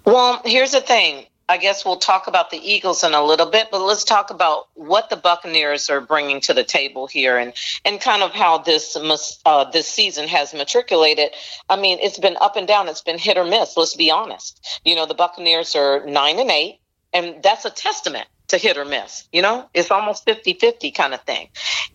Well, 0.04 0.42
here's 0.44 0.72
the 0.72 0.80
thing. 0.80 1.26
I 1.48 1.58
guess 1.58 1.84
we'll 1.84 1.96
talk 1.96 2.28
about 2.28 2.50
the 2.50 2.56
Eagles 2.56 3.04
in 3.04 3.12
a 3.12 3.22
little 3.22 3.50
bit, 3.50 3.68
but 3.70 3.82
let's 3.82 4.04
talk 4.04 4.30
about 4.30 4.68
what 4.74 5.10
the 5.10 5.16
Buccaneers 5.16 5.90
are 5.90 6.00
bringing 6.00 6.40
to 6.42 6.54
the 6.54 6.64
table 6.64 7.06
here, 7.06 7.36
and 7.36 7.52
and 7.84 8.00
kind 8.00 8.22
of 8.22 8.32
how 8.32 8.58
this 8.58 8.96
uh, 9.44 9.64
this 9.70 9.86
season 9.86 10.28
has 10.28 10.54
matriculated. 10.54 11.30
I 11.68 11.76
mean, 11.76 11.98
it's 12.00 12.18
been 12.18 12.36
up 12.40 12.56
and 12.56 12.66
down. 12.66 12.88
It's 12.88 13.02
been 13.02 13.18
hit 13.18 13.36
or 13.36 13.44
miss. 13.44 13.76
Let's 13.76 13.94
be 13.96 14.10
honest. 14.10 14.80
You 14.84 14.94
know, 14.96 15.04
the 15.04 15.14
Buccaneers 15.14 15.76
are 15.76 16.06
nine 16.06 16.38
and 16.38 16.50
eight, 16.50 16.80
and 17.12 17.42
that's 17.42 17.64
a 17.64 17.70
testament 17.70 18.28
to 18.48 18.58
hit 18.58 18.78
or 18.78 18.84
miss. 18.84 19.28
You 19.32 19.42
know, 19.42 19.68
it's 19.74 19.90
almost 19.90 20.26
50-50 20.26 20.94
kind 20.94 21.14
of 21.14 21.22
thing. 21.22 21.48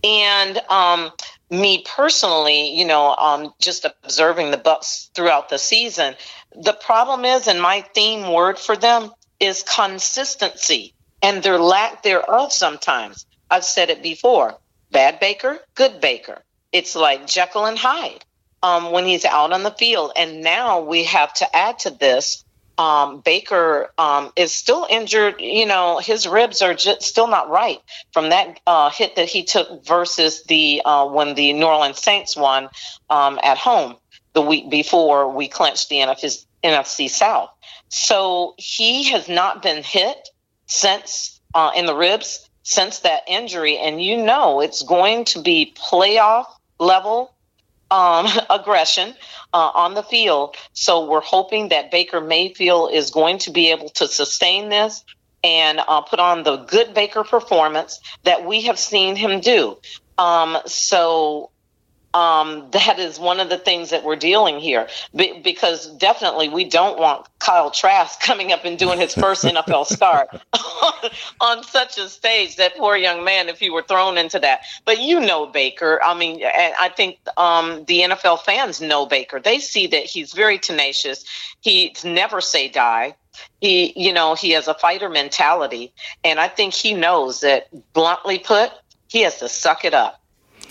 And 0.03 0.57
um, 0.69 1.11
me 1.49 1.83
personally, 1.95 2.77
you 2.77 2.85
know, 2.85 3.15
um, 3.15 3.53
just 3.59 3.85
observing 3.85 4.51
the 4.51 4.57
Bucs 4.57 5.11
throughout 5.13 5.49
the 5.49 5.57
season, 5.57 6.15
the 6.55 6.73
problem 6.73 7.25
is, 7.25 7.47
and 7.47 7.61
my 7.61 7.81
theme 7.93 8.31
word 8.33 8.59
for 8.59 8.75
them 8.75 9.11
is 9.39 9.63
consistency 9.63 10.93
and 11.21 11.41
their 11.41 11.59
lack 11.59 12.03
thereof 12.03 12.51
sometimes. 12.51 13.25
I've 13.49 13.63
said 13.65 13.89
it 13.89 14.03
before 14.03 14.55
bad 14.91 15.19
Baker, 15.19 15.59
good 15.75 16.01
Baker. 16.01 16.43
It's 16.71 16.95
like 16.95 17.27
Jekyll 17.27 17.65
and 17.65 17.77
Hyde 17.77 18.23
um, 18.61 18.91
when 18.91 19.05
he's 19.05 19.25
out 19.25 19.53
on 19.53 19.63
the 19.63 19.71
field. 19.71 20.11
And 20.15 20.41
now 20.41 20.81
we 20.81 21.05
have 21.05 21.33
to 21.35 21.55
add 21.55 21.79
to 21.79 21.89
this 21.91 22.43
um, 22.77 23.21
Baker 23.21 23.91
um, 23.97 24.31
is 24.35 24.53
still 24.53 24.85
injured. 24.89 25.41
You 25.41 25.65
know, 25.65 25.99
his 25.99 26.27
ribs 26.27 26.61
are 26.61 26.73
just 26.73 27.01
still 27.01 27.27
not 27.27 27.49
right 27.49 27.79
from 28.11 28.29
that 28.29 28.59
uh, 28.67 28.89
hit 28.89 29.15
that 29.15 29.27
he 29.27 29.43
took 29.43 29.85
versus 29.85 30.43
the 30.43 30.81
uh, 30.85 31.07
when 31.07 31.35
the 31.35 31.53
New 31.53 31.65
Orleans 31.65 32.01
Saints 32.01 32.35
won 32.35 32.69
um, 33.09 33.39
at 33.43 33.57
home 33.57 33.95
the 34.33 34.41
week 34.41 34.69
before 34.69 35.33
we 35.33 35.47
clinched 35.47 35.89
the 35.89 35.97
NFC, 35.97 36.45
NFC 36.63 37.09
South. 37.09 37.49
So 37.89 38.53
he 38.57 39.05
has 39.11 39.27
not 39.27 39.61
been 39.61 39.81
hit 39.83 40.29
since 40.67 41.39
uh, 41.53 41.71
in 41.75 41.85
the 41.85 41.95
ribs 41.95 42.47
since 42.63 42.99
that 42.99 43.23
injury, 43.27 43.77
and 43.77 44.03
you 44.03 44.17
know 44.17 44.59
it's 44.59 44.83
going 44.83 45.25
to 45.25 45.41
be 45.41 45.73
playoff 45.75 46.45
level 46.79 47.33
um, 47.91 48.27
aggression 48.49 49.13
uh, 49.53 49.71
on 49.73 49.93
the 49.93 50.03
field. 50.03 50.55
So 50.73 51.09
we're 51.09 51.21
hoping 51.21 51.69
that 51.69 51.91
Baker 51.91 52.21
Mayfield 52.21 52.93
is 52.93 53.11
going 53.11 53.39
to 53.39 53.51
be 53.51 53.71
able 53.71 53.89
to 53.89 54.07
sustain 54.07 54.69
this 54.69 55.03
and 55.43 55.79
uh, 55.79 56.01
put 56.01 56.19
on 56.19 56.43
the 56.43 56.57
good 56.57 56.93
Baker 56.93 57.23
performance 57.23 57.99
that 58.23 58.45
we 58.45 58.61
have 58.63 58.79
seen 58.79 59.15
him 59.15 59.39
do. 59.39 59.77
Um, 60.17 60.57
so 60.65 61.51
um, 62.17 62.67
that 62.71 62.97
is 62.97 63.19
one 63.19 63.39
of 63.39 63.49
the 63.49 63.59
things 63.59 63.91
that 63.91 64.03
we're 64.03 64.15
dealing 64.15 64.59
here 64.59 64.87
Be- 65.15 65.39
because 65.43 65.87
definitely 65.97 66.49
we 66.49 66.63
don't 66.63 66.97
want 66.97 67.27
Kyle 67.37 67.69
Trask 67.69 68.19
coming 68.23 68.51
up 68.51 68.65
and 68.65 68.77
doing 68.79 68.99
his 68.99 69.13
first 69.13 69.43
NFL 69.43 69.85
start 69.85 70.29
on 71.41 71.63
such 71.63 71.99
a 71.99 72.09
stage. 72.09 72.55
That 72.55 72.75
poor 72.75 72.97
young 72.97 73.23
man, 73.23 73.49
if 73.49 73.59
he 73.59 73.69
were 73.69 73.83
thrown 73.83 74.17
into 74.17 74.39
that. 74.39 74.61
But 74.83 74.99
you 74.99 75.19
know 75.19 75.45
Baker. 75.45 76.01
I 76.03 76.17
mean, 76.17 76.41
I 76.43 76.89
think 76.89 77.19
um, 77.37 77.85
the 77.85 78.01
NFL 78.01 78.41
fans 78.41 78.81
know 78.81 79.05
Baker. 79.05 79.39
They 79.39 79.59
see 79.59 79.85
that 79.87 80.03
he's 80.03 80.33
very 80.33 80.57
tenacious. 80.57 81.23
He's 81.61 82.03
never 82.03 82.41
say 82.41 82.67
die 82.67 83.15
he 83.61 83.93
you 83.95 84.11
know 84.11 84.33
he 84.33 84.49
has 84.51 84.67
a 84.67 84.73
fighter 84.73 85.09
mentality 85.09 85.93
and 86.23 86.39
i 86.39 86.47
think 86.47 86.73
he 86.73 86.95
knows 86.95 87.41
that 87.41 87.67
bluntly 87.93 88.39
put 88.39 88.71
he 89.09 89.21
has 89.21 89.37
to 89.37 89.47
suck 89.47 89.85
it 89.85 89.93
up 89.93 90.19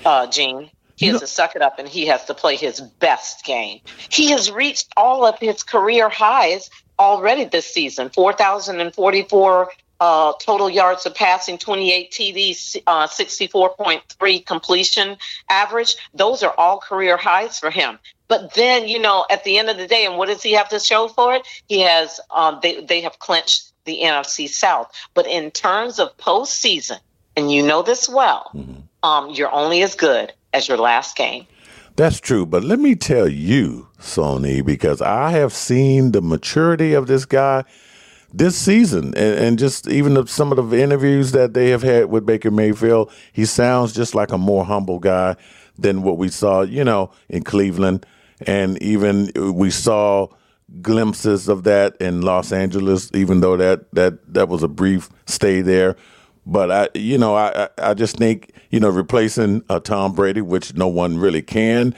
uh 0.05 0.27
gene 0.27 0.69
he 0.97 1.07
has 1.07 1.21
to 1.21 1.27
suck 1.27 1.55
it 1.55 1.63
up 1.63 1.79
and 1.79 1.87
he 1.87 2.07
has 2.07 2.25
to 2.25 2.35
play 2.35 2.57
his 2.57 2.81
best 2.81 3.45
game. 3.45 3.81
He 4.11 4.31
has 4.31 4.51
reached 4.51 4.89
all 4.97 5.27
of 5.27 5.39
his 5.39 5.63
career 5.63 6.09
highs 6.09 6.71
already 6.99 7.45
this 7.45 7.67
season 7.67 8.11
4,044 8.11 9.71
uh, 9.99 10.33
total 10.41 10.69
yards 10.69 11.07
of 11.07 11.15
passing, 11.15 11.59
28 11.59 12.11
TDs, 12.11 12.83
uh, 12.87 13.07
64.3 13.07 14.47
completion 14.47 15.17
average. 15.49 15.97
Those 16.15 16.43
are 16.43 16.55
all 16.57 16.79
career 16.81 17.17
highs 17.17 17.59
for 17.59 17.71
him. 17.71 17.99
But 18.29 18.55
then, 18.55 18.89
you 18.89 18.99
know, 18.99 19.25
at 19.31 19.45
the 19.45 19.59
end 19.59 19.71
of 19.71 19.77
the 19.77 19.87
day, 19.87 20.05
and 20.05 20.19
what 20.19 20.29
does 20.29 20.43
he 20.43 20.53
have 20.53 20.69
to 20.71 20.81
show 20.81 21.09
for 21.09 21.35
it? 21.35 21.47
He 21.69 21.81
has, 21.81 22.21
um, 22.31 22.59
they, 22.63 22.85
they 22.85 23.01
have 23.03 23.19
clinched 23.19 23.73
the 23.85 24.01
NFC 24.03 24.49
South. 24.49 24.91
But 25.15 25.27
in 25.27 25.51
terms 25.51 25.99
of 25.99 26.17
postseason, 26.17 26.99
and 27.37 27.53
you 27.53 27.63
know 27.63 27.83
this 27.83 28.09
well, 28.09 28.51
mm-hmm. 28.55 28.81
um, 29.03 29.31
you're 29.31 29.53
only 29.53 29.83
as 29.83 29.95
good 29.95 30.33
as 30.57 30.69
your 30.69 30.79
last 30.79 31.17
game. 31.17 31.47
That's 31.97 32.21
true, 32.21 32.45
but 32.45 32.65
let 32.65 32.79
me 32.79 32.95
tell 32.95 33.29
you, 33.29 33.89
Sonee, 33.99 34.65
because 34.65 35.01
I 35.01 35.31
have 35.31 35.53
seen 35.53 36.13
the 36.13 36.21
maturity 36.21 36.93
of 36.95 37.07
this 37.07 37.25
guy 37.25 37.65
this 38.33 38.57
season, 38.57 39.15
and, 39.17 39.39
and 39.39 39.59
just 39.59 39.89
even 39.89 40.15
the, 40.15 40.27
some 40.27 40.53
of 40.53 40.71
the 40.71 40.83
interviews 40.83 41.33
that 41.33 41.55
they 41.55 41.71
have 41.71 41.83
had 41.83 42.07
with 42.07 42.27
Baker 42.27 42.51
Mayfield, 42.51 43.11
he 43.33 43.47
sounds 43.47 43.95
just 43.95 44.15
like 44.15 44.33
a 44.33 44.39
more 44.39 44.65
humble 44.65 44.99
guy 44.99 45.37
than 45.79 46.03
what 46.03 46.19
we 46.19 46.29
saw, 46.29 46.63
you 46.63 46.85
know, 46.85 47.11
in 47.29 47.45
Cleveland, 47.45 48.05
and 48.47 48.81
even 48.83 49.31
we 49.55 49.71
saw 49.71 50.29
glimpses 50.83 51.49
of 51.49 51.65
that 51.65 51.97
in 51.97 52.23
Los 52.23 52.53
Angeles, 52.53 53.11
even 53.15 53.41
though 53.41 53.57
that 53.57 53.91
that 53.93 54.35
that 54.35 54.49
was 54.49 54.63
a 54.63 54.69
brief 54.69 55.09
stay 55.27 55.63
there. 55.63 55.97
But 56.47 56.71
I, 56.71 56.89
you 56.95 57.19
know, 57.19 57.35
I, 57.35 57.69
I 57.79 57.95
just 57.95 58.17
think, 58.17 58.53
you 58.71 58.79
know, 58.79 58.89
replacing 58.89 59.65
uh, 59.69 59.81
Tom 59.81 60.15
Brady, 60.15 60.41
which 60.41 60.75
no 60.75 60.87
one 60.87 61.19
really 61.19 61.43
can. 61.43 61.95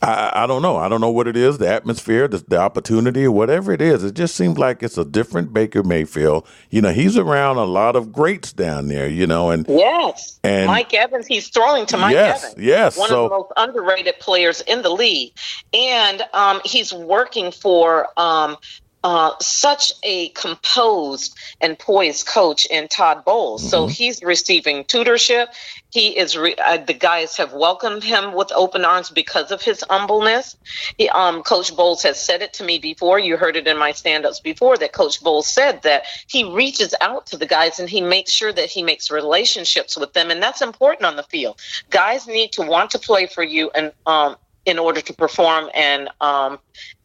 I, 0.00 0.44
I 0.44 0.46
don't 0.46 0.62
know. 0.62 0.76
I 0.76 0.88
don't 0.88 1.00
know 1.00 1.10
what 1.10 1.26
it 1.26 1.36
is, 1.36 1.58
the 1.58 1.68
atmosphere, 1.68 2.28
the, 2.28 2.38
the 2.46 2.56
opportunity, 2.56 3.26
whatever 3.26 3.72
it 3.72 3.82
is. 3.82 4.04
It 4.04 4.14
just 4.14 4.36
seems 4.36 4.56
like 4.56 4.82
it's 4.82 4.96
a 4.96 5.04
different 5.04 5.52
Baker 5.52 5.82
Mayfield. 5.82 6.46
You 6.70 6.82
know, 6.82 6.92
he's 6.92 7.16
around 7.16 7.56
a 7.56 7.64
lot 7.64 7.96
of 7.96 8.12
greats 8.12 8.52
down 8.52 8.88
there. 8.88 9.08
You 9.08 9.26
know, 9.26 9.50
and 9.50 9.66
yes, 9.68 10.38
and 10.44 10.68
Mike 10.68 10.94
Evans. 10.94 11.26
He's 11.26 11.48
throwing 11.48 11.84
to 11.86 11.96
Mike 11.96 12.12
yes, 12.12 12.44
Evans. 12.44 12.64
Yes, 12.64 12.96
one 12.96 13.08
so, 13.08 13.24
of 13.24 13.30
the 13.30 13.36
most 13.36 13.52
underrated 13.56 14.14
players 14.20 14.60
in 14.62 14.82
the 14.82 14.90
league, 14.90 15.32
and 15.74 16.22
um, 16.32 16.60
he's 16.64 16.92
working 16.92 17.50
for 17.50 18.06
um, 18.16 18.56
uh, 19.08 19.32
such 19.40 19.90
a 20.02 20.28
composed 20.30 21.34
and 21.62 21.78
poised 21.78 22.26
coach 22.26 22.66
in 22.66 22.88
Todd 22.88 23.24
Bowles. 23.24 23.62
Mm-hmm. 23.62 23.70
So 23.70 23.86
he's 23.86 24.22
receiving 24.22 24.84
tutorship. 24.84 25.46
He 25.88 26.18
is 26.18 26.36
re- 26.36 26.56
uh, 26.62 26.76
the 26.76 26.92
guys 26.92 27.34
have 27.38 27.54
welcomed 27.54 28.04
him 28.04 28.34
with 28.34 28.52
open 28.54 28.84
arms 28.84 29.08
because 29.08 29.50
of 29.50 29.62
his 29.62 29.82
humbleness. 29.88 30.58
He, 30.98 31.08
um, 31.08 31.42
coach 31.42 31.74
Bowles 31.74 32.02
has 32.02 32.22
said 32.22 32.42
it 32.42 32.52
to 32.54 32.64
me 32.64 32.78
before. 32.78 33.18
You 33.18 33.38
heard 33.38 33.56
it 33.56 33.66
in 33.66 33.78
my 33.78 33.92
stand-ups 33.92 34.40
before 34.40 34.76
that 34.76 34.92
Coach 34.92 35.22
Bowles 35.22 35.48
said 35.48 35.80
that 35.84 36.02
he 36.26 36.44
reaches 36.44 36.94
out 37.00 37.24
to 37.28 37.38
the 37.38 37.46
guys 37.46 37.78
and 37.78 37.88
he 37.88 38.02
makes 38.02 38.30
sure 38.30 38.52
that 38.52 38.68
he 38.68 38.82
makes 38.82 39.10
relationships 39.10 39.96
with 39.96 40.12
them, 40.12 40.30
and 40.30 40.42
that's 40.42 40.60
important 40.60 41.06
on 41.06 41.16
the 41.16 41.22
field. 41.22 41.58
Guys 41.88 42.26
need 42.26 42.52
to 42.52 42.60
want 42.60 42.90
to 42.90 42.98
play 42.98 43.26
for 43.26 43.42
you 43.42 43.70
and 43.74 43.90
um, 44.04 44.36
in 44.66 44.78
order 44.78 45.00
to 45.00 45.14
perform 45.14 45.70
and 45.72 46.10
um, 46.20 46.58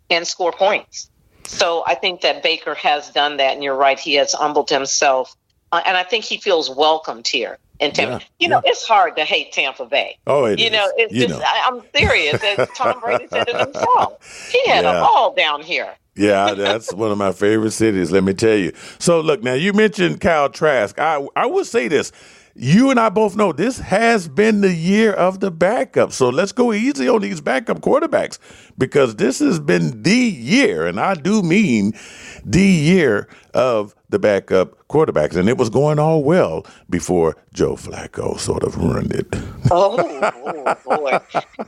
and 0.09 0.27
score 0.27 0.51
points. 0.51 1.09
So 1.47 1.83
I 1.85 1.95
think 1.95 2.21
that 2.21 2.43
Baker 2.43 2.73
has 2.75 3.09
done 3.09 3.37
that, 3.37 3.53
and 3.53 3.63
you're 3.63 3.75
right. 3.75 3.99
He 3.99 4.15
has 4.15 4.33
humbled 4.33 4.69
himself, 4.69 5.35
uh, 5.71 5.81
and 5.85 5.97
I 5.97 6.03
think 6.03 6.25
he 6.25 6.37
feels 6.37 6.69
welcomed 6.69 7.27
here 7.27 7.57
in 7.79 7.91
Tampa. 7.91 8.13
Yeah, 8.13 8.27
you 8.39 8.47
know, 8.47 8.61
yeah. 8.63 8.71
it's 8.71 8.85
hard 8.85 9.15
to 9.17 9.25
hate 9.25 9.51
Tampa 9.51 9.85
Bay. 9.85 10.17
Oh, 10.27 10.45
it 10.45 10.59
you 10.59 10.67
is. 10.67 10.71
know, 10.71 10.91
it's 10.95 11.13
you 11.13 11.27
just 11.27 11.39
know. 11.39 11.45
I, 11.45 11.67
am 11.67 11.81
serious. 11.95 12.41
As 12.43 12.67
Tom 12.75 12.99
Brady 12.99 13.27
said 13.27 13.47
it 13.49 13.55
himself, 13.55 14.51
he 14.51 14.69
had 14.69 14.85
yeah. 14.85 14.97
a 14.97 15.01
ball 15.01 15.33
down 15.33 15.61
here. 15.61 15.93
yeah, 16.15 16.53
that's 16.53 16.93
one 16.93 17.11
of 17.11 17.17
my 17.17 17.31
favorite 17.31 17.71
cities. 17.71 18.11
Let 18.11 18.23
me 18.23 18.33
tell 18.33 18.55
you. 18.55 18.71
So, 18.99 19.19
look, 19.19 19.43
now 19.43 19.53
you 19.53 19.73
mentioned 19.73 20.21
Kyle 20.21 20.49
Trask. 20.49 20.97
I 20.99 21.27
I 21.35 21.45
will 21.45 21.65
say 21.65 21.87
this: 21.87 22.11
you 22.55 22.91
and 22.91 22.99
I 22.99 23.09
both 23.09 23.35
know 23.35 23.51
this 23.51 23.79
has 23.79 24.27
been 24.27 24.61
the 24.61 24.73
year 24.73 25.11
of 25.13 25.39
the 25.39 25.49
backup. 25.49 26.11
So 26.11 26.29
let's 26.29 26.51
go 26.51 26.71
easy 26.71 27.09
on 27.09 27.21
these 27.21 27.41
backup 27.41 27.81
quarterbacks 27.81 28.37
because 28.77 29.15
this 29.15 29.39
has 29.39 29.59
been 29.59 30.03
the 30.03 30.15
year, 30.15 30.85
and 30.85 30.99
I 30.99 31.15
do 31.15 31.41
mean 31.41 31.93
the 32.45 32.61
year 32.61 33.27
of 33.55 33.95
the 34.09 34.19
backup 34.19 34.87
quarterbacks. 34.87 35.35
And 35.35 35.49
it 35.49 35.57
was 35.57 35.71
going 35.71 35.97
all 35.97 36.23
well 36.23 36.65
before 36.89 37.35
Joe 37.53 37.75
Flacco 37.75 38.37
sort 38.39 38.63
of 38.63 38.77
ruined 38.77 39.13
it. 39.13 39.27
oh, 39.71 39.97
oh, 40.85 40.97
boy. 40.97 41.19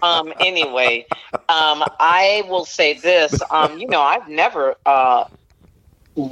Um, 0.03 0.33
anyway, 0.39 1.07
um, 1.33 1.83
I 1.99 2.43
will 2.47 2.65
say 2.65 2.93
this. 2.93 3.41
Um, 3.49 3.79
you 3.79 3.87
know, 3.87 4.01
I've 4.01 4.27
never 4.29 4.75
uh, 4.85 5.25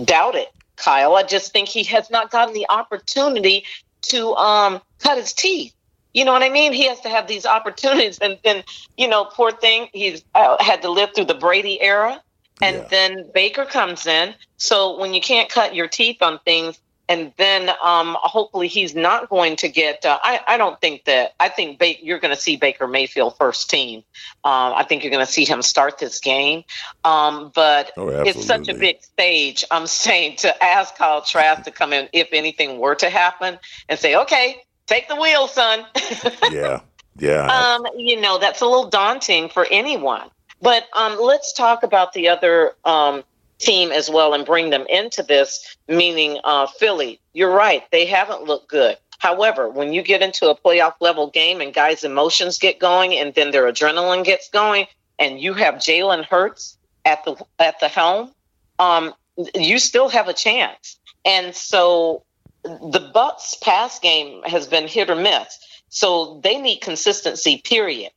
doubted 0.03 0.45
Kyle. 0.75 1.15
I 1.15 1.23
just 1.23 1.51
think 1.51 1.69
he 1.69 1.83
has 1.85 2.11
not 2.11 2.29
gotten 2.29 2.53
the 2.53 2.67
opportunity 2.69 3.65
to 4.03 4.35
um, 4.35 4.81
cut 4.99 5.17
his 5.17 5.33
teeth. 5.33 5.73
You 6.13 6.25
know 6.25 6.31
what 6.31 6.43
I 6.43 6.49
mean? 6.49 6.73
He 6.73 6.87
has 6.87 6.99
to 7.01 7.09
have 7.09 7.27
these 7.27 7.45
opportunities, 7.45 8.19
and 8.19 8.37
then 8.43 8.63
you 8.97 9.07
know, 9.07 9.25
poor 9.25 9.51
thing, 9.51 9.89
he's 9.93 10.23
uh, 10.35 10.61
had 10.63 10.81
to 10.83 10.89
live 10.89 11.09
through 11.15 11.25
the 11.25 11.33
Brady 11.33 11.81
era, 11.81 12.21
and 12.61 12.77
yeah. 12.77 12.87
then 12.89 13.31
Baker 13.33 13.65
comes 13.65 14.05
in. 14.05 14.35
So 14.57 14.99
when 14.99 15.13
you 15.13 15.21
can't 15.21 15.49
cut 15.49 15.73
your 15.73 15.87
teeth 15.87 16.21
on 16.21 16.39
things, 16.45 16.79
and 17.09 17.33
then 17.37 17.69
um, 17.83 18.15
hopefully 18.21 18.67
he's 18.67 18.95
not 18.95 19.29
going 19.29 19.57
to 19.57 19.69
get. 19.69 20.05
Uh, 20.05 20.17
I, 20.23 20.39
I 20.47 20.57
don't 20.57 20.79
think 20.79 21.05
that. 21.05 21.33
I 21.39 21.49
think 21.49 21.77
ba- 21.79 22.03
you're 22.03 22.19
going 22.19 22.33
to 22.33 22.39
see 22.39 22.55
Baker 22.55 22.87
Mayfield 22.87 23.37
first 23.37 23.69
team. 23.69 23.99
Um, 24.43 24.73
I 24.73 24.83
think 24.83 25.03
you're 25.03 25.11
going 25.11 25.25
to 25.25 25.31
see 25.31 25.45
him 25.45 25.61
start 25.61 25.97
this 25.97 26.19
game. 26.19 26.63
Um, 27.03 27.51
but 27.53 27.91
oh, 27.97 28.07
it's 28.07 28.45
such 28.45 28.69
a 28.69 28.73
big 28.73 29.03
stage. 29.03 29.65
I'm 29.69 29.87
saying 30.03 30.37
to 30.37 30.63
ask 30.63 30.95
Kyle 30.95 31.21
Trask 31.21 31.63
to 31.63 31.71
come 31.71 31.91
in 31.91 32.07
if 32.13 32.29
anything 32.31 32.79
were 32.79 32.95
to 32.95 33.09
happen 33.09 33.59
and 33.89 33.99
say, 33.99 34.15
"Okay, 34.15 34.61
take 34.87 35.09
the 35.09 35.15
wheel, 35.15 35.47
son." 35.47 35.85
yeah, 36.51 36.81
yeah. 37.17 37.47
Um, 37.47 37.85
you 37.97 38.19
know 38.21 38.37
that's 38.37 38.61
a 38.61 38.65
little 38.65 38.89
daunting 38.89 39.49
for 39.49 39.67
anyone. 39.69 40.29
But 40.61 40.87
um, 40.93 41.19
let's 41.19 41.51
talk 41.51 41.83
about 41.83 42.13
the 42.13 42.29
other 42.29 42.75
um, 42.85 43.25
team 43.63 43.91
as 43.91 44.09
well 44.09 44.33
and 44.33 44.45
bring 44.45 44.69
them 44.69 44.85
into 44.89 45.23
this, 45.23 45.75
meaning 45.87 46.39
uh, 46.43 46.67
Philly. 46.67 47.19
You're 47.33 47.53
right, 47.53 47.83
they 47.91 48.05
haven't 48.05 48.43
looked 48.43 48.69
good. 48.69 48.97
However, 49.19 49.69
when 49.69 49.93
you 49.93 50.01
get 50.01 50.21
into 50.21 50.49
a 50.49 50.55
playoff 50.55 50.95
level 50.99 51.29
game 51.29 51.61
and 51.61 51.73
guys' 51.73 52.03
emotions 52.03 52.57
get 52.57 52.77
going 52.77 53.13
and 53.13 53.33
then 53.33 53.51
their 53.51 53.71
adrenaline 53.71 54.25
gets 54.25 54.49
going, 54.49 54.85
and 55.17 55.39
you 55.39 55.53
have 55.53 55.75
Jalen 55.75 56.25
Hurts 56.25 56.77
at 57.05 57.23
the 57.23 57.35
at 57.57 57.79
the 57.79 57.87
helm, 57.87 58.31
um, 58.79 59.13
you 59.55 59.79
still 59.79 60.09
have 60.09 60.27
a 60.27 60.33
chance. 60.33 60.99
And 61.23 61.55
so 61.55 62.23
the 62.63 63.11
Bucs 63.15 63.61
pass 63.61 63.99
game 63.99 64.43
has 64.43 64.67
been 64.67 64.87
hit 64.87 65.09
or 65.09 65.15
miss. 65.15 65.57
So 65.89 66.39
they 66.43 66.57
need 66.59 66.79
consistency, 66.79 67.61
period. 67.63 68.11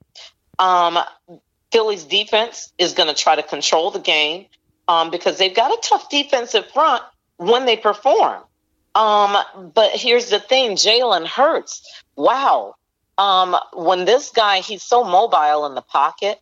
Um, 0.59 0.99
Philly's 1.71 2.05
defense 2.05 2.73
is 2.79 2.95
going 2.95 3.09
to 3.09 3.15
try 3.15 3.37
to 3.37 3.43
control 3.43 3.91
the 3.91 3.99
game 4.01 4.47
um, 4.89 5.11
because 5.11 5.39
they've 5.39 5.55
got 5.55 5.71
a 5.71 5.81
tough 5.83 6.09
defensive 6.11 6.71
front 6.71 7.03
when 7.37 7.67
they 7.67 7.77
perform. 7.77 8.43
Um, 8.95 9.37
but 9.75 9.91
here's 9.93 10.31
the 10.31 10.41
thing 10.41 10.73
Jalen 10.73 11.27
Hurts, 11.27 12.03
wow. 12.17 12.75
Um, 13.19 13.57
when 13.73 14.05
this 14.05 14.31
guy, 14.31 14.61
he's 14.61 14.83
so 14.83 15.05
mobile 15.05 15.67
in 15.67 15.75
the 15.75 15.83
pocket, 15.83 16.41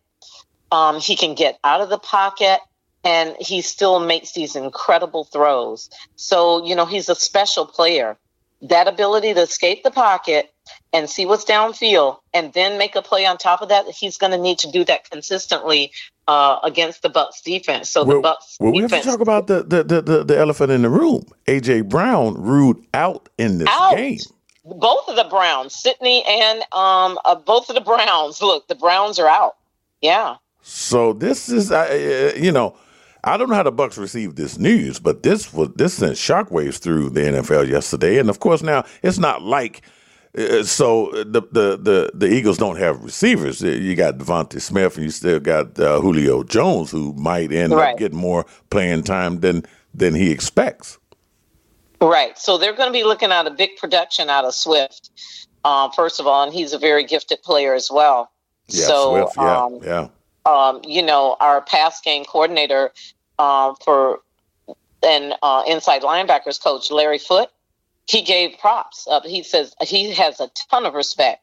um, 0.71 1.01
he 1.01 1.17
can 1.17 1.35
get 1.35 1.59
out 1.65 1.81
of 1.81 1.89
the 1.89 1.99
pocket 1.99 2.61
and 3.05 3.37
he 3.39 3.61
still 3.61 4.01
makes 4.01 4.33
these 4.33 4.57
incredible 4.57 5.25
throws. 5.25 5.91
So, 6.17 6.65
you 6.65 6.75
know, 6.75 6.87
he's 6.87 7.09
a 7.09 7.15
special 7.15 7.67
player. 7.67 8.17
That 8.63 8.89
ability 8.89 9.35
to 9.35 9.43
escape 9.43 9.83
the 9.83 9.91
pocket 9.91 10.53
and 10.93 11.11
see 11.11 11.27
what's 11.27 11.45
downfield 11.45 12.19
and 12.33 12.53
then 12.55 12.79
make 12.79 12.97
a 12.97 13.03
play 13.03 13.27
on 13.27 13.37
top 13.37 13.61
of 13.61 13.69
that, 13.69 13.87
he's 13.91 14.17
going 14.17 14.33
to 14.33 14.39
need 14.39 14.59
to 14.61 14.71
do 14.71 14.85
that 14.85 15.11
consistently 15.11 15.93
uh, 16.29 16.59
against 16.63 17.03
the 17.03 17.11
Bucs 17.11 17.43
defense. 17.43 17.91
So 17.91 18.05
well, 18.05 18.21
the 18.21 18.29
Bucs. 18.29 18.57
Well, 18.61 18.73
we 18.73 18.83
have 18.83 18.91
to 18.91 19.03
talk 19.03 19.21
about 19.21 19.47
the, 19.47 19.63
the 19.63 19.85
the, 19.85 20.03
the 20.03 20.25
the 20.25 20.39
elephant 20.39 20.71
in 20.71 20.83
the 20.83 20.91
room. 20.91 21.25
AJ 21.47 21.89
Brown 21.89 22.35
ruled 22.35 22.85
out 22.95 23.29
in 23.39 23.59
this 23.59 23.69
out. 23.71 23.97
game. 23.97 24.19
Both 24.65 25.09
of 25.09 25.17
the 25.17 25.25
Browns, 25.25 25.75
Sydney 25.75 26.25
and 26.27 26.61
um, 26.73 27.19
uh, 27.27 27.35
both 27.35 27.69
of 27.69 27.75
the 27.75 27.83
Browns. 27.83 28.41
Look, 28.41 28.67
the 28.69 28.75
Browns 28.75 29.19
are 29.19 29.29
out. 29.29 29.57
Yeah. 30.01 30.37
So 30.63 31.13
this 31.13 31.51
is, 31.51 31.71
uh, 31.71 32.33
you 32.37 32.51
know, 32.51 32.75
I 33.23 33.37
don't 33.37 33.51
know 33.51 33.55
how 33.55 33.63
the 33.63 33.73
Bucs 33.73 33.99
received 33.99 34.37
this 34.37 34.59
news, 34.59 34.99
but 34.99 35.23
this 35.23 35.53
was 35.53 35.71
this 35.77 35.95
sent 35.95 36.15
shockwaves 36.15 36.79
through 36.79 37.11
the 37.11 37.21
NFL 37.21 37.69
yesterday, 37.69 38.19
and 38.19 38.31
of 38.31 38.41
course 38.41 38.63
now 38.63 38.85
it's 39.03 39.19
not 39.19 39.43
like 39.43 39.83
so 40.65 41.09
uh, 41.09 41.25
the, 41.25 41.43
the 41.53 41.77
the 41.77 42.11
the 42.13 42.27
Eagles 42.27 42.59
don't 42.59 42.77
have 42.77 43.03
receivers. 43.05 43.63
Uh, 43.63 43.69
you 43.69 43.95
got 43.95 44.19
DeVonta 44.19 44.61
Smith, 44.61 44.97
and 44.97 45.05
you 45.05 45.11
still 45.11 45.39
got 45.39 45.79
uh, 45.79 46.01
Julio 46.01 46.43
Jones, 46.43 46.91
who 46.91 47.13
might 47.15 47.53
end 47.53 47.73
right. 47.73 47.93
up 47.93 47.99
getting 47.99 48.19
more 48.19 48.45
playing 48.71 49.05
time 49.05 49.41
than 49.41 49.65
than 49.95 50.15
he 50.15 50.33
expects. 50.33 50.99
Right. 52.01 52.37
So 52.37 52.59
they're 52.59 52.75
going 52.75 52.89
to 52.89 52.93
be 52.93 53.05
looking 53.05 53.31
at 53.31 53.47
a 53.47 53.51
big 53.51 53.77
production 53.77 54.29
out 54.29 54.45
of 54.45 54.55
Swift, 54.55 55.11
uh, 55.65 55.89
first 55.91 56.19
of 56.19 56.27
all, 56.27 56.43
and 56.43 56.53
he's 56.53 56.73
a 56.73 56.79
very 56.79 57.05
gifted 57.05 57.43
player 57.43 57.73
as 57.73 57.89
well. 57.91 58.31
Yeah, 58.69 58.87
so, 58.87 59.11
Swift. 59.11 59.37
Yeah, 59.37 59.63
um, 59.63 59.81
yeah. 59.85 60.09
Um, 60.47 60.81
you 60.85 61.03
know, 61.03 61.37
our 61.41 61.63
pass 61.63 62.01
game 62.01 62.25
coordinator 62.25 62.93
uh, 63.39 63.75
for 63.85 64.21
and 65.03 65.35
inside 65.69 66.03
linebackers 66.03 66.61
coach 66.63 66.91
Larry 66.91 67.19
Foote 67.19 67.51
he 68.07 68.23
gave 68.23 68.59
props. 68.59 69.07
Uh, 69.11 69.21
he 69.23 69.43
says 69.43 69.75
he 69.81 70.13
has 70.13 70.41
a 70.41 70.51
ton 70.71 70.87
of 70.87 70.95
respect 70.95 71.43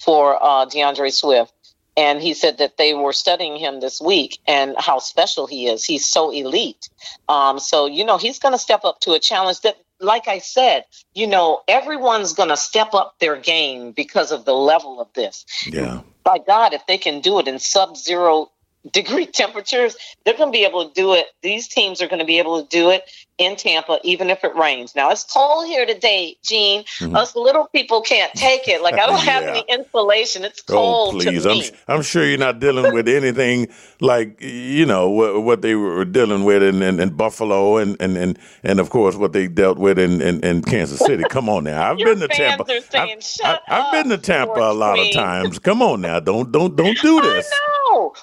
for 0.00 0.42
uh, 0.42 0.64
D'Andre 0.66 1.10
Swift. 1.10 1.52
And 1.94 2.22
he 2.22 2.32
said 2.32 2.56
that 2.58 2.78
they 2.78 2.94
were 2.94 3.12
studying 3.12 3.58
him 3.58 3.80
this 3.80 4.00
week 4.00 4.38
and 4.46 4.74
how 4.78 4.98
special 4.98 5.46
he 5.46 5.66
is. 5.66 5.84
He's 5.84 6.06
so 6.06 6.30
elite. 6.30 6.88
Um, 7.28 7.58
so, 7.58 7.84
you 7.84 8.04
know, 8.04 8.16
he's 8.16 8.38
going 8.38 8.52
to 8.54 8.58
step 8.58 8.84
up 8.84 9.00
to 9.00 9.12
a 9.12 9.18
challenge 9.18 9.60
that, 9.60 9.76
like 10.00 10.26
I 10.26 10.38
said, 10.38 10.86
you 11.14 11.26
know, 11.26 11.60
everyone's 11.68 12.32
going 12.32 12.48
to 12.48 12.56
step 12.56 12.94
up 12.94 13.18
their 13.18 13.36
game 13.36 13.92
because 13.92 14.32
of 14.32 14.46
the 14.46 14.54
level 14.54 15.02
of 15.02 15.12
this. 15.12 15.44
Yeah. 15.66 16.00
By 16.24 16.38
God, 16.38 16.72
if 16.72 16.86
they 16.86 16.96
can 16.96 17.20
do 17.20 17.38
it 17.40 17.46
in 17.46 17.58
sub 17.58 17.98
zero 17.98 18.50
degree 18.90 19.26
temperatures, 19.26 19.96
they're 20.24 20.36
going 20.36 20.52
to 20.52 20.56
be 20.56 20.64
able 20.64 20.88
to 20.88 20.94
do 20.94 21.14
it. 21.14 21.26
These 21.42 21.68
teams 21.68 22.02
are 22.02 22.08
going 22.08 22.18
to 22.18 22.24
be 22.24 22.38
able 22.38 22.62
to 22.62 22.68
do 22.68 22.90
it 22.90 23.04
in 23.38 23.56
Tampa, 23.56 23.98
even 24.04 24.30
if 24.30 24.44
it 24.44 24.54
rains. 24.54 24.94
Now 24.94 25.10
it's 25.10 25.24
cold 25.24 25.66
here 25.66 25.86
today, 25.86 26.36
Gene. 26.42 26.84
Mm-hmm. 26.98 27.16
Us 27.16 27.34
little 27.34 27.66
people 27.68 28.02
can't 28.02 28.32
take 28.34 28.68
it. 28.68 28.82
Like 28.82 28.94
I 28.94 29.06
don't 29.06 29.20
have 29.20 29.42
yeah. 29.44 29.50
any 29.50 29.64
insulation. 29.68 30.44
It's 30.44 30.62
oh, 30.68 30.72
cold. 30.72 31.14
Oh, 31.14 31.20
please! 31.20 31.46
I'm, 31.46 31.96
I'm 31.96 32.02
sure 32.02 32.24
you're 32.24 32.38
not 32.38 32.60
dealing 32.60 32.92
with 32.92 33.08
anything 33.08 33.68
like 34.00 34.40
you 34.40 34.86
know 34.86 35.10
what, 35.10 35.42
what 35.42 35.62
they 35.62 35.74
were 35.74 36.04
dealing 36.04 36.44
with 36.44 36.62
in, 36.62 36.82
in, 36.82 37.00
in, 37.00 37.10
Buffalo 37.16 37.76
and, 37.76 37.96
and, 38.00 38.16
and 38.16 38.38
and 38.62 38.80
of 38.80 38.90
course 38.90 39.16
what 39.16 39.32
they 39.32 39.48
dealt 39.48 39.78
with 39.78 39.98
in, 39.98 40.20
in, 40.20 40.40
in 40.44 40.62
Kansas 40.62 40.98
City. 40.98 41.24
Come 41.28 41.48
on 41.48 41.64
now, 41.64 41.90
I've 41.90 41.98
been 42.04 42.20
to 42.20 42.28
Tampa. 42.28 42.64
Saying, 42.66 43.20
I've, 43.44 43.58
I've, 43.68 43.92
been 43.92 44.08
to 44.10 44.18
Tampa 44.18 44.60
a 44.60 44.72
lot 44.72 44.98
of 44.98 45.12
times. 45.12 45.58
Come 45.58 45.82
on 45.82 46.00
now, 46.00 46.20
don't 46.20 46.52
don't 46.52 46.76
don't 46.76 46.98
do 47.00 47.20
this. 47.22 47.50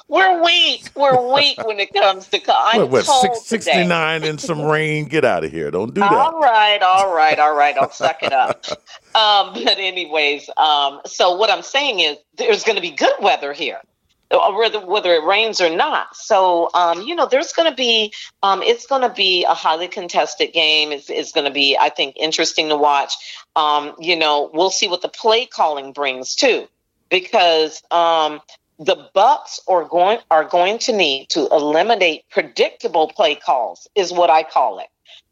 We're 0.08 0.44
weak. 0.44 0.90
We're 0.96 1.34
weak 1.34 1.64
when 1.66 1.80
it 1.80 1.94
comes 1.94 2.28
to. 2.28 2.42
I'm 2.50 2.82
what, 2.82 2.92
what, 2.92 3.06
cold 3.06 3.38
69 3.38 4.24
and 4.24 4.40
some 4.40 4.62
rain 4.62 5.06
get 5.06 5.26
out 5.26 5.44
of 5.44 5.52
here. 5.52 5.72
Don't 5.72 5.94
do 5.94 6.02
that. 6.02 6.12
All 6.12 6.40
right, 6.40 6.82
all 6.82 7.14
right, 7.14 7.40
all 7.40 7.56
right. 7.56 7.78
I'll 7.78 7.92
suck 7.92 8.24
it 8.24 8.34
up. 8.34 8.66
Um, 9.16 9.56
but 9.56 9.80
anyways, 9.80 10.52
um, 10.56 11.02
so 11.04 11.36
what 11.36 11.50
I'm 11.50 11.64
saying 11.64 12.00
is 12.00 12.18
there's 12.38 12.64
going 12.64 12.76
to 12.76 12.82
be 12.82 12.92
good 12.92 13.14
weather 13.20 13.54
here. 13.54 13.82
Uh, 14.32 14.52
whether 14.54 14.80
whether 14.86 15.12
it 15.16 15.24
rains 15.24 15.60
or 15.60 15.76
not, 15.76 16.16
so 16.16 16.70
um, 16.76 17.02
you 17.02 17.16
know 17.16 17.26
there's 17.26 17.52
going 17.52 17.68
to 17.68 17.76
be 17.76 18.14
um, 18.44 18.62
it's 18.62 18.86
going 18.86 19.02
to 19.02 19.10
be 19.10 19.44
a 19.46 19.56
highly 19.56 19.88
contested 19.88 20.54
game. 20.54 20.92
It's, 20.92 21.10
it's 21.10 21.32
going 21.32 21.46
to 21.46 21.52
be 21.52 21.76
I 21.76 21.90
think 21.90 22.16
interesting 22.16 22.70
to 22.70 22.78
watch. 22.78 23.14
Um, 23.56 23.96
you 23.98 24.16
know 24.16 24.52
we'll 24.54 24.70
see 24.70 24.88
what 24.88 25.02
the 25.02 25.10
play 25.10 25.48
calling 25.48 25.94
brings 25.94 26.36
too, 26.36 26.68
because 27.10 27.82
um, 27.90 28.40
the 28.80 29.10
Bucs 29.14 29.60
are 29.68 29.84
going 29.84 30.20
are 30.32 30.46
going 30.46 30.80
to 30.80 30.96
need 30.96 31.30
to 31.30 31.48
eliminate 31.52 32.24
predictable 32.30 33.10
play 33.10 33.36
calls, 33.36 33.88
is 33.94 34.12
what 34.12 34.30
I 34.30 34.44
call 34.44 34.80
it. 34.80 34.88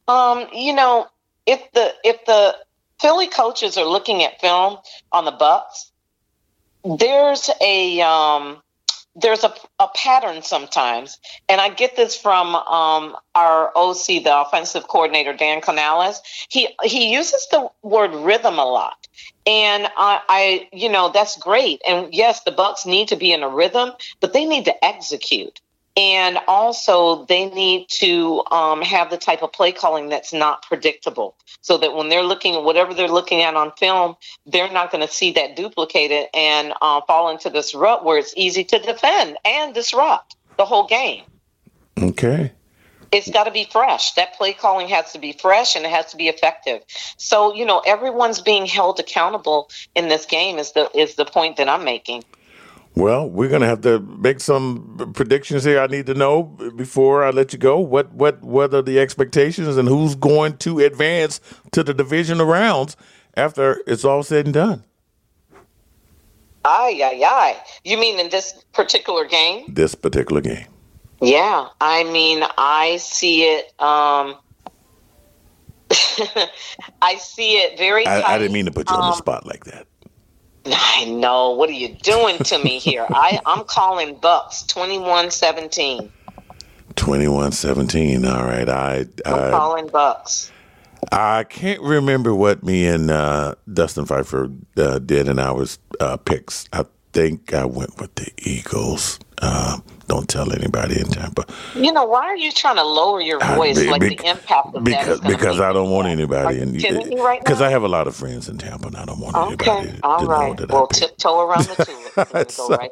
Um, 0.08 0.48
you 0.54 0.74
know, 0.74 1.08
if 1.46 1.62
the 1.72 1.94
if 2.04 2.24
the 2.26 2.58
Philly 3.00 3.28
coaches 3.28 3.78
are 3.78 3.86
looking 3.86 4.24
at 4.24 4.42
film 4.42 4.78
on 5.12 5.26
the 5.26 5.32
Bucs, 5.32 5.92
there's 7.00 7.50
a 7.62 8.02
um, 8.02 8.62
there's 9.20 9.44
a, 9.44 9.54
a 9.80 9.88
pattern 9.96 10.44
sometimes, 10.44 11.20
and 11.50 11.60
I 11.60 11.70
get 11.70 11.96
this 11.96 12.16
from 12.16 12.56
um, 12.56 13.16
our 13.36 13.72
OC, 13.76 14.24
the 14.24 14.42
offensive 14.42 14.88
coordinator 14.88 15.34
Dan 15.34 15.62
Canales. 15.62 16.22
He 16.50 16.70
he 16.84 17.12
uses 17.12 17.48
the 17.50 17.70
word 17.82 18.14
rhythm 18.14 18.60
a 18.60 18.66
lot, 18.66 19.08
and 19.46 19.88
I, 19.98 20.22
I 20.30 20.70
you 20.72 20.90
know 20.90 21.10
that's 21.10 21.38
great. 21.38 21.82
And 21.88 22.14
yes, 22.14 22.44
the 22.44 22.52
Bucs 22.52 22.86
need 22.86 23.08
to 23.10 23.16
be 23.16 23.34
in 23.34 23.44
a 23.44 23.50
rhythm, 23.50 23.92
but 24.20 24.34
they 24.34 24.46
need 24.46 24.66
to 24.66 24.86
execute. 24.86 25.60
And 25.98 26.38
also, 26.48 27.26
they 27.26 27.50
need 27.50 27.90
to 27.90 28.44
um, 28.52 28.84
have 28.84 29.10
the 29.10 29.18
type 29.18 29.42
of 29.42 29.52
play 29.52 29.72
calling 29.72 30.10
that's 30.10 30.32
not 30.32 30.62
predictable 30.62 31.36
so 31.62 31.80
that 31.80 31.96
when 31.96 32.10
they're 32.10 32.24
looking 32.24 32.54
at 32.54 32.64
whatever 32.64 32.94
they're 32.94 33.08
looking 33.08 33.42
at 33.42 33.56
on 33.56 33.72
film, 33.80 34.16
they're 34.46 34.72
not 34.72 34.92
going 34.92 35.06
to 35.06 35.12
see 35.12 35.32
that 35.32 35.56
duplicated 35.56 36.28
and 36.36 36.72
uh, 36.84 37.02
fall 37.08 37.32
into 37.32 37.50
this 37.50 37.74
rut 37.74 38.06
where 38.06 38.20
it's 38.20 38.34
easy 38.38 38.64
to 38.64 38.78
defend 38.78 39.38
and 39.44 39.74
disrupt 39.74 40.36
the 40.58 40.66
whole 40.66 40.86
game. 40.86 41.24
Okay. 42.00 42.52
It's 43.12 43.32
got 43.32 43.46
to 43.46 43.52
be 43.52 43.64
fresh. 43.64 44.14
That 44.14 44.36
play 44.36 44.54
calling 44.54 44.90
has 44.90 45.14
to 45.14 45.20
be 45.20 45.32
fresh 45.32 45.76
and 45.76 45.84
it 45.84 45.90
has 45.90 46.12
to 46.12 46.18
be 46.18 46.28
effective. 46.28 46.84
So, 47.18 47.56
you 47.56 47.66
know, 47.66 47.82
everyone's 47.86 48.42
being 48.42 48.66
held 48.68 49.00
accountable 49.00 49.72
in 49.96 50.10
this 50.10 50.26
game 50.26 50.60
is 50.60 50.74
the 50.74 50.92
is 50.96 51.16
the 51.16 51.26
point 51.26 51.58
that 51.58 51.70
I'm 51.70 51.86
making. 51.86 52.24
Well, 52.98 53.30
we're 53.30 53.48
going 53.48 53.62
to 53.62 53.68
have 53.68 53.82
to 53.82 54.00
make 54.00 54.40
some 54.40 55.12
predictions 55.14 55.64
here. 55.64 55.80
I 55.80 55.86
need 55.86 56.08
to 56.08 56.16
know 56.16 56.42
before 56.76 57.24
I 57.24 57.30
let 57.30 57.54
you 57.54 57.60
go 57.60 57.80
what 57.80 58.12
what 58.12 58.42
what 58.42 58.74
are 58.74 58.82
the 58.82 59.00
expectations 59.00 59.78
and 59.78 59.88
who's 59.88 60.16
going 60.16 60.58
to 60.58 60.80
advance 60.80 61.40
to 61.74 61.84
the 61.84 61.94
division 61.94 62.42
rounds 62.42 62.98
after 63.36 63.84
it's 63.86 64.04
all 64.04 64.24
said 64.24 64.46
and 64.46 64.54
done. 64.56 64.84
Aye, 66.66 67.00
aye, 67.04 67.24
aye. 67.24 67.64
You 67.84 68.00
mean 68.00 68.20
in 68.20 68.30
this 68.30 68.64
particular 68.74 69.26
game? 69.26 69.66
This 69.68 69.94
particular 69.94 70.42
game. 70.42 70.66
Yeah, 71.22 71.68
I 71.80 72.04
mean, 72.04 72.44
I 72.58 72.98
see 72.98 73.44
it. 73.44 73.66
Um, 73.80 74.38
I 77.02 77.18
see 77.20 77.58
it 77.58 77.78
very. 77.78 78.08
I, 78.08 78.24
I, 78.24 78.38
didn't 78.40 78.54
mean 78.54 78.66
to 78.66 78.72
put 78.72 78.90
you 78.90 78.96
um, 78.96 79.04
on 79.04 79.08
the 79.10 79.14
um, 79.14 79.18
spot 79.18 79.46
like 79.46 79.66
that. 79.66 79.86
I 80.76 81.06
know. 81.06 81.52
What 81.52 81.70
are 81.70 81.74
you 81.74 81.90
doing 81.90 82.38
to 82.40 82.58
me 82.64 82.80
here? 82.80 83.06
I, 83.10 83.40
I'm 83.46 83.64
calling 83.64 84.16
Bucs 84.16 84.68
21 84.68 85.32
17. 85.32 86.12
21 86.96 87.52
17. 87.52 88.26
All 88.26 88.44
right. 88.44 88.68
I, 88.68 89.06
I, 89.26 89.30
am 89.30 89.52
calling 89.52 89.88
Bucs. 89.90 90.52
I 91.12 91.44
can't 91.44 91.82
remember 91.82 92.34
what 92.34 92.64
me 92.64 92.88
and 92.88 93.12
uh, 93.12 93.56
Dustin 93.72 94.06
Pfeiffer 94.06 94.52
uh, 94.78 95.00
did 95.00 95.28
in 95.28 95.40
our 95.40 95.66
uh, 96.00 96.18
picks. 96.18 96.68
I 96.74 96.86
think 97.14 97.54
I 97.54 97.66
went 97.66 98.00
with 98.00 98.16
the 98.16 98.32
Eagles. 98.38 99.20
Uh, 99.42 99.80
don't 100.08 100.28
tell 100.30 100.52
anybody 100.54 101.00
in 101.00 101.08
Tampa. 101.08 101.46
You 101.76 101.92
know, 101.92 102.06
why 102.06 102.24
are 102.24 102.38
you 102.38 102.52
trying 102.52 102.78
to 102.78 102.84
lower 102.84 103.22
your 103.22 103.40
voice? 103.40 103.78
I, 103.78 103.92
like 103.92 104.02
be, 104.02 104.16
the 104.16 104.26
impact 104.26 104.76
of 104.76 104.84
because, 104.84 105.20
that 105.20 105.30
because 105.30 105.60
I 105.60 105.74
don't 105.74 105.92
want 105.92 106.08
anybody 106.08 106.60
in. 106.60 106.74
Because 106.74 107.10
right 107.20 107.62
I 107.62 107.70
have 107.70 107.84
a 107.84 107.88
lot 107.88 108.08
of 108.08 108.16
friends 108.16 108.50
in 108.50 108.58
Tampa, 108.58 108.88
and 108.88 108.98
I 108.98 109.06
don't 109.06 109.20
want 109.20 109.36
okay. 109.36 109.72
anybody. 109.72 110.00
All 110.04 110.20
to 110.22 110.26
right. 110.26 110.50
Know 110.50 110.56
that 110.56 110.70
well, 110.72 110.88
tiptoe 110.88 111.42
around 111.42 111.66
the 111.66 112.16
tulip. 112.16 112.52
so, 112.52 112.70
right 112.70 112.92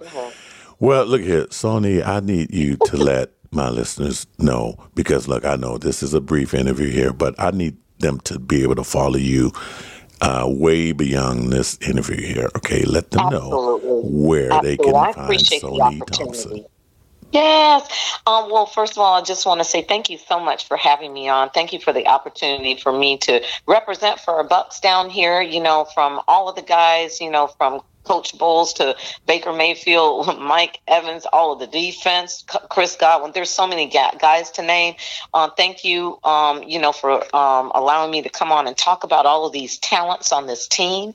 well, 0.80 1.06
look 1.06 1.22
here, 1.22 1.46
Sonee. 1.48 2.06
I 2.06 2.20
need 2.20 2.54
you 2.54 2.76
to 2.86 2.98
let 3.04 3.32
my 3.52 3.70
listeners 3.70 4.28
know 4.38 4.76
because, 4.94 5.28
look, 5.28 5.46
I 5.46 5.56
know 5.56 5.78
this 5.78 6.04
is 6.04 6.14
a 6.14 6.22
brief 6.22 6.54
interview 6.54 6.90
here, 6.90 7.14
but 7.14 7.34
I 7.40 7.52
need 7.52 7.78
them 8.00 8.20
to 8.22 8.40
be 8.40 8.64
able 8.64 8.76
to 8.76 8.84
follow 8.84 9.18
you 9.18 9.54
uh, 10.26 10.48
way 10.48 10.92
beyond 10.92 11.54
this 11.54 11.78
interview 11.88 12.20
here. 12.20 12.50
Okay, 12.58 12.84
let 12.84 13.12
them 13.12 13.28
Absolutely. 13.28 13.88
know 13.88 14.02
where 14.06 14.52
Absolutely. 14.52 14.76
they 14.76 14.84
can 14.84 14.96
I 14.96 15.12
find 15.12 15.40
Sonee 15.40 16.06
Thompson. 16.08 16.66
Yes. 17.32 18.18
Um, 18.26 18.50
well, 18.50 18.66
first 18.66 18.94
of 18.94 19.00
all, 19.00 19.14
I 19.16 19.22
just 19.22 19.46
want 19.46 19.60
to 19.60 19.66
say 19.66 19.84
thank 19.84 20.10
you 20.10 20.18
so 20.18 20.40
much 20.40 20.68
for 20.68 20.78
having 20.78 21.14
me 21.14 21.28
on. 21.28 21.50
Thank 21.52 21.74
you 21.74 21.80
for 21.80 21.94
the 21.94 22.08
opportunity 22.08 22.76
for 22.76 22.92
me 22.98 23.18
to 23.20 23.44
represent 23.68 24.20
for 24.20 24.36
our 24.36 24.48
Bucs 24.48 24.82
down 24.82 25.10
here. 25.10 25.42
You 25.42 25.62
know, 25.62 25.86
from 25.94 26.22
all 26.28 26.50
of 26.50 26.56
the 26.56 26.64
guys, 26.64 27.22
you 27.22 27.30
know, 27.30 27.48
from 27.48 27.82
Coach 28.06 28.38
Bowles 28.38 28.74
to 28.74 28.96
Baker 29.26 29.54
Mayfield, 29.54 30.40
Mike 30.40 30.80
Evans, 30.88 31.26
all 31.32 31.54
of 31.54 31.60
the 31.60 31.68
defense, 31.68 32.44
Chris 32.70 32.96
Godwin. 32.96 33.32
There's 33.34 33.50
so 33.50 33.68
many 33.68 33.88
guys 33.88 34.52
to 34.52 34.62
name. 34.62 34.96
Um, 35.34 35.52
thank 35.58 35.84
you, 35.84 36.20
um, 36.24 36.64
you 36.64 36.80
know, 36.80 36.92
for 36.92 37.24
um, 37.36 37.72
allowing 37.76 38.12
me 38.12 38.22
to 38.22 38.30
come 38.30 38.52
on 38.52 38.68
and 38.68 38.78
talk 38.78 39.04
about 39.04 39.26
all 39.26 39.46
of 39.46 39.54
these 39.54 39.78
talents 39.78 40.32
on 40.32 40.48
this 40.48 40.68
team. 40.68 41.14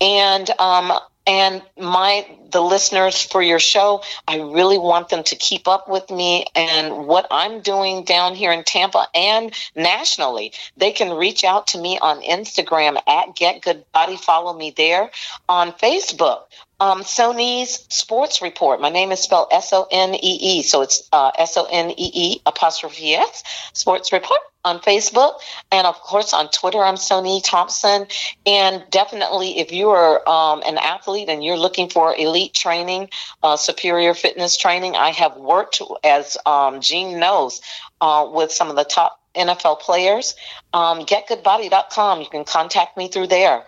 And 0.00 0.48
um, 0.58 0.92
and 1.28 1.62
my 1.78 2.26
the 2.50 2.62
listeners 2.62 3.22
for 3.22 3.42
your 3.42 3.60
show 3.60 4.02
i 4.26 4.40
really 4.40 4.78
want 4.78 5.10
them 5.10 5.22
to 5.22 5.36
keep 5.36 5.68
up 5.68 5.88
with 5.88 6.10
me 6.10 6.46
and 6.54 7.06
what 7.06 7.26
i'm 7.30 7.60
doing 7.60 8.02
down 8.04 8.34
here 8.34 8.50
in 8.50 8.64
tampa 8.64 9.06
and 9.14 9.52
nationally. 9.76 10.52
They 10.76 10.92
can 10.92 11.16
reach 11.16 11.44
out 11.44 11.68
to 11.68 11.78
me 11.78 11.98
on 12.00 12.22
instagram 12.22 12.98
at 13.06 13.36
get 13.36 13.62
good 13.62 13.84
body. 13.92 14.16
Follow 14.16 14.56
me 14.56 14.72
there. 14.76 15.10
On 15.48 15.72
facebook 15.72 16.44
um, 16.80 17.02
Sonee's 17.02 17.86
Sports 17.88 18.40
Report. 18.40 18.80
My 18.80 18.88
name 18.88 19.10
is 19.10 19.20
spelled 19.20 19.48
S 19.50 19.72
O 19.72 19.86
N 19.90 20.14
E 20.14 20.18
E, 20.58 20.62
so 20.62 20.82
it's 20.82 21.08
uh, 21.12 21.32
S 21.36 21.56
O 21.56 21.66
N 21.70 21.90
E 21.90 22.10
E 22.14 22.40
apostrophe 22.46 23.14
S 23.14 23.42
Sports 23.72 24.12
Report 24.12 24.40
on 24.64 24.78
Facebook, 24.80 25.40
and 25.72 25.86
of 25.86 25.96
course 26.00 26.32
on 26.32 26.48
Twitter. 26.50 26.78
I'm 26.78 26.94
Sonee 26.94 27.42
Thompson, 27.42 28.06
and 28.46 28.84
definitely 28.90 29.58
if 29.58 29.72
you 29.72 29.90
are 29.90 30.28
um, 30.28 30.62
an 30.64 30.78
athlete 30.78 31.28
and 31.28 31.44
you're 31.44 31.56
looking 31.56 31.88
for 31.88 32.14
elite 32.14 32.54
training, 32.54 33.10
uh, 33.42 33.56
superior 33.56 34.14
fitness 34.14 34.56
training, 34.56 34.94
I 34.94 35.10
have 35.10 35.36
worked 35.36 35.82
as 36.04 36.36
um, 36.46 36.80
Gene 36.80 37.18
knows 37.18 37.60
uh, 38.00 38.28
with 38.30 38.52
some 38.52 38.70
of 38.70 38.76
the 38.76 38.84
top 38.84 39.20
NFL 39.34 39.80
players. 39.80 40.34
Um, 40.72 41.00
GetGoodBody.com. 41.00 42.20
You 42.20 42.28
can 42.28 42.44
contact 42.44 42.96
me 42.96 43.08
through 43.08 43.28
there 43.28 43.64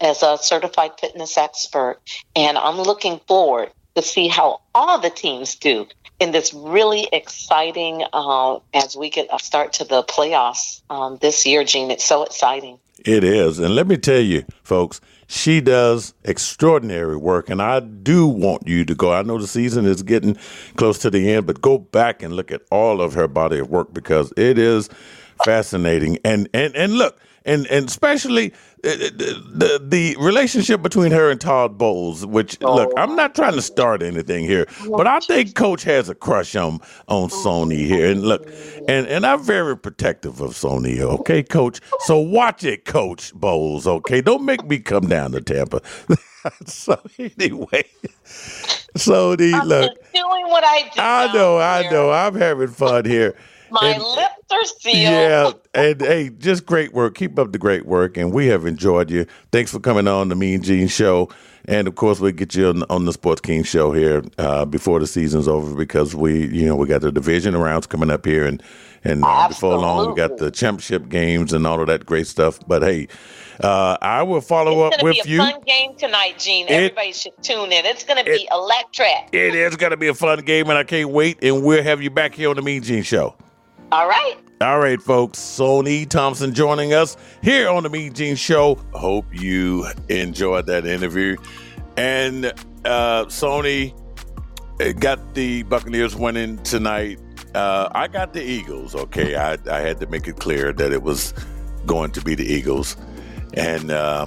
as 0.00 0.22
a 0.22 0.38
certified 0.38 0.92
fitness 1.00 1.36
expert. 1.36 1.98
And 2.34 2.58
I'm 2.58 2.78
looking 2.78 3.20
forward 3.26 3.70
to 3.94 4.02
see 4.02 4.28
how 4.28 4.60
all 4.74 4.98
the 4.98 5.10
teams 5.10 5.56
do 5.56 5.86
in 6.18 6.32
this 6.32 6.54
really 6.54 7.08
exciting 7.12 8.02
uh, 8.12 8.58
as 8.72 8.96
we 8.96 9.10
get 9.10 9.28
a 9.32 9.38
start 9.38 9.74
to 9.74 9.84
the 9.84 10.02
playoffs 10.02 10.82
um, 10.90 11.18
this 11.20 11.44
year, 11.46 11.64
Gene. 11.64 11.90
It's 11.90 12.04
so 12.04 12.22
exciting. 12.22 12.78
It 13.04 13.24
is. 13.24 13.58
And 13.58 13.74
let 13.74 13.86
me 13.86 13.96
tell 13.96 14.20
you, 14.20 14.44
folks, 14.62 15.00
she 15.28 15.60
does 15.60 16.14
extraordinary 16.24 17.16
work. 17.16 17.50
And 17.50 17.60
I 17.60 17.80
do 17.80 18.26
want 18.26 18.66
you 18.66 18.84
to 18.84 18.94
go. 18.94 19.12
I 19.12 19.22
know 19.22 19.38
the 19.38 19.46
season 19.46 19.86
is 19.86 20.02
getting 20.02 20.36
close 20.76 20.98
to 21.00 21.10
the 21.10 21.32
end, 21.32 21.46
but 21.46 21.60
go 21.60 21.78
back 21.78 22.22
and 22.22 22.34
look 22.34 22.50
at 22.50 22.62
all 22.70 23.00
of 23.00 23.14
her 23.14 23.28
body 23.28 23.58
of 23.58 23.68
work 23.68 23.92
because 23.92 24.32
it 24.36 24.58
is 24.58 24.88
fascinating. 25.44 26.18
And 26.24 26.48
and 26.54 26.74
and 26.74 26.94
look, 26.94 27.18
and 27.46 27.66
and 27.68 27.88
especially 27.88 28.52
uh, 28.84 28.88
uh, 28.88 28.94
the 28.94 29.80
the 29.82 30.16
relationship 30.18 30.82
between 30.82 31.12
her 31.12 31.30
and 31.30 31.40
Todd 31.40 31.78
Bowles. 31.78 32.26
Which 32.26 32.58
oh. 32.62 32.74
look, 32.74 32.92
I'm 32.96 33.16
not 33.16 33.34
trying 33.34 33.54
to 33.54 33.62
start 33.62 34.02
anything 34.02 34.44
here, 34.44 34.66
but 34.90 35.06
I 35.06 35.20
think 35.20 35.54
Coach 35.54 35.84
has 35.84 36.08
a 36.08 36.14
crush 36.14 36.54
on 36.56 36.80
on 37.08 37.30
Sonee 37.30 37.86
here. 37.86 38.10
And 38.10 38.22
look, 38.22 38.46
and 38.88 39.06
and 39.06 39.24
I'm 39.24 39.42
very 39.42 39.76
protective 39.76 40.40
of 40.40 40.50
Sonee. 40.50 41.00
Okay, 41.00 41.42
Coach. 41.42 41.80
So 42.00 42.18
watch 42.18 42.64
it, 42.64 42.84
Coach 42.84 43.32
Bowles. 43.34 43.86
Okay, 43.86 44.20
don't 44.20 44.44
make 44.44 44.64
me 44.66 44.78
come 44.78 45.06
down 45.08 45.32
to 45.32 45.40
Tampa. 45.40 45.80
so 46.66 47.00
anyway, 47.18 47.84
so 48.96 49.36
the 49.36 49.52
look 49.64 49.92
doing 50.12 50.48
what 50.48 50.64
I 50.64 50.82
do. 50.82 51.00
I 51.00 51.32
know, 51.32 51.58
I 51.58 51.88
know. 51.90 52.10
I'm 52.10 52.34
having 52.34 52.68
fun 52.68 53.04
here. 53.04 53.36
My 53.70 53.94
and, 53.94 54.02
lips 54.02 54.50
are 54.50 54.64
sealed. 54.64 54.94
Yeah, 54.94 55.52
and 55.74 56.00
hey, 56.00 56.30
just 56.30 56.66
great 56.66 56.92
work. 56.92 57.14
Keep 57.16 57.38
up 57.38 57.52
the 57.52 57.58
great 57.58 57.86
work, 57.86 58.16
and 58.16 58.32
we 58.32 58.46
have 58.46 58.66
enjoyed 58.66 59.10
you. 59.10 59.26
Thanks 59.52 59.70
for 59.70 59.80
coming 59.80 60.06
on 60.06 60.28
the 60.28 60.36
Mean 60.36 60.62
Gene 60.62 60.88
Show, 60.88 61.28
and 61.66 61.88
of 61.88 61.94
course, 61.96 62.20
we'll 62.20 62.32
get 62.32 62.54
you 62.54 62.68
on, 62.68 62.82
on 62.84 63.04
the 63.04 63.12
Sports 63.12 63.40
King 63.40 63.64
Show 63.64 63.92
here 63.92 64.22
uh, 64.38 64.64
before 64.64 65.00
the 65.00 65.06
season's 65.06 65.48
over 65.48 65.74
because 65.74 66.14
we, 66.14 66.46
you 66.46 66.66
know, 66.66 66.76
we 66.76 66.86
got 66.86 67.00
the 67.00 67.12
division 67.12 67.56
rounds 67.56 67.86
coming 67.86 68.10
up 68.10 68.24
here, 68.24 68.46
and 68.46 68.62
and 69.04 69.24
uh, 69.24 69.48
before 69.48 69.76
long 69.76 70.10
we 70.10 70.14
got 70.14 70.36
the 70.38 70.50
championship 70.50 71.08
games 71.08 71.52
and 71.52 71.66
all 71.66 71.80
of 71.80 71.86
that 71.88 72.06
great 72.06 72.26
stuff. 72.26 72.58
But 72.66 72.82
hey. 72.82 73.08
Uh, 73.58 73.96
I 74.02 74.22
will 74.22 74.42
follow 74.42 74.86
it's 74.86 74.98
up 74.98 75.02
with 75.02 75.26
you. 75.26 75.40
It's 75.40 75.50
going 75.50 75.54
to 75.54 75.60
be 75.60 75.72
a 75.72 75.78
fun 75.78 75.88
game 75.88 75.96
tonight, 75.96 76.38
Gene. 76.38 76.66
It, 76.66 76.72
Everybody 76.72 77.12
should 77.12 77.42
tune 77.42 77.72
in. 77.72 77.86
It's 77.86 78.04
going 78.04 78.22
to 78.22 78.30
be 78.30 78.46
electric. 78.52 79.30
It 79.32 79.54
is 79.54 79.76
going 79.76 79.92
to 79.92 79.96
be 79.96 80.08
a 80.08 80.14
fun 80.14 80.40
game, 80.40 80.68
and 80.68 80.76
I 80.76 80.84
can't 80.84 81.08
wait. 81.08 81.38
And 81.42 81.64
we'll 81.64 81.82
have 81.82 82.02
you 82.02 82.10
back 82.10 82.34
here 82.34 82.50
on 82.50 82.56
the 82.56 82.60
Mean 82.60 82.82
Gene 82.82 83.02
Show. 83.02 83.34
All 83.92 84.08
right. 84.08 84.36
All 84.60 84.80
right, 84.80 85.00
folks. 85.00 85.38
Sonee 85.38 86.08
Thompson 86.08 86.52
joining 86.52 86.92
us 86.92 87.16
here 87.42 87.68
on 87.68 87.84
the 87.84 87.88
Mean 87.88 88.12
Gene 88.12 88.34
Show. 88.34 88.74
Hope 88.92 89.26
you 89.32 89.86
enjoyed 90.08 90.66
that 90.66 90.86
interview. 90.86 91.36
And 91.96 92.46
uh, 92.84 93.26
Sonee 93.26 93.94
got 94.98 95.34
the 95.34 95.62
Buccaneers 95.64 96.16
winning 96.16 96.58
tonight. 96.58 97.20
Uh, 97.54 97.88
I 97.92 98.08
got 98.08 98.32
the 98.32 98.42
Eagles. 98.42 98.94
Okay, 98.94 99.36
I, 99.36 99.56
I, 99.70 99.80
had 99.80 100.00
to 100.00 100.06
make 100.06 100.26
it 100.26 100.36
clear 100.36 100.72
that 100.72 100.92
it 100.92 101.02
was 101.02 101.32
going 101.86 102.10
to 102.12 102.20
be 102.20 102.34
the 102.34 102.44
Eagles, 102.44 102.96
and 103.54 103.90
uh, 103.90 104.26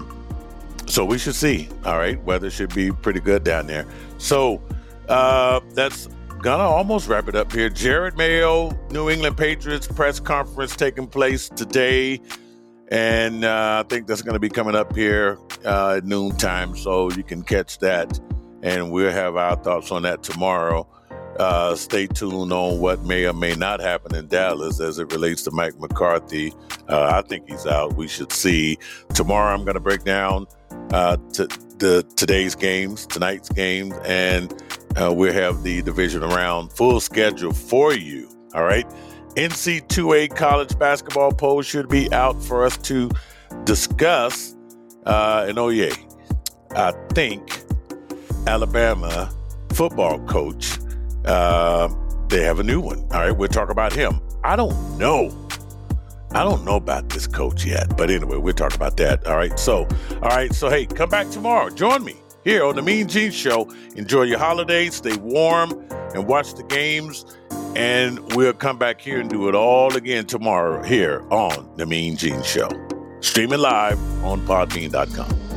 so 0.88 1.06
we 1.06 1.20
should 1.20 1.36
see. 1.36 1.70
All 1.86 1.98
right, 1.98 2.22
weather 2.24 2.50
should 2.50 2.74
be 2.74 2.92
pretty 2.92 3.20
good 3.20 3.44
down 3.44 3.68
there. 3.68 3.86
So 4.18 4.64
uh, 5.10 5.60
that's 5.74 6.08
gonna 6.40 6.64
almost 6.64 7.08
wrap 7.08 7.28
it 7.28 7.36
up 7.36 7.52
here. 7.52 7.70
Jerod 7.70 8.18
Mayo, 8.18 8.72
New 8.92 9.10
England 9.10 9.38
Patriots 9.38 9.88
press 9.88 10.20
conference 10.20 10.76
taking 10.76 11.08
place 11.08 11.50
today. 11.50 12.22
And 12.92 13.46
uh, 13.46 13.84
I 13.86 13.88
think 13.88 14.08
that's 14.08 14.24
to 14.24 14.40
be 14.40 14.50
coming 14.50 14.76
up 14.76 14.96
here 14.96 15.38
uh, 15.64 15.98
at 15.98 16.06
noontime, 16.06 16.76
so 16.76 17.12
you 17.12 17.24
can 17.24 17.44
catch 17.44 17.80
that. 17.80 18.20
And 18.64 18.92
we'll 18.92 19.12
have 19.12 19.36
our 19.36 19.56
thoughts 19.58 19.92
on 19.92 20.02
that 20.04 20.24
tomorrow. 20.24 20.88
uh, 21.40 21.76
stay 21.76 22.06
tuned 22.06 22.52
on 22.52 22.80
what 22.80 23.04
may 23.04 23.26
or 23.26 23.34
may 23.34 23.56
not 23.56 23.80
happen 23.80 24.14
in 24.16 24.28
Dallas 24.28 24.80
as 24.80 25.00
it 25.00 25.12
relates 25.12 25.42
to 25.44 25.52
Mike 25.52 25.80
McCarthy. 25.80 26.54
Uh, 26.88 27.12
I 27.14 27.28
think 27.28 27.50
he's 27.50 27.66
out. 27.66 27.96
We 27.96 28.08
should 28.08 28.32
see. 28.34 28.78
Tomorrow, 29.14 29.54
I'm 29.54 29.64
going 29.64 29.76
to 29.76 29.80
break 29.80 30.04
down 30.04 30.48
uh, 30.92 31.18
t- 31.32 31.48
the 31.80 32.04
today's 32.16 32.56
games, 32.56 33.06
tonight's 33.06 33.50
games, 33.50 33.96
and 34.06 34.54
uh, 34.96 35.12
we'll 35.14 35.34
have 35.34 35.64
the 35.64 35.82
division 35.82 36.24
around 36.24 36.72
full 36.72 37.00
schedule 37.00 37.54
for 37.54 37.94
you. 37.94 38.30
All 38.54 38.64
right. 38.64 38.88
NC2A 39.36 40.36
college 40.36 40.78
basketball 40.78 41.32
poll 41.32 41.62
should 41.62 41.88
be 41.88 42.12
out 42.12 42.42
for 42.44 42.66
us 42.66 42.78
to 42.78 43.10
discuss. 43.64 44.56
Uh, 45.06 45.46
and 45.48 45.58
oh, 45.58 45.70
yeah, 45.70 45.94
I 46.72 46.92
think 47.14 47.64
Alabama 48.48 49.32
football 49.74 50.20
coach 50.26 50.80
uh, 51.26 51.88
they 52.28 52.44
have 52.44 52.60
a 52.60 52.64
new 52.64 52.80
one. 52.80 53.00
All 53.12 53.20
right, 53.20 53.32
we'll 53.32 53.50
talk 53.50 53.70
about 53.70 53.94
him. 53.94 54.20
I 54.44 54.56
don't 54.56 54.98
know. 54.98 55.49
I 56.32 56.44
don't 56.44 56.64
know 56.64 56.76
about 56.76 57.10
this 57.10 57.26
coach 57.26 57.66
yet, 57.66 57.98
but 57.98 58.10
anyway, 58.10 58.38
we'll 58.38 58.54
talk 58.54 58.76
about 58.76 58.98
that. 58.98 59.26
All 59.26 59.36
right. 59.36 59.58
So, 59.58 59.88
all 60.22 60.30
right. 60.30 60.54
So, 60.54 60.70
hey, 60.70 60.86
come 60.86 61.10
back 61.10 61.30
tomorrow. 61.30 61.70
Join 61.70 62.04
me 62.04 62.18
here 62.44 62.64
on 62.64 62.76
the 62.76 62.82
Mean 62.82 63.08
Gene 63.08 63.32
Show. 63.32 63.70
Enjoy 63.96 64.24
your 64.24 64.40
holidays. 64.40 64.96
Stay 64.96 65.18
warm 65.18 65.72
and 66.14 66.28
watch 66.28 66.54
the 66.54 66.64
games. 66.64 67.26
And 67.76 68.20
we'll 68.36 68.54
come 68.54 68.78
back 68.78 69.02
here 69.02 69.20
and 69.20 69.30
do 69.30 69.48
it 69.48 69.56
all 69.56 69.96
again 69.96 70.26
tomorrow 70.26 70.84
here 70.84 71.24
on 71.32 71.72
the 71.78 71.86
Mean 71.86 72.16
Gene 72.16 72.44
Show. 72.44 72.70
Streaming 73.22 73.60
live 73.60 74.00
on 74.24 74.46
podbean.com. 74.46 75.49